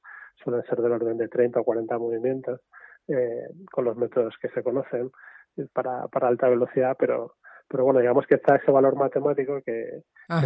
suelen 0.43 0.62
ser 0.65 0.81
del 0.81 0.93
orden 0.93 1.16
de 1.16 1.28
30 1.28 1.61
o 1.61 1.65
40 1.65 1.99
movimientos 1.99 2.61
eh, 3.09 3.49
con 3.70 3.85
los 3.85 3.97
métodos 3.97 4.35
que 4.41 4.49
se 4.51 4.62
conocen 4.62 5.11
eh, 5.57 5.66
para, 5.73 6.09
para 6.09 6.28
alta 6.28 6.49
velocidad, 6.49 6.97
pero 6.99 7.35
pero 7.73 7.85
bueno, 7.85 8.01
digamos 8.01 8.27
que 8.28 8.36
está 8.36 8.57
ese 8.57 8.70
valor 8.70 8.94
matemático 8.97 9.61
que, 9.66 10.03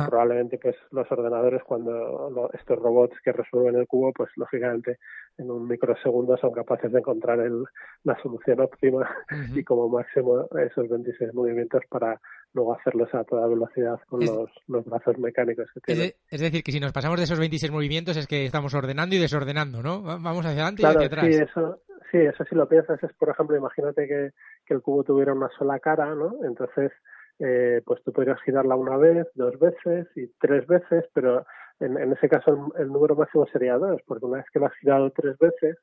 probablemente 0.06 0.58
pues 0.58 0.76
los 0.92 1.10
ordenadores 1.12 1.62
cuando 1.64 2.30
lo- 2.30 2.50
estos 2.54 2.78
robots 2.78 3.16
que 3.24 3.32
resuelven 3.32 3.76
el 3.76 3.86
cubo 3.86 4.12
pues 4.14 4.30
lógicamente 4.36 4.98
en 5.38 5.50
un 5.50 5.68
microsegundo 5.68 6.36
son 6.38 6.52
capaces 6.52 6.90
de 6.92 7.00
encontrar 7.00 7.40
el, 7.40 7.64
la 8.04 8.16
solución 8.22 8.60
óptima 8.60 9.06
y 9.54 9.62
como 9.64 9.88
máximo 9.88 10.48
esos 10.58 10.88
26 10.88 11.34
movimientos 11.34 11.82
para 11.90 12.20
luego 12.54 12.74
hacerlos 12.74 13.12
a 13.14 13.24
toda 13.24 13.46
velocidad 13.48 14.00
con 14.08 14.24
Es- 14.24 14.30
los, 14.30 14.50
los 14.68 14.84
brazos 14.86 15.18
mecánicos 15.18 15.66
que 15.74 15.80
tienen. 15.80 16.12
es 16.30 16.40
decir, 16.40 16.62
que 16.62 16.72
si 16.72 16.80
nos 16.80 16.92
pasamos 16.92 17.18
de 17.18 17.24
esos 17.24 17.38
26 17.38 17.70
movimientos 17.72 18.16
es 18.16 18.26
que 18.26 18.46
estamos 18.46 18.72
ordenando 18.74 19.14
y 19.14 19.18
desordenando, 19.18 19.82
¿no? 19.82 20.02
Va- 20.02 20.16
Vamos 20.16 20.46
hacia 20.46 20.62
adelante 20.62 20.82
Claro, 20.82 21.00
y 21.00 21.04
hacia 21.04 21.06
sí, 21.06 21.26
atrás. 21.26 21.50
eso, 21.50 21.80
sí, 22.10 22.18
eso 22.18 22.44
si 22.44 22.54
lo 22.54 22.66
piensas 22.68 23.02
es, 23.02 23.12
por 23.14 23.28
ejemplo, 23.28 23.56
imagínate 23.56 24.06
que, 24.08 24.30
que 24.64 24.74
el 24.74 24.80
cubo 24.80 25.04
tuviera 25.04 25.34
una 25.34 25.50
sola 25.58 25.78
cara, 25.80 26.14
¿no? 26.14 26.32
Entonces, 26.44 26.92
eh, 27.38 27.82
pues 27.84 28.02
tú 28.02 28.12
podrías 28.12 28.40
girarla 28.42 28.76
una 28.76 28.96
vez, 28.96 29.26
dos 29.34 29.58
veces 29.58 30.08
y 30.16 30.26
tres 30.38 30.66
veces, 30.66 31.04
pero 31.12 31.44
en, 31.80 31.98
en 31.98 32.12
ese 32.12 32.28
caso 32.28 32.72
el, 32.76 32.82
el 32.82 32.88
número 32.88 33.14
máximo 33.16 33.46
sería 33.46 33.78
dos, 33.78 34.00
porque 34.06 34.26
una 34.26 34.38
vez 34.38 34.46
que 34.52 34.58
lo 34.58 34.66
has 34.66 34.76
girado 34.76 35.10
tres 35.10 35.36
veces, 35.38 35.76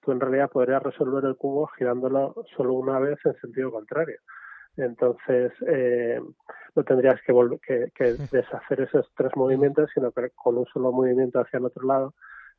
tú 0.00 0.12
en 0.12 0.20
realidad 0.20 0.50
podrías 0.50 0.82
resolver 0.82 1.24
el 1.24 1.36
cubo 1.36 1.66
girándolo 1.78 2.34
solo 2.56 2.74
una 2.74 2.98
vez 2.98 3.18
en 3.24 3.34
sentido 3.40 3.72
contrario. 3.72 4.18
Entonces, 4.76 5.52
eh, 5.66 6.20
no 6.76 6.84
tendrías 6.84 7.20
que, 7.22 7.34
que, 7.66 7.90
que 7.94 8.04
deshacer 8.30 8.82
esos 8.82 9.10
tres 9.16 9.32
movimientos, 9.34 9.90
sino 9.92 10.12
que 10.12 10.30
con 10.36 10.56
un 10.56 10.66
solo 10.66 10.92
movimiento 10.92 11.40
hacia 11.40 11.58
el 11.58 11.64
otro 11.64 11.84
lado 11.84 12.14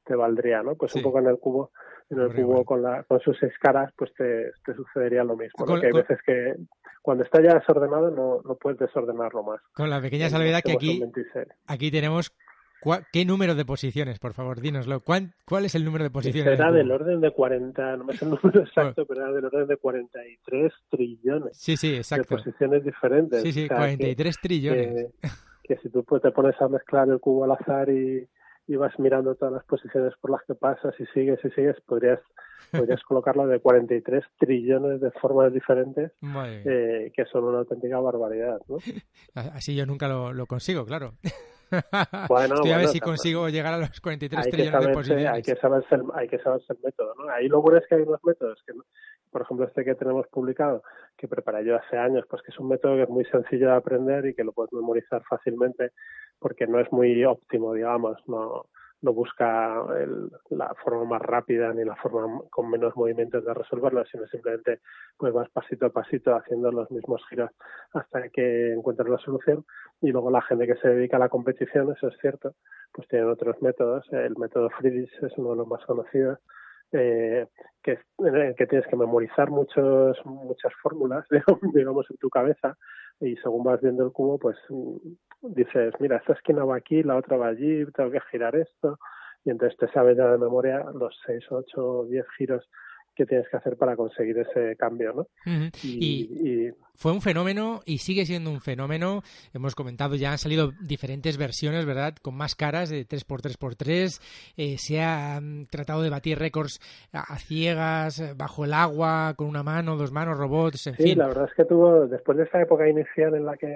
te 0.05 0.15
valdría, 0.15 0.63
¿no? 0.63 0.75
Pues 0.75 0.91
Sí. 0.91 0.99
un 0.99 1.03
poco 1.03 1.19
en 1.19 1.27
el 1.27 1.37
cubo, 1.37 1.71
en 2.09 2.19
el 2.19 2.27
cubo 2.29 2.39
igual. 2.61 2.65
con, 2.65 2.81
la, 2.81 3.03
con 3.03 3.19
sus 3.19 3.37
seis 3.39 3.53
caras, 3.59 3.91
pues 3.97 4.11
te, 4.15 4.51
te 4.65 4.73
sucedería 4.73 5.23
lo 5.23 5.35
mismo, 5.37 5.65
¿no? 5.65 5.79
Que 5.79 5.87
hay 5.87 5.93
veces 5.93 6.17
que 6.25 6.55
cuando 7.01 7.23
está 7.23 7.41
ya 7.41 7.53
desordenado 7.53 8.09
no, 8.11 8.41
no 8.43 8.55
puedes 8.55 8.79
desordenarlo 8.79 9.43
más. 9.43 9.61
Con 9.73 9.89
la 9.89 10.01
pequeña 10.01 10.29
salvedad 10.29 10.61
que 10.63 10.73
aquí, 10.73 10.99
26. 10.99 11.47
aquí 11.67 11.91
tenemos... 11.91 12.31
¿Qué 13.11 13.25
número 13.25 13.55
de 13.55 13.65
posiciones, 13.65 14.19
por 14.19 14.31
favor? 14.33 14.61
Dínoslo. 14.61 15.01
¿Cuán- 15.01 15.33
¿Cuál 15.45 15.65
es 15.65 15.75
el 15.75 15.83
número 15.83 16.05
de 16.05 16.11
posiciones? 16.11 16.57
Era 16.57 16.71
del 16.71 16.89
orden 16.89 17.19
de 17.19 17.31
40, 17.31 17.97
no 17.97 18.05
me 18.05 18.13
sé 18.15 18.23
el 18.23 18.31
número 18.31 18.61
exacto, 18.63 19.05
pero 19.05 19.23
era 19.23 19.33
del 19.33 19.43
orden 19.43 19.67
de 19.67 19.75
43 19.75 20.73
trillones 20.89 21.57
Sí, 21.57 21.75
sí, 21.75 21.91
de 21.91 21.97
exacto. 21.97 22.37
posiciones 22.37 22.81
diferentes. 22.85 23.41
Sí, 23.43 23.51
sí, 23.51 23.65
O 23.65 23.67
sea, 23.67 23.75
que- 23.79 23.97
43 23.97 24.37
trillones. 24.41 25.11
que, 25.21 25.29
que 25.63 25.75
si 25.81 25.89
tú 25.89 26.05
pues, 26.05 26.21
te 26.21 26.31
pones 26.31 26.55
a 26.61 26.69
mezclar 26.69 27.09
el 27.09 27.19
cubo 27.19 27.43
al 27.43 27.51
azar 27.51 27.89
y, 27.89 28.25
y 28.69 28.75
vas 28.75 28.97
mirando 28.99 29.33
todas 29.33 29.51
las 29.51 29.65
posiciones 29.65 30.13
por 30.21 30.29
las 30.29 30.43
que 30.43 30.53
pasas 30.53 30.93
y 30.99 31.05
sigues 31.07 31.39
y 31.43 31.49
sigues, 31.49 31.75
podrías, 31.87 32.19
podrías 32.71 33.01
colocarlo 33.01 33.47
de 33.47 33.59
43 33.59 34.23
trillones 34.37 35.01
de 35.01 35.09
formas 35.11 35.51
diferentes 35.51 36.11
eh, 36.21 37.11
que 37.15 37.25
son 37.25 37.45
una 37.45 37.59
auténtica 37.59 37.99
barbaridad. 37.99 38.61
¿no? 38.67 38.77
Así 39.33 39.75
yo 39.75 39.87
nunca 39.87 40.07
lo, 40.07 40.33
lo 40.33 40.45
consigo, 40.45 40.85
claro. 40.85 41.13
Bueno, 42.27 42.55
Estoy 42.55 42.71
a 42.71 42.77
ver 42.77 42.85
bueno, 42.85 42.91
si 42.91 42.99
consigo 42.99 43.47
llegar 43.47 43.75
a 43.75 43.77
los 43.77 44.01
43 44.01 44.39
hay 44.39 44.51
que 44.51 44.57
trillones 44.57 44.87
de 44.87 44.91
posiciones. 44.91 45.27
hay 45.27 45.41
que 45.43 45.55
saberse 45.55 45.95
el, 45.95 46.01
hay 46.15 46.27
que 46.27 46.39
saberse 46.39 46.73
el 46.73 46.79
método, 46.83 47.13
¿no? 47.13 47.29
Ahí 47.29 47.47
lo 47.47 47.61
bueno 47.61 47.77
es 47.77 47.85
que 47.87 47.93
hay 47.93 48.01
unos 48.01 48.19
métodos 48.23 48.57
que, 48.65 48.73
por 49.31 49.41
ejemplo, 49.43 49.65
este 49.67 49.83
que 49.85 49.95
tenemos 49.95 50.27
publicado, 50.27 50.83
que 51.17 51.27
preparé 51.27 51.65
yo 51.65 51.75
hace 51.75 51.97
años, 51.97 52.25
pues 52.29 52.41
que 52.41 52.51
es 52.51 52.59
un 52.59 52.67
método 52.69 52.95
que 52.95 53.03
es 53.03 53.09
muy 53.09 53.25
sencillo 53.25 53.67
de 53.67 53.75
aprender 53.75 54.25
y 54.25 54.33
que 54.33 54.43
lo 54.43 54.51
puedes 54.53 54.73
memorizar 54.73 55.23
fácilmente 55.23 55.91
porque 56.39 56.67
no 56.67 56.79
es 56.79 56.91
muy 56.91 57.23
óptimo, 57.25 57.73
digamos, 57.73 58.17
no, 58.27 58.65
no 59.01 59.13
busca 59.13 59.81
el- 59.97 60.29
la 60.49 60.73
forma 60.83 61.05
más 61.05 61.21
rápida 61.21 61.73
ni 61.73 61.85
la 61.85 61.95
forma 61.97 62.41
con 62.49 62.69
menos 62.69 62.95
movimientos 62.95 63.45
de 63.45 63.53
resolverlo, 63.53 64.03
sino 64.05 64.27
simplemente 64.27 64.79
pues 65.17 65.33
vas 65.33 65.49
pasito 65.49 65.85
a 65.85 65.89
pasito 65.89 66.35
haciendo 66.35 66.71
los 66.71 66.89
mismos 66.91 67.21
giros 67.29 67.51
hasta 67.93 68.29
que 68.29 68.73
encuentres 68.73 69.09
la 69.09 69.17
solución 69.19 69.65
y 70.01 70.11
luego 70.11 70.31
la 70.31 70.41
gente 70.41 70.67
que 70.67 70.75
se 70.77 70.89
dedica 70.89 71.17
a 71.17 71.19
la 71.19 71.29
competición, 71.29 71.91
eso 71.91 72.07
es 72.07 72.17
cierto, 72.19 72.55
pues 72.93 73.07
tienen 73.07 73.29
otros 73.29 73.61
métodos. 73.61 74.05
El 74.11 74.37
método 74.37 74.69
Friedrich 74.71 75.11
es 75.23 75.37
uno 75.37 75.51
de 75.51 75.55
los 75.57 75.67
más 75.67 75.85
conocidos, 75.85 76.39
eh, 76.91 77.47
que, 77.83 77.99
que 78.57 78.67
tienes 78.67 78.87
que 78.87 78.95
memorizar 78.95 79.49
muchos, 79.49 80.17
muchas 80.25 80.73
fórmulas, 80.81 81.25
digamos, 81.73 82.09
en 82.09 82.17
tu 82.17 82.29
cabeza 82.29 82.75
y 83.19 83.35
según 83.37 83.63
vas 83.63 83.81
viendo 83.81 84.05
el 84.05 84.11
cubo, 84.11 84.37
pues 84.37 84.57
mm, 84.69 84.97
dices, 85.41 85.93
mira, 85.99 86.17
esta 86.17 86.33
esquina 86.33 86.63
va 86.65 86.77
aquí, 86.77 87.03
la 87.03 87.17
otra 87.17 87.37
va 87.37 87.47
allí, 87.47 87.85
tengo 87.93 88.11
que 88.11 88.21
girar 88.31 88.55
esto 88.55 88.97
y 89.45 89.51
entonces 89.51 89.77
te 89.77 89.87
sabes 89.91 90.17
ya 90.17 90.31
de 90.31 90.37
memoria 90.37 90.83
los 90.93 91.17
6, 91.25 91.45
8, 91.49 92.05
10 92.09 92.25
giros 92.37 92.69
que 93.19 93.25
tienes 93.25 93.47
que 93.49 93.57
hacer 93.57 93.75
para 93.77 93.95
conseguir 93.95 94.37
ese 94.39 94.75
cambio, 94.77 95.13
¿no? 95.13 95.27
Y, 95.83 95.97
Y 95.99 96.49
y- 96.67 96.71
fue 96.95 97.13
un 97.13 97.21
fenómeno 97.21 97.79
y 97.85 97.99
sigue 97.99 98.25
siendo 98.25 98.51
un 98.51 98.59
fenómeno. 98.59 99.21
Hemos 99.53 99.73
comentado 99.73 100.15
ya, 100.15 100.31
han 100.33 100.37
salido 100.37 100.71
diferentes 100.81 101.37
versiones, 101.37 101.85
¿verdad? 101.85 102.13
Con 102.21 102.35
más 102.35 102.55
caras 102.55 102.89
de 102.89 103.05
3x3x3. 103.07 104.19
Eh, 104.57 104.77
se 104.77 105.01
ha 105.01 105.39
tratado 105.69 106.01
de 106.01 106.09
batir 106.09 106.37
récords 106.39 106.79
a, 107.13 107.21
a 107.33 107.37
ciegas, 107.37 108.19
eh, 108.19 108.33
bajo 108.35 108.65
el 108.65 108.73
agua, 108.73 109.33
con 109.37 109.47
una 109.47 109.63
mano, 109.63 109.95
dos 109.95 110.11
manos, 110.11 110.37
robots, 110.37 110.87
en 110.87 110.95
Sí, 110.95 111.03
fin. 111.03 111.17
la 111.19 111.27
verdad 111.27 111.45
es 111.49 111.53
que 111.55 111.65
tuvo, 111.65 112.05
después 112.07 112.37
de 112.37 112.43
esa 112.45 112.61
época 112.61 112.87
inicial 112.89 113.33
en 113.35 113.45
la 113.45 113.55
que 113.55 113.67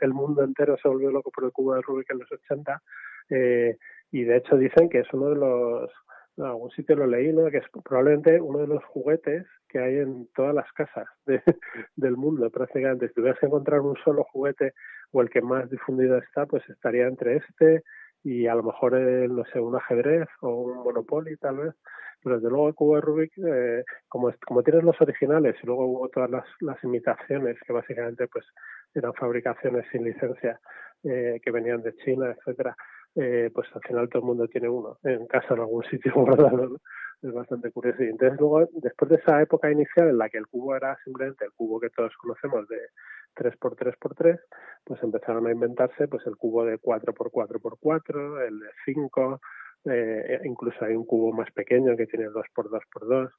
el 0.00 0.12
mundo 0.12 0.42
entero 0.42 0.76
se 0.82 0.88
volvió 0.88 1.10
loco 1.10 1.30
por 1.30 1.44
el 1.44 1.52
cubo 1.52 1.74
de 1.74 1.82
Rubik 1.82 2.10
en 2.10 2.18
los 2.18 2.32
80, 2.32 2.82
eh, 3.30 3.76
y 4.10 4.24
de 4.24 4.36
hecho 4.38 4.56
dicen 4.56 4.88
que 4.88 5.00
es 5.00 5.06
uno 5.12 5.28
de 5.30 5.36
los, 5.36 5.90
en 6.36 6.44
algún 6.44 6.70
sitio 6.70 6.96
lo 6.96 7.06
leí, 7.06 7.32
¿no? 7.32 7.50
que 7.50 7.58
es 7.58 7.64
probablemente 7.84 8.40
uno 8.40 8.58
de 8.60 8.66
los 8.66 8.84
juguetes 8.84 9.46
que 9.68 9.78
hay 9.78 9.98
en 9.98 10.28
todas 10.34 10.54
las 10.54 10.70
casas 10.72 11.06
de- 11.26 11.42
del 11.96 12.16
mundo 12.16 12.50
prácticamente. 12.50 13.08
Si 13.08 13.14
tuvieras 13.14 13.38
que 13.38 13.46
encontrar 13.46 13.80
un 13.80 13.96
solo 14.04 14.24
juguete 14.24 14.72
o 15.12 15.20
el 15.22 15.30
que 15.30 15.42
más 15.42 15.68
difundido 15.70 16.18
está, 16.18 16.46
pues 16.46 16.68
estaría 16.68 17.06
entre 17.06 17.36
este 17.36 17.82
y 18.24 18.46
a 18.46 18.54
lo 18.54 18.62
mejor, 18.62 18.94
el, 18.94 19.34
no 19.34 19.44
sé, 19.46 19.58
un 19.60 19.74
ajedrez 19.76 20.28
o 20.40 20.48
un 20.62 20.84
Monopoly 20.84 21.36
tal 21.38 21.56
vez. 21.58 21.74
Pero 22.22 22.36
desde 22.36 22.50
luego 22.50 22.68
el 22.68 22.74
cubo 22.74 22.94
de 22.94 23.00
Rubik, 23.00 23.32
eh, 23.38 23.82
como, 24.08 24.32
como 24.46 24.62
tienes 24.62 24.84
los 24.84 25.00
originales 25.00 25.56
y 25.60 25.66
luego 25.66 25.86
hubo 25.86 26.08
todas 26.08 26.30
las, 26.30 26.44
las 26.60 26.82
imitaciones 26.84 27.58
que 27.66 27.72
básicamente 27.72 28.28
pues 28.28 28.46
eran 28.94 29.12
fabricaciones 29.14 29.84
sin 29.90 30.04
licencia 30.04 30.60
eh, 31.02 31.40
que 31.42 31.50
venían 31.50 31.82
de 31.82 31.94
China, 31.96 32.32
etcétera, 32.38 32.76
eh, 33.14 33.50
pues 33.52 33.68
al 33.74 33.82
final 33.82 34.08
todo 34.08 34.22
el 34.22 34.26
mundo 34.26 34.48
tiene 34.48 34.68
uno 34.68 34.98
en 35.04 35.26
casa 35.26 35.54
en 35.54 35.60
algún 35.60 35.84
sitio 35.84 36.12
guardado. 36.14 36.68
¿no? 36.68 36.76
Es 37.22 37.32
bastante 37.32 37.70
curioso. 37.70 38.02
Y 38.02 38.08
entonces 38.08 38.38
luego, 38.40 38.68
después 38.72 39.10
de 39.10 39.16
esa 39.16 39.40
época 39.40 39.70
inicial 39.70 40.08
en 40.08 40.18
la 40.18 40.28
que 40.28 40.38
el 40.38 40.46
cubo 40.48 40.74
era 40.74 40.96
simplemente 41.04 41.44
el 41.44 41.52
cubo 41.52 41.78
que 41.78 41.90
todos 41.90 42.12
conocemos 42.16 42.66
de 42.68 42.78
3x3x3, 43.36 44.40
pues 44.84 45.02
empezaron 45.02 45.46
a 45.46 45.52
inventarse 45.52 46.08
pues 46.08 46.26
el 46.26 46.36
cubo 46.36 46.64
de 46.64 46.78
4x4x4, 46.78 48.48
el 48.48 48.58
de 48.58 48.66
5, 48.84 49.40
eh, 49.84 50.40
incluso 50.44 50.84
hay 50.84 50.94
un 50.94 51.06
cubo 51.06 51.32
más 51.32 51.50
pequeño 51.52 51.96
que 51.96 52.06
tiene 52.06 52.26
2x2x2, 52.26 53.30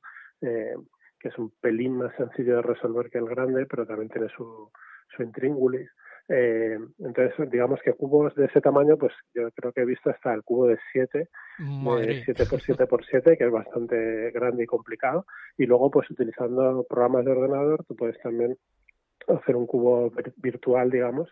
eh, 0.42 0.76
que 1.20 1.30
es 1.30 1.38
un 1.38 1.52
pelín 1.62 1.98
más 1.98 2.16
sencillo 2.16 2.58
de 2.58 2.62
resolver 2.62 3.10
que 3.10 3.18
el 3.18 3.26
grande, 3.26 3.66
pero 3.66 3.86
también 3.86 4.10
tiene 4.10 4.30
su, 4.30 4.72
su 5.16 5.24
intríngulis. 5.24 5.90
Eh, 6.30 6.78
entonces, 7.00 7.52
digamos 7.52 7.82
que 7.84 7.94
cubos 7.94 8.34
de 8.36 8.46
ese 8.46 8.62
tamaño, 8.62 8.98
pues 8.98 9.14
yo 9.34 9.52
creo 9.52 9.74
que 9.74 9.82
he 9.82 9.86
visto 9.86 10.10
hasta 10.10 10.34
el 10.34 10.44
cubo 10.44 10.68
de 10.68 10.78
7, 10.92 11.30
Madre. 11.60 12.24
de 12.26 12.34
7x7x7, 12.34 13.38
que 13.38 13.44
es 13.46 13.52
bastante 13.52 14.32
grande 14.32 14.64
y 14.64 14.66
complicado. 14.66 15.26
Y 15.58 15.66
luego, 15.66 15.92
pues 15.92 16.10
utilizando 16.10 16.86
programas 16.90 17.26
de 17.26 17.32
ordenador, 17.32 17.84
tú 17.86 17.96
puedes 17.96 18.20
también 18.22 18.56
hacer 19.28 19.56
un 19.56 19.68
cubo 19.68 20.12
vir- 20.12 20.34
virtual, 20.38 20.90
digamos, 20.90 21.30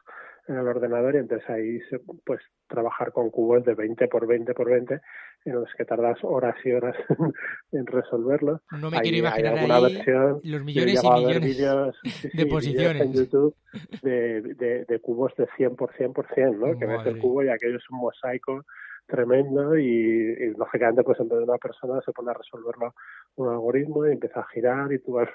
en 0.48 0.56
el 0.58 0.68
ordenador 0.68 1.16
y 1.16 1.20
entonces 1.20 1.50
ahí 1.50 1.80
se, 1.90 2.00
pues 2.26 2.42
trabajar 2.68 3.12
con 3.12 3.30
cubos 3.30 3.64
de 3.66 3.74
20 3.76 4.08
por 4.08 4.26
20 4.28 4.54
por 4.54 4.70
20 4.70 5.00
en 5.46 5.54
los 5.54 5.70
que 5.78 5.86
tardas 5.86 6.18
horas 6.24 6.56
y 6.64 6.72
horas 6.72 6.96
en 7.72 7.86
resolverlos. 7.86 8.62
No 8.80 8.90
me 8.90 8.98
Hay- 8.98 9.04
quiero 9.04 9.16
hay 9.16 9.20
imaginar 9.20 9.54
alguna 9.58 9.76
ahí 9.78 9.94
versión 9.96 10.42
los 10.44 10.64
millones 10.64 11.04
y 11.04 11.40
millones 11.46 11.96
sí, 12.04 12.30
de 12.34 12.46
posiciones. 12.48 13.02
en 13.04 13.14
YouTube 13.14 13.56
de, 14.02 14.42
de, 14.42 14.86
de 14.86 15.00
cubos 15.00 15.34
de 15.38 15.48
100 15.58 15.76
por 15.76 15.94
100 15.96 16.14
por 16.14 16.28
100, 16.34 16.60
¿no? 16.60 16.78
Que 16.78 16.86
ves 16.86 17.06
el 17.06 17.20
cubo 17.20 17.44
y 17.44 17.50
aquello 17.50 17.78
es 17.78 17.90
un 17.90 18.00
mosaico 18.00 18.64
tremendo 19.08 19.78
y, 19.78 19.84
y, 19.86 20.54
lógicamente 20.56 21.04
pues 21.04 21.20
en 21.20 21.28
vez 21.28 21.40
de 21.40 21.44
una 21.44 21.58
persona 21.58 22.00
se 22.06 22.14
pone 22.14 22.32
a 22.32 22.34
resolverlo 22.34 22.94
un 23.36 23.50
algoritmo 23.50 24.08
y 24.08 24.12
empieza 24.14 24.40
a 24.40 24.48
girar 24.54 24.94
y 24.94 25.00
tú 25.00 25.14
vas, 25.14 25.28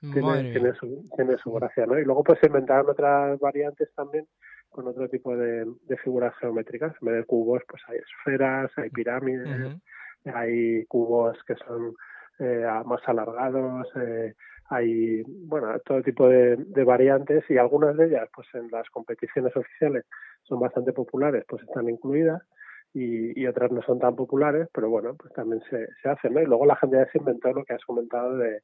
tiene, 0.00 0.72
su, 0.74 1.02
tiene 1.16 1.36
su 1.38 1.50
gracia, 1.52 1.84
¿no? 1.86 1.98
Y 1.98 2.04
luego 2.04 2.22
pues 2.22 2.38
se 2.40 2.46
inventaron 2.46 2.88
otras 2.90 3.38
variantes 3.40 3.92
también 3.96 4.26
con 4.74 4.88
otro 4.88 5.08
tipo 5.08 5.36
de, 5.36 5.64
de 5.86 5.96
figuras 5.98 6.34
geométricas. 6.40 6.94
En 7.00 7.06
vez 7.06 7.16
de 7.16 7.24
cubos 7.24 7.62
pues 7.68 7.82
hay 7.88 7.98
esferas, 7.98 8.70
hay 8.76 8.90
pirámides, 8.90 9.78
hay 10.24 10.84
cubos 10.86 11.38
que 11.46 11.54
son 11.54 11.94
eh, 12.40 12.66
más 12.84 13.00
alargados, 13.06 13.86
eh, 13.96 14.34
hay 14.70 15.22
bueno 15.26 15.78
todo 15.84 16.02
tipo 16.02 16.28
de, 16.28 16.56
de 16.56 16.84
variantes 16.84 17.44
y 17.48 17.58
algunas 17.58 17.96
de 17.96 18.06
ellas 18.06 18.28
pues 18.34 18.48
en 18.54 18.68
las 18.70 18.88
competiciones 18.90 19.54
oficiales 19.56 20.04
son 20.42 20.58
bastante 20.58 20.92
populares 20.92 21.44
pues 21.48 21.62
están 21.62 21.88
incluidas 21.88 22.42
y, 22.94 23.38
y 23.38 23.46
otras 23.46 23.70
no 23.70 23.82
son 23.82 23.98
tan 23.98 24.16
populares 24.16 24.68
pero 24.72 24.88
bueno 24.88 25.14
pues 25.16 25.32
también 25.34 25.62
se, 25.68 25.86
se 26.02 26.08
hacen 26.08 26.32
¿no? 26.32 26.40
y 26.40 26.46
luego 26.46 26.64
la 26.64 26.76
gente 26.76 26.96
ya 26.96 27.06
se 27.12 27.18
inventó 27.18 27.52
lo 27.52 27.64
que 27.64 27.74
has 27.74 27.84
comentado 27.84 28.38
de 28.38 28.62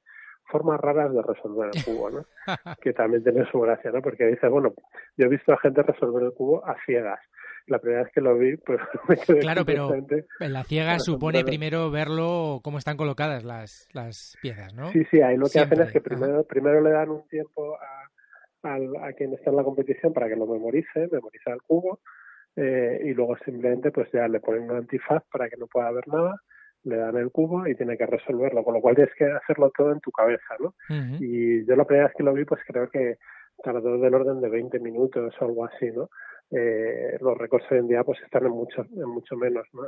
formas 0.50 0.80
raras 0.80 1.12
de 1.14 1.22
resolver 1.22 1.70
el 1.74 1.84
cubo 1.84 2.10
¿no? 2.10 2.24
que 2.82 2.92
también 2.92 3.22
tiene 3.22 3.44
su 3.50 3.60
gracia 3.60 3.90
¿no? 3.90 4.02
porque 4.02 4.26
dice 4.26 4.48
bueno 4.48 4.72
yo 5.16 5.26
he 5.26 5.28
visto 5.28 5.52
a 5.52 5.58
gente 5.58 5.82
resolver 5.82 6.24
el 6.24 6.32
cubo 6.32 6.64
a 6.66 6.76
ciegas 6.84 7.20
la 7.66 7.78
primera 7.78 8.02
vez 8.04 8.12
que 8.12 8.20
lo 8.20 8.36
vi 8.36 8.56
pues 8.56 8.80
me 9.08 9.16
quedé 9.16 9.38
Claro, 9.40 9.64
pero 9.64 9.94
en 9.94 10.52
la 10.52 10.64
ciega 10.64 10.98
supone 10.98 11.44
primero 11.44 11.90
verlo 11.90 12.60
cómo 12.64 12.78
están 12.78 12.96
colocadas 12.96 13.44
las, 13.44 13.88
las 13.92 14.36
piezas, 14.40 14.74
¿no? 14.74 14.90
Sí, 14.92 15.04
sí, 15.10 15.20
ahí 15.20 15.36
lo 15.36 15.46
que 15.48 15.60
hacen 15.60 15.80
es 15.80 15.92
que 15.92 15.98
ajá. 15.98 16.08
primero, 16.08 16.44
primero 16.44 16.80
le 16.80 16.90
dan 16.90 17.10
un 17.10 17.28
tiempo 17.28 17.76
a, 17.76 18.72
al- 18.72 18.96
a 19.04 19.12
quien 19.12 19.34
está 19.34 19.50
en 19.50 19.56
la 19.56 19.62
competición 19.62 20.12
para 20.12 20.28
que 20.28 20.36
lo 20.36 20.46
memorice, 20.46 21.08
memoriza 21.12 21.52
el 21.52 21.62
cubo, 21.62 22.00
eh, 22.56 23.00
y 23.04 23.12
luego 23.14 23.36
simplemente 23.44 23.92
pues 23.92 24.10
ya 24.12 24.26
le 24.26 24.40
ponen 24.40 24.62
un 24.70 24.76
antifaz 24.78 25.22
para 25.30 25.48
que 25.48 25.56
no 25.56 25.66
pueda 25.66 25.92
ver 25.92 26.08
nada, 26.08 26.36
le 26.84 26.96
dan 26.96 27.16
el 27.16 27.30
cubo 27.30 27.66
y 27.66 27.74
tiene 27.74 27.96
que 27.96 28.06
resolverlo, 28.06 28.64
con 28.64 28.74
lo 28.74 28.80
cual 28.80 28.94
tienes 28.94 29.14
que 29.14 29.26
hacerlo 29.26 29.70
todo 29.76 29.92
en 29.92 30.00
tu 30.00 30.10
cabeza, 30.10 30.56
¿no? 30.58 30.74
Y 31.20 31.66
yo 31.66 31.76
la 31.76 31.84
primera 31.84 32.06
vez 32.06 32.16
que 32.16 32.22
lo 32.22 32.32
vi, 32.32 32.44
pues 32.44 32.60
creo 32.66 32.88
que 32.88 33.16
tardó 33.62 33.98
del 33.98 34.14
orden 34.14 34.40
de 34.40 34.48
20 34.48 34.78
minutos 34.80 35.34
o 35.38 35.44
algo 35.44 35.66
así, 35.66 35.90
¿no? 35.90 36.08
Eh, 36.50 37.16
los 37.20 37.38
récords 37.38 37.66
hoy 37.70 37.78
en 37.78 37.88
día 37.88 38.02
pues 38.02 38.20
están 38.22 38.46
en 38.46 38.52
mucho, 38.52 38.82
en 38.82 39.08
mucho 39.08 39.36
menos, 39.36 39.66
¿no? 39.72 39.82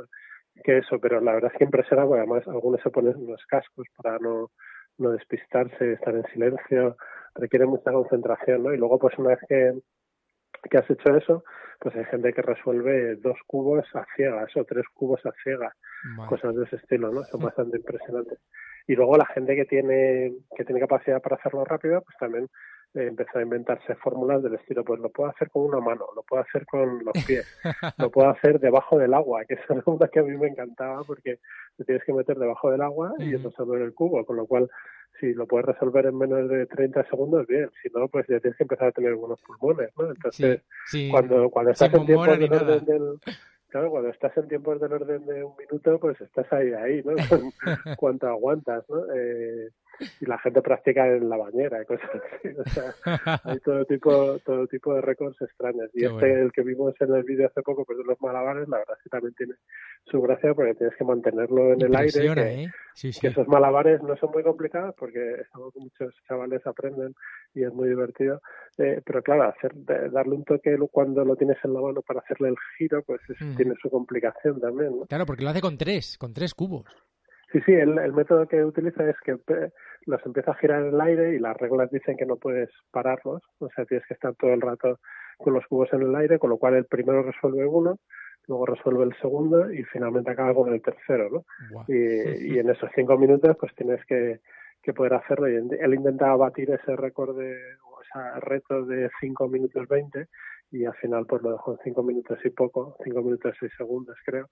Que 0.63 0.77
eso, 0.77 0.99
pero 0.99 1.19
la 1.19 1.33
verdad 1.33 1.51
es 1.51 1.57
que 1.57 1.65
impresiona 1.65 2.05
porque 2.05 2.21
además 2.21 2.47
algunos 2.47 2.81
se 2.81 2.91
ponen 2.91 3.15
unos 3.17 3.43
cascos 3.47 3.87
para 3.97 4.19
no, 4.19 4.51
no 4.99 5.11
despistarse, 5.11 5.93
estar 5.93 6.15
en 6.15 6.25
silencio, 6.31 6.95
requiere 7.35 7.65
mucha 7.65 7.91
concentración, 7.91 8.63
¿no? 8.63 8.73
Y 8.73 8.77
luego 8.77 8.99
pues 8.99 9.17
una 9.17 9.29
vez 9.29 9.39
que 9.49 9.73
que 10.69 10.77
has 10.77 10.89
hecho 10.89 11.15
eso, 11.15 11.43
pues 11.79 11.95
hay 11.95 12.05
gente 12.05 12.33
que 12.33 12.41
resuelve 12.41 13.15
dos 13.17 13.37
cubos 13.47 13.85
a 13.95 14.05
ciegas 14.15 14.49
o 14.55 14.63
tres 14.63 14.85
cubos 14.93 15.25
a 15.25 15.31
ciegas, 15.43 15.73
Vale. 16.17 16.29
cosas 16.29 16.55
de 16.55 16.63
ese 16.65 16.77
estilo, 16.77 17.11
¿no? 17.11 17.23
Son 17.23 17.41
bastante 17.41 17.77
impresionantes. 17.77 18.39
Y 18.87 18.95
luego 18.95 19.17
la 19.17 19.25
gente 19.27 19.55
que 19.55 19.65
tiene 19.65 20.33
que 20.55 20.65
tiene 20.65 20.81
capacidad 20.81 21.21
para 21.21 21.35
hacerlo 21.35 21.63
rápido, 21.65 22.01
pues 22.01 22.17
también 22.17 22.47
eh, 22.95 23.07
empezó 23.07 23.39
a 23.39 23.41
inventarse 23.41 23.95
fórmulas 23.95 24.43
del 24.43 24.55
estilo, 24.55 24.83
pues 24.83 24.99
lo 24.99 25.09
puedo 25.09 25.29
hacer 25.29 25.49
con 25.49 25.63
una 25.63 25.79
mano, 25.79 26.05
lo 26.15 26.23
puedo 26.23 26.43
hacer 26.43 26.65
con 26.65 27.03
los 27.03 27.13
pies, 27.25 27.45
lo 27.99 28.11
puedo 28.11 28.29
hacer 28.29 28.59
debajo 28.59 28.97
del 28.97 29.13
agua, 29.13 29.45
que 29.45 29.55
es 29.55 29.61
una 29.87 30.07
que 30.07 30.19
a 30.19 30.23
mí 30.23 30.37
me 30.37 30.47
encantaba 30.47 31.03
porque 31.03 31.39
te 31.77 31.85
tienes 31.85 32.03
que 32.03 32.13
meter 32.13 32.37
debajo 32.37 32.71
del 32.71 32.81
agua 32.81 33.13
y 33.19 33.35
Ujú. 33.35 33.49
resolver 33.49 33.81
el 33.81 33.93
cubo, 33.93 34.25
con 34.25 34.37
lo 34.37 34.45
cual 34.45 34.69
si 35.19 35.33
lo 35.33 35.47
puedes 35.47 35.67
resolver 35.67 36.05
en 36.07 36.17
menos 36.17 36.49
de 36.49 36.65
30 36.65 37.07
segundos, 37.09 37.45
bien, 37.47 37.69
si 37.81 37.89
no, 37.89 38.07
pues 38.07 38.25
ya 38.27 38.39
tienes 38.39 38.57
que 38.57 38.63
empezar 38.63 38.87
a 38.87 38.91
tener 38.91 39.15
buenos 39.15 39.39
pulmones, 39.41 39.91
¿no? 39.97 40.09
Entonces, 40.09 40.61
sí, 40.85 40.97
sí. 41.05 41.11
cuando, 41.11 41.49
cuando 41.49 41.71
estás 41.71 41.91
Sin 41.91 42.01
en 42.01 42.05
ni 42.07 42.47
del 42.47 42.53
orden 42.53 42.85
del 42.85 43.19
claro, 43.73 43.89
cuando 43.89 44.09
estás 44.09 44.37
en 44.37 44.47
tiempos 44.47 44.79
del 44.79 44.93
orden 44.93 45.25
de 45.25 45.43
un 45.43 45.55
minuto, 45.57 45.99
pues 45.99 46.21
estás 46.21 46.45
ahí, 46.53 46.71
ahí, 46.73 47.01
¿no? 47.03 47.15
Con 47.27 47.51
cuánto 47.95 48.27
aguantas, 48.27 48.87
¿no? 48.87 49.03
Eh, 49.15 49.69
y 50.19 50.25
la 50.25 50.37
gente 50.39 50.61
practica 50.61 51.07
en 51.07 51.29
la 51.29 51.37
bañera 51.37 51.81
y 51.81 51.85
cosas 51.85 52.09
así, 52.15 52.49
o 52.49 52.63
sea, 52.69 52.93
hay 53.43 53.59
todo 53.59 53.85
tipo, 53.85 54.39
todo 54.39 54.67
tipo 54.67 54.93
de 54.93 55.01
récords 55.01 55.41
extraños. 55.41 55.89
Y 55.93 55.99
Qué 55.99 56.05
este, 56.05 56.27
bueno. 56.27 56.41
el 56.43 56.51
que 56.51 56.61
vimos 56.63 56.93
en 56.99 57.13
el 57.13 57.23
vídeo 57.23 57.47
hace 57.47 57.61
poco, 57.61 57.85
pues 57.85 57.97
de 57.97 58.03
los 58.03 58.19
malabares, 58.21 58.67
la 58.67 58.79
verdad 58.79 58.95
es 58.97 59.03
que 59.03 59.09
también 59.09 59.33
tiene 59.35 59.53
su 60.05 60.21
gracia 60.21 60.53
porque 60.53 60.75
tienes 60.75 60.95
que 60.95 61.03
mantenerlo 61.03 61.73
en 61.73 61.81
el 61.81 61.95
aire, 61.95 62.33
que, 62.33 62.63
¿eh? 62.63 62.71
Sí, 62.95 63.11
sí. 63.11 63.21
que 63.21 63.27
esos 63.27 63.47
malabares 63.47 64.01
no 64.03 64.15
son 64.17 64.31
muy 64.31 64.43
complicados 64.43 64.93
porque 64.97 65.33
es 65.41 65.47
algo 65.53 65.71
que 65.71 65.79
muchos 65.79 66.13
chavales 66.27 66.65
aprenden 66.65 67.15
y 67.53 67.63
es 67.63 67.73
muy 67.73 67.89
divertido. 67.89 68.41
Eh, 68.77 69.01
pero 69.05 69.21
claro, 69.21 69.43
hacer, 69.43 69.71
darle 70.11 70.35
un 70.35 70.43
toque 70.43 70.77
cuando 70.91 71.23
lo 71.23 71.35
tienes 71.35 71.57
en 71.63 71.73
la 71.73 71.81
mano 71.81 72.01
para 72.01 72.19
hacerle 72.19 72.49
el 72.49 72.55
giro, 72.77 73.03
pues 73.03 73.21
eso 73.29 73.45
Ujú. 73.45 73.55
tiene 73.55 73.75
su 73.81 73.89
complicación 73.89 74.59
también. 74.59 74.97
¿no? 74.99 75.05
Claro, 75.05 75.25
porque 75.25 75.43
lo 75.43 75.49
hace 75.49 75.61
con 75.61 75.77
tres, 75.77 76.17
con 76.17 76.33
tres 76.33 76.53
cubos. 76.53 76.85
Sí, 77.53 77.61
sí, 77.65 77.71
el, 77.71 77.97
el 77.99 78.11
método 78.13 78.47
que 78.47 78.65
utiliza 78.65 79.07
es 79.09 79.15
que 79.23 79.37
pe- 79.37 79.71
los 80.07 80.25
empieza 80.25 80.51
a 80.51 80.55
girar 80.55 80.81
en 80.81 80.87
el 80.95 80.99
aire 81.01 81.35
y 81.35 81.39
las 81.39 81.55
reglas 81.55 81.89
dicen 81.91 82.17
que 82.17 82.25
no 82.25 82.35
puedes 82.35 82.69
pararlos, 82.91 83.41
o 83.59 83.69
sea, 83.69 83.85
tienes 83.85 84.05
que 84.07 84.15
estar 84.15 84.33
todo 84.35 84.51
el 84.53 84.59
rato 84.59 84.99
con 85.37 85.53
los 85.53 85.65
cubos 85.67 85.93
en 85.93 86.01
el 86.01 86.15
aire, 86.15 86.39
con 86.39 86.49
lo 86.49 86.57
cual 86.57 86.73
el 86.75 86.85
primero 86.85 87.21
resuelve 87.23 87.65
uno, 87.65 87.99
luego 88.47 88.65
resuelve 88.65 89.03
el 89.05 89.15
segundo 89.21 89.71
y 89.71 89.83
finalmente 89.83 90.31
acaba 90.31 90.53
con 90.53 90.73
el 90.73 90.81
tercero, 90.81 91.29
¿no? 91.29 91.45
Y, 91.87 92.55
y 92.55 92.59
en 92.59 92.69
esos 92.69 92.89
cinco 92.95 93.17
minutos 93.17 93.55
pues 93.59 93.73
tienes 93.75 94.03
que, 94.05 94.39
que 94.81 94.93
poder 94.93 95.13
hacerlo. 95.13 95.47
Y 95.47 95.55
él 95.55 95.93
intentaba 95.93 96.35
batir 96.35 96.71
ese 96.71 96.95
récord 96.95 97.37
de 97.37 97.55
o 97.85 98.01
ese 98.01 98.39
reto 98.41 98.83
de 98.85 99.09
cinco 99.21 99.47
minutos 99.47 99.87
20 99.87 100.27
y 100.71 100.85
al 100.85 100.95
final 100.95 101.25
pues 101.27 101.41
lo 101.43 101.51
dejó 101.51 101.73
en 101.73 101.79
cinco 101.83 102.01
minutos 102.03 102.39
y 102.43 102.49
poco 102.49 102.97
cinco 103.03 103.21
minutos 103.21 103.55
y 103.61 103.69
segundos 103.77 104.17
creo 104.25 104.47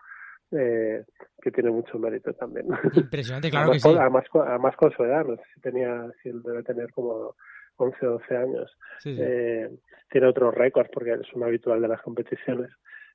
eh, 0.51 1.03
que 1.41 1.51
tiene 1.51 1.71
mucho 1.71 1.97
mérito 1.97 2.33
también 2.33 2.67
Impresionante, 2.93 3.49
claro 3.49 3.71
que 3.71 3.79
sí. 3.79 3.89
además, 3.97 4.25
además 4.33 4.75
con 4.75 4.91
su 4.91 5.03
edad 5.03 5.25
no 5.25 5.35
sé 5.37 5.43
si 5.55 5.61
tenía 5.61 6.07
si 6.21 6.29
él 6.29 6.41
debe 6.43 6.63
tener 6.63 6.91
como 6.91 7.35
11 7.77 8.07
o 8.07 8.11
12 8.11 8.37
años 8.37 8.77
Sí, 8.99 9.15
sí. 9.15 9.21
eh, 9.23 9.69
tiene 10.09 10.27
otros 10.27 10.53
récords 10.53 10.89
porque 10.93 11.13
es 11.13 11.33
un 11.33 11.43
habitual 11.43 11.81
de 11.81 11.87
las 11.87 12.01
competiciones 12.01 12.69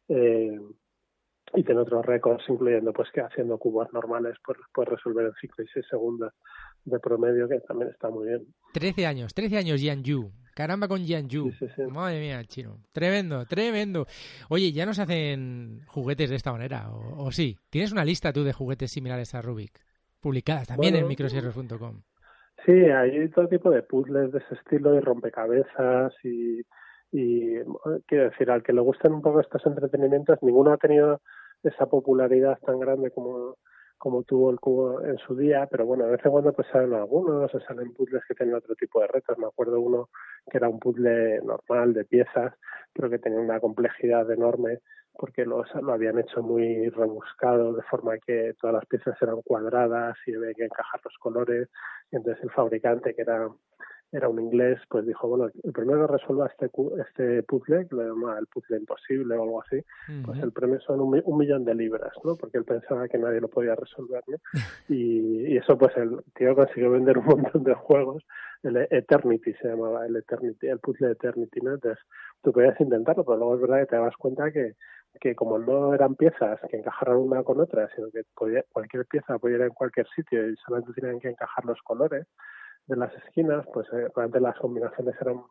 eh, 0.08 0.58
y 1.55 1.64
tiene 1.64 1.81
otros 1.81 2.05
récords 2.05 2.44
incluyendo 2.48 2.93
pues 2.93 3.10
que 3.12 3.20
haciendo 3.20 3.59
cubos 3.59 3.93
normales 3.93 4.36
pues 4.44 4.59
puede 4.73 4.90
resolver 4.90 5.27
en 5.27 5.32
5 5.40 5.62
y 5.62 5.66
6 5.66 5.86
segundos 5.89 6.32
de 6.85 6.98
promedio 6.98 7.48
que 7.48 7.60
también 7.60 7.90
está 7.90 8.10
muy 8.10 8.27
bien 8.28 8.47
13 8.73 9.06
años, 9.06 9.35
13 9.35 9.59
años 9.59 9.81
Jian 9.81 10.02
Yu. 10.02 10.31
Caramba 10.55 10.89
con 10.89 11.05
Jian 11.05 11.28
Yu. 11.28 11.51
Sí, 11.51 11.66
sí, 11.66 11.66
sí. 11.77 11.82
Madre 11.82 12.18
mía, 12.18 12.43
chino. 12.44 12.78
Tremendo, 12.90 13.44
tremendo. 13.44 14.06
Oye, 14.48 14.73
¿ya 14.73 14.86
no 14.86 14.94
se 14.94 15.02
hacen 15.02 15.82
juguetes 15.86 16.31
de 16.31 16.36
esta 16.36 16.51
manera? 16.51 16.90
¿O, 16.90 17.27
o 17.27 17.31
sí? 17.31 17.59
¿Tienes 17.68 17.93
una 17.93 18.06
lista 18.06 18.32
tú 18.32 18.43
de 18.43 18.55
juguetes 18.55 18.90
similares 18.90 19.35
a 19.35 19.43
Rubik? 19.43 19.78
Publicadas 20.18 20.68
también 20.68 20.94
Bueno, 20.94 21.05
en 21.05 21.09
microsierros.com. 21.10 22.01
Sí, 22.64 22.73
hay 22.73 23.28
todo 23.28 23.48
tipo 23.48 23.70
de 23.70 23.82
puzzles 23.82 24.32
de 24.32 24.39
ese 24.39 24.55
estilo 24.55 24.94
y 24.94 25.01
rompecabezas 25.01 26.14
y, 26.24 26.62
y 27.12 27.56
quiero 28.06 28.24
decir, 28.30 28.50
al 28.50 28.62
que 28.62 28.72
le 28.72 28.80
gusten 28.80 29.14
un 29.14 29.22
poco 29.22 29.40
estos 29.40 29.64
entretenimientos, 29.66 30.38
ninguno 30.42 30.72
ha 30.72 30.76
tenido 30.76 31.20
esa 31.62 31.86
popularidad 31.86 32.58
tan 32.64 32.78
grande 32.78 33.10
como, 33.10 33.56
como 33.98 34.22
tuvo 34.24 34.50
el 34.50 34.60
cubo 34.60 35.02
en 35.02 35.18
su 35.18 35.36
día, 35.36 35.66
pero 35.70 35.86
bueno, 35.86 36.04
de 36.04 36.12
vez 36.12 36.24
en 36.24 36.30
cuando 36.30 36.52
pues 36.52 36.68
salen 36.72 36.94
algunos 36.94 37.54
o 37.54 37.60
salen 37.60 37.92
puzzles 37.94 38.22
que 38.28 38.34
tienen 38.34 38.54
otro 38.54 38.74
tipo 38.74 39.00
de 39.00 39.08
retos. 39.08 39.38
Me 39.38 39.46
acuerdo 39.46 39.80
uno 39.80 40.08
que 40.50 40.58
era 40.58 40.68
un 40.68 40.78
puzzle 40.78 41.40
normal 41.42 41.94
de 41.94 42.04
piezas, 42.04 42.54
pero 42.92 43.10
que 43.10 43.18
tenía 43.18 43.40
una 43.40 43.60
complejidad 43.60 44.30
enorme 44.30 44.80
porque 45.18 45.46
los, 45.46 45.66
lo 45.76 45.92
habían 45.92 46.18
hecho 46.18 46.42
muy 46.42 46.90
rebuscado, 46.90 47.72
de 47.72 47.82
forma 47.84 48.18
que 48.18 48.54
todas 48.60 48.74
las 48.74 48.86
piezas 48.86 49.16
eran 49.22 49.40
cuadradas 49.42 50.16
y 50.26 50.34
había 50.34 50.52
que 50.54 50.64
encajar 50.64 51.00
los 51.02 51.14
colores. 51.18 51.68
Y 52.10 52.16
entonces 52.16 52.42
el 52.44 52.50
fabricante, 52.50 53.14
que 53.14 53.22
era 53.22 53.48
era 54.12 54.28
un 54.28 54.40
inglés, 54.40 54.78
pues 54.88 55.04
dijo, 55.04 55.28
bueno, 55.28 55.50
el 55.62 55.72
primero 55.72 56.06
que 56.06 56.12
resuelva 56.12 56.46
este, 56.46 56.70
este 57.00 57.42
puzzle, 57.42 57.88
que 57.88 57.96
lo 57.96 58.08
llama 58.08 58.38
el 58.38 58.46
puzzle 58.46 58.78
imposible 58.78 59.36
o 59.36 59.42
algo 59.42 59.62
así, 59.62 59.82
pues 60.24 60.40
el 60.40 60.52
premio 60.52 60.80
son 60.80 61.00
un 61.00 61.38
millón 61.38 61.64
de 61.64 61.74
libras, 61.74 62.12
¿no? 62.24 62.36
Porque 62.36 62.58
él 62.58 62.64
pensaba 62.64 63.08
que 63.08 63.18
nadie 63.18 63.40
lo 63.40 63.48
podía 63.48 63.74
resolver, 63.74 64.22
¿no? 64.26 64.36
Y, 64.88 65.52
y 65.52 65.56
eso, 65.56 65.76
pues 65.76 65.96
el 65.96 66.20
tío 66.34 66.54
consiguió 66.54 66.90
vender 66.90 67.18
un 67.18 67.26
montón 67.26 67.64
de 67.64 67.74
juegos. 67.74 68.24
El 68.62 68.76
Eternity 68.90 69.52
se 69.54 69.68
llamaba, 69.68 70.06
el 70.06 70.16
Eternity, 70.16 70.68
el 70.68 70.78
puzzle 70.78 71.12
Eternity, 71.12 71.60
¿no? 71.60 71.74
Entonces, 71.74 72.02
tú 72.42 72.52
podías 72.52 72.80
intentarlo, 72.80 73.24
pero 73.24 73.38
luego 73.38 73.54
es 73.56 73.60
verdad 73.60 73.80
que 73.80 73.86
te 73.86 73.96
das 73.96 74.16
cuenta 74.16 74.50
que, 74.50 74.74
que 75.20 75.34
como 75.34 75.58
no 75.58 75.94
eran 75.94 76.14
piezas 76.14 76.60
que 76.70 76.76
encajaran 76.76 77.16
una 77.16 77.42
con 77.42 77.60
otra, 77.60 77.88
sino 77.94 78.08
que 78.10 78.22
podía, 78.34 78.62
cualquier 78.72 79.06
pieza 79.06 79.38
podía 79.38 79.56
ir 79.56 79.62
en 79.62 79.70
cualquier 79.70 80.06
sitio 80.14 80.48
y 80.48 80.56
solamente 80.56 80.92
tenían 80.92 81.20
que 81.20 81.30
encajar 81.30 81.64
los 81.64 81.80
colores 81.82 82.26
de 82.86 82.96
las 82.96 83.12
esquinas, 83.24 83.66
pues 83.72 83.86
eh, 83.92 84.08
realmente 84.14 84.40
las 84.40 84.56
combinaciones 84.58 85.14
eran 85.20 85.42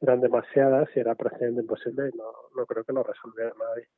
eran 0.00 0.20
demasiadas 0.20 0.88
y 0.94 1.00
era 1.00 1.14
prácticamente 1.14 1.62
imposible 1.62 2.10
y 2.12 2.16
no, 2.16 2.24
no 2.56 2.66
creo 2.66 2.84
que 2.84 2.92
lo 2.92 3.02
resolviera 3.02 3.52
nadie. 3.58 3.88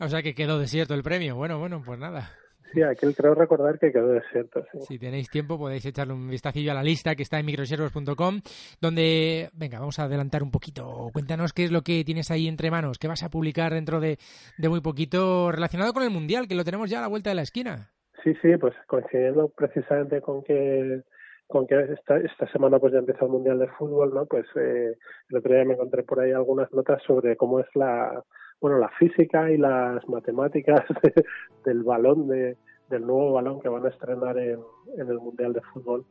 O 0.00 0.08
sea 0.08 0.22
que 0.22 0.34
quedó 0.34 0.58
desierto 0.58 0.94
el 0.94 1.02
premio. 1.02 1.36
Bueno, 1.36 1.58
bueno, 1.58 1.82
pues 1.84 1.98
nada. 1.98 2.30
Sí, 2.72 2.82
aquel 2.82 3.14
creo 3.14 3.34
recordar 3.34 3.78
que 3.78 3.92
quedó 3.92 4.08
desierto, 4.08 4.64
sí. 4.72 4.78
Si 4.80 4.98
tenéis 4.98 5.30
tiempo 5.30 5.56
podéis 5.56 5.86
echarle 5.86 6.14
un 6.14 6.28
vistacillo 6.28 6.72
a 6.72 6.74
la 6.74 6.82
lista 6.82 7.14
que 7.14 7.22
está 7.22 7.38
en 7.38 7.46
microservos.com 7.46 8.40
donde, 8.80 9.50
venga, 9.52 9.78
vamos 9.78 9.98
a 10.00 10.04
adelantar 10.04 10.42
un 10.42 10.50
poquito. 10.50 11.10
Cuéntanos 11.12 11.52
qué 11.52 11.64
es 11.64 11.70
lo 11.70 11.82
que 11.82 12.02
tienes 12.04 12.32
ahí 12.32 12.48
entre 12.48 12.72
manos, 12.72 12.98
qué 12.98 13.06
vas 13.06 13.22
a 13.22 13.28
publicar 13.28 13.74
dentro 13.74 14.00
de, 14.00 14.18
de 14.58 14.68
muy 14.68 14.80
poquito 14.80 15.52
relacionado 15.52 15.92
con 15.92 16.02
el 16.02 16.10
Mundial, 16.10 16.48
que 16.48 16.56
lo 16.56 16.64
tenemos 16.64 16.90
ya 16.90 16.98
a 16.98 17.02
la 17.02 17.08
vuelta 17.08 17.30
de 17.30 17.36
la 17.36 17.42
esquina. 17.42 17.92
Sí, 18.24 18.34
sí, 18.42 18.56
pues 18.56 18.74
coincidiendo 18.88 19.50
precisamente 19.50 20.20
con 20.20 20.42
que 20.42 21.04
con 21.46 21.66
que 21.66 21.80
esta, 21.92 22.16
esta 22.18 22.46
semana 22.48 22.78
pues 22.78 22.92
ya 22.92 22.98
empieza 23.00 23.24
el 23.24 23.30
Mundial 23.30 23.58
de 23.58 23.68
Fútbol, 23.68 24.12
¿no? 24.14 24.26
Pues 24.26 24.46
eh, 24.56 24.96
el 25.28 25.36
otro 25.36 25.52
día 25.54 25.64
me 25.64 25.74
encontré 25.74 26.02
por 26.02 26.20
ahí 26.20 26.32
algunas 26.32 26.72
notas 26.72 27.02
sobre 27.02 27.36
cómo 27.36 27.60
es 27.60 27.66
la 27.74 28.22
bueno 28.60 28.78
la 28.78 28.88
física 28.90 29.50
y 29.50 29.58
las 29.58 30.06
matemáticas 30.08 30.84
de- 31.02 31.24
del 31.64 31.82
balón 31.82 32.28
de 32.28 32.56
del 32.90 33.02
nuevo 33.06 33.32
balón 33.32 33.60
que 33.60 33.68
van 33.68 33.84
a 33.86 33.88
estrenar 33.88 34.38
en, 34.38 34.60
en 34.98 35.08
el 35.08 35.18
Mundial 35.18 35.52
de 35.52 35.60
Fútbol 35.72 36.04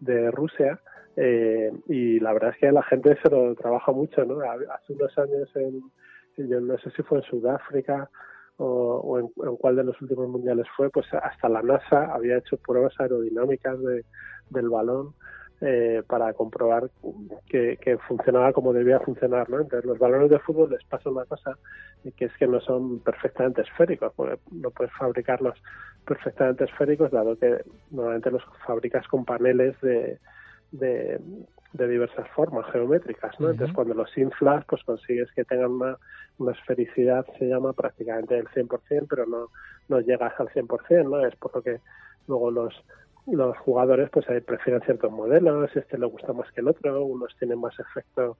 de 0.00 0.30
Rusia 0.30 0.80
eh, 1.16 1.72
y 1.88 2.20
la 2.20 2.32
verdad 2.32 2.50
es 2.50 2.58
que 2.58 2.72
la 2.72 2.82
gente 2.84 3.16
se 3.22 3.28
lo 3.28 3.54
trabaja 3.56 3.90
mucho, 3.92 4.24
¿no? 4.24 4.38
Hace 4.40 4.92
unos 4.92 5.16
años 5.18 5.50
en, 5.56 5.82
yo 6.36 6.60
no 6.60 6.78
sé 6.78 6.90
si 6.92 7.02
fue 7.02 7.18
en 7.18 7.24
Sudáfrica 7.24 8.08
o, 8.56 9.18
en, 9.18 9.30
en 9.46 9.56
cuál 9.56 9.76
de 9.76 9.84
los 9.84 10.00
últimos 10.00 10.28
mundiales 10.28 10.66
fue, 10.76 10.90
pues 10.90 11.06
hasta 11.14 11.48
la 11.48 11.62
NASA 11.62 12.12
había 12.14 12.38
hecho 12.38 12.56
pruebas 12.58 12.94
aerodinámicas 13.00 13.80
de, 13.82 14.04
del 14.50 14.68
balón 14.68 15.14
eh, 15.62 16.02
para 16.06 16.32
comprobar 16.32 16.90
que, 17.46 17.76
que 17.82 17.98
funcionaba 17.98 18.52
como 18.52 18.72
debía 18.72 18.98
funcionar, 19.00 19.50
¿no? 19.50 19.60
Entonces 19.60 19.84
los 19.84 19.98
balones 19.98 20.30
de 20.30 20.38
fútbol 20.38 20.70
les 20.70 20.82
pasa 20.84 21.10
una 21.10 21.26
cosa 21.26 21.58
eh, 22.02 22.12
que 22.16 22.24
es 22.26 22.32
que 22.38 22.46
no 22.46 22.60
son 22.60 23.00
perfectamente 23.00 23.60
esféricos, 23.60 24.10
porque 24.16 24.38
no 24.50 24.70
puedes 24.70 24.92
fabricarlos 24.94 25.62
perfectamente 26.06 26.64
esféricos, 26.64 27.10
dado 27.10 27.38
que 27.38 27.62
normalmente 27.90 28.30
los 28.30 28.42
fabricas 28.66 29.06
con 29.08 29.26
paneles 29.26 29.78
de, 29.82 30.18
de, 30.72 31.20
de 31.74 31.88
diversas 31.88 32.26
formas 32.30 32.64
geométricas, 32.72 33.38
¿no? 33.38 33.50
Entonces 33.50 33.74
cuando 33.74 33.92
los 33.92 34.16
inflas, 34.16 34.64
pues 34.64 34.82
consigues 34.84 35.30
que 35.32 35.44
tengan 35.44 35.72
una, 35.72 35.98
una 36.38 36.52
esfericidad, 36.52 37.26
se 37.38 37.46
llama 37.46 37.74
prácticamente 37.74 38.34
del 38.34 38.48
100%, 38.48 39.06
pero 39.10 39.26
no, 39.26 39.48
no 39.88 40.00
llegas 40.00 40.32
al 40.40 40.48
100%, 40.48 41.04
¿no? 41.04 41.26
Es 41.26 41.36
por 41.36 41.54
lo 41.54 41.62
que 41.62 41.80
luego 42.26 42.50
los 42.50 42.74
los 43.34 43.56
jugadores 43.58 44.10
pues 44.10 44.28
ahí 44.28 44.40
prefieren 44.40 44.82
ciertos 44.82 45.10
modelos, 45.10 45.70
este 45.74 45.98
le 45.98 46.06
gusta 46.06 46.32
más 46.32 46.50
que 46.52 46.60
el 46.60 46.68
otro, 46.68 47.04
unos 47.04 47.34
tienen 47.38 47.60
más 47.60 47.74
efecto 47.78 48.38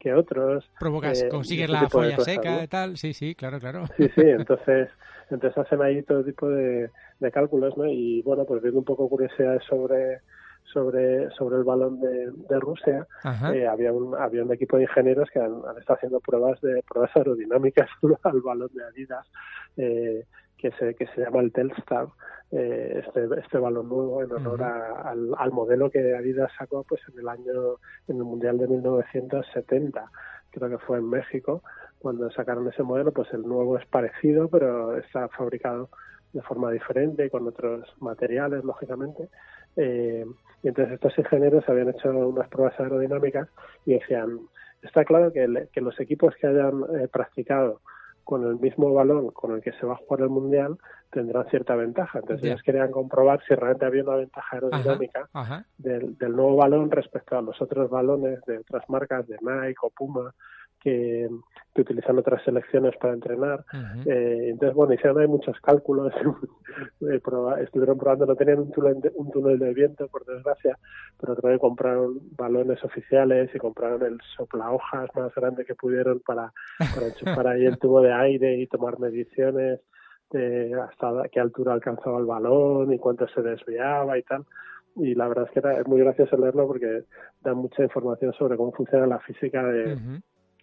que 0.00 0.14
otros. 0.14 0.68
Provocas, 0.78 1.22
eh, 1.22 1.28
consigues 1.28 1.64
ese 1.64 1.72
la 1.72 1.88
folla 1.88 2.18
seca 2.18 2.62
y 2.62 2.68
tal. 2.68 2.96
Sí, 2.96 3.12
sí, 3.12 3.34
claro, 3.34 3.58
claro. 3.58 3.84
Sí, 3.96 4.08
sí, 4.14 4.22
entonces, 4.24 4.88
entonces 5.30 5.58
hacen 5.58 5.82
ahí 5.82 6.02
todo 6.02 6.24
tipo 6.24 6.48
de, 6.48 6.90
de 7.20 7.30
cálculos, 7.30 7.76
¿no? 7.76 7.86
Y 7.86 8.22
bueno, 8.22 8.44
pues 8.44 8.62
viendo 8.62 8.80
un 8.80 8.84
poco 8.84 9.08
curiosidades 9.08 9.62
sobre, 9.64 10.20
sobre, 10.64 11.30
sobre 11.30 11.56
el 11.56 11.64
balón 11.64 12.00
de, 12.00 12.30
de 12.30 12.60
Rusia, 12.60 13.06
eh, 13.52 13.66
había, 13.66 13.92
un, 13.92 14.14
había 14.14 14.42
un 14.42 14.52
equipo 14.52 14.76
de 14.76 14.84
ingenieros 14.84 15.28
que 15.30 15.38
han, 15.38 15.62
han 15.68 15.78
estado 15.78 15.96
haciendo 15.96 16.20
pruebas 16.20 16.60
de 16.60 16.82
pruebas 16.88 17.14
aerodinámicas 17.16 17.88
al 18.22 18.40
balón 18.40 18.70
de 18.72 18.84
Adidas, 18.84 19.26
eh, 19.76 20.24
que, 20.62 20.70
se, 20.78 20.94
que 20.94 21.06
se 21.08 21.20
llama 21.20 21.40
el 21.40 21.52
Telstar, 21.52 22.06
eh, 22.52 23.02
este, 23.04 23.28
este 23.40 23.58
balón 23.58 23.88
nuevo 23.88 24.22
en 24.22 24.30
honor 24.32 24.62
a- 24.62 25.10
al, 25.10 25.34
al 25.36 25.50
modelo 25.52 25.90
que 25.90 26.14
Adidas 26.14 26.52
sacó 26.56 26.84
pues 26.84 27.00
en 27.12 27.18
el 27.18 27.28
año, 27.28 27.76
en 28.08 28.16
el 28.16 28.24
Mundial 28.24 28.56
de 28.58 28.68
1970, 28.68 30.10
creo 30.50 30.70
que 30.70 30.78
fue 30.78 30.98
en 30.98 31.08
México, 31.10 31.62
cuando 31.98 32.30
sacaron 32.30 32.68
ese 32.68 32.82
modelo, 32.82 33.12
pues 33.12 33.32
el 33.32 33.42
nuevo 33.42 33.76
es 33.76 33.86
parecido, 33.86 34.48
pero 34.48 34.96
está 34.96 35.28
fabricado 35.28 35.88
de 36.32 36.42
forma 36.42 36.70
diferente, 36.70 37.28
con 37.30 37.46
otros 37.46 37.84
materiales, 38.00 38.64
lógicamente. 38.64 39.28
Eh, 39.76 40.24
y 40.62 40.68
entonces 40.68 40.94
estos 40.94 41.18
ingenieros 41.18 41.68
habían 41.68 41.88
hecho 41.90 42.10
unas 42.10 42.48
pruebas 42.48 42.78
aerodinámicas 42.78 43.48
y 43.86 43.94
decían, 43.94 44.40
está 44.82 45.04
claro 45.04 45.32
que 45.32 45.46
los 45.80 46.00
equipos 46.00 46.34
que 46.36 46.46
hayan 46.46 46.82
eh, 46.98 47.08
practicado 47.08 47.80
con 48.24 48.46
el 48.46 48.56
mismo 48.58 48.92
balón 48.92 49.30
con 49.30 49.52
el 49.52 49.62
que 49.62 49.72
se 49.72 49.86
va 49.86 49.94
a 49.94 49.96
jugar 49.96 50.20
el 50.22 50.28
Mundial 50.28 50.78
tendrán 51.10 51.48
cierta 51.50 51.76
ventaja. 51.76 52.20
Entonces 52.20 52.46
ellos 52.46 52.62
querían 52.62 52.90
comprobar 52.90 53.42
si 53.46 53.54
realmente 53.54 53.84
había 53.84 54.02
una 54.02 54.16
ventaja 54.16 54.56
aerodinámica 54.56 55.28
Ajá. 55.32 55.64
del, 55.78 56.16
del 56.16 56.32
nuevo 56.32 56.56
balón 56.56 56.90
respecto 56.90 57.36
a 57.36 57.42
los 57.42 57.60
otros 57.60 57.90
balones 57.90 58.40
de 58.46 58.58
otras 58.58 58.88
marcas, 58.88 59.26
de 59.28 59.36
Nike 59.40 59.76
o 59.82 59.90
Puma, 59.90 60.34
que, 60.82 61.28
que 61.74 61.80
utilizan 61.80 62.18
otras 62.18 62.42
selecciones 62.44 62.96
para 62.96 63.14
entrenar. 63.14 63.64
Eh, 64.06 64.48
entonces, 64.50 64.74
bueno, 64.74 64.94
hicieron 64.94 65.20
ahí 65.20 65.28
muchos 65.28 65.58
cálculos, 65.60 66.12
eh, 67.02 67.20
estuvieron 67.60 67.98
probando, 67.98 68.26
no 68.26 68.36
tenían 68.36 68.60
un 68.60 68.72
túnel, 68.72 69.00
de, 69.00 69.12
un 69.14 69.30
túnel 69.30 69.58
de 69.58 69.72
viento, 69.72 70.08
por 70.08 70.24
desgracia, 70.24 70.78
pero 71.20 71.36
creo 71.36 71.52
que 71.52 71.60
compraron 71.60 72.18
balones 72.36 72.82
oficiales 72.84 73.50
y 73.54 73.58
compraron 73.58 74.02
el 74.02 74.18
soplahojas 74.36 75.08
más 75.14 75.34
grande 75.34 75.64
que 75.64 75.74
pudieron 75.74 76.20
para, 76.20 76.52
para 76.94 77.06
enchufar 77.06 77.46
ahí 77.46 77.64
el 77.64 77.78
tubo 77.78 78.00
de 78.00 78.12
aire 78.12 78.58
y 78.58 78.66
tomar 78.66 78.98
mediciones 78.98 79.80
de 80.30 80.74
hasta 80.80 81.28
qué 81.30 81.40
altura 81.40 81.74
alcanzaba 81.74 82.18
el 82.18 82.24
balón 82.24 82.92
y 82.92 82.98
cuánto 82.98 83.28
se 83.28 83.42
desviaba 83.42 84.18
y 84.18 84.22
tal. 84.22 84.44
Y 84.96 85.14
la 85.14 85.28
verdad 85.28 85.44
es 85.46 85.50
que 85.52 85.58
era 85.58 85.80
es 85.80 85.86
muy 85.86 86.00
gracioso 86.00 86.36
leerlo 86.36 86.66
porque 86.66 87.04
da 87.40 87.54
mucha 87.54 87.82
información 87.82 88.32
sobre 88.34 88.56
cómo 88.56 88.72
funciona 88.72 89.06
la 89.06 89.20
física 89.20 89.62
de. 89.62 90.20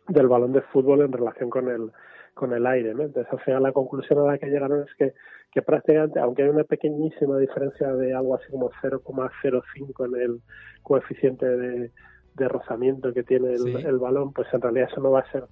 Del 0.10 0.27
balón 0.27 0.53
de 0.53 0.61
fútbol 0.61 1.02
en 1.02 1.11
relación 1.11 1.49
con 1.49 1.69
el 1.69 1.91
con 2.34 2.53
el 2.53 2.65
aire, 2.68 2.94
¿no? 2.94 3.03
Entonces, 3.03 3.31
al 3.34 3.40
final 3.41 3.64
la 3.64 3.73
conclusión 3.73 4.19
a 4.19 4.31
la 4.31 4.38
que 4.38 4.45
llegaron 4.48 4.84
es 4.84 4.95
que, 4.95 5.14
que 5.52 5.61
prácticamente, 5.61 6.22
aunque 6.22 6.44
hay 6.44 6.49
una 6.49 6.64
pequeñísima 6.64 7.38
diferencia 7.38 7.94
de 7.94 8.14
algo 8.14 8.36
así 8.36 8.49
como 8.49 8.69
0,05 8.81 10.06
en 10.06 10.22
el 10.22 10.41
coeficiente 10.81 11.45
de, 11.45 11.91
de 12.36 12.48
rozamiento 12.48 13.14
que 13.14 13.23
tiene 13.23 13.52
el, 13.53 13.60
Sí. 13.60 13.76
el 13.86 13.98
balón, 13.99 14.31
pues 14.31 14.48
en 14.53 14.61
realidad 14.61 14.88
eso 14.90 15.02
no 15.02 15.11
va 15.11 15.19
a 15.19 15.31
ser 15.31 15.44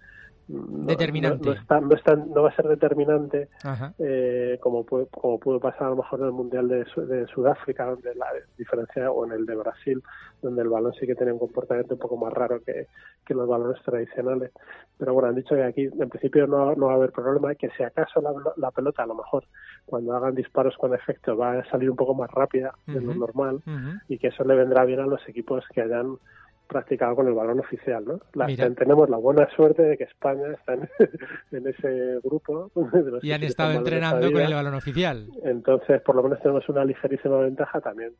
no- 0.47 0.85
Determinante. 0.87 1.49
No, 1.49 1.53
no 1.55 1.59
está- 1.61 1.81
no 1.81 1.95
está- 1.95 2.15
no 2.15 2.43
va 2.43 2.49
a 2.49 2.55
ser 2.55 2.67
determinante 2.67 3.49
eh, 3.99 4.57
como, 4.61 4.85
puede, 4.85 5.07
como 5.07 5.39
pudo 5.39 5.59
pasar 5.59 5.83
a 5.87 5.89
lo 5.89 5.97
mejor 5.97 6.19
en 6.21 6.25
el 6.27 6.31
Mundial 6.31 6.67
de, 6.67 6.85
Su- 6.85 7.05
de 7.05 7.25
Sudáfrica, 7.27 7.85
donde 7.85 8.15
la 8.15 8.27
diferencia, 8.57 9.11
o 9.11 9.25
en 9.25 9.33
el 9.33 9.45
de 9.45 9.55
Brasil, 9.55 10.01
donde 10.41 10.61
el 10.61 10.69
balón 10.69 10.93
sí 10.93 11.05
que 11.07 11.15
tiene 11.15 11.33
un 11.33 11.39
comportamiento 11.39 11.95
un 11.95 11.99
poco 11.99 12.15
más 12.17 12.31
raro 12.33 12.61
que, 12.63 12.87
que 13.25 13.33
los 13.33 13.47
balones 13.47 13.81
tradicionales. 13.83 14.51
Pero 14.97 15.13
bueno, 15.13 15.29
han 15.29 15.35
dicho 15.35 15.55
que 15.55 15.63
aquí 15.63 15.83
en 15.85 16.09
principio 16.09 16.47
no, 16.47 16.73
no 16.75 16.85
va 16.87 16.93
a 16.93 16.95
haber 16.95 17.11
problema, 17.11 17.53
que 17.55 17.69
si 17.71 17.83
acaso 17.83 18.21
la, 18.21 18.31
la 18.55 18.71
pelota 18.71 19.03
a 19.03 19.07
lo 19.07 19.15
mejor 19.15 19.43
cuando 19.85 20.13
hagan 20.15 20.35
disparos 20.35 20.75
con 20.77 20.93
efecto 20.93 21.35
va 21.35 21.59
a 21.59 21.65
salir 21.69 21.89
un 21.89 21.95
poco 21.97 22.13
más 22.13 22.29
rápida 22.31 22.73
de 22.85 23.01
lo 23.01 23.13
normal 23.15 23.61
y 24.07 24.17
que 24.17 24.27
eso 24.27 24.43
le 24.43 24.55
vendrá 24.55 24.85
bien 24.85 24.99
a 25.01 25.05
los 25.07 25.27
equipos 25.27 25.65
que 25.73 25.81
hayan 25.81 26.17
practicado 26.67 27.15
con 27.15 27.27
el 27.27 27.33
balón 27.33 27.59
oficial, 27.59 28.05
¿no? 28.05 28.19
La- 28.33 28.47
tenemos 28.75 29.09
la 29.09 29.17
buena 29.17 29.47
suerte 29.55 29.81
de 29.83 29.97
que 29.97 30.03
España 30.05 30.51
está 30.53 30.73
en, 30.73 30.89
en 31.51 31.67
ese 31.67 32.19
grupo 32.23 32.71
de 32.93 33.11
los 33.11 33.23
Y 33.23 33.31
han 33.31 33.43
estado 33.43 33.71
entrenando 33.73 34.31
con 34.31 34.41
el 34.41 34.53
balón 34.53 34.73
oficial. 34.75 35.27
Entonces, 35.43 36.01
por 36.01 36.15
lo 36.15 36.23
menos 36.23 36.39
tenemos 36.41 36.67
una 36.69 36.85
ligerísima 36.85 37.37
ventaja 37.39 37.81
también. 37.81 38.13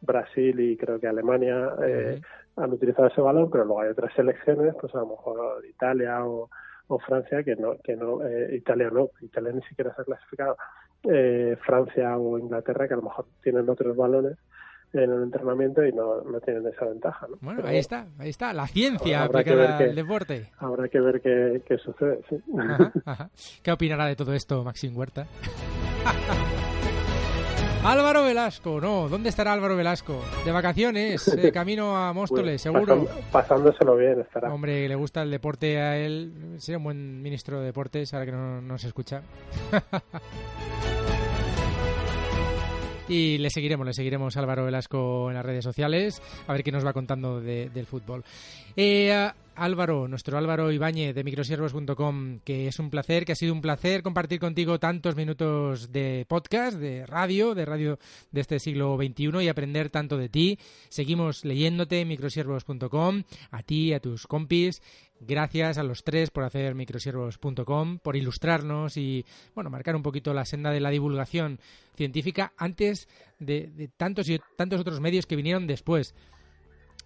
Brasil 0.00 0.58
y 0.60 0.76
creo 0.76 1.00
que 1.00 1.06
Alemania 1.08 1.72
eh, 1.82 2.20
han 2.56 2.72
utilizado 2.72 3.08
ese 3.08 3.20
balón, 3.20 3.50
pero 3.50 3.64
luego 3.64 3.80
hay 3.80 3.88
otras 3.90 4.12
selecciones, 4.14 4.74
pues 4.80 4.94
a 4.94 4.98
lo 4.98 5.06
mejor 5.06 5.64
Italia 5.66 6.24
o, 6.26 6.50
o 6.88 6.98
Francia, 6.98 7.42
que 7.42 7.56
no, 7.56 7.76
que 7.82 7.96
no, 7.96 8.22
eh, 8.26 8.54
Italia 8.54 8.90
no, 8.92 9.08
Italia 9.22 9.52
ni 9.52 9.62
siquiera 9.62 9.94
se 9.94 10.02
ha 10.02 10.04
clasificado, 10.04 10.56
eh, 11.04 11.56
Francia 11.64 12.16
o 12.18 12.38
Inglaterra, 12.38 12.86
que 12.86 12.94
a 12.94 12.98
lo 12.98 13.04
mejor 13.04 13.26
tienen 13.42 13.68
otros 13.68 13.96
balones 13.96 14.36
en 14.94 15.10
el 15.12 15.22
entrenamiento 15.24 15.84
y 15.84 15.92
no, 15.92 16.22
no 16.22 16.40
tienen 16.40 16.66
esa 16.66 16.84
ventaja. 16.86 17.26
¿no? 17.28 17.36
Bueno, 17.40 17.58
Pero 17.58 17.68
ahí 17.72 17.78
está, 17.78 18.06
ahí 18.18 18.30
está, 18.30 18.52
la 18.52 18.66
ciencia 18.66 19.24
Habrá 19.24 19.42
que 19.44 19.50
aplicada 19.50 19.78
ver 19.78 19.88
al 19.90 19.94
deporte. 19.96 20.50
Habrá 20.58 20.88
que 20.88 21.00
ver 21.00 21.20
qué, 21.20 21.62
qué 21.66 21.78
sucede. 21.78 22.20
Sí. 22.28 22.36
Ajá, 22.58 22.92
ajá. 23.04 23.30
¿Qué 23.62 23.72
opinará 23.72 24.06
de 24.06 24.16
todo 24.16 24.32
esto 24.34 24.62
Maxim 24.64 24.96
Huerta? 24.96 25.26
Álvaro 27.84 28.24
Velasco, 28.24 28.80
no, 28.80 29.10
¿dónde 29.10 29.28
estará 29.28 29.52
Álvaro 29.52 29.76
Velasco? 29.76 30.18
De 30.46 30.50
vacaciones, 30.52 31.26
de 31.36 31.52
camino 31.52 31.94
a 31.94 32.14
Móstoles, 32.14 32.62
Pues, 32.66 32.86
seguro. 32.86 33.06
pasándoselo 33.30 33.94
bien 33.96 34.20
estará. 34.20 34.50
Hombre, 34.54 34.88
le 34.88 34.94
gusta 34.94 35.20
el 35.20 35.30
deporte 35.30 35.78
a 35.78 35.98
él. 35.98 36.54
Sería 36.56 36.78
un 36.78 36.84
buen 36.84 37.20
ministro 37.20 37.60
de 37.60 37.66
deportes, 37.66 38.14
ahora 38.14 38.24
que 38.24 38.32
no, 38.32 38.62
no 38.62 38.78
se 38.78 38.86
escucha. 38.86 39.20
Y 43.08 43.38
le 43.38 43.50
seguiremos, 43.50 43.86
le 43.86 43.92
seguiremos 43.92 44.36
Álvaro 44.36 44.64
Velasco 44.64 45.28
en 45.28 45.34
las 45.34 45.44
redes 45.44 45.64
sociales, 45.64 46.20
a 46.46 46.52
ver 46.52 46.62
qué 46.62 46.72
nos 46.72 46.84
va 46.84 46.92
contando 46.92 47.40
de- 47.40 47.68
del 47.70 47.86
fútbol. 47.86 48.24
Eh, 48.76 49.30
Álvaro, 49.56 50.08
nuestro 50.08 50.36
Álvaro 50.36 50.72
Ibáñez 50.72 51.14
de 51.14 51.22
microsiervos.com, 51.22 52.40
que 52.44 52.66
es 52.66 52.78
un 52.80 52.90
placer, 52.90 53.24
que 53.24 53.32
ha 53.32 53.36
sido 53.36 53.52
un 53.52 53.60
placer 53.60 54.02
compartir 54.02 54.40
contigo 54.40 54.80
tantos 54.80 55.14
minutos 55.14 55.92
de 55.92 56.24
podcast, 56.28 56.76
de 56.76 57.06
radio, 57.06 57.54
de 57.54 57.64
radio 57.64 57.98
de 58.32 58.40
este 58.40 58.58
siglo 58.58 58.96
XXI 58.96 59.44
y 59.44 59.48
aprender 59.48 59.90
tanto 59.90 60.16
de 60.16 60.28
ti. 60.28 60.58
Seguimos 60.88 61.44
leyéndote 61.44 62.00
en 62.00 62.08
microsiervos.com, 62.08 63.22
a 63.52 63.62
ti, 63.62 63.92
a 63.92 64.00
tus 64.00 64.26
compis. 64.26 64.82
Gracias 65.26 65.78
a 65.78 65.82
los 65.82 66.04
tres 66.04 66.30
por 66.30 66.44
hacer 66.44 66.74
microsiervos.com, 66.74 67.98
por 67.98 68.16
ilustrarnos 68.16 68.96
y 68.96 69.24
bueno, 69.54 69.70
marcar 69.70 69.96
un 69.96 70.02
poquito 70.02 70.34
la 70.34 70.44
senda 70.44 70.70
de 70.70 70.80
la 70.80 70.90
divulgación 70.90 71.58
científica 71.96 72.52
antes 72.56 73.08
de, 73.38 73.90
tantos 73.96 74.28
y 74.28 74.40
tantos 74.56 74.80
otros 74.80 75.00
medios 75.00 75.26
que 75.26 75.36
vinieron 75.36 75.66
después 75.66 76.14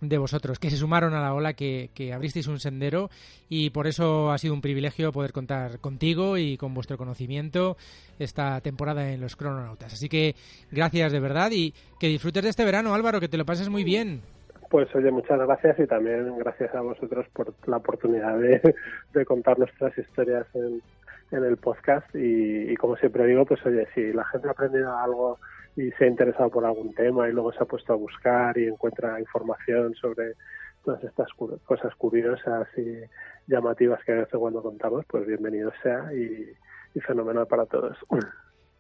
de 0.01 0.19
vosotros, 0.19 0.59
que 0.59 0.71
se 0.71 0.77
sumaron 0.77 1.15
a 1.15 1.21
la 1.21 1.35
ola, 1.35 1.55
que, 1.55 1.91
que 1.93 2.13
abristeis 2.13 2.47
un 2.47 2.61
sendero 2.61 3.11
y 3.49 3.71
por 3.71 3.87
eso 3.87 4.31
ha 4.31 4.39
sido 4.39 4.55
un 4.55 4.61
privilegio 4.61 5.13
poder 5.13 5.33
contar 5.33 5.81
contigo 5.81 6.39
y 6.39 6.57
con 6.57 6.75
vuestro 6.75 6.97
conocimiento 6.97 7.77
esta 8.19 8.61
temporada 8.61 9.13
en 9.13 9.21
los 9.21 9.37
crononautas. 9.37 9.95
Así 9.95 10.09
que 10.09 10.37
gracias 10.71 11.13
de 11.13 11.21
verdad 11.21 11.51
y 11.51 11.75
que 11.99 12.09
disfrutes 12.09 12.45
de 12.45 12.51
este 12.51 12.65
verano, 12.65 12.95
Álvaro, 12.95 13.21
que 13.21 13.29
te 13.29 13.37
lo 13.37 13.47
pases 13.47 13.69
muy 13.69 13.85
bien. 13.85 14.23
Pues 14.71 14.95
oye, 14.95 15.11
muchas 15.11 15.39
gracias 15.39 15.79
y 15.79 15.87
también 15.87 16.37
gracias 16.39 16.75
a 16.75 16.81
vosotros 16.83 17.27
por 17.33 17.55
la 17.67 17.79
oportunidad 17.79 18.39
de, 18.39 18.75
de 19.15 19.25
contar 19.25 19.59
nuestras 19.59 19.97
historias 19.97 20.47
en, 20.55 20.83
en 21.31 21.45
el 21.45 21.57
podcast 21.57 22.07
y, 22.15 22.71
y 22.71 22.77
como 22.77 22.97
siempre 22.97 23.27
digo, 23.27 23.47
pues 23.47 23.65
oye, 23.65 23.87
si 23.95 24.13
la 24.13 24.25
gente 24.27 24.49
ha 24.49 24.51
aprendido 24.53 24.97
algo 24.97 25.39
y 25.77 25.91
se 25.93 26.05
ha 26.05 26.09
interesado 26.09 26.51
por 26.51 26.65
algún 26.67 26.93
tema 26.95 27.29
y 27.29 27.33
luego 27.33 27.53
se 27.53 27.63
ha 27.63 27.67
puesto 27.67 27.93
a 27.93 27.97
buscar 27.97 28.59
y 28.59 28.67
encuentra 28.67 29.19
información 29.21 29.95
sobre 29.95 30.35
todas 30.85 31.03
estas 31.05 31.29
cosas 31.65 31.95
curiosas 31.97 32.67
y 32.77 32.95
llamativas 33.47 34.03
que 34.05 34.13
a 34.13 34.17
veces 34.17 34.39
cuando 34.39 34.63
contamos, 34.63 35.05
pues 35.09 35.27
bienvenido 35.27 35.71
sea 35.83 36.13
y, 36.13 36.53
fenomenal 37.01 37.47
para 37.47 37.65
todos. 37.67 37.97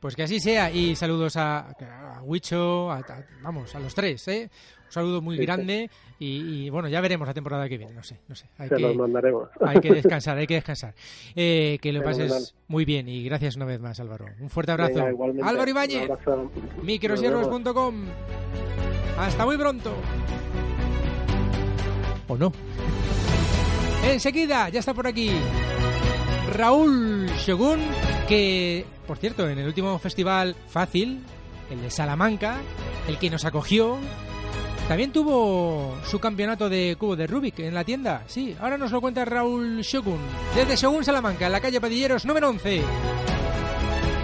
Pues 0.00 0.16
que 0.16 0.24
así 0.24 0.40
sea 0.40 0.70
y 0.72 0.96
saludos 0.96 1.36
a, 1.36 1.70
a 1.70 2.22
Huicho, 2.22 2.90
a- 2.90 3.02
vamos, 3.42 3.74
a 3.76 3.80
los 3.80 3.94
tres, 3.94 4.26
¿eh? 4.28 4.50
Un 4.88 4.92
saludo 4.92 5.20
muy 5.20 5.36
Sí, 5.36 5.42
grande 5.42 5.90
y, 6.18 6.64
y, 6.66 6.70
bueno, 6.70 6.88
ya 6.88 7.00
veremos 7.00 7.28
la 7.28 7.34
temporada 7.34 7.68
que 7.68 7.76
viene, 7.78 7.92
no 7.92 8.02
sé, 8.02 8.16
no 8.26 8.34
sé. 8.34 8.46
Hay 8.58 8.68
Se 8.68 8.76
que, 8.76 8.82
los 8.82 8.96
mandaremos. 8.96 9.48
hay 9.60 9.80
que 9.80 9.92
descansar, 9.92 10.38
hay 10.38 10.46
que 10.46 10.54
descansar. 10.54 10.94
Eh, 11.36 11.78
que 11.80 11.92
lo 11.92 12.00
Fenomenal. 12.00 12.28
pases 12.30 12.54
muy 12.66 12.84
bien 12.84 13.08
y 13.08 13.22
gracias 13.24 13.56
una 13.56 13.66
vez 13.66 13.78
más, 13.80 14.00
Álvaro. 14.00 14.24
Un 14.40 14.48
fuerte 14.50 14.72
abrazo. 14.72 15.04
Venga. 15.04 15.48
Álvaro 15.48 15.70
Ibáñez, 15.70 16.08
microsiervos.com. 16.82 18.04
Hasta 19.18 19.44
muy 19.44 19.56
pronto. 19.56 19.92
¿O 22.28 22.36
no? 22.36 22.52
Enseguida, 24.04 24.68
ya 24.68 24.80
está 24.80 24.94
por 24.94 25.06
aquí 25.06 25.30
Raúl 26.54 27.26
Shogun, 27.38 27.80
que, 28.26 28.84
por 29.06 29.18
cierto, 29.18 29.48
en 29.48 29.58
el 29.58 29.66
último 29.66 29.98
festival 29.98 30.54
fácil, 30.68 31.20
el 31.70 31.82
de 31.82 31.90
Salamanca, 31.90 32.56
el 33.06 33.18
que 33.18 33.28
nos 33.30 33.44
acogió, 33.44 33.98
también 34.88 35.12
tuvo 35.12 35.94
su 36.04 36.18
campeonato 36.18 36.70
de 36.70 36.96
cubo 36.98 37.14
de 37.14 37.26
Rubik 37.26 37.58
en 37.58 37.74
la 37.74 37.84
tienda. 37.84 38.22
Sí, 38.26 38.56
ahora 38.58 38.78
nos 38.78 38.90
lo 38.90 39.02
cuenta 39.02 39.24
Raúl 39.24 39.82
Shogun, 39.82 40.18
desde 40.54 40.76
Shogun 40.76 41.04
Salamanca, 41.04 41.46
en 41.46 41.52
la 41.52 41.60
calle 41.60 41.80
Padilleros 41.80 42.24
número 42.24 42.48
11. 42.48 42.82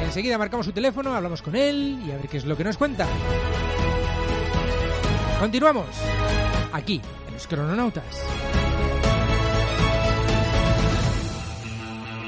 Enseguida 0.04 0.38
marcamos 0.38 0.64
su 0.64 0.72
teléfono, 0.72 1.14
hablamos 1.14 1.42
con 1.42 1.54
él 1.54 2.00
y 2.06 2.10
a 2.10 2.16
ver 2.16 2.28
qué 2.28 2.38
es 2.38 2.46
lo 2.46 2.56
que 2.56 2.64
nos 2.64 2.78
cuenta. 2.78 3.06
Continuamos 5.38 5.86
aquí, 6.72 7.00
en 7.26 7.34
los 7.34 7.46
crononautas. 7.46 8.04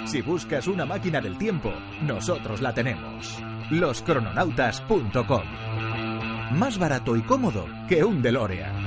Si 0.04 0.20
buscas 0.22 0.66
una 0.66 0.84
máquina 0.84 1.20
del 1.20 1.38
tiempo, 1.38 1.72
nosotros 2.02 2.60
la 2.60 2.74
tenemos. 2.74 3.38
Loscrononautas.com. 3.70 5.85
Más 6.52 6.78
barato 6.78 7.16
y 7.16 7.23
cómodo 7.23 7.66
que 7.89 8.05
un 8.05 8.23
DeLorean. 8.23 8.85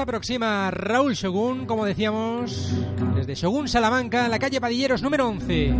Se 0.00 0.04
aproxima 0.04 0.70
Raúl 0.70 1.12
Shogun, 1.12 1.66
como 1.66 1.84
decíamos, 1.84 2.72
desde 3.14 3.34
Shogun 3.34 3.68
Salamanca, 3.68 4.28
la 4.28 4.38
calle 4.38 4.58
Padilleros 4.58 5.02
número 5.02 5.28
11. 5.28 5.74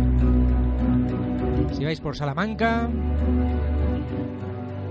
Si 1.73 1.83
vais 1.83 1.99
por 1.99 2.15
Salamanca, 2.15 2.87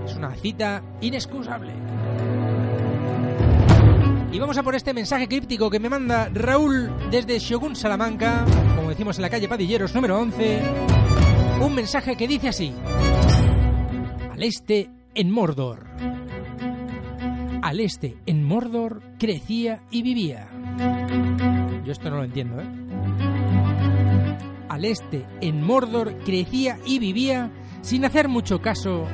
es 0.05 0.15
una 0.15 0.35
cita 0.35 0.83
inexcusable. 0.99 1.71
Y 4.33 4.37
vamos 4.37 4.57
a 4.57 4.63
por 4.63 4.75
este 4.75 4.93
mensaje 4.93 5.29
críptico 5.29 5.69
que 5.69 5.79
me 5.79 5.87
manda 5.87 6.29
Raúl 6.33 6.91
desde 7.09 7.39
Shogun 7.39 7.77
Salamanca, 7.77 8.43
como 8.75 8.89
decimos 8.89 9.15
en 9.17 9.21
la 9.21 9.29
calle 9.29 9.47
Padilleros 9.47 9.95
número 9.95 10.19
11. 10.19 10.61
Un 11.61 11.73
mensaje 11.73 12.17
que 12.17 12.27
dice 12.27 12.49
así: 12.49 12.73
Al 14.33 14.43
este 14.43 14.89
en 15.15 15.31
Mordor. 15.31 15.85
Al 17.61 17.79
este 17.79 18.17
en 18.25 18.43
Mordor 18.43 19.01
crecía 19.19 19.83
y 19.91 20.01
vivía. 20.01 20.47
Yo 21.85 21.91
esto 21.91 22.09
no 22.09 22.17
lo 22.17 22.23
entiendo, 22.23 22.59
¿eh? 22.59 22.65
Al 24.67 24.85
este 24.85 25.25
en 25.41 25.63
Mordor 25.63 26.17
crecía 26.25 26.79
y 26.85 26.97
vivía 26.99 27.51
sin 27.81 28.03
hacer 28.05 28.27
mucho 28.27 28.61
caso. 28.61 29.05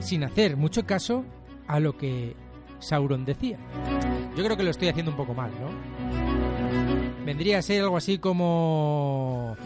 Sin 0.00 0.22
hacer 0.22 0.56
mucho 0.56 0.84
caso 0.84 1.24
a 1.66 1.80
lo 1.80 1.96
que 1.96 2.36
Sauron 2.78 3.24
decía. 3.24 3.58
Yo 4.36 4.44
creo 4.44 4.56
que 4.56 4.64
lo 4.64 4.70
estoy 4.70 4.88
haciendo 4.88 5.10
un 5.10 5.16
poco 5.16 5.34
mal, 5.34 5.50
¿no? 5.60 7.24
Vendría 7.24 7.58
a 7.58 7.62
ser 7.62 7.82
algo 7.82 7.96
así 7.96 8.18
como... 8.18 9.56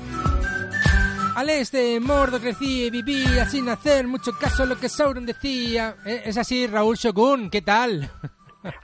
Al 1.37 1.49
este, 1.49 1.99
Mordor 1.99 2.41
crecía 2.41 2.87
y 2.87 2.91
vivía 2.91 3.47
sin 3.47 3.69
hacer 3.69 4.07
mucho 4.07 4.33
caso 4.39 4.65
a 4.65 4.67
lo 4.67 4.77
que 4.77 4.89
Sauron 4.89 5.25
decía. 5.25 5.95
Eh, 6.05 6.23
Es 6.27 6.37
así, 6.37 6.67
Raúl 6.67 6.97
Shogun, 6.97 7.49
¿qué 7.51 7.63
tal? 7.63 8.11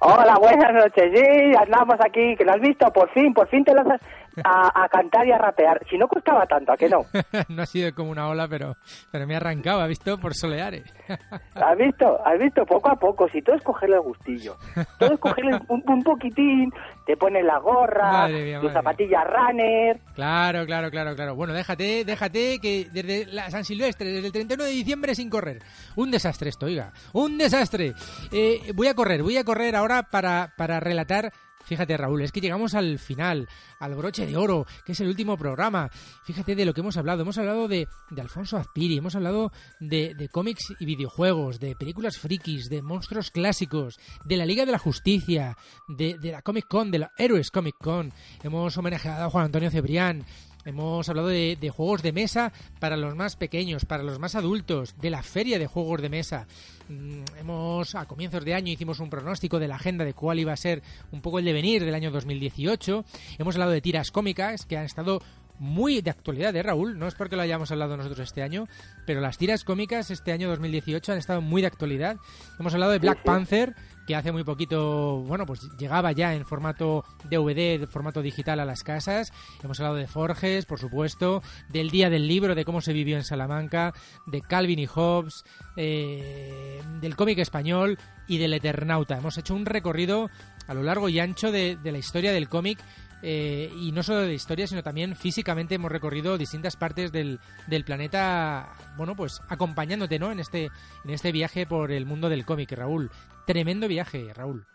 Hola, 0.00 0.34
buenas 0.40 0.72
noches. 0.72 1.12
Sí, 1.14 1.54
andamos 1.56 1.96
aquí, 2.04 2.34
que 2.36 2.44
lo 2.44 2.52
has 2.52 2.60
visto, 2.60 2.86
por 2.92 3.08
fin, 3.12 3.32
por 3.32 3.48
fin 3.48 3.64
te 3.64 3.72
lanzas 3.72 4.00
a, 4.42 4.82
a 4.84 4.88
cantar 4.88 5.24
y 5.26 5.30
a 5.30 5.38
rapear. 5.38 5.80
Si 5.88 5.96
no 5.96 6.08
costaba 6.08 6.46
tanto, 6.46 6.72
¿a 6.72 6.76
que 6.76 6.88
no? 6.88 7.02
no 7.48 7.62
ha 7.62 7.66
sido 7.66 7.94
como 7.94 8.10
una 8.10 8.28
ola, 8.28 8.48
pero, 8.48 8.76
pero 9.12 9.26
me 9.28 9.34
ha 9.34 9.36
arrancado, 9.36 9.80
¿ha 9.80 9.86
visto? 9.86 10.18
Por 10.18 10.34
soleares. 10.34 10.92
¿Has 11.54 11.78
visto? 11.78 12.18
¿Has 12.26 12.38
visto? 12.40 12.64
Poco 12.66 12.90
a 12.90 12.96
poco, 12.96 13.28
si 13.28 13.40
todo 13.40 13.54
es 13.54 13.62
cogerle 13.62 13.96
el 13.96 14.02
gustillo. 14.02 14.56
Todo 14.98 15.12
es 15.12 15.20
cogerle 15.20 15.60
un, 15.68 15.82
un 15.86 16.02
poquitín, 16.02 16.72
te 17.08 17.16
pones 17.16 17.42
la 17.42 17.58
gorra, 17.58 18.28
mía, 18.28 18.60
tus 18.60 18.70
zapatillas 18.70 19.24
runner. 19.24 19.98
Claro, 20.14 20.66
claro, 20.66 20.90
claro, 20.90 21.16
claro. 21.16 21.34
Bueno, 21.34 21.54
déjate, 21.54 22.04
déjate 22.04 22.58
que 22.60 22.86
desde 22.92 23.24
la 23.32 23.50
San 23.50 23.64
Silvestre, 23.64 24.12
desde 24.12 24.26
el 24.26 24.32
31 24.32 24.64
de 24.64 24.70
diciembre 24.70 25.14
sin 25.14 25.30
correr. 25.30 25.62
Un 25.96 26.10
desastre 26.10 26.50
esto, 26.50 26.66
oiga. 26.66 26.92
Un 27.14 27.38
desastre. 27.38 27.94
Eh, 28.30 28.72
voy 28.74 28.88
a 28.88 28.94
correr, 28.94 29.22
voy 29.22 29.38
a 29.38 29.44
correr 29.44 29.74
ahora 29.74 30.02
para, 30.02 30.52
para 30.58 30.80
relatar. 30.80 31.32
Fíjate, 31.68 31.98
Raúl, 31.98 32.22
es 32.22 32.32
que 32.32 32.40
llegamos 32.40 32.74
al 32.74 32.98
final, 32.98 33.46
al 33.78 33.94
broche 33.94 34.26
de 34.26 34.38
oro, 34.38 34.66
que 34.86 34.92
es 34.92 35.00
el 35.00 35.08
último 35.08 35.36
programa. 35.36 35.90
Fíjate 36.24 36.54
de 36.54 36.64
lo 36.64 36.72
que 36.72 36.80
hemos 36.80 36.96
hablado. 36.96 37.20
Hemos 37.20 37.36
hablado 37.36 37.68
de, 37.68 37.86
de 38.08 38.20
Alfonso 38.22 38.56
Azpiri, 38.56 38.96
hemos 38.96 39.14
hablado 39.14 39.52
de, 39.78 40.14
de 40.14 40.30
cómics 40.30 40.72
y 40.80 40.86
videojuegos, 40.86 41.60
de 41.60 41.76
películas 41.76 42.16
frikis, 42.16 42.70
de 42.70 42.80
monstruos 42.80 43.30
clásicos, 43.30 43.98
de 44.24 44.38
la 44.38 44.46
Liga 44.46 44.64
de 44.64 44.72
la 44.72 44.78
Justicia, 44.78 45.58
de, 45.88 46.16
de 46.18 46.32
la 46.32 46.40
Comic 46.40 46.66
Con, 46.68 46.90
de 46.90 47.00
la 47.00 47.12
Héroes 47.18 47.50
Comic 47.50 47.76
Con. 47.78 48.14
Hemos 48.42 48.76
homenajeado 48.78 49.26
a 49.26 49.30
Juan 49.30 49.44
Antonio 49.44 49.70
Cebrián. 49.70 50.24
Hemos 50.64 51.08
hablado 51.08 51.28
de, 51.28 51.56
de 51.60 51.70
juegos 51.70 52.02
de 52.02 52.12
mesa 52.12 52.52
para 52.78 52.96
los 52.96 53.14
más 53.14 53.36
pequeños, 53.36 53.84
para 53.84 54.02
los 54.02 54.18
más 54.18 54.34
adultos, 54.34 54.94
de 55.00 55.10
la 55.10 55.22
feria 55.22 55.58
de 55.58 55.66
juegos 55.66 56.02
de 56.02 56.08
mesa. 56.08 56.46
Mm, 56.88 57.22
Hemos, 57.38 57.94
a 57.94 58.06
comienzos 58.06 58.44
de 58.44 58.54
año, 58.54 58.72
hicimos 58.72 59.00
un 59.00 59.10
pronóstico 59.10 59.58
de 59.58 59.68
la 59.68 59.76
agenda 59.76 60.04
de 60.04 60.14
cuál 60.14 60.38
iba 60.38 60.52
a 60.52 60.56
ser 60.56 60.82
un 61.12 61.20
poco 61.20 61.38
el 61.38 61.44
devenir 61.44 61.84
del 61.84 61.94
año 61.94 62.10
2018. 62.10 63.04
Hemos 63.38 63.54
hablado 63.54 63.72
de 63.72 63.80
tiras 63.80 64.10
cómicas 64.10 64.66
que 64.66 64.76
han 64.76 64.84
estado 64.84 65.22
muy 65.58 66.00
de 66.00 66.10
actualidad, 66.10 66.54
¿eh, 66.54 66.62
Raúl? 66.62 66.98
No 66.98 67.08
es 67.08 67.14
porque 67.14 67.36
lo 67.36 67.42
hayamos 67.42 67.70
hablado 67.72 67.96
nosotros 67.96 68.20
este 68.20 68.42
año, 68.42 68.68
pero 69.06 69.20
las 69.20 69.38
tiras 69.38 69.64
cómicas 69.64 70.10
este 70.10 70.32
año 70.32 70.48
2018 70.48 71.12
han 71.12 71.18
estado 71.18 71.40
muy 71.40 71.62
de 71.62 71.66
actualidad. 71.66 72.16
Hemos 72.58 72.74
hablado 72.74 72.92
de 72.92 72.98
Black. 73.00 73.22
Panther, 73.24 73.74
que 74.08 74.16
hace 74.16 74.32
muy 74.32 74.42
poquito, 74.42 75.18
bueno, 75.18 75.44
pues 75.44 75.68
llegaba 75.76 76.12
ya 76.12 76.32
en 76.32 76.46
formato 76.46 77.04
DVD, 77.28 77.86
formato 77.86 78.22
digital 78.22 78.58
a 78.58 78.64
las 78.64 78.82
casas. 78.82 79.34
Hemos 79.62 79.78
hablado 79.80 79.96
de 79.96 80.06
Forges, 80.06 80.64
por 80.64 80.78
supuesto, 80.78 81.42
del 81.68 81.90
Día 81.90 82.08
del 82.08 82.26
Libro, 82.26 82.54
de 82.54 82.64
cómo 82.64 82.80
se 82.80 82.94
vivió 82.94 83.18
en 83.18 83.24
Salamanca, 83.24 83.92
de 84.24 84.40
Calvin 84.40 84.78
y 84.78 84.86
Hobbes, 84.86 85.44
eh, 85.76 86.80
del 87.02 87.16
cómic 87.16 87.38
español 87.38 87.98
y 88.26 88.38
del 88.38 88.54
Eternauta. 88.54 89.18
Hemos 89.18 89.36
hecho 89.36 89.54
un 89.54 89.66
recorrido 89.66 90.30
a 90.66 90.72
lo 90.72 90.82
largo 90.82 91.10
y 91.10 91.20
ancho 91.20 91.52
de, 91.52 91.76
de 91.76 91.92
la 91.92 91.98
historia 91.98 92.32
del 92.32 92.48
cómic 92.48 92.78
eh, 93.20 93.70
y 93.78 93.92
no 93.92 94.02
solo 94.02 94.20
de 94.20 94.32
historia, 94.32 94.66
sino 94.66 94.82
también 94.82 95.16
físicamente 95.16 95.74
hemos 95.74 95.90
recorrido 95.90 96.38
distintas 96.38 96.76
partes 96.76 97.10
del, 97.12 97.40
del 97.66 97.84
planeta, 97.84 98.72
bueno, 98.96 99.16
pues 99.16 99.42
acompañándote, 99.48 100.18
¿no? 100.18 100.30
En 100.30 100.40
este, 100.40 100.70
en 101.04 101.10
este 101.10 101.32
viaje 101.32 101.66
por 101.66 101.90
el 101.90 102.06
mundo 102.06 102.28
del 102.28 102.46
cómic, 102.46 102.72
Raúl. 102.72 103.10
Tremendo 103.48 103.88
viaje, 103.88 104.30
Raúl. 104.34 104.66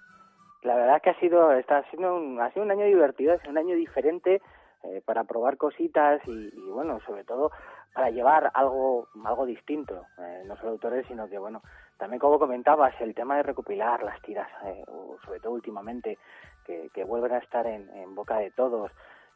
La 0.63 0.75
verdad 0.75 0.99
que 0.99 1.11
ha 1.11 1.19
sido, 1.19 1.51
está 1.51 1.83
siendo 1.91 2.15
un, 2.15 2.41
ha 2.41 2.51
sido 2.53 2.65
un 2.65 2.71
año 2.71 2.85
divertido, 2.85 3.31
ha 3.31 3.37
sido 3.37 3.51
un 3.51 3.59
año 3.59 3.75
diferente 3.75 4.41
eh, 4.81 4.99
para 5.05 5.25
probar 5.25 5.57
cositas 5.57 6.19
y, 6.25 6.31
y, 6.51 6.71
bueno, 6.71 6.99
sobre 7.05 7.23
todo 7.23 7.51
para 7.93 8.09
llevar 8.09 8.49
algo, 8.55 9.09
algo 9.25 9.45
distinto, 9.45 10.07
eh, 10.17 10.41
no 10.47 10.57
solo 10.57 10.71
autores, 10.71 11.05
sino 11.07 11.29
que 11.29 11.37
bueno, 11.37 11.61
también 11.99 12.19
como 12.19 12.39
comentabas, 12.39 12.99
el 12.99 13.13
tema 13.13 13.37
de 13.37 13.43
recopilar 13.43 14.01
las 14.01 14.19
tiras, 14.23 14.49
eh, 14.65 14.83
o 14.87 15.17
sobre 15.23 15.39
todo 15.39 15.53
últimamente, 15.53 16.17
que, 16.65 16.89
que 16.95 17.03
vuelven 17.03 17.33
a 17.33 17.37
estar 17.37 17.67
en, 17.67 17.87
en 17.95 18.15
boca 18.15 18.39
de 18.39 18.49
todos 18.49 18.89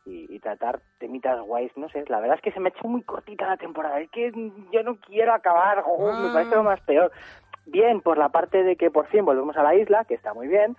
y, 0.08 0.34
y 0.34 0.40
tratar 0.40 0.80
temitas 0.98 1.40
guays, 1.42 1.72
no 1.76 1.90
sé, 1.90 2.06
la 2.08 2.20
verdad 2.20 2.38
es 2.38 2.42
que 2.42 2.52
se 2.52 2.60
me 2.60 2.70
ha 2.70 2.74
hecho 2.76 2.88
muy 2.88 3.04
cortita 3.04 3.46
la 3.46 3.58
temporada, 3.58 4.00
es 4.00 4.10
que 4.10 4.32
yo 4.72 4.84
no 4.84 4.98
quiero 5.00 5.34
acabar, 5.34 5.84
oh, 5.86 6.12
me 6.12 6.34
parece 6.34 6.56
lo 6.56 6.64
más 6.64 6.82
peor. 6.82 7.12
Bien, 7.68 8.02
por 8.02 8.18
la 8.18 8.30
parte 8.30 8.64
de 8.64 8.76
que 8.76 8.90
por 8.92 9.08
fin 9.08 9.24
volvemos 9.26 9.56
a 9.58 9.64
la 9.64 9.76
isla, 9.76 10.06
que 10.06 10.16
está 10.16 10.34
muy 10.34 10.48
bien, 10.48 10.76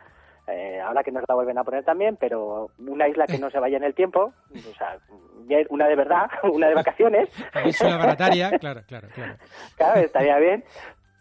eh, 0.46 0.80
ahora 0.80 1.04
que 1.04 1.12
nos 1.12 1.22
la 1.28 1.34
vuelven 1.34 1.58
a 1.58 1.64
poner 1.64 1.84
también, 1.84 2.16
pero 2.16 2.70
una 2.78 3.06
isla 3.08 3.26
que 3.26 3.38
no 3.38 3.50
se 3.50 3.58
vaya 3.58 3.76
en 3.76 3.84
el 3.84 3.94
tiempo, 3.94 4.32
o 4.52 4.74
sea, 4.78 4.96
bien, 5.46 5.66
una 5.70 5.86
de 5.86 5.94
verdad, 5.96 6.30
una 6.52 6.68
de 6.68 6.74
vacaciones. 6.74 7.28
Es 7.64 7.80
una 7.82 7.98
barataria, 7.98 8.50
claro, 8.58 8.80
claro, 8.86 9.08
claro. 9.14 9.34
Claro, 9.76 10.00
estaría 10.00 10.38
bien. 10.38 10.64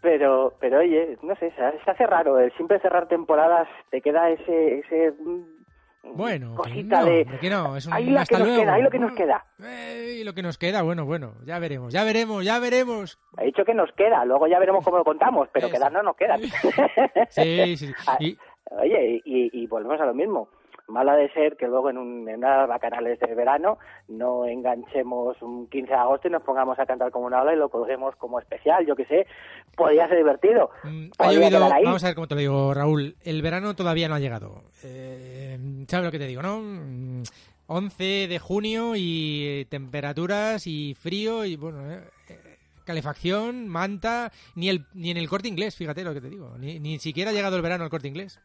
Pero, 0.00 0.54
pero 0.60 0.78
oye, 0.78 1.18
no 1.22 1.34
sé, 1.36 1.50
se 1.56 1.90
hace- 1.90 2.06
raro. 2.06 2.38
El 2.38 2.52
siempre 2.52 2.78
cerrar 2.78 3.08
temporadas 3.08 3.66
te 3.90 4.00
queda 4.00 4.30
ese, 4.30 4.78
ese 4.78 5.12
Bueno, 6.14 6.54
cosita 6.54 7.00
no, 7.00 7.06
de 7.06 7.26
que 7.40 7.50
no, 7.50 7.76
es 7.76 7.86
un 7.86 7.92
ahí 7.92 8.10
la 8.10 8.24
que 8.24 8.38
nos 8.38 8.48
queda, 8.48 8.74
ahí 8.74 8.82
lo 8.82 8.90
que 8.90 8.98
nos 8.98 9.12
queda. 9.12 9.44
Eh, 9.62 10.18
y 10.20 10.24
lo 10.24 10.34
que 10.34 10.42
nos 10.42 10.58
queda, 10.58 10.82
bueno, 10.82 11.04
bueno, 11.04 11.34
ya 11.44 11.58
veremos, 11.58 11.92
ya 11.92 12.04
veremos, 12.04 12.44
ya 12.44 12.58
veremos. 12.58 13.18
He 13.38 13.46
dicho 13.46 13.64
que 13.64 13.74
nos 13.74 13.90
queda, 13.92 14.24
luego 14.24 14.46
ya 14.46 14.58
veremos 14.58 14.84
cómo 14.84 14.98
lo 14.98 15.04
contamos, 15.04 15.48
pero 15.52 15.66
Eso. 15.66 15.74
quedar 15.76 15.92
no 15.92 16.02
nos 16.02 16.16
queda. 16.16 16.36
Sí, 17.30 17.76
sí, 17.76 17.86
sí. 17.86 17.94
Ah, 18.06 18.16
Y, 18.20 18.38
Oye, 18.70 19.22
y, 19.24 19.62
y 19.62 19.66
volvemos 19.66 19.98
a 20.00 20.04
lo 20.04 20.12
mismo. 20.12 20.50
Mala 20.88 21.16
de 21.16 21.30
ser 21.32 21.56
que 21.56 21.66
luego 21.66 21.90
en, 21.90 21.98
un, 21.98 22.28
en 22.28 22.38
unas 22.38 22.66
bacanales 22.66 23.20
de 23.20 23.34
verano 23.34 23.78
no 24.08 24.46
enganchemos 24.46 25.40
un 25.42 25.68
15 25.68 25.90
de 25.90 25.94
agosto 25.98 26.28
y 26.28 26.30
nos 26.30 26.42
pongamos 26.42 26.78
a 26.78 26.86
cantar 26.86 27.10
como 27.10 27.26
una 27.26 27.42
ola 27.42 27.52
y 27.52 27.56
lo 27.56 27.68
colguemos 27.68 28.16
como 28.16 28.40
especial, 28.40 28.86
yo 28.86 28.96
que 28.96 29.04
sé. 29.04 29.26
Podría 29.76 30.08
ser 30.08 30.16
divertido. 30.16 30.70
Mm, 30.84 31.08
ha 31.18 31.32
llovido, 31.32 31.60
vamos 31.60 32.02
a 32.02 32.06
ver 32.06 32.14
cómo 32.14 32.26
te 32.26 32.34
lo 32.34 32.40
digo, 32.40 32.74
Raúl. 32.74 33.16
El 33.22 33.42
verano 33.42 33.74
todavía 33.74 34.08
no 34.08 34.14
ha 34.14 34.20
llegado. 34.20 34.62
Eh, 34.82 35.58
¿Sabes 35.88 36.06
lo 36.06 36.10
que 36.10 36.18
te 36.18 36.26
digo, 36.26 36.42
no? 36.42 36.60
Mm, 36.60 37.22
11 37.66 38.28
de 38.28 38.38
junio 38.38 38.92
y 38.96 39.66
temperaturas 39.68 40.66
y 40.66 40.94
frío 40.94 41.44
y 41.44 41.56
bueno, 41.56 41.80
eh, 41.90 42.00
calefacción, 42.88 43.68
manta, 43.68 44.32
ni 44.56 44.68
el 44.68 44.84
ni 44.94 45.10
en 45.12 45.16
el 45.18 45.28
corte 45.28 45.46
inglés, 45.46 45.76
fíjate 45.76 46.02
lo 46.02 46.12
que 46.14 46.20
te 46.20 46.28
digo. 46.28 46.56
Ni, 46.58 46.80
ni 46.80 46.98
siquiera 46.98 47.30
ha 47.30 47.32
llegado 47.32 47.54
el 47.56 47.62
verano 47.62 47.84
al 47.84 47.90
corte 47.90 48.08
inglés. 48.08 48.40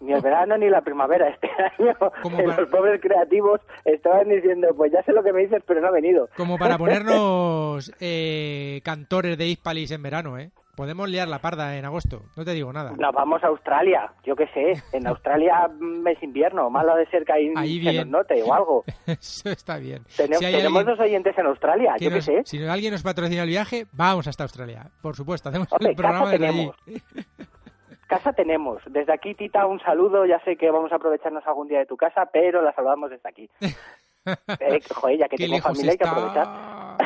Ni 0.00 0.12
el 0.12 0.20
verano 0.20 0.58
ni 0.58 0.68
la 0.68 0.82
primavera 0.82 1.28
este 1.30 1.48
año. 1.78 1.94
Como 2.22 2.36
que 2.38 2.42
para- 2.44 2.60
Los 2.60 2.68
pobres 2.70 3.00
creativos 3.00 3.60
estaban 3.86 4.28
diciendo, 4.28 4.68
pues 4.76 4.92
ya 4.92 5.02
sé 5.04 5.12
lo 5.12 5.22
que 5.22 5.32
me 5.32 5.40
dices, 5.42 5.62
pero 5.66 5.80
no 5.80 5.88
ha 5.88 5.92
venido. 5.92 6.28
Como 6.36 6.58
para 6.58 6.76
ponernos 6.84 7.90
eh, 8.00 8.80
cantores 8.84 9.38
de 9.38 9.46
Hispalis 9.48 9.90
en 9.92 10.02
verano, 10.02 10.38
¿eh? 10.38 10.50
Podemos 10.76 11.08
liar 11.08 11.28
la 11.28 11.38
parda 11.40 11.76
en 11.76 11.84
agosto, 11.84 12.22
no 12.36 12.44
te 12.44 12.52
digo 12.52 12.72
nada. 12.72 12.92
Nos 12.92 13.14
vamos 13.14 13.42
a 13.44 13.46
Australia, 13.48 14.12
yo 14.24 14.34
qué 14.36 14.46
sé. 14.48 14.82
En 14.92 15.06
Australia 15.06 15.68
mm, 15.68 16.06
es 16.08 16.22
invierno, 16.22 16.68
malo 16.70 16.96
de 16.96 17.06
ser 17.06 17.24
que 17.24 17.32
ahí, 17.32 17.52
Ahí 17.56 17.82
se 17.82 17.92
nos 17.92 18.06
note 18.08 18.42
o 18.42 18.52
algo. 18.52 18.84
Eso 19.06 19.50
está 19.50 19.78
bien. 19.78 20.02
Tenemos, 20.16 20.38
Si 20.38 20.44
hay 20.44 20.52
tenemos 20.56 20.78
alguien 20.80 20.96
dos 20.96 21.04
oyentes 21.06 21.38
en 21.38 21.46
Australia, 21.46 21.94
que 21.98 22.04
yo 22.06 22.10
qué 22.10 22.22
sé. 22.22 22.42
Si 22.44 22.64
alguien 22.66 22.92
nos 22.92 23.02
patrocina 23.02 23.42
el 23.42 23.48
viaje, 23.48 23.86
vamos 23.92 24.26
hasta 24.26 24.42
Australia. 24.44 24.90
Por 25.02 25.14
supuesto, 25.16 25.48
hacemos 25.48 25.68
Hombre, 25.72 25.90
el 25.90 25.96
programa 25.96 26.24
casa 26.24 26.32
desde 26.32 26.46
allí. 26.46 26.70
tenemos. 26.84 27.26
Casa 28.06 28.32
tenemos. 28.32 28.82
Desde 28.86 29.12
aquí, 29.12 29.34
Tita, 29.34 29.66
un 29.66 29.80
saludo. 29.80 30.26
Ya 30.26 30.38
sé 30.44 30.56
que 30.56 30.70
vamos 30.70 30.92
a 30.92 30.96
aprovecharnos 30.96 31.46
algún 31.46 31.68
día 31.68 31.78
de 31.78 31.86
tu 31.86 31.96
casa, 31.96 32.28
pero 32.32 32.62
la 32.62 32.72
saludamos 32.74 33.10
desde 33.10 33.28
aquí. 33.28 33.48
Eh, 34.26 34.80
joder, 34.94 35.18
ya 35.18 35.28
que 35.28 35.36
Qué 35.36 35.44
tengo 35.46 35.58
familia 35.60 35.90
hay 35.90 35.98
que 35.98 36.04
está. 36.04 36.16
aprovechar. 36.16 36.96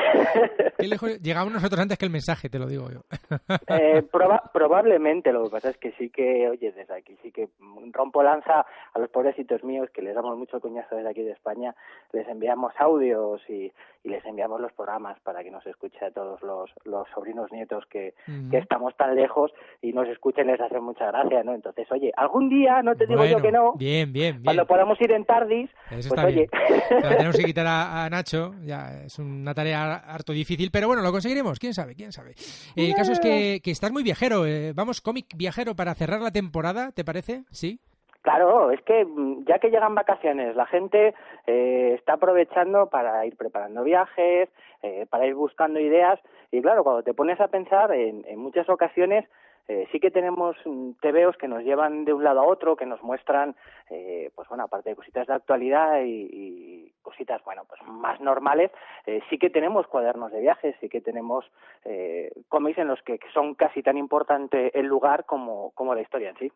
Qué 0.78 0.86
lejos- 0.88 1.20
Llegamos 1.20 1.52
nosotros 1.52 1.80
antes 1.80 1.98
que 1.98 2.04
el 2.04 2.10
mensaje, 2.12 2.48
te 2.48 2.58
lo 2.58 2.66
digo 2.66 2.88
yo. 2.90 3.00
Eh, 3.68 4.02
proba- 4.10 4.50
probablemente, 4.52 5.32
lo 5.32 5.44
que 5.44 5.50
pasa 5.50 5.70
es 5.70 5.76
que 5.78 5.92
sí 5.92 6.10
que, 6.10 6.48
oye, 6.48 6.72
desde 6.72 6.94
aquí 6.94 7.16
sí 7.22 7.30
que 7.32 7.48
rompo 7.92 8.22
lanza 8.22 8.64
a 8.94 8.98
los 8.98 9.08
pobrecitos 9.10 9.62
míos 9.64 9.88
que 9.92 10.02
les 10.02 10.14
damos 10.14 10.36
mucho 10.38 10.60
coñazo 10.60 10.96
desde 10.96 11.10
aquí 11.10 11.22
de 11.22 11.32
España, 11.32 11.74
les 12.12 12.26
enviamos 12.28 12.72
audios 12.78 13.40
y, 13.48 13.72
y 14.04 14.08
les 14.08 14.24
enviamos 14.24 14.60
los 14.60 14.72
programas 14.72 15.18
para 15.20 15.42
que 15.42 15.50
nos 15.50 15.66
escuche 15.66 16.04
a 16.04 16.10
todos 16.10 16.40
los, 16.42 16.70
los 16.84 17.06
sobrinos 17.14 17.50
nietos 17.52 17.84
que, 17.90 18.14
que 18.50 18.58
estamos 18.58 18.96
tan 18.96 19.14
lejos 19.14 19.52
y 19.82 19.92
nos 19.92 20.08
escuchen 20.08 20.46
les 20.46 20.60
hace 20.60 20.80
mucha 20.80 21.06
gracia, 21.06 21.42
¿no? 21.42 21.54
Entonces, 21.54 21.86
oye, 21.90 22.12
algún 22.16 22.48
día, 22.48 22.82
no 22.82 22.94
te 22.96 23.06
digo 23.06 23.24
yo 23.24 23.40
que 23.40 23.52
no, 23.52 23.72
Bien, 23.74 24.12
bien, 24.12 24.34
bien. 24.36 24.44
cuando 24.44 24.66
podamos 24.66 25.00
ir 25.00 25.12
en 25.12 25.24
Tardis, 25.24 25.70
Eso 25.90 26.14
pues 26.14 26.24
oye, 26.26 26.48
bien. 26.50 27.02
Tenemos 27.16 27.36
que 27.36 27.44
quitar 27.44 27.66
a, 27.66 28.04
a 28.04 28.10
Nacho, 28.10 28.54
ya 28.64 29.02
es 29.04 29.18
una 29.18 29.54
tarea 29.54 29.97
harto 29.98 30.32
difícil, 30.32 30.70
pero 30.72 30.88
bueno, 30.88 31.02
lo 31.02 31.12
conseguiremos, 31.12 31.58
quién 31.58 31.74
sabe, 31.74 31.94
quién 31.94 32.12
sabe. 32.12 32.30
Eh, 32.76 32.88
el 32.88 32.94
caso 32.94 33.12
es 33.12 33.20
que, 33.20 33.60
que 33.62 33.70
estás 33.70 33.92
muy 33.92 34.02
viajero, 34.02 34.46
eh, 34.46 34.72
vamos, 34.74 35.00
cómic 35.00 35.26
viajero 35.36 35.74
para 35.74 35.94
cerrar 35.94 36.20
la 36.20 36.30
temporada, 36.30 36.92
¿te 36.92 37.04
parece? 37.04 37.44
¿Sí? 37.50 37.80
Claro, 38.22 38.70
es 38.70 38.82
que 38.82 39.04
mm, 39.04 39.44
ya 39.46 39.58
que 39.58 39.70
llegan 39.70 39.94
vacaciones, 39.94 40.54
la 40.56 40.66
gente 40.66 41.14
eh, 41.46 41.94
está 41.94 42.14
aprovechando 42.14 42.88
para 42.90 43.24
ir 43.24 43.36
preparando 43.36 43.84
viajes, 43.84 44.48
eh, 44.82 45.06
para 45.08 45.26
ir 45.26 45.34
buscando 45.34 45.80
ideas 45.80 46.20
y 46.50 46.60
claro, 46.60 46.84
cuando 46.84 47.02
te 47.02 47.14
pones 47.14 47.40
a 47.40 47.48
pensar, 47.48 47.92
en, 47.92 48.24
en 48.26 48.38
muchas 48.38 48.68
ocasiones 48.68 49.24
eh, 49.68 49.86
sí 49.92 50.00
que 50.00 50.10
tenemos 50.10 50.56
mm, 50.64 50.92
tebeos 51.00 51.36
que 51.36 51.46
nos 51.46 51.62
llevan 51.62 52.06
de 52.06 52.14
un 52.14 52.24
lado 52.24 52.40
a 52.40 52.46
otro, 52.46 52.74
que 52.74 52.86
nos 52.86 53.02
muestran, 53.02 53.54
eh, 53.90 54.30
pues 54.34 54.48
bueno, 54.48 54.64
aparte 54.64 54.90
de 54.90 54.96
cositas 54.96 55.26
de 55.26 55.34
actualidad 55.34 56.00
y, 56.04 56.90
cositas, 57.02 57.42
bueno, 57.44 57.64
pues 57.66 57.80
más 57.86 58.20
normales, 58.20 58.70
eh, 59.06 59.20
sí 59.30 59.38
que 59.38 59.48
tenemos 59.48 59.86
cuadernos 59.86 60.30
de 60.30 60.40
viajes, 60.40 60.74
sí 60.80 60.88
que 60.88 61.00
tenemos 61.00 61.44
eh, 61.84 62.30
cómics 62.48 62.78
en 62.78 62.88
los 62.88 63.00
que 63.02 63.18
son 63.32 63.54
casi 63.54 63.82
tan 63.82 63.96
importante 63.96 64.78
el 64.78 64.86
lugar 64.86 65.24
como, 65.24 65.72
la 65.94 66.02
historia 66.02 66.30
en 66.30 66.38
sí. 66.38 66.52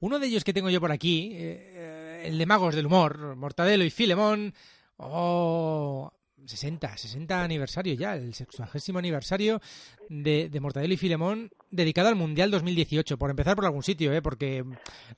Uno 0.00 0.18
de 0.18 0.26
ellos 0.26 0.44
que 0.44 0.52
tengo 0.52 0.68
yo 0.68 0.80
por 0.80 0.90
aquí, 0.90 1.36
el 1.36 2.38
de 2.38 2.46
Magos 2.46 2.74
del 2.74 2.86
Humor, 2.86 3.36
Mortadelo 3.36 3.84
y 3.84 3.90
Filemón, 3.90 4.52
oh, 4.98 6.10
60, 6.44 6.96
60 6.96 7.42
aniversario 7.42 7.94
ya, 7.94 8.14
el 8.14 8.32
60 8.34 8.68
aniversario 8.98 9.60
de, 10.08 10.48
de 10.48 10.60
Mortadelo 10.60 10.94
y 10.94 10.96
Filemón 10.96 11.50
dedicado 11.70 12.08
al 12.08 12.14
Mundial 12.14 12.50
2018, 12.50 13.18
por 13.18 13.30
empezar 13.30 13.56
por 13.56 13.64
algún 13.64 13.82
sitio, 13.82 14.12
¿eh? 14.12 14.22
porque 14.22 14.64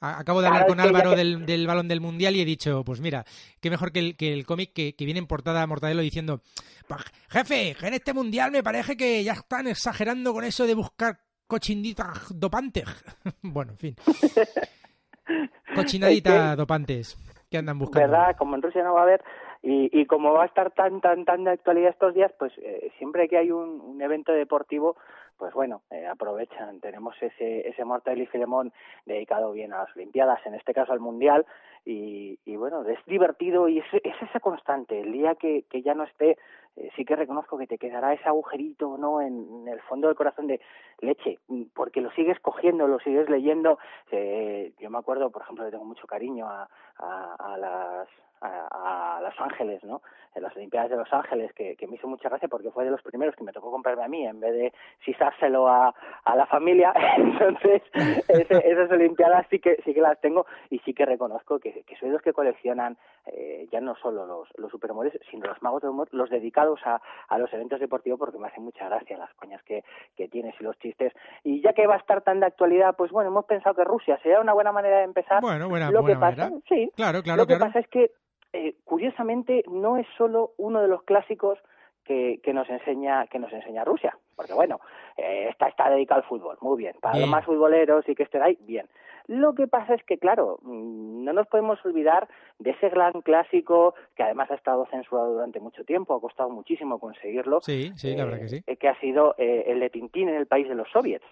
a- 0.01 0.19
acabo 0.21 0.41
de 0.41 0.47
hablar 0.49 0.67
con 0.67 0.81
Álvaro 0.81 1.11
del, 1.17 1.45
del 1.45 1.67
balón 1.67 1.89
del 1.89 2.01
Mundial 2.01 2.35
y 2.37 2.41
he 2.41 2.45
dicho, 2.45 2.83
pues 2.85 3.01
mira, 3.01 3.25
qué 3.61 3.69
mejor 3.69 3.93
que 3.93 3.99
el, 3.99 4.17
que 4.17 4.33
el 4.33 4.47
cómic 4.47 4.73
que, 4.73 4.95
que 4.95 5.05
viene 5.05 5.19
en 5.21 5.27
portada 5.27 5.67
Mortadelo 5.67 6.01
diciendo, 6.03 6.41
"Pues, 6.87 7.03
jefe, 7.29 7.77
en 7.87 7.95
este 7.95 8.15
Mundial 8.15 8.51
me 8.51 8.63
parece 8.63 8.97
que 8.97 9.23
ya 9.23 9.33
están 9.35 9.67
exagerando 9.67 10.33
con 10.33 10.45
eso 10.45 10.67
de 10.67 10.75
buscar 10.75 11.21
cochinditas 11.47 12.27
dopantes. 12.31 12.85
bueno, 13.43 13.73
en 13.73 13.79
fin. 13.79 13.97
Cochinaditas 15.75 16.57
dopantes 16.57 17.17
que 17.51 17.59
andan 17.59 17.79
buscando. 17.79 18.09
¿verdad? 18.11 18.37
Como 18.39 18.57
en 18.57 18.63
Rusia 18.63 18.83
no 18.83 18.95
va 18.95 19.01
a 19.01 19.03
haber 19.05 19.23
y, 19.63 19.91
y 19.99 20.07
como 20.07 20.33
va 20.33 20.45
a 20.45 20.47
estar 20.47 20.71
tan 20.71 21.01
tan 21.01 21.25
tan 21.25 21.45
de 21.45 21.51
actualidad 21.51 21.91
estos 21.91 22.15
días, 22.15 22.33
pues 22.39 22.53
eh, 22.59 22.91
siempre 22.99 23.29
que 23.29 23.39
hay 23.39 23.51
un, 23.51 24.01
evento 24.01 24.33
deportivo, 24.33 24.97
pues 25.37 25.53
bueno, 25.55 25.83
eh, 25.91 26.07
aprovechan. 26.07 26.81
Tenemos 26.81 27.17
ese 27.21 27.69
ese 27.69 27.85
Mortal 27.85 28.21
y 28.21 28.27
Filemón 28.27 28.73
dedicado 29.07 29.53
bien 29.53 29.73
a 29.73 29.85
las 29.85 29.97
Olimpiadas, 29.97 30.45
en 30.47 30.55
este 30.55 30.73
caso 30.73 30.93
al 30.93 31.01
Mundial 31.01 31.47
y, 31.85 32.39
y 32.45 32.57
bueno, 32.57 32.85
es 32.85 32.99
divertido 33.07 33.69
y 33.69 33.79
es, 33.79 33.87
es 33.93 34.15
esa 34.23 34.41
constante. 34.41 35.01
El 35.01 35.13
día 35.13 35.35
que, 35.35 35.65
que 35.71 35.83
ya 35.83 35.95
no 35.95 36.05
esté, 36.05 36.37
eh, 36.77 36.91
sí 36.95 37.05
que 37.05 37.17
reconozco 37.17 37.57
que 37.57 37.67
te 37.67 37.79
quedará 37.79 38.13
ese 38.13 38.29
agujerito, 38.29 38.99
¿no? 38.99 39.21
En, 39.23 39.63
en 39.63 39.69
el 39.69 39.81
fondo 39.81 40.07
del 40.09 40.17
corazón 40.17 40.47
de 40.47 40.61
leche, 41.01 41.39
porque 41.75 42.01
lo 42.01 42.11
sigues 42.13 42.39
cogiendo, 42.41 42.87
lo 42.87 43.01
sigues 43.01 43.29
leyendo. 43.29 43.79
Eh, 44.11 44.73
yo 44.79 44.91
me 44.91 44.99
acuerdo, 44.99 45.31
por 45.31 45.43
ejemplo, 45.43 45.65
le 45.65 45.71
tengo 45.71 45.85
mucho 45.85 46.07
cariño 46.07 46.47
a, 46.47 46.69
a 46.99 47.57
las 47.57 48.09
a, 48.41 49.17
a 49.19 49.21
Los 49.23 49.39
Ángeles, 49.41 49.83
¿no? 49.85 50.03
En 50.35 50.43
las 50.43 50.55
Olimpiadas 50.57 50.91
de 50.91 50.97
Los 50.97 51.13
Ángeles, 51.13 51.53
que, 51.55 51.75
que 51.77 51.87
me 51.87 51.97
hizo 51.97 52.07
mucha 52.07 52.29
gracia 52.29 52.49
porque 52.49 52.71
fue 52.71 52.85
de 52.85 52.91
los 52.91 53.03
primeros 53.03 53.35
que 53.35 53.45
me 53.45 53.53
tocó 53.53 53.71
comprarme 53.71 54.05
a 54.05 54.09
mí 54.09 54.27
en 54.27 54.39
vez 54.41 54.53
de 54.55 54.73
sisárselo 55.05 55.69
a, 55.69 55.95
a 56.25 56.37
la 56.37 56.47
familia. 56.47 56.93
Entonces, 57.17 57.83
ese- 58.29 58.71
esas 58.71 58.91
Olimpiadas 58.91 59.47
sí 59.51 59.59
que 59.59 59.81
sí 59.85 59.95
que 59.95 60.01
las 60.01 60.21
tengo 60.21 60.47
y 60.71 60.79
sí 60.81 60.95
que 60.95 61.07
reconozco 61.07 61.59
que, 61.59 61.83
que 61.85 61.97
soy 61.97 62.11
los 62.11 62.23
que 62.23 62.33
coleccionan 62.33 62.97
eh, 63.27 63.67
ya 63.73 63.81
no 63.81 63.95
solo 63.97 64.27
los, 64.27 64.49
los 64.57 64.71
superhumores, 64.71 65.19
sino 65.31 65.47
los 65.47 65.61
magos 65.63 65.83
humor, 65.85 66.09
los 66.13 66.31
dedicados 66.31 66.81
a, 66.85 67.01
a 67.29 67.39
los 67.39 67.53
eventos 67.53 67.81
deportivos 67.81 68.19
porque 68.19 68.39
me 68.39 68.49
hacen 68.49 68.65
mucha 68.65 68.89
gracia 68.89 69.19
las 69.19 69.33
coñas 69.35 69.63
que, 69.65 69.85
que 70.17 70.29
tienes 70.29 70.55
y 70.61 70.65
los 70.65 70.79
chistes. 70.79 71.13
Y 71.45 71.61
ya 71.63 71.73
que 71.73 71.87
va 71.87 71.95
a 71.95 71.99
estar 71.99 72.23
tan 72.23 72.41
de 72.41 72.47
actualidad, 72.47 72.95
pues 72.97 73.11
bueno, 73.11 73.31
hemos 73.31 73.45
pensado 73.47 73.75
que 73.75 73.85
Rusia 73.85 74.19
sería 74.23 74.41
una 74.41 74.53
buena 74.53 74.73
manera 74.73 74.99
de 74.99 75.05
empezar. 75.05 75.41
Bueno, 75.41 75.69
buena, 75.69 75.91
Lo 75.91 76.01
que 76.05 76.15
buena 76.15 76.21
pasa, 76.21 76.43
manera. 76.51 76.61
sí, 76.69 76.91
Claro, 76.97 77.23
claro, 77.23 77.43
lo 77.43 77.47
que 77.47 77.57
claro. 77.57 77.67
pasa 77.67 77.81
es 77.81 77.89
que, 77.89 78.11
eh, 78.53 78.77
curiosamente, 78.85 79.63
no 79.71 79.97
es 79.97 80.07
solo 80.17 80.53
uno 80.57 80.81
de 80.81 80.89
los 80.89 81.03
clásicos 81.03 81.59
que, 82.05 82.41
que 82.43 82.55
nos 82.55 82.69
enseña 82.71 83.27
que 83.27 83.39
nos 83.39 83.53
enseña 83.53 83.85
Rusia, 83.85 84.17
porque 84.35 84.55
bueno, 84.55 84.81
eh, 85.17 85.49
está 85.51 85.69
está 85.69 85.91
dedicado 85.91 86.23
al 86.23 86.27
fútbol, 86.29 86.57
muy 86.61 86.79
bien. 86.79 86.97
Para 87.01 87.15
Bien. 87.15 87.23
los 87.23 87.31
más 87.31 87.45
futboleros 87.45 88.09
y 88.09 88.15
que 88.15 88.23
estén 88.23 88.43
ahí, 88.43 88.59
bien. 88.63 88.89
Lo 89.29 89.55
que 89.55 89.67
pasa 89.69 89.95
es 89.95 90.03
que, 90.05 90.17
claro, 90.19 90.59
mm, 90.63 91.23
no 91.25 91.33
nos 91.35 91.47
podemos 91.49 91.79
olvidar 91.85 92.29
de 92.59 92.71
ese 92.71 92.89
gran 92.89 93.13
clásico 93.21 93.95
que 94.17 94.23
además 94.23 94.51
ha 94.51 94.55
estado 94.55 94.87
censurado 94.91 95.35
durante 95.35 95.61
mucho 95.61 95.85
tiempo, 95.85 96.15
ha 96.17 96.21
costado 96.21 96.49
muchísimo 96.49 96.99
conseguirlo. 96.99 97.61
Sí, 97.61 97.93
sí, 97.95 98.17
la 98.17 98.25
verdad 98.25 98.41
que 98.41 98.49
sí. 98.49 98.63
eh, 98.67 98.77
que 98.77 98.89
ha 98.89 98.99
sido 99.01 99.35
eh, 99.37 99.65
el 99.67 99.81
de 99.81 99.91
Tintín 99.91 100.31
en 100.31 100.37
el 100.37 100.47
país 100.47 100.67
de 100.67 100.75
los 100.75 100.89
soviets. 100.91 101.25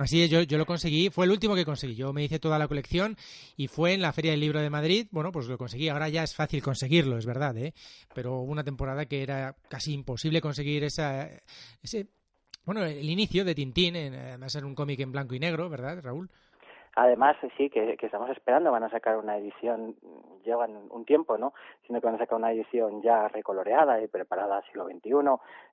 Así 0.00 0.22
es, 0.24 0.28
yo, 0.30 0.42
yo 0.42 0.58
lo 0.58 0.66
conseguí, 0.66 1.08
fue 1.08 1.24
el 1.24 1.30
último 1.30 1.54
que 1.54 1.64
conseguí. 1.64 1.94
Yo 1.94 2.12
me 2.12 2.24
hice 2.24 2.40
toda 2.40 2.58
la 2.58 2.66
colección 2.66 3.16
y 3.56 3.68
fue 3.68 3.94
en 3.94 4.02
la 4.02 4.12
Feria 4.12 4.32
del 4.32 4.40
Libro 4.40 4.60
de 4.60 4.68
Madrid. 4.68 5.06
Bueno, 5.12 5.30
pues 5.30 5.46
lo 5.46 5.56
conseguí. 5.56 5.88
Ahora 5.88 6.08
ya 6.08 6.24
es 6.24 6.34
fácil 6.34 6.60
conseguirlo, 6.62 7.16
es 7.16 7.26
verdad, 7.26 7.56
¿eh? 7.56 7.72
Pero 8.12 8.40
hubo 8.40 8.50
una 8.50 8.64
temporada 8.64 9.06
que 9.06 9.22
era 9.22 9.54
casi 9.70 9.94
imposible 9.94 10.40
conseguir 10.40 10.82
esa, 10.82 11.28
ese, 11.80 12.08
bueno, 12.64 12.84
el 12.84 13.08
inicio 13.08 13.44
de 13.44 13.54
Tintín, 13.54 13.94
en- 13.94 14.14
además 14.14 14.52
era 14.56 14.66
un 14.66 14.74
cómic 14.74 14.98
en 14.98 15.12
blanco 15.12 15.34
y 15.36 15.38
negro, 15.38 15.68
¿verdad, 15.70 16.00
Raúl? 16.02 16.28
Además, 16.96 17.36
sí, 17.58 17.68
que, 17.68 17.96
estamos 18.00 18.30
esperando, 18.30 18.72
van 18.72 18.82
a 18.82 18.88
sacar 18.88 19.18
una 19.18 19.36
edición, 19.36 19.96
llevan 20.44 20.88
un 20.90 21.04
tiempo, 21.04 21.36
¿no? 21.36 21.52
Sino 21.86 22.00
que 22.00 22.06
van 22.06 22.14
a 22.14 22.18
sacar 22.18 22.38
una 22.38 22.52
edición 22.52 23.02
ya 23.02 23.28
recoloreada 23.28 24.02
y 24.02 24.08
preparada 24.08 24.62
siglo 24.62 24.86
XXI, 24.86 25.10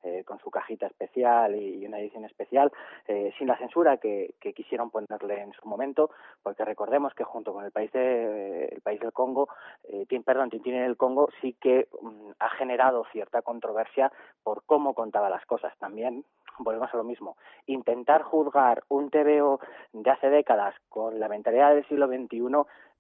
eh, 0.04 0.24
con 0.26 0.40
su 0.40 0.52
cajita 0.52 0.88
especial 0.88 1.56
y, 1.56 1.86
una 1.86 2.00
edición 2.00 2.26
especial, 2.26 2.74
eh, 3.08 3.34
sin 3.38 3.48
la 3.48 3.58
censura 3.58 3.98
que, 3.98 4.36
que 4.42 4.54
quisieron 4.54 4.90
ponerle 4.90 5.42
en 5.42 5.54
su 5.54 5.66
momento, 5.66 6.10
porque 6.42 6.66
recordemos 6.66 7.14
que 7.14 7.24
junto 7.24 7.54
con 7.54 7.64
el 7.64 7.72
país 7.72 7.92
de, 7.94 8.66
el 8.66 8.82
país 8.82 9.00
del 9.00 9.14
Congo, 9.14 9.48
eh, 9.86 10.06
perdón, 10.26 10.50
Tintín 10.50 10.76
en 10.76 10.84
el 10.84 10.98
Congo 10.98 11.30
sí 11.42 11.54
que 11.54 11.88
mm, 12.02 12.32
ha 12.40 12.50
generado 12.50 13.06
cierta 13.14 13.42
controversia 13.42 14.12
por 14.44 14.64
cómo 14.66 14.94
contaba 14.94 15.30
las 15.30 15.46
cosas. 15.46 15.74
También 15.80 16.26
volvemos 16.60 16.94
a 16.94 16.98
lo 16.98 17.04
mismo. 17.04 17.38
Intentar 17.66 18.22
juzgar 18.24 18.84
un 18.90 19.10
TVO 19.10 19.60
de 19.94 20.12
hace 20.12 20.30
décadas 20.30 20.76
con 20.90 21.13
la 21.14 21.28
mentalidad 21.30 21.74
del 21.74 21.86
siglo 21.88 22.08
XXI 22.08 22.40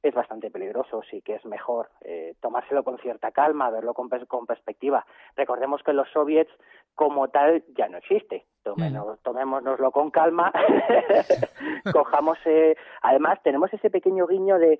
es 0.03 0.13
bastante 0.13 0.51
peligroso, 0.51 1.01
sí 1.09 1.21
que 1.21 1.35
es 1.35 1.45
mejor 1.45 1.89
eh, 2.01 2.35
tomárselo 2.41 2.83
con 2.83 2.97
cierta 2.99 3.31
calma, 3.31 3.69
verlo 3.69 3.93
con, 3.93 4.09
pers- 4.09 4.27
con 4.27 4.45
perspectiva. 4.45 5.05
Recordemos 5.37 5.81
que 5.83 5.93
los 5.93 6.09
soviets 6.11 6.51
como 6.95 7.29
tal 7.29 7.63
ya 7.77 7.87
no 7.87 7.97
existe. 7.97 8.45
Tomémonos, 8.63 9.19
tomémonoslo 9.21 9.91
con 9.91 10.09
calma, 10.11 10.51
cojamos, 11.91 12.37
eh, 12.45 12.75
además 13.01 13.39
tenemos 13.43 13.73
ese 13.73 13.89
pequeño 13.89 14.27
guiño 14.27 14.57
de 14.57 14.79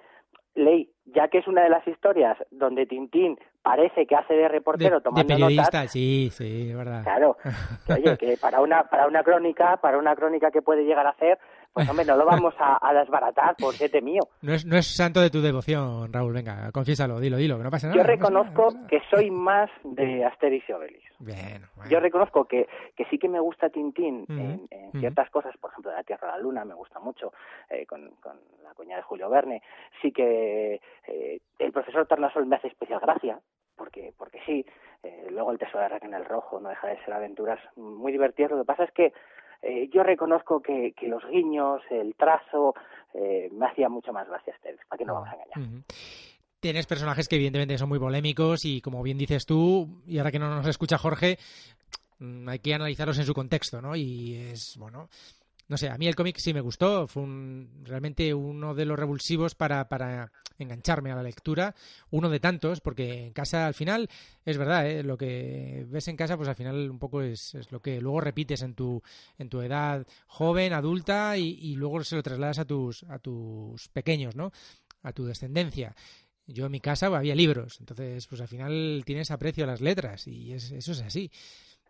leí, 0.56 0.92
ya 1.06 1.28
que 1.30 1.40
es 1.40 1.48
una 1.48 1.64
de 1.64 1.70
las 1.70 1.86
historias 1.88 2.38
donde 2.52 2.86
Tintín 2.86 3.40
parece 3.64 4.06
que 4.06 4.16
hace 4.16 4.36
de 4.36 4.48
reportero 4.48 4.92
de, 4.92 4.96
de 4.98 5.02
tomando 5.02 5.28
periodista, 5.28 5.64
notas. 5.80 5.92
sí, 5.92 6.30
sí, 6.32 6.70
es 6.70 6.78
verdad. 6.78 7.04
Claro, 7.04 7.38
que, 7.88 7.94
oye, 7.94 8.18
que 8.20 8.38
para 8.38 8.62
una 8.62 8.84
para 8.84 9.08
una 9.08 9.24
crónica, 9.24 9.78
para 9.78 9.98
una 9.98 10.16
crónica 10.16 10.52
que 10.52 10.62
puede 10.62 10.84
llegar 10.86 11.08
a 11.08 11.12
hacer, 11.12 11.40
pues 11.74 11.90
hombre, 11.90 12.06
no 12.06 12.16
lo 12.16 12.26
vamos 12.26 12.54
a, 12.60 12.78
a 12.82 12.94
desbaratar 12.94 13.56
por 13.56 13.74
siete 13.74 14.02
mío. 14.02 14.22
No 14.42 14.54
es, 14.54 14.66
no 14.66 14.78
es 14.78 14.86
santo 14.86 15.22
de 15.22 15.30
tu 15.32 15.42
devoción, 15.42 16.14
Raúl, 16.14 16.34
venga, 16.34 16.72
confiésalo, 16.72 17.20
dilo, 17.20 17.38
dilo, 17.38 17.58
que 17.58 17.64
no 17.64 17.72
pasa 17.72 17.88
nada. 17.88 17.98
Yo 17.98 18.04
reconozco 18.04 18.62
no 18.62 18.68
pasa 18.68 18.78
nada. 18.78 18.88
que 18.90 19.02
soy 19.10 19.32
más 19.32 19.70
de 19.84 20.24
Asterix 20.24 20.70
y 20.70 20.72
Obelix. 20.74 21.04
Bien, 21.20 21.64
bueno. 21.76 21.90
Yo 21.90 22.00
reconozco 22.00 22.46
que, 22.46 22.68
que 22.96 23.06
sí 23.06 23.18
que 23.18 23.28
me 23.28 23.40
gusta 23.40 23.70
Tintín 23.70 24.26
en, 24.30 24.68
ciertas 25.00 25.30
cosas, 25.32 25.56
por 25.58 25.72
ejemplo, 25.72 25.92
de 25.92 25.98
la 25.98 26.04
Tierra 26.04 26.30
a 26.30 26.38
la 26.38 26.44
Luna 26.44 26.64
me 26.64 26.76
gusta 26.76 27.00
mucho, 27.00 27.34
eh, 27.70 27.86
con, 27.86 28.12
con 28.22 28.40
la 28.64 28.74
coña 28.76 28.98
de 28.98 29.02
Julio 29.02 29.30
Verne. 29.30 29.62
Sí 30.02 30.12
que 30.12 30.80
eh, 31.08 31.40
el 31.58 31.72
profesor 31.72 32.06
Tornasol 32.06 32.46
me 32.46 32.58
hace 32.58 32.68
especial 32.68 33.00
gracia, 33.00 33.40
porque 33.76 34.14
porque 34.18 34.40
sí. 34.46 34.66
Eh, 35.04 35.28
luego 35.32 35.52
el 35.52 35.58
Tesoro 35.58 35.84
de 35.84 35.90
Raquel 35.90 36.14
el 36.14 36.24
Rojo 36.24 36.62
no 36.62 36.70
deja 36.70 36.88
de 36.88 36.98
ser 37.04 37.14
aventuras 37.14 37.60
muy 37.76 38.14
divertidas. 38.14 38.52
Lo 38.52 38.60
que 38.60 38.66
pasa 38.66 38.86
es 38.86 38.92
que 38.92 39.12
eh, 39.64 39.90
yo 39.94 40.04
reconozco 40.04 40.62
que, 40.62 40.94
que 40.94 41.08
los 41.08 41.26
guiños, 41.30 41.82
el 41.90 42.16
trazo, 42.16 42.76
eh, 43.14 43.50
me 43.52 43.68
hacía 43.68 43.88
mucho 43.88 44.12
más 44.12 44.28
gracia 44.28 44.54
Asterix, 44.54 44.86
para 44.88 44.98
que 44.98 45.06
no 45.06 45.14
vamos 45.14 45.30
a 45.30 45.34
engañar. 45.34 45.84
Tienes 46.60 46.86
personajes 46.86 47.28
que 47.28 47.36
evidentemente 47.36 47.78
son 47.78 47.90
muy 47.90 48.00
polémicos 48.00 48.66
y 48.66 48.82
como 48.82 49.02
bien 49.04 49.18
dices 49.18 49.46
tú, 49.46 50.02
y 50.06 50.18
ahora 50.18 50.32
que 50.32 50.40
no 50.40 50.54
nos 50.54 50.68
escucha 50.68 50.98
Jorge, 50.98 51.38
mm, 52.20 52.50
hay 52.50 52.60
que 52.60 52.74
analizarlos 52.74 53.18
en 53.20 53.26
su 53.26 53.34
contexto, 53.34 53.82
¿no? 53.82 53.96
Y 53.96 54.36
es, 54.36 54.78
bueno, 54.78 55.10
no 55.68 55.78
sé, 55.78 55.90
a 55.90 55.98
mí 55.98 56.08
el 56.08 56.16
cómic 56.16 56.38
sí 56.38 56.54
me 56.54 56.62
gustó, 56.62 57.08
fue 57.08 57.24
un, 57.24 57.82
realmente 57.84 58.34
uno 58.34 58.76
de 58.76 58.86
los 58.86 58.98
revulsivos 59.00 59.56
para, 59.56 59.88
para 59.90 60.32
engancharme 60.58 61.12
a 61.12 61.16
la 61.16 61.24
lectura, 61.24 61.74
uno 62.12 62.30
de 62.30 62.40
tantos, 62.40 62.82
porque 62.82 63.28
en 63.28 63.34
casa 63.34 63.66
al 63.68 63.74
final, 63.74 64.10
es 64.46 64.58
verdad, 64.58 64.88
¿eh? 64.90 65.04
lo 65.04 65.18
que 65.18 65.86
ves 65.90 66.08
en 66.08 66.18
casa, 66.18 66.38
pues 66.38 66.50
al 66.50 66.56
final 66.56 66.90
un 66.90 67.00
poco 67.00 67.22
es, 67.22 67.56
es 67.56 67.72
lo 67.72 67.82
que 67.82 68.00
luego 68.02 68.22
repites 68.22 68.62
en 68.62 68.76
tu, 68.76 69.02
en 69.38 69.50
tu 69.50 69.62
edad 69.62 70.06
joven, 70.28 70.74
adulta, 70.74 71.38
y, 71.38 71.58
y 71.62 71.76
luego 71.76 72.04
se 72.04 72.16
lo 72.16 72.24
trasladas 72.24 72.60
a 72.60 72.66
tus, 72.66 73.04
a 73.04 73.20
tus 73.20 73.88
pequeños, 73.90 74.36
¿no? 74.36 74.52
A 75.02 75.12
tu 75.14 75.26
descendencia. 75.26 75.96
Yo 76.46 76.66
en 76.66 76.72
mi 76.74 76.82
casa 76.82 77.08
había 77.08 77.36
libros, 77.36 77.78
entonces 77.80 78.28
pues 78.28 78.42
al 78.42 78.50
final 78.50 79.04
tienes 79.06 79.32
aprecio 79.32 79.64
a 79.64 79.68
las 79.68 79.80
letras 79.82 80.28
y 80.28 80.52
es- 80.54 80.72
eso 80.72 80.92
es 80.92 81.02
así. 81.02 81.32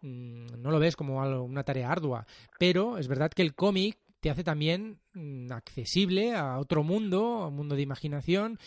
Mm, 0.03 0.61
No 0.61 0.69
lo 0.71 0.79
ves 0.79 0.95
como 0.95 1.21
algo- 1.23 1.43
una 1.43 1.63
tarea 1.63 1.91
ardua, 1.91 2.25
pero 2.59 2.97
es 2.97 3.07
verdad 3.07 3.31
que 3.31 3.41
el 3.41 3.55
cómic 3.55 3.97
te 4.19 4.29
hace 4.29 4.43
también 4.43 4.99
mm, 5.13 5.51
accesible 5.51 6.33
a 6.35 6.57
otro 6.59 6.83
mundo, 6.83 7.37
a 7.43 7.47
un 7.47 7.55
mundo 7.55 7.75
de 7.75 7.81
imaginación, 7.81 8.57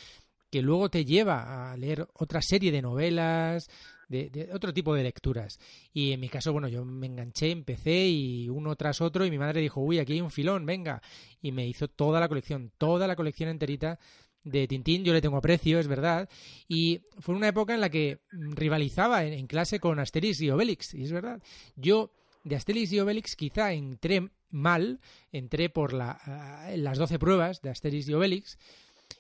que 0.51 0.63
luego 0.63 0.89
te 0.91 1.05
lleva 1.05 1.73
a 1.73 1.77
leer 1.77 2.07
otra 2.15 2.41
serie 2.43 2.71
de 2.73 2.83
novelas, 2.83 3.69
de, 4.09 4.31
de 4.31 4.53
otro 4.55 4.73
tipo 4.73 4.95
de 4.95 5.03
lecturas. 5.03 5.59
Y 5.93 6.13
en 6.13 6.21
mi 6.21 6.29
caso, 6.29 6.53
bueno, 6.53 6.69
yo 6.69 6.85
me 6.85 7.07
enganché, 7.07 7.51
empecé 7.51 8.07
y 8.07 8.49
uno 8.49 8.77
tras 8.77 9.01
otro 9.01 9.25
y 9.27 9.31
mi 9.31 9.39
madre 9.39 9.61
dijo, 9.61 9.81
uy, 9.81 9.99
aquí 9.99 10.13
hay 10.15 10.21
un 10.21 10.31
filón, 10.31 10.65
venga. 10.65 11.03
Y 11.43 11.51
me 11.53 11.67
hizo 11.67 11.89
toda 11.89 12.21
la 12.21 12.29
colección, 12.29 12.71
toda 12.79 13.07
la 13.09 13.17
colección 13.17 13.49
enterita 13.51 13.99
de 14.47 14.67
Tintín, 14.69 15.05
yo 15.05 15.13
le 15.13 15.21
tengo 15.21 15.37
aprecio, 15.37 15.79
es 15.79 15.89
verdad, 15.89 16.29
y 16.69 17.01
fue 17.19 17.35
una 17.35 17.49
época 17.49 17.75
en 17.75 17.81
la 17.81 17.91
que 17.91 18.21
mm, 18.33 18.53
rivalizaba 18.55 19.25
en, 19.25 19.33
en 19.33 19.47
clase 19.47 19.81
con 19.81 19.99
Asterix 19.99 20.41
y 20.41 20.51
Obelix, 20.51 20.95
y 20.95 21.03
es 21.03 21.13
verdad. 21.13 21.43
Yo 21.75 22.11
de 22.45 22.55
Asterix 22.57 22.93
y 22.93 23.01
Obelix 23.01 23.35
quizá 23.35 23.73
entré 23.73 24.31
mal, 24.51 25.01
entré 25.33 25.69
por 25.69 25.93
la, 25.93 26.19
ah, 26.25 26.71
las 26.77 26.97
12 26.99 27.19
pruebas 27.19 27.61
de 27.61 27.71
Asterix 27.71 28.09
y 28.09 28.15
Obelix, 28.15 28.57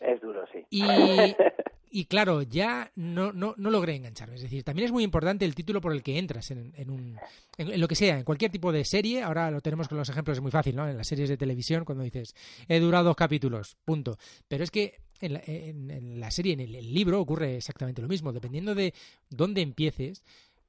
Es 0.00 0.20
duro, 0.20 0.44
sí. 0.52 0.64
y, 0.70 0.82
y 1.98 2.04
claro, 2.04 2.42
ya 2.42 2.92
no, 2.94 3.32
no, 3.32 3.54
no 3.56 3.70
logré 3.70 3.94
engancharme. 3.96 4.36
Es 4.36 4.42
decir, 4.42 4.62
también 4.64 4.84
es 4.86 4.92
muy 4.92 5.02
importante 5.02 5.44
el 5.46 5.54
título 5.54 5.80
por 5.80 5.92
el 5.92 6.02
que 6.02 6.18
entras 6.18 6.50
en, 6.50 6.74
en 6.76 6.90
un, 6.90 7.16
en, 7.56 7.80
lo 7.80 7.88
que 7.88 7.94
sea, 7.94 8.18
en 8.18 8.24
cualquier 8.24 8.50
tipo 8.50 8.70
de 8.70 8.84
serie. 8.84 9.22
Ahora 9.22 9.50
lo 9.50 9.60
tenemos 9.62 9.88
con 9.88 9.96
los 9.96 10.08
ejemplos, 10.10 10.36
es 10.36 10.42
muy 10.42 10.50
fácil, 10.50 10.76
¿no? 10.76 10.86
En 10.86 10.96
las 10.96 11.06
series 11.08 11.28
de 11.30 11.36
televisión, 11.38 11.84
cuando 11.86 12.04
dices, 12.04 12.34
he 12.68 12.78
durado 12.80 13.04
dos 13.06 13.16
capítulos, 13.16 13.76
punto. 13.84 14.18
Pero 14.46 14.62
es 14.64 14.70
que 14.70 15.00
en 15.20 15.32
la, 15.32 15.42
en- 15.46 16.20
la 16.20 16.30
serie, 16.30 16.52
en 16.52 16.60
el, 16.60 16.74
el 16.74 16.92
libro, 16.92 17.18
ocurre 17.20 17.56
exactamente 17.56 18.02
lo 18.02 18.08
mismo. 18.08 18.32
Dependiendo 18.32 18.74
de 18.74 18.92
dónde 19.30 19.62
empieces, 19.62 20.22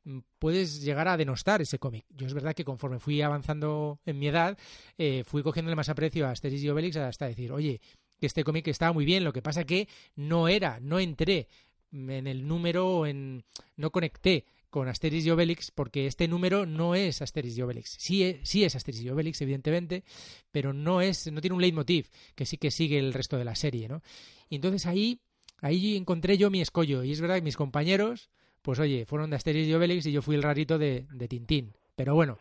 mm, 0.05 0.19
puedes 0.39 0.81
llegar 0.81 1.09
a 1.09 1.17
denostar 1.17 1.61
ese 1.61 1.77
cómic. 1.77 2.05
Yo 2.09 2.25
es 2.27 2.33
verdad 2.33 2.53
que 2.55 2.63
conforme 2.63 2.99
fui 2.99 3.21
avanzando 3.21 3.99
en 4.05 4.17
mi 4.17 4.29
edad, 4.29 4.57
eh, 4.97 5.23
fui 5.25 5.43
cogiéndole 5.43 5.75
más 5.75 5.89
aprecio 5.89 6.25
a 6.25 6.31
Asterix 6.31 6.63
y 6.63 6.69
Obelix 6.69 6.95
hasta 6.95 7.27
decir, 7.27 7.51
oye, 7.51 7.81
que 8.19 8.25
este 8.27 8.43
cómic 8.43 8.67
estaba 8.67 8.93
muy 8.93 9.05
bien, 9.05 9.23
lo 9.23 9.33
que 9.33 9.41
pasa 9.41 9.65
que 9.65 9.87
no 10.15 10.47
era, 10.47 10.79
no 10.79 10.99
entré 10.99 11.47
en 11.91 12.27
el 12.27 12.47
número, 12.47 13.05
en, 13.05 13.43
no 13.75 13.91
conecté 13.91 14.45
con 14.69 14.87
Asterix 14.87 15.25
y 15.25 15.31
Obelix 15.31 15.71
porque 15.71 16.07
este 16.07 16.27
número 16.27 16.65
no 16.65 16.93
es 16.95 17.21
Asterix 17.21 17.57
y 17.57 17.61
Obelix. 17.61 17.95
Sí, 17.99 18.23
e- 18.23 18.41
sí 18.43 18.63
es 18.63 18.75
Asterix 18.75 19.01
y 19.03 19.09
Obelix, 19.09 19.41
evidentemente, 19.41 20.03
pero 20.51 20.73
no 20.73 21.01
es, 21.01 21.31
no 21.31 21.41
tiene 21.41 21.55
un 21.55 21.61
leitmotiv 21.61 22.09
que 22.35 22.45
sí 22.45 22.57
que 22.57 22.71
sigue 22.71 22.99
el 22.99 23.13
resto 23.13 23.37
de 23.37 23.45
la 23.45 23.55
serie, 23.55 23.87
¿no? 23.87 24.01
Y 24.49 24.55
entonces 24.55 24.85
ahí, 24.85 25.21
ahí 25.61 25.95
encontré 25.95 26.37
yo 26.37 26.49
mi 26.49 26.61
escollo 26.61 27.03
y 27.03 27.11
es 27.11 27.21
verdad 27.21 27.35
que 27.35 27.41
mis 27.41 27.57
compañeros, 27.57 28.29
pues 28.61 28.79
oye, 28.79 29.05
fueron 29.05 29.29
de 29.29 29.37
Asterix 29.37 29.67
y 29.67 29.73
Obelix 29.73 30.05
y 30.05 30.11
yo 30.11 30.21
fui 30.21 30.35
el 30.35 30.43
rarito 30.43 30.77
de, 30.77 31.05
de 31.11 31.27
Tintín. 31.27 31.73
Pero 31.95 32.13
bueno, 32.13 32.37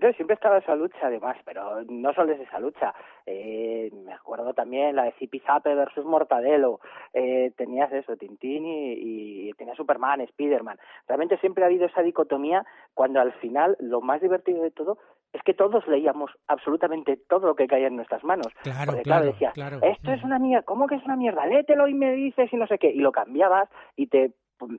Yo 0.00 0.12
siempre 0.12 0.34
estaba 0.34 0.58
esa 0.58 0.74
lucha, 0.74 0.98
además, 1.02 1.36
pero 1.44 1.82
no 1.88 2.12
solo 2.12 2.32
es 2.32 2.40
esa 2.40 2.58
lucha. 2.58 2.94
Eh, 3.26 3.90
me 4.04 4.12
acuerdo 4.12 4.54
también 4.54 4.96
la 4.96 5.04
de 5.04 5.12
Zipizape 5.12 5.74
versus 5.74 6.04
Mortadelo. 6.04 6.80
Eh, 7.12 7.52
tenías 7.56 7.92
eso, 7.92 8.16
Tintín 8.16 8.64
y, 8.64 9.48
y 9.48 9.52
tenías 9.52 9.76
Superman, 9.76 10.26
Spiderman. 10.28 10.78
Realmente 11.06 11.38
siempre 11.38 11.64
ha 11.64 11.66
habido 11.66 11.86
esa 11.86 12.02
dicotomía 12.02 12.64
cuando 12.94 13.20
al 13.20 13.32
final 13.34 13.76
lo 13.80 14.00
más 14.00 14.20
divertido 14.20 14.62
de 14.62 14.70
todo 14.70 14.98
es 15.32 15.42
que 15.42 15.54
todos 15.54 15.86
leíamos 15.88 16.30
absolutamente 16.46 17.16
todo 17.28 17.46
lo 17.46 17.54
que 17.54 17.66
caía 17.66 17.86
en 17.86 17.96
nuestras 17.96 18.22
manos. 18.22 18.48
Claro, 18.62 18.92
Porque 18.92 19.02
claro, 19.02 19.26
decías, 19.26 19.54
claro. 19.54 19.78
esto 19.82 20.12
es 20.12 20.22
una 20.22 20.38
mierda, 20.38 20.64
¿cómo 20.64 20.86
que 20.86 20.96
es 20.96 21.04
una 21.04 21.16
mierda? 21.16 21.46
Léetelo 21.46 21.88
y 21.88 21.94
me 21.94 22.12
dices 22.12 22.52
y 22.52 22.56
no 22.56 22.66
sé 22.66 22.78
qué. 22.78 22.90
Y 22.90 22.98
lo 22.98 23.12
cambiabas 23.12 23.68
y 23.96 24.06
te... 24.08 24.32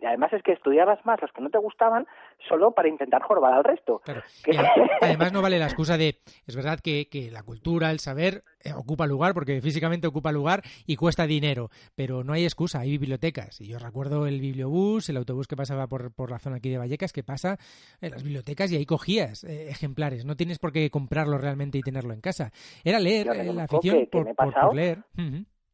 Además 0.06 0.32
es 0.34 0.44
que 0.44 0.54
estudiabas 0.54 1.04
más 1.06 1.22
los 1.22 1.32
que 1.32 1.42
no 1.42 1.50
te 1.50 1.58
gustaban 1.58 2.06
solo 2.48 2.72
para 2.72 2.88
intentar 2.90 3.22
jorobar 3.22 3.54
al 3.54 3.64
resto. 3.64 4.02
Claro. 4.06 4.22
Que- 4.44 4.58
además 5.02 5.32
no 5.34 5.42
vale 5.42 5.60
la 5.60 5.66
excusa 5.66 5.98
de, 5.98 6.20
es 6.46 6.56
verdad 6.56 6.80
que, 6.80 7.08
que 7.10 7.32
la 7.32 7.44
cultura, 7.44 7.92
el 7.92 8.00
saber 8.00 8.44
eh, 8.64 8.74
ocupa 8.74 9.06
lugar, 9.08 9.34
porque 9.34 9.62
físicamente 9.62 10.08
ocupa 10.08 10.32
lugar 10.32 10.62
y 10.86 10.96
cuesta 10.96 11.26
dinero, 11.28 11.70
pero 11.96 12.24
no 12.24 12.34
hay 12.34 12.44
excusa, 12.44 12.80
hay 12.80 12.92
bibliotecas. 12.98 13.60
Y 13.62 13.68
yo 13.68 13.80
recuerdo 13.80 14.28
el 14.28 14.40
bibliobús, 14.42 15.10
el 15.10 15.18
autobús 15.18 15.48
que 15.48 15.56
pasaba 15.56 15.88
por, 15.88 16.14
por 16.14 16.32
la 16.32 16.40
zona 16.40 16.58
aquí 16.58 16.70
de 16.70 16.78
Vallecas, 16.78 17.12
que 17.14 17.24
pasa 17.24 17.58
en 18.02 18.12
las 18.12 18.24
bibliotecas 18.24 18.72
y 18.72 18.78
ahí 18.78 18.86
cogías 18.86 19.44
eh, 19.44 19.70
ejemplares. 19.70 20.26
No 20.26 20.36
tienes 20.36 20.60
por 20.60 20.72
qué 20.72 20.90
comprarlo 20.90 21.38
realmente 21.38 21.78
y 21.78 21.82
tenerlo 21.82 22.14
en 22.14 22.22
casa. 22.22 22.52
Era 22.84 23.00
leer, 23.00 23.28
eh, 23.28 23.54
la 23.54 23.64
afición 23.64 23.96
que- 24.10 24.34
por, 24.36 24.36
por- 24.36 24.76
leer. 24.76 25.00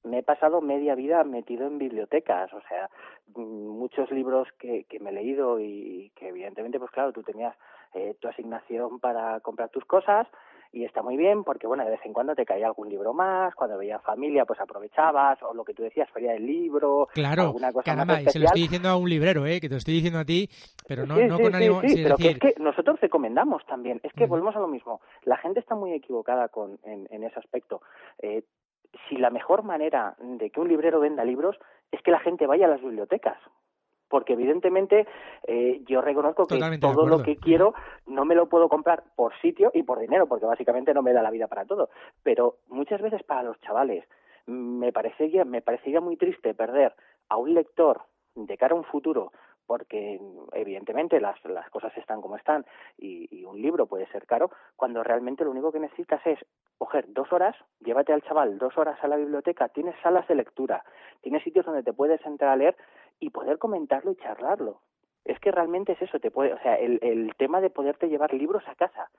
Me 0.04 0.20
he 0.20 0.24
pasado 0.24 0.62
media 0.62 0.96
vida 0.96 1.24
metido 1.24 1.68
en 1.68 1.78
bibliotecas, 1.78 2.54
o 2.54 2.62
sea, 2.68 2.90
mm, 3.36 3.42
muchos 3.68 4.10
libros 4.12 4.48
que, 4.58 4.86
que 4.86 5.00
me 5.00 5.10
he 5.10 5.14
leído 5.14 5.60
y 5.60 6.12
que 6.16 6.30
evidentemente, 6.30 6.80
pues 6.80 6.92
claro, 6.92 7.12
tú 7.12 7.24
tenías 7.24 7.56
eh, 7.94 8.16
tu 8.20 8.28
asignación 8.28 9.00
para 9.00 9.40
comprar 9.42 9.70
tus 9.70 9.84
cosas 9.86 10.28
y 10.72 10.86
está 10.86 11.02
muy 11.02 11.18
bien 11.18 11.44
porque, 11.44 11.66
bueno, 11.66 11.84
de 11.84 11.90
vez 11.90 12.00
en 12.06 12.14
cuando 12.14 12.36
te 12.36 12.46
caía 12.46 12.68
algún 12.68 12.90
libro 12.90 13.12
más, 13.12 13.56
cuando 13.56 13.78
veía 13.78 13.98
familia, 14.00 14.46
pues 14.46 14.60
aprovechabas, 14.62 15.42
o 15.42 15.54
lo 15.54 15.64
que 15.66 15.74
tú 15.74 15.82
decías, 15.82 16.08
feria 16.12 16.34
del 16.34 16.46
libro, 16.46 17.08
Claro, 17.14 17.42
alguna 17.48 17.72
cosa 17.74 17.84
caramba, 17.86 18.14
más 18.14 18.24
y 18.24 18.30
se 18.30 18.38
lo 18.40 18.46
especial. 18.46 18.46
estoy 18.46 18.62
diciendo 18.62 18.90
a 18.90 18.96
un 18.98 19.10
librero, 19.10 19.46
¿eh? 19.48 19.60
que 19.60 19.68
te 19.68 19.74
lo 19.74 19.80
estoy 19.80 19.96
diciendo 19.96 20.20
a 20.20 20.26
ti, 20.26 20.48
pero 20.88 21.08
no, 21.08 21.16
Sí, 21.16 21.26
no 21.26 21.38
sí, 21.38 21.44
con 21.44 21.52
sí, 21.54 21.58
ánimo, 21.58 21.82
sí, 21.82 21.90
sin 21.90 22.04
pero 22.04 22.18
decir, 22.18 22.40
que 22.40 22.48
es 22.50 22.54
que 22.56 22.62
nosotros 22.62 23.02
recomendamos 23.02 23.66
también. 23.66 24.00
Es 24.04 24.14
que 24.14 24.28
volvemos 24.28 24.56
a 24.56 24.60
lo 24.60 24.68
mismo. 24.68 25.02
La 25.24 25.38
gente 25.38 25.60
está 25.60 25.74
muy 25.74 25.92
equivocada 25.94 26.50
con, 26.50 26.78
en, 26.84 27.08
en 27.10 27.24
ese 27.24 27.40
aspecto. 27.40 27.82
Eh, 28.22 28.44
si 29.08 29.18
la 29.18 29.30
mejor 29.30 29.64
manera 29.64 30.16
de 30.20 30.50
que 30.50 30.60
un 30.60 30.68
librero 30.68 31.00
venda 31.00 31.24
libros 31.24 31.58
es 31.92 32.02
que 32.02 32.12
la 32.12 32.20
gente 32.20 32.48
vaya 32.48 32.66
a 32.66 32.70
las 32.70 32.82
bibliotecas. 32.82 33.38
Porque 34.08 34.34
evidentemente 34.34 35.08
eh, 35.44 35.84
yo 35.86 36.02
reconozco 36.02 36.48
que 36.48 36.56
Totalmente 36.56 36.86
todo 36.86 37.06
lo 37.06 37.22
que 37.22 37.38
quiero 37.38 37.76
no 38.08 38.26
me 38.26 38.34
lo 38.34 38.50
puedo 38.50 38.68
comprar 38.68 39.04
por 39.16 39.40
sitio 39.40 39.70
y 39.74 39.84
por 39.84 40.00
dinero, 40.00 40.26
porque 40.28 40.48
básicamente 40.48 40.96
no 40.96 41.04
me 41.04 41.14
da 41.14 41.22
la 41.22 41.30
vida 41.30 41.48
para 41.48 41.66
todo. 41.66 41.90
Pero 42.24 42.58
muchas 42.68 43.02
veces 43.02 43.22
para 43.22 43.44
los 43.44 43.60
chavales 43.62 44.04
me 44.48 44.92
parecería, 44.92 45.46
me 45.46 45.62
parecería 45.62 46.02
muy 46.02 46.18
triste 46.18 46.56
perder 46.56 46.96
a 47.30 47.38
un 47.38 47.54
lector 47.54 48.02
de 48.34 48.58
cara 48.58 48.74
a 48.74 48.78
un 48.78 48.84
futuro 48.84 49.32
porque 49.70 50.20
evidentemente 50.54 51.22
las, 51.22 51.38
las 51.46 51.70
cosas 51.70 51.96
están 51.96 52.22
como 52.22 52.38
están 52.38 52.66
y, 52.98 53.28
y 53.30 53.46
un 53.46 53.62
libro 53.62 53.86
puede 53.86 54.08
ser 54.08 54.26
caro, 54.26 54.50
cuando 54.76 55.04
realmente 55.04 55.44
lo 55.44 55.52
único 55.52 55.72
que 55.72 55.80
necesitas 55.80 56.26
es 56.26 56.40
coger 56.80 57.06
dos 57.10 57.32
horas, 57.32 57.56
llévate 57.80 58.12
al 58.12 58.24
chaval 58.24 58.58
dos 58.58 58.76
horas 58.80 58.98
a 59.04 59.08
la 59.08 59.16
biblioteca, 59.16 59.70
tienes 59.70 59.94
salas 60.02 60.28
de 60.28 60.34
lectura, 60.34 60.84
tienes 61.22 61.44
sitios 61.44 61.68
donde 61.68 61.84
te 61.84 61.94
puedes 61.94 62.20
entrar 62.26 62.50
a 62.50 62.56
leer 62.56 62.76
y 63.20 63.30
poder 63.30 63.60
comentarlo 63.60 64.12
y 64.12 64.16
charlarlo. 64.16 64.82
Es 65.24 65.40
que 65.40 65.52
realmente 65.52 65.92
es 65.92 66.02
eso, 66.02 66.20
te 66.20 66.32
puede, 66.32 66.52
o 66.54 66.60
sea, 66.64 66.74
el, 66.74 66.98
el 67.04 67.36
tema 67.38 67.62
de 67.62 67.70
poderte 67.70 68.10
llevar 68.10 68.34
libros 68.34 68.64
a 68.68 68.74
casa, 68.74 69.12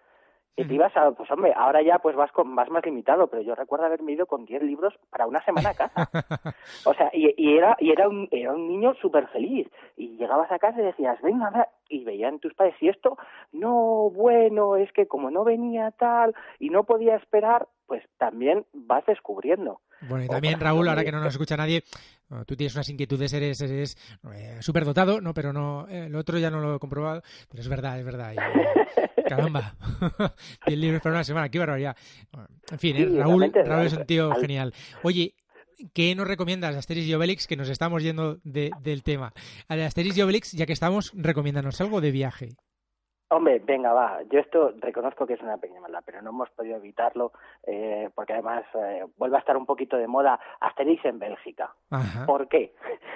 Y 0.57 0.67
te 0.67 0.75
ibas 0.75 0.95
a, 0.97 1.11
pues 1.13 1.31
hombre, 1.31 1.55
ahora 1.57 1.81
ya 1.83 1.99
pues 2.01 2.15
vas 2.17 2.31
con, 2.33 2.55
vas 2.55 2.69
más 2.69 2.85
limitado, 2.85 3.29
pero 3.29 3.43
yo 3.43 3.55
recuerdo 3.55 3.87
haberme 3.87 4.13
ido 4.13 4.27
con 4.27 4.45
10 4.45 4.63
libros 4.63 4.95
para 5.09 5.27
una 5.27 5.43
semana 5.45 5.71
a 5.71 5.75
casa. 5.75 5.95
O 6.85 6.95
sea, 6.95 7.11
y, 7.13 7.33
y 7.37 7.57
era 7.57 7.77
y 7.79 7.91
era 7.91 8.09
un, 8.09 8.29
era 8.31 8.53
un 8.53 8.69
niño 8.69 8.95
súper 8.95 9.27
feliz. 9.29 9.69
Y 9.97 10.17
llegabas 10.17 10.51
a 10.53 10.59
casa 10.59 10.81
y 10.81 10.85
decías, 10.85 11.21
venga, 11.23 11.51
va", 11.51 11.69
y 11.89 12.05
veían 12.05 12.39
tus 12.39 12.55
padres, 12.55 12.75
y 12.81 12.89
esto, 12.89 13.17
no, 13.53 14.11
bueno, 14.11 14.77
es 14.77 14.93
que 14.93 15.07
como 15.07 15.31
no 15.31 15.45
venía 15.45 15.91
tal 15.93 16.35
y 16.59 16.71
no 16.71 16.85
podía 16.85 17.17
esperar, 17.17 17.69
pues 17.87 18.05
también 18.19 18.65
vas 18.73 19.05
descubriendo. 19.07 19.81
Bueno, 20.03 20.25
y 20.25 20.29
también 20.29 20.59
Raúl, 20.61 20.89
ahora 20.89 21.05
que 21.05 21.13
no 21.13 21.21
nos 21.21 21.35
escucha 21.35 21.57
nadie, 21.57 21.85
bueno, 22.29 22.45
tú 22.45 22.57
tienes 22.57 22.75
unas 22.75 22.89
inquietudes, 22.89 23.33
eres, 23.33 23.61
eres 23.61 23.97
eh, 24.35 24.57
superdotado, 24.61 25.21
¿no? 25.21 25.35
Pero 25.35 25.53
no, 25.53 25.87
eh, 25.89 26.07
el 26.07 26.15
otro 26.17 26.39
ya 26.39 26.51
no 26.51 26.61
lo 26.61 26.77
he 26.77 26.79
comprobado, 26.79 27.23
pero 27.51 27.61
es 27.63 27.69
verdad, 27.69 27.99
es 27.99 28.05
verdad. 28.05 28.33
y- 28.33 29.21
caramba, 29.29 29.75
10 30.67 30.79
libros 30.79 31.03
para 31.03 31.17
una 31.17 31.25
semana, 31.25 31.49
qué 31.51 31.59
barbaridad. 31.59 31.97
Bueno, 32.33 32.49
En 32.71 32.79
fin, 32.79 32.97
¿eh? 32.97 33.09
Raúl, 33.19 33.53
Raúl 33.65 33.87
es 33.87 33.93
un 33.93 34.07
tío 34.07 34.33
al- 34.33 34.41
genial. 34.41 34.75
Oye, 35.03 35.35
¿qué 35.93 36.15
nos 36.15 36.27
recomiendas, 36.27 36.75
Asterix 36.77 37.07
y 37.07 37.15
Obelix? 37.15 37.47
Que 37.47 37.57
nos 37.57 37.69
estamos 37.69 38.03
yendo 38.03 38.39
de- 38.43 38.71
del 38.83 39.03
tema. 39.03 39.33
A 39.69 39.75
Asterix 39.75 40.17
y 40.17 40.23
Obelix, 40.23 40.53
ya 40.53 40.67
que 40.67 40.73
estamos, 40.73 41.13
recomiéndanos 41.15 41.81
algo 41.81 42.01
de 42.01 42.11
viaje. 42.11 42.49
Hombre, 43.33 43.61
venga, 43.61 43.93
va. 43.93 44.23
Yo 44.29 44.41
esto 44.41 44.73
reconozco 44.81 45.25
que 45.25 45.35
es 45.35 45.41
una 45.41 45.57
pequeña 45.57 45.81
maldad, 45.81 46.03
pero 46.05 46.21
no 46.21 46.31
hemos 46.31 46.51
podido 46.51 46.77
evitarlo 46.77 47.31
eh, 47.65 48.11
porque 48.15 48.33
además 48.33 48.65
eh, 48.75 49.05
vuelve 49.19 49.37
a 49.37 49.41
estar 49.41 49.57
un 49.57 49.67
poquito 49.67 49.97
de 49.97 50.09
moda 50.09 50.41
Asterix 50.59 51.05
en 51.05 51.21
Bélgica. 51.21 51.73
Ajá. 51.91 52.27
¿Por 52.27 52.49
qué? 52.49 52.75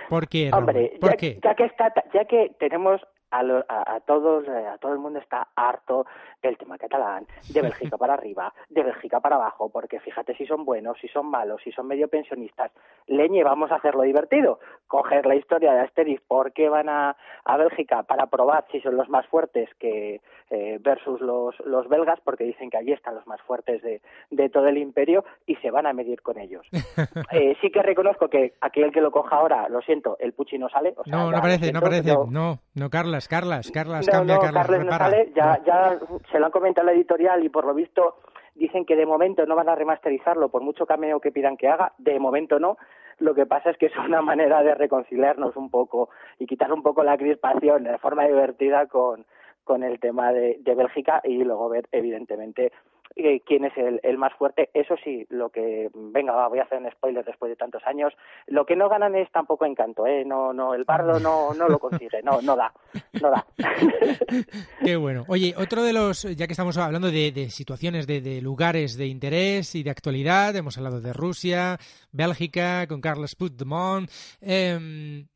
¿Por 0.09 0.29
qué, 0.29 0.51
Raúl? 0.53 0.63
Hombre, 0.63 0.97
¿Por 1.01 1.11
ya, 1.11 1.17
qué? 1.17 1.41
ya 1.43 1.55
que 1.57 1.65
está, 1.65 1.93
ya 2.13 2.25
que 2.27 2.55
tenemos 2.61 3.01
a, 3.39 3.43
lo- 3.43 3.65
a, 3.69 3.95
a 3.97 4.01
todos, 4.01 4.47
eh, 4.49 4.67
a 4.67 4.79
todo 4.79 4.93
el 4.93 4.99
mundo 4.99 5.19
está 5.19 5.49
harto 5.57 6.07
del 6.43 6.57
tema 6.59 6.77
catalán, 6.79 7.27
de 7.53 7.63
Bélgica 7.63 7.97
para 7.97 8.15
arriba, 8.15 8.53
de 8.69 8.83
Bélgica 8.83 9.21
para 9.21 9.37
abajo, 9.37 9.71
porque 9.71 9.99
fíjate 10.01 10.35
si 10.37 10.47
son 10.47 10.65
buenos, 10.65 10.99
si 11.01 11.09
son 11.09 11.27
malos, 11.27 11.61
si 11.65 11.73
son 11.73 11.87
medio 11.87 12.09
pensionistas. 12.09 12.71
Leñe, 13.07 13.43
vamos 13.45 13.71
a 13.73 13.77
hacerlo 13.77 14.03
divertido. 14.03 14.59
Coger 14.87 15.27
la 15.27 15.35
historia 15.37 15.73
de 15.73 15.81
Asterix, 15.81 16.21
¿por 16.29 16.53
qué 16.53 16.69
van 16.69 16.89
a, 16.89 17.17
a 17.45 17.57
Bélgica? 17.57 18.03
Para 18.05 18.27
probar 18.27 18.65
si 18.71 18.81
son 18.81 18.97
los 18.97 19.09
más 19.09 19.27
fuertes 19.27 19.69
que 19.79 20.21
eh, 20.51 20.79
versus 20.81 21.21
los, 21.21 21.59
los 21.67 21.89
belgas, 21.89 22.21
porque 22.25 22.45
dicen 22.45 22.71
que 22.71 22.77
allí 22.77 22.93
están 22.93 23.15
los 23.15 23.27
más 23.27 23.41
fuertes 23.43 23.83
de, 23.83 24.01
de 24.31 24.49
todo 24.51 24.69
el 24.69 24.79
imperio 24.79 25.25
y 25.47 25.57
se 25.57 25.71
van 25.71 25.87
a 25.87 25.93
medir 25.93 26.23
con 26.23 26.39
ellos. 26.39 26.67
Eh, 27.31 27.57
sí 27.61 27.71
que 27.71 27.83
reconozco 27.83 28.29
que 28.29 28.55
aquel 28.61 28.93
que 28.93 29.01
lo 29.01 29.11
coja 29.11 29.37
ahora, 29.37 29.69
lo 29.69 29.81
siento, 29.83 30.17
el 30.21 30.33
Puchi 30.35 30.59
no 30.59 30.69
sale. 30.69 30.95
o 30.97 31.03
sea, 31.05 31.13
No, 31.17 31.31
no 31.31 31.39
aparece, 31.39 31.73
no 31.73 31.79
aparece. 31.81 32.13
No, 32.31 32.59
no, 32.75 32.91
Carlas, 33.29 33.71
Carlas, 33.71 34.07
Carlas, 34.07 34.07
no, 34.07 34.13
cambia, 34.13 34.35
no, 34.35 34.41
Carlas, 34.41 34.67
Carles 34.67 34.87
no 34.87 34.99
sale, 34.99 35.33
ya, 35.35 35.63
ya 35.65 35.99
se 36.31 36.39
lo 36.39 36.47
han 36.47 36.53
comentado 36.53 36.89
en 36.89 36.95
la 36.95 36.99
editorial 37.01 37.45
y 37.45 37.49
por 37.49 37.65
lo 37.65 37.75
visto 37.75 38.17
dicen 38.55 38.85
que 38.85 38.97
de 38.97 39.07
momento 39.07 39.47
no 39.47 39.57
van 39.57 39.69
a 39.69 39.75
remasterizarlo, 39.75 40.49
por 40.49 40.63
mucho 40.63 40.87
cameo 40.87 41.21
que 41.21 41.33
pidan 41.33 41.57
que 41.57 41.69
haga, 41.69 41.93
de 41.99 42.19
momento 42.19 42.59
no. 42.59 42.77
Lo 43.19 43.35
que 43.35 43.47
pasa 43.47 43.71
es 43.71 43.79
que 43.79 43.87
es 43.87 43.97
una 43.97 44.23
manera 44.23 44.63
de 44.63 44.75
reconciliarnos 44.75 45.57
un 45.57 45.71
poco 45.71 46.11
y 46.39 46.47
quitar 46.47 46.73
un 46.73 46.83
poco 46.83 47.03
la 47.03 47.17
crispación 47.17 47.85
de 47.85 47.99
forma 47.99 48.27
divertida 48.27 48.87
con, 48.87 49.27
con 49.65 49.83
el 49.83 49.99
tema 50.01 50.33
de, 50.33 50.59
de 50.61 50.75
Bélgica 50.75 51.21
y 51.25 51.45
luego 51.45 51.69
ver, 51.69 51.89
evidentemente, 51.93 52.73
eh, 53.17 53.41
quién 53.47 53.65
es 53.65 53.73
el, 53.77 54.19
más 54.19 54.33
fuerte. 54.35 54.71
Eso 54.75 54.97
sí, 55.05 55.27
lo 55.31 55.51
que, 55.51 55.89
venga, 55.95 56.49
voy 56.49 56.59
a 56.59 56.65
hacer 56.65 56.79
un 56.79 56.91
spoiler 56.91 57.25
después 57.25 57.51
de 57.51 57.57
tantos 57.57 57.83
años. 57.87 58.13
Lo 58.47 58.67
que 58.67 58.77
no 58.77 58.89
ganan 58.89 59.15
es 59.15 59.31
tampoco 59.31 59.65
encanto, 59.65 60.07
¿eh? 60.07 60.25
No, 60.25 60.53
no, 60.53 60.75
el 60.75 60.85
bardo 60.85 61.21
no, 61.21 61.55
no 61.55 61.69
lo 61.69 61.79
consigue, 61.79 62.23
no, 62.23 62.43
no 62.43 62.57
da, 62.57 62.73
no 63.21 63.31
da. 63.31 63.47
Qué 64.85 64.97
bueno. 64.97 65.25
Oye, 65.29 65.55
otro 65.57 65.83
de 65.83 65.93
los, 65.93 66.23
ya 66.23 66.47
que 66.47 66.53
estamos 66.53 66.77
hablando 66.77 67.11
de, 67.11 67.49
situaciones, 67.51 68.07
de, 68.07 68.41
lugares 68.43 68.97
de 68.97 69.07
interés 69.07 69.75
y 69.75 69.83
de 69.83 69.91
actualidad, 69.91 70.57
hemos 70.57 70.77
hablado 70.77 71.01
de 71.01 71.13
Rusia, 71.13 71.79
Bélgica, 72.13 72.87
con 72.89 73.01
Carles 73.01 73.37
Puigdemont, 73.37 74.11
em, 74.41 75.27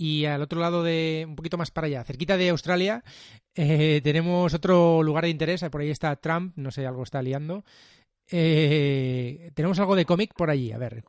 y 0.00 0.24
al 0.24 0.40
otro 0.40 0.58
lado 0.58 0.82
de, 0.82 1.26
un 1.28 1.36
poquito 1.36 1.58
más 1.58 1.70
para 1.70 1.86
allá, 1.86 2.02
cerquita 2.04 2.38
de 2.38 2.48
Australia, 2.48 3.02
eh, 3.54 4.00
tenemos 4.02 4.54
otro 4.54 5.02
lugar 5.02 5.24
de 5.24 5.30
interés, 5.30 5.62
por 5.70 5.82
ahí 5.82 5.90
está 5.90 6.16
Trump, 6.16 6.54
no 6.56 6.70
sé, 6.70 6.86
algo 6.86 7.02
está 7.02 7.20
liando. 7.20 7.64
Eh, 8.32 9.50
tenemos 9.54 9.78
algo 9.78 9.94
de 9.94 10.06
cómic 10.06 10.32
por 10.34 10.48
allí, 10.48 10.72
a 10.72 10.78
ver. 10.78 11.04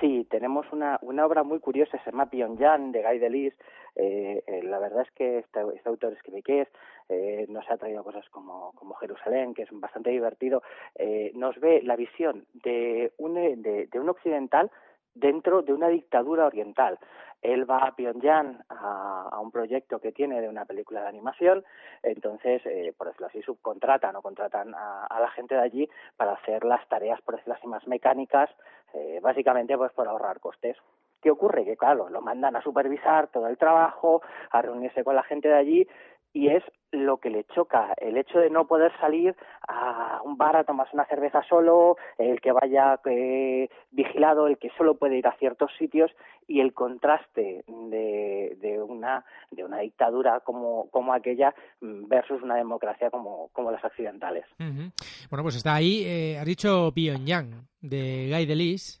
Sí, 0.00 0.28
tenemos 0.30 0.64
una, 0.70 1.00
una 1.02 1.26
obra 1.26 1.42
muy 1.42 1.58
curiosa, 1.58 1.98
se 2.04 2.10
llama 2.12 2.30
Pyongyang, 2.30 2.92
de 2.92 3.02
Guy 3.02 3.18
Delis. 3.18 3.54
Eh, 3.96 4.44
eh, 4.46 4.62
la 4.62 4.78
verdad 4.78 5.02
es 5.02 5.10
que 5.16 5.38
este, 5.38 5.60
este 5.74 5.88
autor 5.88 6.12
es, 6.12 6.68
eh, 7.08 7.46
nos 7.48 7.68
ha 7.68 7.76
traído 7.78 8.04
cosas 8.04 8.28
como, 8.30 8.72
como 8.76 8.94
Jerusalén, 8.94 9.54
que 9.54 9.62
es 9.62 9.68
bastante 9.72 10.10
divertido. 10.10 10.62
Eh, 10.94 11.32
nos 11.34 11.58
ve 11.58 11.82
la 11.82 11.96
visión 11.96 12.46
de 12.52 13.12
un, 13.18 13.36
eh, 13.38 13.54
de, 13.56 13.86
de 13.86 13.98
un 13.98 14.08
occidental 14.08 14.70
dentro 15.14 15.62
de 15.62 15.72
una 15.72 15.88
dictadura 15.88 16.46
oriental. 16.46 16.98
Él 17.42 17.70
va 17.70 17.78
a 17.78 17.94
Pyongyang 17.94 18.64
a, 18.70 19.38
un 19.40 19.50
proyecto 19.50 20.00
que 20.00 20.12
tiene 20.12 20.40
de 20.40 20.48
una 20.48 20.64
película 20.64 21.02
de 21.02 21.08
animación, 21.08 21.62
entonces, 22.02 22.64
eh, 22.64 22.94
por 22.96 23.08
decirlo 23.08 23.26
así, 23.26 23.42
subcontratan 23.42 24.16
o 24.16 24.22
contratan 24.22 24.74
a, 24.74 25.04
a 25.04 25.20
la 25.20 25.30
gente 25.30 25.54
de 25.54 25.60
allí 25.60 25.88
para 26.16 26.32
hacer 26.32 26.64
las 26.64 26.88
tareas, 26.88 27.20
por 27.20 27.34
decirlo 27.34 27.54
así, 27.54 27.66
más 27.66 27.86
mecánicas, 27.86 28.48
eh, 28.94 29.20
básicamente 29.20 29.76
pues 29.76 29.92
por 29.92 30.08
ahorrar 30.08 30.40
costes. 30.40 30.76
¿Qué 31.20 31.30
ocurre? 31.30 31.64
Que 31.64 31.76
claro, 31.76 32.08
lo 32.08 32.20
mandan 32.20 32.54
a 32.56 32.62
supervisar 32.62 33.28
todo 33.28 33.48
el 33.48 33.58
trabajo, 33.58 34.22
a 34.50 34.62
reunirse 34.62 35.04
con 35.04 35.16
la 35.16 35.22
gente 35.22 35.48
de 35.48 35.54
allí 35.54 35.88
y 36.32 36.48
es 36.48 36.62
lo 36.94 37.18
que 37.18 37.30
le 37.30 37.44
choca, 37.44 37.94
el 37.96 38.16
hecho 38.16 38.38
de 38.38 38.50
no 38.50 38.66
poder 38.66 38.92
salir 39.00 39.36
a 39.68 40.20
un 40.24 40.36
bar 40.36 40.56
a 40.56 40.64
tomarse 40.64 40.94
una 40.94 41.06
cerveza 41.06 41.42
solo, 41.48 41.96
el 42.18 42.40
que 42.40 42.52
vaya 42.52 43.00
eh, 43.04 43.68
vigilado, 43.90 44.46
el 44.46 44.58
que 44.58 44.70
solo 44.76 44.96
puede 44.96 45.18
ir 45.18 45.26
a 45.26 45.36
ciertos 45.38 45.70
sitios 45.78 46.10
y 46.46 46.60
el 46.60 46.72
contraste 46.72 47.64
de, 47.66 48.56
de 48.60 48.82
una 48.82 49.24
de 49.50 49.64
una 49.64 49.78
dictadura 49.78 50.40
como, 50.40 50.88
como 50.90 51.12
aquella 51.12 51.54
versus 51.80 52.42
una 52.42 52.56
democracia 52.56 53.10
como, 53.10 53.48
como 53.52 53.70
las 53.70 53.84
occidentales. 53.84 54.44
Bueno, 54.58 55.42
pues 55.42 55.56
está 55.56 55.74
ahí, 55.74 56.04
eh, 56.04 56.38
has 56.38 56.46
dicho 56.46 56.92
Pyongyang, 56.94 57.66
de 57.80 58.28
Guy 58.30 58.46
Delis. 58.46 59.00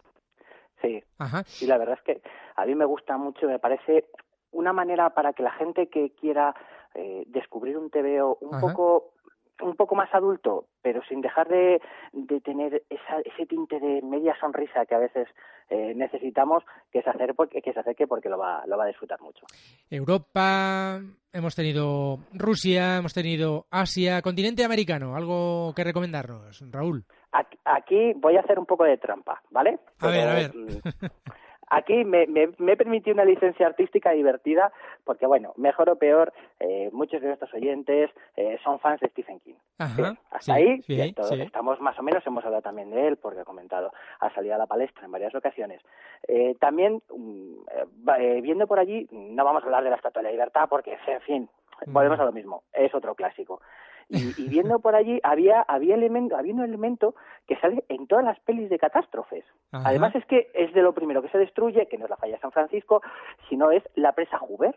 Sí, 0.80 1.02
Ajá. 1.18 1.44
y 1.60 1.66
la 1.66 1.78
verdad 1.78 1.98
es 1.98 2.04
que 2.04 2.22
a 2.56 2.66
mí 2.66 2.74
me 2.74 2.84
gusta 2.84 3.16
mucho, 3.16 3.46
me 3.46 3.58
parece 3.58 4.04
una 4.52 4.72
manera 4.72 5.10
para 5.10 5.32
que 5.32 5.42
la 5.42 5.52
gente 5.52 5.88
que 5.88 6.10
quiera 6.10 6.54
eh, 6.94 7.24
descubrir 7.26 7.76
un 7.76 7.90
TVO 7.90 8.38
un 8.40 8.54
Ajá. 8.54 8.60
poco 8.60 9.14
un 9.62 9.76
poco 9.76 9.94
más 9.94 10.12
adulto, 10.12 10.66
pero 10.82 11.00
sin 11.08 11.20
dejar 11.20 11.48
de, 11.48 11.80
de 12.12 12.40
tener 12.40 12.82
esa, 12.90 13.20
ese 13.24 13.46
tinte 13.46 13.78
de 13.78 14.02
media 14.02 14.34
sonrisa 14.40 14.84
que 14.86 14.94
a 14.94 14.98
veces 14.98 15.28
eh, 15.70 15.94
necesitamos, 15.94 16.64
que 16.90 17.02
se, 17.02 17.10
hacer 17.10 17.34
porque, 17.34 17.62
que 17.62 17.72
se 17.72 17.80
acerque 17.80 18.06
porque 18.06 18.28
lo 18.28 18.38
va, 18.38 18.64
lo 18.66 18.76
va 18.76 18.84
a 18.84 18.88
disfrutar 18.88 19.20
mucho. 19.20 19.46
Europa, 19.88 21.00
hemos 21.32 21.54
tenido 21.54 22.18
Rusia, 22.32 22.98
hemos 22.98 23.14
tenido 23.14 23.66
Asia, 23.70 24.22
continente 24.22 24.64
americano, 24.64 25.14
algo 25.16 25.72
que 25.74 25.84
recomendarnos, 25.84 26.64
Raúl. 26.70 27.04
Aquí, 27.32 27.58
aquí 27.64 28.12
voy 28.16 28.36
a 28.36 28.40
hacer 28.40 28.58
un 28.58 28.66
poco 28.66 28.84
de 28.84 28.98
trampa, 28.98 29.40
¿vale? 29.50 29.78
A 29.98 30.08
ver, 30.08 30.28
a 30.28 30.34
ver. 30.34 30.52
Aquí 31.68 32.04
me, 32.04 32.26
me, 32.26 32.50
me 32.58 32.72
he 32.72 32.76
permitido 32.76 33.14
una 33.14 33.24
licencia 33.24 33.66
artística 33.66 34.10
divertida 34.10 34.72
porque, 35.04 35.26
bueno, 35.26 35.52
mejor 35.56 35.90
o 35.90 35.96
peor, 35.96 36.32
eh, 36.60 36.90
muchos 36.92 37.20
de 37.20 37.28
nuestros 37.28 37.52
oyentes 37.54 38.10
eh, 38.36 38.58
son 38.62 38.78
fans 38.80 39.00
de 39.00 39.08
Stephen 39.08 39.40
King. 39.40 39.54
Ajá, 39.78 40.16
hasta 40.30 40.40
sí, 40.40 40.52
ahí, 40.52 40.82
sí, 40.82 41.14
estamos 41.40 41.80
más 41.80 41.98
o 41.98 42.02
menos, 42.02 42.24
hemos 42.26 42.44
hablado 42.44 42.62
también 42.62 42.90
de 42.90 43.08
él 43.08 43.16
porque 43.16 43.40
ha 43.40 43.44
comentado, 43.44 43.92
ha 44.20 44.32
salido 44.34 44.54
a 44.54 44.58
la 44.58 44.66
palestra 44.66 45.04
en 45.04 45.12
varias 45.12 45.34
ocasiones. 45.34 45.80
Eh, 46.28 46.54
también, 46.60 47.02
mm, 47.14 47.54
eh, 47.70 47.86
eh, 48.18 48.40
viendo 48.40 48.66
por 48.66 48.78
allí, 48.78 49.08
no 49.10 49.44
vamos 49.44 49.62
a 49.62 49.66
hablar 49.66 49.84
de 49.84 49.90
la 49.90 49.96
Estatua 49.96 50.22
de 50.22 50.28
la 50.28 50.32
Libertad 50.32 50.68
porque, 50.68 50.96
en 51.06 51.20
fin, 51.22 51.48
volvemos 51.86 52.20
a 52.20 52.24
lo 52.24 52.32
mismo, 52.32 52.62
es 52.72 52.94
otro 52.94 53.14
clásico. 53.14 53.60
Y, 54.08 54.34
y 54.36 54.48
viendo 54.48 54.78
por 54.80 54.94
allí 54.94 55.20
había 55.22 55.62
había 55.62 55.94
elemento 55.94 56.36
había 56.36 56.54
un 56.54 56.62
elemento 56.62 57.14
que 57.46 57.56
sale 57.56 57.84
en 57.88 58.06
todas 58.06 58.24
las 58.24 58.38
pelis 58.40 58.70
de 58.70 58.78
catástrofes. 58.78 59.44
Ajá. 59.72 59.88
Además 59.88 60.14
es 60.14 60.24
que 60.26 60.50
es 60.54 60.72
de 60.72 60.82
lo 60.82 60.92
primero 60.92 61.22
que 61.22 61.28
se 61.28 61.38
destruye, 61.38 61.86
que 61.88 61.98
no 61.98 62.04
es 62.04 62.10
la 62.10 62.16
falla 62.16 62.34
de 62.34 62.40
San 62.40 62.52
Francisco, 62.52 63.02
sino 63.48 63.70
es 63.70 63.82
la 63.94 64.12
presa 64.12 64.38
Hoover. 64.38 64.74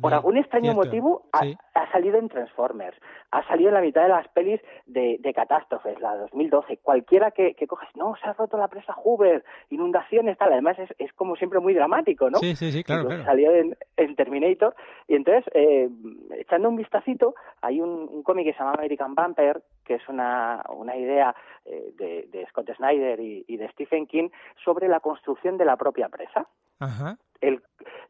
Por 0.00 0.14
algún 0.14 0.36
extraño 0.36 0.72
cierto. 0.72 0.84
motivo 0.84 1.22
ha, 1.32 1.40
Sí. 1.42 1.56
ha 1.74 1.90
salido 1.92 2.18
en 2.18 2.28
Transformers, 2.28 2.96
ha 3.32 3.46
salido 3.48 3.68
en 3.68 3.74
la 3.74 3.80
mitad 3.80 4.02
de 4.02 4.08
las 4.08 4.28
pelis 4.28 4.60
de, 4.86 5.16
de 5.20 5.34
catástrofes, 5.34 5.98
la 6.00 6.14
de 6.14 6.20
2012. 6.20 6.78
Cualquiera 6.78 7.30
que, 7.32 7.54
que 7.54 7.66
cojas, 7.66 7.88
no, 7.96 8.14
se 8.22 8.28
ha 8.28 8.32
roto 8.34 8.56
la 8.56 8.68
presa 8.68 8.92
Hoover, 8.94 9.44
inundaciones, 9.70 10.38
tal. 10.38 10.52
Además 10.52 10.78
es, 10.78 10.90
es 10.98 11.12
como 11.14 11.36
siempre 11.36 11.60
muy 11.60 11.74
dramático, 11.74 12.30
¿no? 12.30 12.38
Sí, 12.38 12.54
sí, 12.56 12.70
sí, 12.72 12.84
claro, 12.84 13.06
claro. 13.08 13.24
Salió 13.24 13.52
en, 13.52 13.76
en 13.96 14.16
Terminator. 14.16 14.74
Y 15.08 15.16
entonces, 15.16 15.44
eh, 15.54 15.88
echando 16.38 16.68
un 16.68 16.76
vistacito, 16.76 17.34
hay 17.62 17.80
un, 17.80 18.08
un 18.10 18.22
cómic 18.22 18.46
que 18.46 18.52
se 18.52 18.58
llama 18.60 18.74
American 18.74 19.14
Vampire, 19.14 19.60
que 19.90 19.96
es 19.96 20.08
una, 20.08 20.62
una 20.68 20.96
idea 20.96 21.34
eh, 21.64 21.90
de, 21.96 22.28
de 22.30 22.46
Scott 22.46 22.70
Snyder 22.76 23.18
y, 23.18 23.44
y 23.48 23.56
de 23.56 23.68
Stephen 23.72 24.06
King 24.06 24.28
sobre 24.64 24.86
la 24.86 25.00
construcción 25.00 25.58
de 25.58 25.64
la 25.64 25.76
propia 25.76 26.08
presa 26.08 26.46
Ajá. 26.78 27.16
el, 27.40 27.60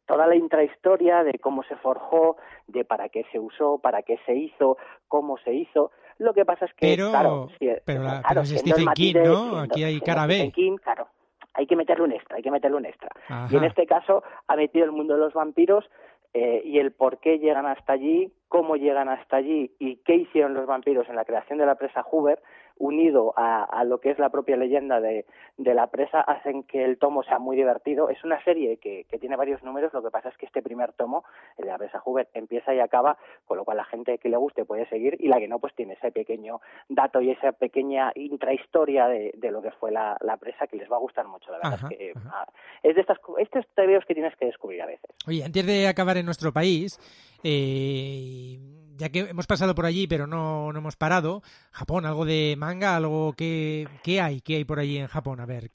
toda 0.04 0.26
la 0.26 0.36
intrahistoria 0.36 1.24
de 1.24 1.38
cómo 1.38 1.62
se 1.62 1.76
forjó, 1.76 2.36
de 2.66 2.84
para 2.84 3.08
qué 3.08 3.24
se 3.32 3.38
usó, 3.38 3.78
para 3.78 4.02
qué 4.02 4.18
se 4.26 4.34
hizo, 4.34 4.76
cómo 5.08 5.38
se 5.38 5.54
hizo. 5.54 5.90
Lo 6.18 6.34
que 6.34 6.44
pasa 6.44 6.66
es 6.66 6.74
que, 6.74 6.86
Pero, 6.94 7.08
claro, 7.12 7.48
si- 7.58 7.70
pero, 7.86 8.02
la- 8.02 8.10
claro, 8.20 8.24
pero 8.28 8.40
es 8.42 8.58
Stephen 8.60 8.88
King, 8.94 9.14
¿no? 9.14 9.22
siendo- 9.22 9.58
Aquí 9.60 9.82
hay 9.84 10.00
cara 10.02 10.26
B. 10.26 10.34
Stephen 10.34 10.52
King, 10.52 10.76
claro, 10.76 11.08
hay 11.54 11.66
que 11.66 11.76
meterle 11.76 12.04
un 12.04 12.12
extra, 12.12 12.36
hay 12.36 12.42
que 12.42 12.50
meterle 12.50 12.76
un 12.76 12.84
extra. 12.84 13.08
Ajá. 13.26 13.48
Y 13.50 13.56
en 13.56 13.64
este 13.64 13.86
caso 13.86 14.22
ha 14.48 14.54
metido 14.54 14.84
el 14.84 14.92
mundo 14.92 15.14
de 15.14 15.20
los 15.20 15.32
vampiros 15.32 15.88
eh, 16.32 16.62
y 16.64 16.78
el 16.78 16.92
por 16.92 17.18
qué 17.18 17.38
llegan 17.38 17.66
hasta 17.66 17.92
allí, 17.92 18.32
cómo 18.48 18.76
llegan 18.76 19.08
hasta 19.08 19.36
allí 19.36 19.72
y 19.78 19.96
qué 19.96 20.14
hicieron 20.14 20.54
los 20.54 20.66
vampiros 20.66 21.08
en 21.08 21.16
la 21.16 21.24
creación 21.24 21.58
de 21.58 21.66
la 21.66 21.74
presa 21.74 22.02
Hoover, 22.02 22.40
unido 22.80 23.32
a, 23.36 23.62
a 23.62 23.84
lo 23.84 24.00
que 24.00 24.10
es 24.10 24.18
la 24.18 24.30
propia 24.30 24.56
leyenda 24.56 25.00
de, 25.00 25.26
de 25.58 25.74
la 25.74 25.86
presa, 25.88 26.20
hacen 26.22 26.64
que 26.64 26.82
el 26.84 26.98
tomo 26.98 27.22
sea 27.22 27.38
muy 27.38 27.54
divertido. 27.56 28.08
Es 28.08 28.24
una 28.24 28.42
serie 28.42 28.78
que, 28.78 29.04
que 29.04 29.18
tiene 29.18 29.36
varios 29.36 29.62
números, 29.62 29.92
lo 29.92 30.02
que 30.02 30.10
pasa 30.10 30.30
es 30.30 30.36
que 30.36 30.46
este 30.46 30.62
primer 30.62 30.92
tomo, 30.94 31.22
el 31.58 31.66
de 31.66 31.70
la 31.70 31.78
presa 31.78 32.00
Hoover, 32.00 32.28
empieza 32.34 32.74
y 32.74 32.80
acaba, 32.80 33.18
con 33.46 33.58
lo 33.58 33.64
cual 33.64 33.76
la 33.76 33.84
gente 33.84 34.18
que 34.18 34.30
le 34.30 34.36
guste 34.38 34.64
puede 34.64 34.88
seguir 34.88 35.16
y 35.20 35.28
la 35.28 35.38
que 35.38 35.46
no, 35.46 35.58
pues 35.58 35.74
tiene 35.74 35.92
ese 35.92 36.10
pequeño 36.10 36.60
dato 36.88 37.20
y 37.20 37.30
esa 37.30 37.52
pequeña 37.52 38.12
intrahistoria 38.14 39.06
de, 39.06 39.32
de 39.36 39.50
lo 39.50 39.60
que 39.60 39.70
fue 39.72 39.92
la, 39.92 40.16
la 40.22 40.38
presa 40.38 40.66
que 40.66 40.76
les 40.78 40.90
va 40.90 40.96
a 40.96 41.00
gustar 41.00 41.28
mucho. 41.28 41.52
La 41.52 41.58
verdad 41.58 41.74
Ajá, 41.74 41.88
es 41.90 41.98
que 41.98 42.12
ajá. 42.16 42.30
ah, 42.32 42.52
es 42.82 42.94
de 42.94 43.02
estas, 43.02 43.18
estos 43.38 43.66
tebeos 43.74 44.04
que 44.06 44.14
tienes 44.14 44.34
que 44.36 44.46
descubrir 44.46 44.80
a 44.80 44.86
veces. 44.86 45.10
Oye, 45.28 45.44
antes 45.44 45.66
de 45.66 45.86
acabar 45.86 46.16
en 46.16 46.24
nuestro 46.24 46.50
país, 46.50 46.98
eh, 47.44 48.58
ya 49.00 49.08
que 49.08 49.20
hemos 49.30 49.46
pasado 49.46 49.74
por 49.74 49.86
allí, 49.86 50.06
pero 50.06 50.26
no, 50.26 50.72
no 50.72 50.78
hemos 50.78 50.96
parado, 50.96 51.40
Japón, 51.72 52.04
algo 52.04 52.26
de 52.26 52.54
manga, 52.58 52.96
algo 52.96 53.32
que, 53.32 53.88
¿qué 54.04 54.20
hay? 54.20 54.42
¿Qué 54.42 54.56
hay 54.56 54.64
por 54.64 54.78
allí 54.78 54.98
en 54.98 55.06
Japón? 55.08 55.40
A 55.40 55.46
ver. 55.46 55.70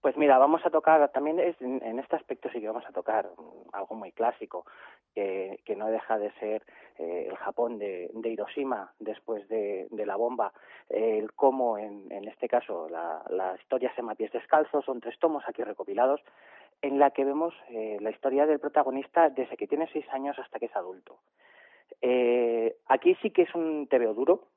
Pues 0.00 0.16
mira, 0.16 0.38
vamos 0.38 0.64
a 0.64 0.70
tocar, 0.70 1.10
también 1.12 1.40
es- 1.40 1.60
en, 1.60 1.98
este 1.98 2.16
aspecto 2.16 2.48
sí 2.52 2.60
que 2.60 2.68
vamos 2.68 2.84
a 2.86 2.92
tocar 2.92 3.26
mm, 3.36 3.68
algo 3.74 3.94
muy 3.94 4.12
clásico, 4.12 4.64
que, 5.14 5.60
que 5.64 5.74
no 5.76 5.86
deja 5.88 6.18
de 6.18 6.30
ser 6.40 6.62
eh, 6.98 7.26
el 7.30 7.36
Japón 7.36 7.78
de, 7.78 8.10
Hiroshima 8.24 8.92
después 8.98 9.48
de, 9.48 9.86
de 9.90 10.06
la 10.06 10.16
bomba, 10.16 10.52
el 10.90 11.32
cómo 11.34 11.78
en, 11.78 12.10
en 12.12 12.28
este 12.28 12.48
caso 12.48 12.88
la, 12.88 13.22
la 13.30 13.56
historia 13.60 13.90
se 13.90 14.02
llama 14.02 14.14
Pies 14.14 14.32
Descalzos, 14.32 14.84
son 14.84 15.00
tres 15.00 15.18
tomos 15.18 15.42
aquí 15.48 15.62
recopilados, 15.62 16.20
en 16.82 16.98
la 16.98 17.10
que 17.10 17.24
vemos 17.24 17.54
eh, 17.70 17.96
la 18.00 18.10
historia 18.10 18.46
del 18.46 18.60
protagonista 18.60 19.30
desde 19.30 19.56
que 19.56 19.66
tiene 19.66 19.88
seis 19.92 20.06
años 20.12 20.38
hasta 20.38 20.58
que 20.58 20.66
es 20.66 20.76
adulto. 20.76 21.18
Eh, 22.02 22.76
aquí 22.86 23.16
sí 23.22 23.30
que 23.30 23.42
es 23.42 23.54
un 23.54 23.86
tebeo 23.88 24.14
duro, 24.14 24.48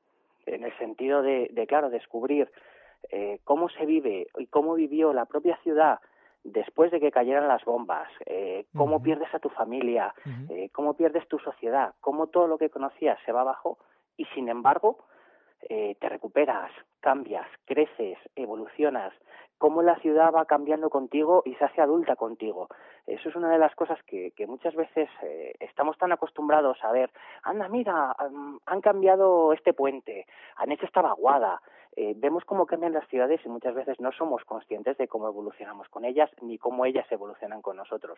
en 0.45 0.63
el 0.63 0.77
sentido 0.77 1.21
de, 1.21 1.49
de 1.51 1.67
claro, 1.67 1.89
descubrir 1.89 2.51
eh, 3.11 3.39
cómo 3.43 3.69
se 3.69 3.85
vive 3.85 4.27
y 4.37 4.47
cómo 4.47 4.75
vivió 4.75 5.13
la 5.13 5.25
propia 5.25 5.57
ciudad 5.63 5.99
después 6.43 6.91
de 6.91 6.99
que 6.99 7.11
cayeran 7.11 7.47
las 7.47 7.63
bombas, 7.65 8.07
eh, 8.25 8.65
cómo 8.75 9.01
pierdes 9.01 9.33
a 9.33 9.39
tu 9.39 9.49
familia, 9.49 10.13
eh, 10.49 10.69
cómo 10.71 10.95
pierdes 10.95 11.27
tu 11.27 11.37
sociedad, 11.39 11.93
cómo 11.99 12.27
todo 12.27 12.47
lo 12.47 12.57
que 12.57 12.69
conocías 12.69 13.19
se 13.25 13.31
va 13.31 13.41
abajo 13.41 13.77
y 14.15 14.25
sin 14.33 14.49
embargo 14.49 14.99
eh, 15.61 15.95
te 15.99 16.07
recuperas, 16.07 16.71
cambias, 17.01 17.47
creces, 17.65 18.17
evolucionas, 18.35 19.13
cómo 19.59 19.83
la 19.83 19.99
ciudad 19.99 20.33
va 20.33 20.45
cambiando 20.45 20.89
contigo 20.89 21.43
y 21.45 21.53
se 21.55 21.65
hace 21.65 21.81
adulta 21.81 22.15
contigo. 22.15 22.69
Eso 23.05 23.29
es 23.29 23.35
una 23.35 23.51
de 23.51 23.59
las 23.59 23.75
cosas 23.75 23.99
que, 24.03 24.33
muchas 24.47 24.73
veces 24.73 25.09
eh, 25.21 25.53
estamos 25.59 25.97
tan 25.97 26.11
acostumbrados 26.11 26.77
a 26.83 26.91
ver, 26.91 27.11
anda, 27.43 27.67
mira, 27.67 28.15
han 28.65 28.81
cambiado 28.81 29.53
este 29.53 29.73
puente, 29.73 30.25
han 30.55 30.71
hecho 30.71 30.85
esta 30.85 31.01
vaguada, 31.01 31.61
eh, 31.95 32.13
vemos 32.15 32.45
cómo 32.45 32.65
cambian 32.65 32.93
las 32.93 33.07
ciudades 33.09 33.41
y 33.43 33.49
muchas 33.49 33.75
veces 33.75 33.99
no 33.99 34.13
somos 34.13 34.45
conscientes 34.45 34.97
de 34.97 35.09
cómo 35.09 35.27
evolucionamos 35.27 35.89
con 35.89 36.05
ellas 36.05 36.29
ni 36.41 36.57
cómo 36.57 36.85
ellas 36.85 37.05
evolucionan 37.11 37.61
con 37.61 37.75
nosotros. 37.75 38.17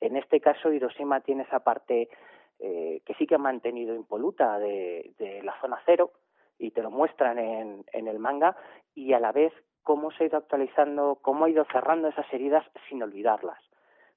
En 0.00 0.16
este 0.16 0.40
caso, 0.40 0.70
Hiroshima 0.70 1.20
tiene 1.20 1.44
esa 1.44 1.60
parte 1.60 2.10
eh, 2.58 3.00
que 3.06 3.14
sí 3.14 3.26
que 3.26 3.36
ha 3.36 3.38
mantenido 3.38 3.94
impoluta 3.94 4.58
de, 4.58 5.14
de 5.18 5.42
la 5.42 5.58
zona 5.62 5.80
cero 5.86 6.10
y 6.58 6.72
te 6.72 6.82
lo 6.82 6.90
muestran 6.90 7.38
en, 7.38 7.84
en 7.92 8.08
el 8.08 8.18
manga 8.18 8.54
y 8.94 9.14
a 9.14 9.20
la 9.20 9.32
vez 9.32 9.54
cómo 9.82 10.10
se 10.12 10.24
ha 10.24 10.26
ido 10.26 10.38
actualizando, 10.38 11.18
cómo 11.22 11.44
ha 11.44 11.50
ido 11.50 11.64
cerrando 11.72 12.08
esas 12.08 12.26
heridas 12.32 12.64
sin 12.88 13.02
olvidarlas. 13.02 13.58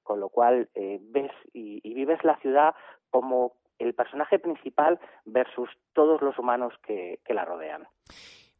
Con 0.04 0.20
lo 0.20 0.30
cual 0.30 0.70
eh, 0.76 1.00
ves 1.02 1.32
y, 1.54 1.82
y 1.84 1.94
vives 1.94 2.24
la 2.24 2.38
ciudad 2.38 2.76
como 3.10 3.54
el 3.80 3.94
personaje 3.94 4.40
principal 4.40 5.00
versus 5.26 5.70
todos 5.94 6.22
los 6.22 6.38
humanos 6.38 6.74
que, 6.86 7.20
que 7.26 7.34
la 7.34 7.46
rodean. 7.46 7.88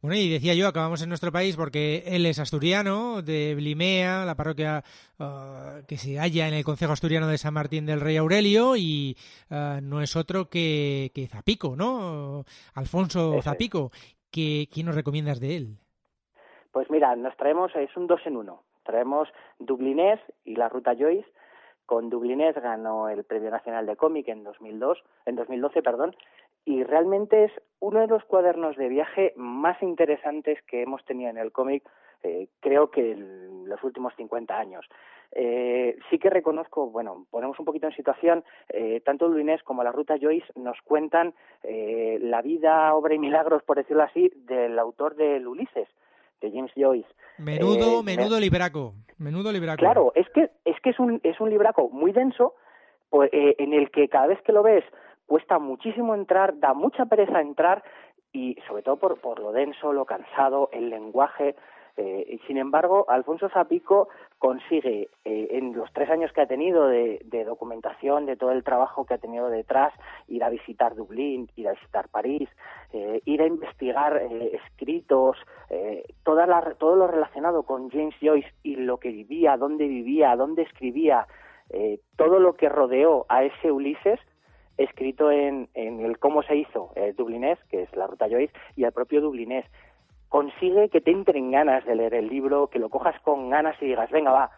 Bueno, 0.02 0.16
y 0.16 0.28
decía 0.28 0.54
yo, 0.54 0.68
acabamos 0.68 1.02
en 1.02 1.08
nuestro 1.08 1.32
país 1.32 1.56
porque 1.56 2.04
él 2.06 2.26
es 2.26 2.38
asturiano, 2.38 3.22
de 3.22 3.54
Blimea, 3.54 4.24
la 4.24 4.36
parroquia 4.36 4.84
ah, 5.18 5.80
que 5.88 5.96
se 5.96 6.18
halla 6.18 6.46
en 6.46 6.54
el 6.54 6.64
Concejo 6.64 6.92
Asturiano 6.92 7.26
de 7.26 7.38
San 7.38 7.54
Martín 7.54 7.86
del 7.86 8.00
Rey 8.00 8.16
Aurelio, 8.16 8.76
y 8.76 9.16
ah, 9.50 9.80
no 9.82 10.02
es 10.02 10.14
otro 10.14 10.48
que, 10.48 11.10
que 11.14 11.26
Zapico, 11.26 11.76
¿no? 11.76 12.44
Alfonso. 12.74 13.40
Zapico. 13.42 13.90
¿Qué, 14.30 14.68
¿Quién 14.70 14.86
nos 14.86 14.94
recomiendas 14.94 15.40
de 15.40 15.56
él? 15.56 15.78
Pues 16.76 16.90
mira, 16.90 17.16
nos 17.16 17.34
traemos, 17.38 17.74
es 17.74 17.96
un 17.96 18.06
dos 18.06 18.20
en 18.26 18.36
uno. 18.36 18.60
Traemos 18.82 19.30
Dublinés 19.58 20.20
y 20.44 20.56
la 20.56 20.68
Ruta 20.68 20.94
Joyce. 20.94 21.26
Con 21.86 22.10
Dublinés 22.10 22.54
ganó 22.54 23.08
el 23.08 23.24
Premio 23.24 23.50
Nacional 23.50 23.86
de 23.86 23.96
Cómic 23.96 24.28
en 24.28 24.44
2002, 24.44 25.02
en 25.24 25.36
2012, 25.36 25.82
perdón, 25.82 26.14
y 26.66 26.84
realmente 26.84 27.44
es 27.44 27.52
uno 27.80 28.00
de 28.00 28.08
los 28.08 28.22
cuadernos 28.26 28.76
de 28.76 28.90
viaje 28.90 29.32
más 29.36 29.82
interesantes 29.82 30.60
que 30.66 30.82
hemos 30.82 31.02
tenido 31.06 31.30
en 31.30 31.38
el 31.38 31.50
cómic, 31.50 31.82
eh, 32.22 32.48
creo 32.60 32.90
que 32.90 33.12
en 33.12 33.66
los 33.66 33.82
últimos 33.82 34.12
50 34.16 34.58
años. 34.58 34.86
Eh, 35.32 35.96
sí 36.10 36.18
que 36.18 36.28
reconozco, 36.28 36.90
bueno, 36.90 37.24
ponemos 37.30 37.58
un 37.58 37.64
poquito 37.64 37.86
en 37.86 37.96
situación, 37.96 38.44
eh, 38.68 39.00
tanto 39.00 39.30
Dublinés 39.30 39.62
como 39.62 39.82
la 39.82 39.92
Ruta 39.92 40.16
Joyce 40.20 40.52
nos 40.56 40.78
cuentan 40.82 41.32
eh, 41.62 42.18
la 42.20 42.42
vida, 42.42 42.94
obra 42.94 43.14
y 43.14 43.18
milagros, 43.18 43.62
por 43.62 43.78
decirlo 43.78 44.02
así, 44.02 44.30
del 44.34 44.78
autor 44.78 45.14
del 45.14 45.48
Ulises, 45.48 45.88
de 46.50 46.56
James 46.56 46.72
Joyce. 46.76 47.08
Menudo, 47.38 48.00
Eh, 48.00 48.02
menudo 48.02 48.40
libraco. 48.40 48.94
Menudo 49.18 49.52
libraco. 49.52 49.78
Claro, 49.80 50.12
es 50.14 50.28
que 50.30 50.50
es 50.64 50.80
que 50.80 50.90
es 50.90 50.98
un 50.98 51.20
es 51.22 51.40
un 51.40 51.50
libraco 51.50 51.88
muy 51.90 52.12
denso, 52.12 52.54
pues, 53.10 53.30
eh, 53.32 53.56
en 53.58 53.72
el 53.72 53.90
que 53.90 54.08
cada 54.08 54.26
vez 54.26 54.40
que 54.42 54.52
lo 54.52 54.62
ves 54.62 54.84
cuesta 55.26 55.58
muchísimo 55.58 56.14
entrar, 56.14 56.58
da 56.58 56.74
mucha 56.74 57.06
pereza 57.06 57.40
entrar 57.40 57.82
y 58.32 58.56
sobre 58.68 58.82
todo 58.82 58.96
por 58.96 59.20
por 59.20 59.38
lo 59.40 59.52
denso, 59.52 59.92
lo 59.92 60.04
cansado, 60.04 60.68
el 60.72 60.90
lenguaje. 60.90 61.56
Eh, 61.96 62.38
sin 62.46 62.58
embargo, 62.58 63.06
Alfonso 63.08 63.48
Zapico 63.48 64.08
consigue, 64.38 65.08
eh, 65.24 65.48
en 65.52 65.74
los 65.74 65.90
tres 65.92 66.10
años 66.10 66.30
que 66.32 66.42
ha 66.42 66.46
tenido 66.46 66.86
de, 66.88 67.20
de 67.24 67.44
documentación, 67.44 68.26
de 68.26 68.36
todo 68.36 68.52
el 68.52 68.64
trabajo 68.64 69.06
que 69.06 69.14
ha 69.14 69.18
tenido 69.18 69.48
detrás, 69.48 69.92
ir 70.28 70.44
a 70.44 70.50
visitar 70.50 70.94
Dublín, 70.94 71.48
ir 71.56 71.68
a 71.68 71.72
visitar 71.72 72.08
París, 72.08 72.48
eh, 72.92 73.22
ir 73.24 73.40
a 73.42 73.46
investigar 73.46 74.16
eh, 74.18 74.60
escritos, 74.64 75.36
eh, 75.70 76.04
toda 76.24 76.46
la- 76.46 76.74
todo 76.78 76.96
lo 76.96 77.06
relacionado 77.06 77.62
con 77.62 77.90
James 77.90 78.14
Joyce 78.20 78.52
y 78.62 78.76
lo 78.76 78.98
que 78.98 79.10
vivía, 79.10 79.56
dónde 79.56 79.88
vivía, 79.88 80.36
dónde 80.36 80.62
escribía, 80.62 81.26
eh, 81.70 82.00
todo 82.16 82.38
lo 82.38 82.54
que 82.54 82.68
rodeó 82.68 83.24
a 83.28 83.42
ese 83.44 83.72
Ulises, 83.72 84.20
escrito 84.78 85.30
en, 85.30 85.70
en 85.72 86.00
el 86.04 86.18
cómo 86.18 86.42
se 86.42 86.54
hizo 86.54 86.90
el 86.96 87.16
Dublinés, 87.16 87.58
que 87.70 87.84
es 87.84 87.96
la 87.96 88.06
ruta 88.06 88.28
Joyce, 88.28 88.52
y 88.76 88.84
el 88.84 88.92
propio 88.92 89.22
Dublinés. 89.22 89.64
Consigue 90.36 90.90
que 90.90 91.00
te 91.00 91.12
entren 91.12 91.50
ganas 91.50 91.82
de 91.86 91.94
leer 91.94 92.12
el 92.12 92.28
libro, 92.28 92.66
que 92.66 92.78
lo 92.78 92.90
cojas 92.90 93.18
con 93.22 93.48
ganas 93.48 93.74
y 93.80 93.86
digas, 93.86 94.10
venga, 94.10 94.32
va, 94.32 94.50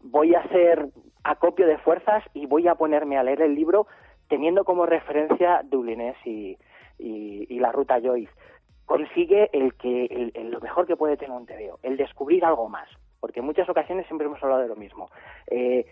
voy 0.00 0.34
a 0.34 0.38
hacer 0.40 0.86
acopio 1.24 1.66
de 1.66 1.76
fuerzas 1.76 2.24
y 2.32 2.46
voy 2.46 2.66
a 2.68 2.74
ponerme 2.74 3.18
a 3.18 3.22
leer 3.22 3.42
el 3.42 3.54
libro 3.54 3.86
teniendo 4.28 4.64
como 4.64 4.86
referencia 4.86 5.60
Dublinés 5.62 6.16
y, 6.24 6.56
y, 6.98 7.58
la 7.60 7.70
ruta 7.70 8.00
Joyce. 8.02 8.32
Consigue 8.86 9.50
el 9.52 9.74
que 9.74 10.06
el- 10.06 10.32
el- 10.36 10.50
lo 10.52 10.60
mejor 10.60 10.86
que 10.86 10.96
puede 10.96 11.18
tener 11.18 11.36
un 11.36 11.44
TVO, 11.44 11.80
el 11.82 11.98
descubrir 11.98 12.42
algo 12.42 12.70
más, 12.70 12.88
porque 13.20 13.40
en 13.40 13.46
muchas 13.46 13.68
ocasiones 13.68 14.06
siempre 14.06 14.26
hemos 14.26 14.42
hablado 14.42 14.62
de 14.62 14.68
lo 14.68 14.76
mismo. 14.76 15.10
Eh, 15.48 15.84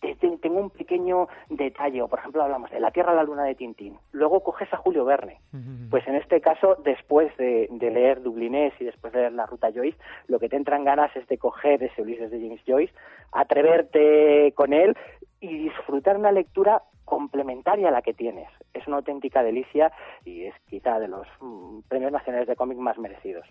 tengo 0.00 0.60
un 0.60 0.70
pequeño 0.70 1.28
detalle, 1.48 2.02
o 2.02 2.08
por 2.08 2.18
ejemplo 2.18 2.42
hablamos 2.42 2.70
de 2.70 2.80
la 2.80 2.90
Tierra 2.90 3.12
a 3.12 3.16
la 3.16 3.24
Luna 3.24 3.44
de 3.44 3.54
Tintín. 3.54 3.98
Luego 4.12 4.40
coges 4.40 4.72
a 4.72 4.76
Julio 4.76 5.04
Verne. 5.04 5.40
Pues 5.90 6.06
en 6.06 6.16
este 6.16 6.40
caso, 6.40 6.76
después 6.84 7.34
de, 7.36 7.68
de 7.70 7.90
leer 7.90 8.22
Dublinés 8.22 8.74
y 8.80 8.84
después 8.84 9.12
de 9.12 9.20
leer 9.20 9.32
la 9.32 9.46
Ruta 9.46 9.70
Joyce, 9.72 9.98
lo 10.28 10.38
que 10.38 10.48
te 10.48 10.56
entran 10.56 10.84
ganas 10.84 11.14
es 11.16 11.26
de 11.28 11.38
coger 11.38 11.82
ese 11.82 12.02
Ulises 12.02 12.30
de 12.30 12.40
James 12.40 12.62
Joyce, 12.66 12.92
atreverte 13.32 14.52
con 14.54 14.72
él 14.72 14.96
y 15.40 15.58
disfrutar 15.58 16.16
una 16.16 16.32
lectura 16.32 16.82
complementaria 17.04 17.88
a 17.88 17.92
la 17.92 18.02
que 18.02 18.12
tienes. 18.12 18.48
Es 18.74 18.86
una 18.86 18.96
auténtica 18.96 19.42
delicia 19.42 19.92
y 20.24 20.44
es 20.44 20.54
quizá 20.68 20.98
de 20.98 21.08
los 21.08 21.26
mm, 21.40 21.80
premios 21.88 22.12
nacionales 22.12 22.48
de 22.48 22.56
cómic 22.56 22.78
más 22.78 22.98
merecidos. 22.98 23.46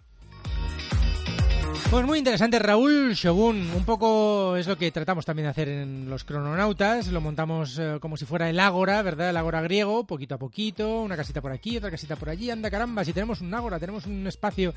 Pues 1.91 2.05
muy 2.05 2.17
interesante, 2.17 2.59
Raúl 2.59 3.13
Shogun. 3.13 3.69
Un 3.71 3.85
poco 3.85 4.57
es 4.57 4.67
lo 4.67 4.77
que 4.77 4.91
tratamos 4.91 5.23
también 5.23 5.45
de 5.45 5.51
hacer 5.51 5.69
en 5.69 6.09
los 6.09 6.23
crononautas. 6.23 7.07
Lo 7.07 7.21
montamos 7.21 7.79
eh, 7.79 7.99
como 8.01 8.17
si 8.17 8.25
fuera 8.25 8.49
el 8.49 8.59
ágora, 8.59 9.01
¿verdad? 9.01 9.29
El 9.29 9.37
ágora 9.37 9.61
griego, 9.61 10.05
poquito 10.05 10.35
a 10.35 10.37
poquito, 10.37 11.03
una 11.03 11.15
casita 11.15 11.41
por 11.41 11.51
aquí, 11.51 11.77
otra 11.77 11.91
casita 11.91 12.15
por 12.15 12.29
allí. 12.29 12.49
Anda, 12.49 12.69
caramba, 12.69 13.05
si 13.05 13.13
tenemos 13.13 13.39
un 13.39 13.53
ágora, 13.53 13.79
tenemos 13.79 14.07
un 14.07 14.27
espacio 14.27 14.73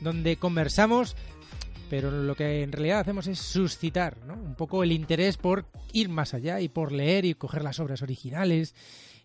donde 0.00 0.36
conversamos, 0.36 1.16
pero 1.90 2.10
lo 2.10 2.34
que 2.34 2.62
en 2.62 2.70
realidad 2.70 3.00
hacemos 3.00 3.26
es 3.26 3.38
suscitar 3.38 4.18
¿no? 4.26 4.34
un 4.34 4.54
poco 4.54 4.82
el 4.84 4.92
interés 4.92 5.38
por 5.38 5.66
ir 5.92 6.10
más 6.10 6.32
allá 6.32 6.60
y 6.60 6.68
por 6.68 6.92
leer 6.92 7.24
y 7.24 7.34
coger 7.34 7.64
las 7.64 7.80
obras 7.80 8.02
originales. 8.02 8.74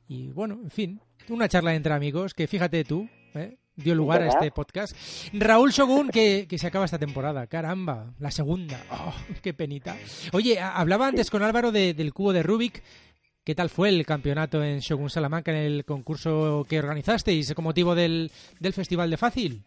Y 0.07 0.31
bueno, 0.31 0.59
en 0.63 0.71
fin, 0.71 1.01
una 1.29 1.49
charla 1.49 1.75
entre 1.75 1.93
amigos 1.93 2.33
que 2.33 2.47
fíjate 2.47 2.83
tú, 2.83 3.07
¿eh? 3.35 3.57
Dio 3.77 3.95
lugar 3.95 4.21
a 4.23 4.27
este 4.27 4.51
podcast. 4.51 4.93
Raúl 5.31 5.71
Shogun, 5.71 6.09
que, 6.09 6.45
que 6.49 6.57
se 6.57 6.67
acaba 6.67 6.83
esta 6.85 6.99
temporada. 6.99 7.47
Caramba, 7.47 8.13
la 8.19 8.31
segunda. 8.31 8.83
Oh, 8.91 9.13
qué 9.41 9.53
penita. 9.53 9.95
Oye, 10.33 10.59
hablaba 10.59 11.07
antes 11.07 11.29
con 11.29 11.43
Álvaro 11.43 11.71
de- 11.71 11.93
del 11.93 12.13
cubo 12.13 12.33
de 12.33 12.43
Rubik. 12.43 12.83
¿Qué 13.45 13.55
tal 13.55 13.69
fue 13.69 13.87
el 13.87 14.05
campeonato 14.05 14.61
en 14.61 14.79
Shogun 14.79 15.09
Salamanca 15.09 15.51
en 15.51 15.57
el 15.57 15.85
concurso 15.85 16.65
que 16.67 16.79
organizasteis 16.79 17.53
con 17.53 17.63
motivo 17.63 17.95
del, 17.95 18.29
del 18.59 18.73
Festival 18.73 19.09
de 19.09 19.15
Fácil? 19.15 19.63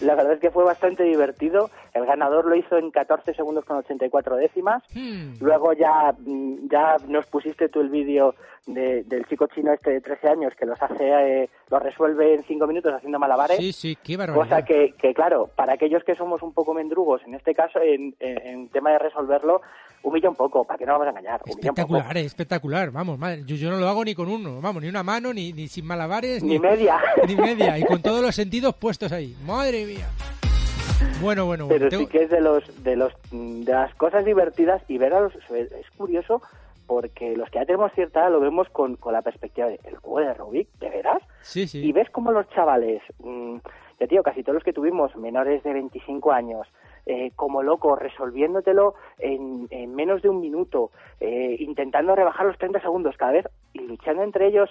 La 0.00 0.14
verdad 0.14 0.34
es 0.34 0.40
que 0.40 0.50
fue 0.50 0.64
bastante 0.64 1.02
divertido. 1.04 1.70
El 1.92 2.04
ganador 2.06 2.44
lo 2.46 2.56
hizo 2.56 2.76
en 2.76 2.90
14 2.90 3.34
segundos 3.34 3.64
con 3.64 3.76
84 3.78 4.36
décimas. 4.36 4.82
Hmm. 4.94 5.34
Luego 5.40 5.72
ya, 5.72 6.14
mm, 6.18 6.68
ya 6.70 6.96
nos 7.08 7.26
pusiste 7.26 7.68
tú 7.68 7.80
el 7.80 7.88
vídeo 7.88 8.34
de- 8.66 9.04
del 9.04 9.26
chico 9.26 9.46
chino 9.54 9.72
este 9.72 9.90
de 9.90 10.00
13 10.00 10.28
años 10.28 10.52
que 10.58 10.64
los 10.66 10.80
hace, 10.82 11.42
eh, 11.42 11.50
los 11.70 11.82
resuelve 11.82 12.34
en 12.34 12.42
5 12.44 12.66
minutos 12.66 12.92
haciendo 12.94 13.18
malabares. 13.18 13.58
Sí, 13.58 13.72
sí, 13.72 13.96
qué 14.02 14.16
barbaridad. 14.16 14.42
Cosa 14.44 14.64
que, 14.64 14.94
que, 14.98 15.12
claro, 15.14 15.50
para 15.54 15.74
aquellos 15.74 16.02
que 16.02 16.14
somos 16.14 16.42
un 16.42 16.52
poco 16.54 16.72
mendrugos, 16.74 17.20
en 17.26 17.34
este 17.34 17.54
caso, 17.54 17.78
en, 17.80 18.14
en, 18.20 18.38
en 18.46 18.68
tema 18.70 18.90
de 18.92 18.98
resolverlo, 19.00 19.60
humilla 20.02 20.28
un 20.30 20.36
poco, 20.36 20.64
para 20.64 20.78
que 20.78 20.84
no 20.86 20.92
vamos 20.92 21.06
a 21.06 21.10
engañar. 21.10 21.40
Humilla 21.44 21.70
un 21.70 21.74
poco. 21.76 21.96
Espectacular, 21.96 22.16
eh, 22.16 22.24
espectacular. 22.24 22.90
Vamos, 22.90 23.18
madre, 23.18 23.42
yo, 23.44 23.54
yo 23.56 23.70
no 23.70 23.76
lo 23.78 23.88
hago 23.88 24.02
ni 24.04 24.14
con 24.14 24.28
uno, 24.28 24.60
vamos, 24.62 24.82
ni 24.82 24.88
una 24.88 25.02
mano, 25.02 25.32
ni, 25.34 25.52
ni 25.52 25.68
sin 25.68 25.86
malabares, 25.86 26.42
Ni 26.42 26.58
media. 26.58 26.98
ni 27.28 27.36
media, 27.36 27.78
y 27.78 27.84
con 27.84 28.00
todos 28.02 28.22
los 28.22 28.34
sentidos 28.34 28.74
puestos 28.76 29.12
ahí. 29.12 29.36
Madre 29.46 29.83
mía. 29.86 30.08
Bueno, 31.20 31.46
bueno, 31.46 31.66
bueno. 31.66 31.68
Pero 31.68 31.88
tengo- 31.88 32.04
sí 32.04 32.08
que 32.08 32.24
es 32.24 32.30
de 32.30 32.40
los 32.40 32.82
de 32.84 32.96
los 32.96 33.12
de 33.30 33.72
las 33.72 33.94
cosas 33.94 34.24
divertidas 34.24 34.82
y 34.88 34.98
ver 34.98 35.14
a 35.14 35.20
los 35.20 35.32
es 35.50 35.90
curioso 35.96 36.42
porque 36.86 37.34
los 37.36 37.48
que 37.50 37.58
ya 37.60 37.64
tenemos 37.64 37.92
cierta 37.92 38.20
edad 38.20 38.30
lo 38.32 38.40
vemos 38.40 38.68
con, 38.68 38.96
con 38.96 39.12
la 39.14 39.22
perspectiva 39.22 39.68
de 39.68 39.80
el 39.84 40.00
cubo 40.00 40.20
de 40.20 40.34
Rubik, 40.34 40.68
¿de 40.80 40.90
veras? 40.90 41.22
Sí, 41.40 41.66
sí. 41.66 41.82
Y 41.82 41.92
ves 41.92 42.10
como 42.10 42.30
los 42.30 42.46
chavales, 42.50 43.00
mm, 43.20 43.56
ya 44.00 44.06
tío, 44.06 44.22
casi 44.22 44.42
todos 44.42 44.54
los 44.56 44.64
que 44.64 44.74
tuvimos 44.74 45.16
menores 45.16 45.62
de 45.62 45.72
25 45.72 46.32
años, 46.32 46.66
eh, 47.06 47.30
como 47.36 47.62
locos, 47.62 47.98
resolviéndotelo 47.98 48.94
en, 49.18 49.66
en 49.70 49.94
menos 49.94 50.20
de 50.20 50.28
un 50.28 50.40
minuto, 50.40 50.90
eh, 51.20 51.56
intentando 51.58 52.14
rebajar 52.14 52.44
los 52.44 52.58
30 52.58 52.80
segundos 52.80 53.16
cada 53.16 53.32
vez 53.32 53.46
y 53.72 53.78
luchando 53.80 54.22
entre 54.22 54.48
ellos 54.48 54.68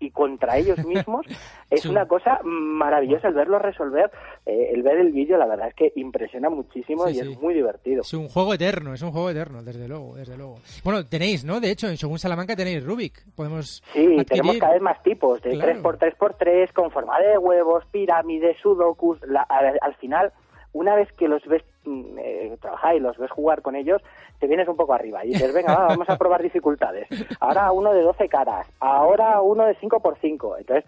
y 0.00 0.10
contra 0.10 0.56
ellos 0.58 0.78
mismos, 0.84 1.24
es 1.70 1.84
una 1.86 2.06
cosa 2.06 2.40
maravillosa 2.44 3.28
el 3.28 3.34
verlos 3.34 3.62
resolver, 3.62 4.10
eh, 4.46 4.70
el 4.74 4.82
ver 4.82 4.98
el 4.98 5.12
vídeo, 5.12 5.36
la 5.38 5.46
verdad 5.46 5.68
es 5.68 5.74
que 5.74 5.92
impresiona 5.96 6.50
muchísimo 6.50 7.06
Sí, 7.06 7.12
y 7.12 7.14
sí. 7.20 7.32
es 7.32 7.40
muy 7.40 7.54
divertido. 7.54 8.02
Es 8.02 8.12
un 8.14 8.28
juego 8.28 8.54
eterno, 8.54 8.92
es 8.94 9.02
un 9.02 9.12
juego 9.12 9.30
eterno, 9.30 9.62
desde 9.62 9.86
luego, 9.88 10.16
desde 10.16 10.36
luego. 10.36 10.56
Bueno, 10.84 11.04
tenéis, 11.06 11.44
¿no? 11.44 11.60
De 11.60 11.70
hecho, 11.70 11.88
en 11.88 11.94
Shogun 11.94 12.18
Salamanca 12.18 12.56
tenéis 12.56 12.84
Rubik. 12.84 13.22
Podemos 13.34 13.82
Sí, 13.92 14.16
tenemos 14.28 14.58
cada 14.58 14.72
vez 14.72 14.82
más 14.82 15.02
tipos, 15.02 15.40
de 15.42 15.50
Claro. 15.52 15.82
3x3x3, 15.82 16.72
con 16.72 16.90
forma 16.90 17.18
de 17.20 17.38
huevos, 17.38 17.84
pirámides, 17.90 18.56
sudokus. 18.62 19.18
La- 19.26 19.42
al, 19.42 19.78
al 19.80 19.94
final, 19.96 20.32
una 20.72 20.94
vez 20.96 21.12
que 21.12 21.28
los 21.28 21.44
ves 21.46 21.62
eh, 22.18 22.56
trabajar 22.60 22.94
y 22.96 23.00
los 23.00 23.16
ves 23.18 23.30
jugar 23.30 23.62
con 23.62 23.76
ellos, 23.76 24.02
te 24.38 24.46
vienes 24.46 24.68
un 24.68 24.76
poco 24.76 24.92
arriba 24.94 25.24
y 25.24 25.28
dices, 25.28 25.52
venga, 25.52 25.72
va, 25.72 25.86
vamos 25.88 26.08
a 26.08 26.16
probar 26.16 26.42
dificultades. 26.42 27.08
Ahora 27.40 27.72
uno 27.72 27.92
de 27.92 28.02
12 28.02 28.28
caras, 28.28 28.66
ahora 28.80 29.40
uno 29.40 29.64
de 29.64 29.76
5x5. 29.76 30.56
Entonces, 30.58 30.84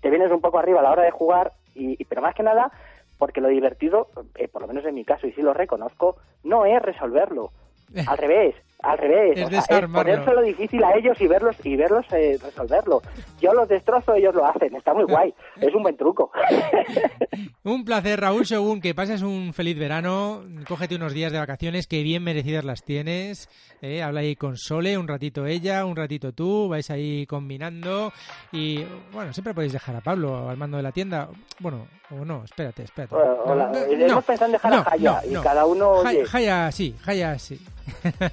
te 0.00 0.10
vienes 0.10 0.30
un 0.32 0.40
poco 0.40 0.58
arriba 0.58 0.80
a 0.80 0.82
la 0.82 0.90
hora 0.92 1.02
de 1.04 1.10
jugar, 1.10 1.52
y, 1.74 2.00
y- 2.00 2.04
pero 2.04 2.22
más 2.22 2.34
que 2.34 2.42
nada, 2.42 2.70
porque 3.18 3.40
lo 3.40 3.48
divertido, 3.48 4.08
eh, 4.36 4.48
por 4.48 4.62
lo 4.62 4.68
menos 4.68 4.84
en 4.84 4.94
mi 4.94 5.04
caso, 5.04 5.26
y 5.26 5.32
sí 5.32 5.42
lo 5.42 5.54
reconozco, 5.54 6.16
no 6.44 6.64
es 6.66 6.80
resolverlo. 6.82 7.50
Al 8.06 8.18
revés, 8.18 8.54
al 8.82 8.98
revés. 8.98 9.38
Es 9.38 9.46
o 9.46 9.50
sea, 9.50 9.78
es 9.78 9.86
ponérselo 9.86 10.42
difícil 10.42 10.82
a 10.84 10.96
ellos 10.96 11.20
y 11.20 11.26
verlos 11.26 11.56
y 11.64 11.76
verlos 11.76 12.06
eh, 12.12 12.38
resolverlo. 12.42 13.02
Yo 13.40 13.52
los 13.52 13.68
destrozo, 13.68 14.14
ellos 14.14 14.34
lo 14.34 14.46
hacen. 14.46 14.74
Está 14.74 14.94
muy 14.94 15.04
guay. 15.04 15.34
Es 15.60 15.74
un 15.74 15.82
buen 15.82 15.96
truco. 15.96 16.30
Un 17.64 17.84
placer, 17.84 18.20
Raúl 18.20 18.44
Shogun, 18.44 18.80
que 18.80 18.94
pases 18.94 19.22
un 19.22 19.52
feliz 19.52 19.78
verano, 19.78 20.42
cógete 20.66 20.96
unos 20.96 21.12
días 21.12 21.32
de 21.32 21.38
vacaciones, 21.38 21.86
que 21.86 22.02
bien 22.02 22.24
merecidas 22.24 22.64
las 22.64 22.82
tienes, 22.82 23.48
eh, 23.82 24.02
habla 24.02 24.20
ahí 24.20 24.36
con 24.36 24.56
Sole, 24.56 24.96
un 24.96 25.06
ratito 25.06 25.44
ella, 25.44 25.84
un 25.84 25.94
ratito 25.94 26.32
tú, 26.32 26.68
vais 26.68 26.90
ahí 26.90 27.26
combinando 27.26 28.12
y, 28.52 28.84
bueno, 29.12 29.32
siempre 29.34 29.52
podéis 29.52 29.72
dejar 29.72 29.96
a 29.96 30.00
Pablo 30.00 30.48
al 30.48 30.56
mando 30.56 30.78
de 30.78 30.82
la 30.82 30.92
tienda, 30.92 31.28
bueno, 31.60 31.86
o 32.10 32.24
no, 32.24 32.44
espérate, 32.44 32.84
espérate. 32.84 33.14
Bueno, 33.14 33.36
hola. 33.44 33.72
Hemos 33.90 34.24
pensado 34.24 34.46
en 34.46 34.52
dejar 34.52 34.74
a 34.74 34.84
Jaya, 34.84 35.20
y 35.28 35.34
cada 35.34 35.66
uno, 35.66 35.96
Jaya. 35.96 36.26
Jaya, 36.26 36.72
sí, 36.72 36.96
Jaya, 37.02 37.38
sí. 37.38 37.60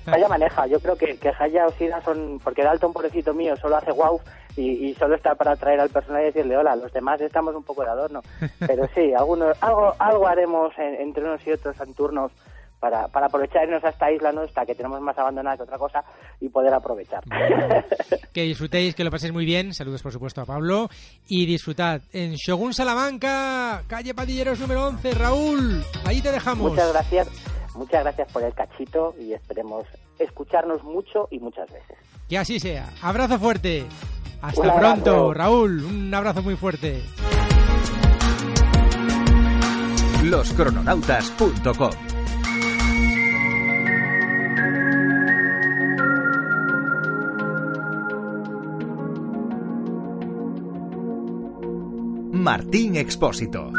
Jaya 0.06 0.28
maneja. 0.28 0.68
Yo 0.68 0.80
creo 0.80 0.96
que, 0.96 1.18
que 1.18 1.32
Jaya 1.34 1.66
o 1.68 1.72
Sida 1.72 2.02
son... 2.02 2.40
Porque 2.44 2.64
Dalton, 2.64 2.94
pobrecito 2.94 3.34
mío, 3.34 3.56
solo 3.58 3.78
hace 3.78 3.92
wow 3.92 4.20
y, 4.58 4.88
y 4.90 4.96
solo 4.96 5.16
está 5.16 5.36
para 5.36 5.52
atraer 5.52 5.80
al 5.80 5.90
personal 5.90 6.22
y 6.22 6.26
decirle 6.26 6.58
hola. 6.58 6.76
Los 6.76 6.92
demás 6.94 7.20
estamos 7.22 7.56
un 7.56 7.64
poco 7.64 7.84
de 7.84 7.90
adorno. 7.90 8.22
Pero 8.60 8.88
sí, 8.96 9.14
algunos, 9.14 9.56
algo, 9.62 9.94
algo 10.00 10.28
haremos 10.28 10.72
en- 10.78 10.96
entre 11.02 11.24
unos 11.24 11.46
y 11.46 11.52
otros 11.52 11.76
en 11.82 11.94
turnos 11.94 12.32
para, 12.80 13.08
para 13.08 13.28
aprovecharnos 13.28 13.84
a 13.84 13.90
esta 13.90 14.12
isla 14.12 14.32
nuestra 14.32 14.66
que 14.66 14.76
tenemos 14.76 15.02
más 15.02 15.18
abandonada 15.18 15.58
que 15.58 15.64
otra 15.64 15.78
cosa 15.78 16.04
y 16.40 16.50
poder 16.50 16.74
aprovechar. 16.74 17.24
Que 18.32 18.42
disfrutéis, 18.44 18.94
que 18.94 19.04
lo 19.04 19.10
paséis 19.10 19.34
muy 19.34 19.46
bien. 19.46 19.74
Saludos, 19.74 20.04
por 20.04 20.12
supuesto, 20.12 20.42
a 20.42 20.46
Pablo. 20.46 20.90
Y 21.28 21.46
disfrutad 21.48 22.02
en 22.14 22.34
Shogun 22.36 22.74
Salamanca, 22.74 23.82
calle 23.88 24.14
Padilleros 24.14 24.60
número 24.60 24.86
11. 24.88 25.12
Raúl, 25.16 25.84
ahí 26.06 26.22
te 26.22 26.32
dejamos. 26.32 26.72
Muchas 26.72 26.92
gracias. 26.94 27.28
Muchas 27.76 28.04
gracias 28.04 28.32
por 28.32 28.44
el 28.44 28.54
cachito 28.54 29.14
y 29.20 29.34
esperemos 29.34 29.86
escucharnos 30.20 30.84
mucho 30.84 31.28
y 31.32 31.40
muchas 31.40 31.72
veces. 31.72 31.98
Que 32.30 32.38
así 32.38 32.60
sea. 32.60 32.90
Abrazo 33.02 33.38
fuerte. 33.38 33.86
Hasta 34.42 34.76
pronto, 34.76 35.34
Raúl. 35.34 35.84
Un 35.84 36.14
abrazo 36.14 36.42
muy 36.42 36.56
fuerte. 36.56 37.02
Loscrononautas.com 40.24 41.92
Martín 52.32 52.96
Expósito. 52.96 53.72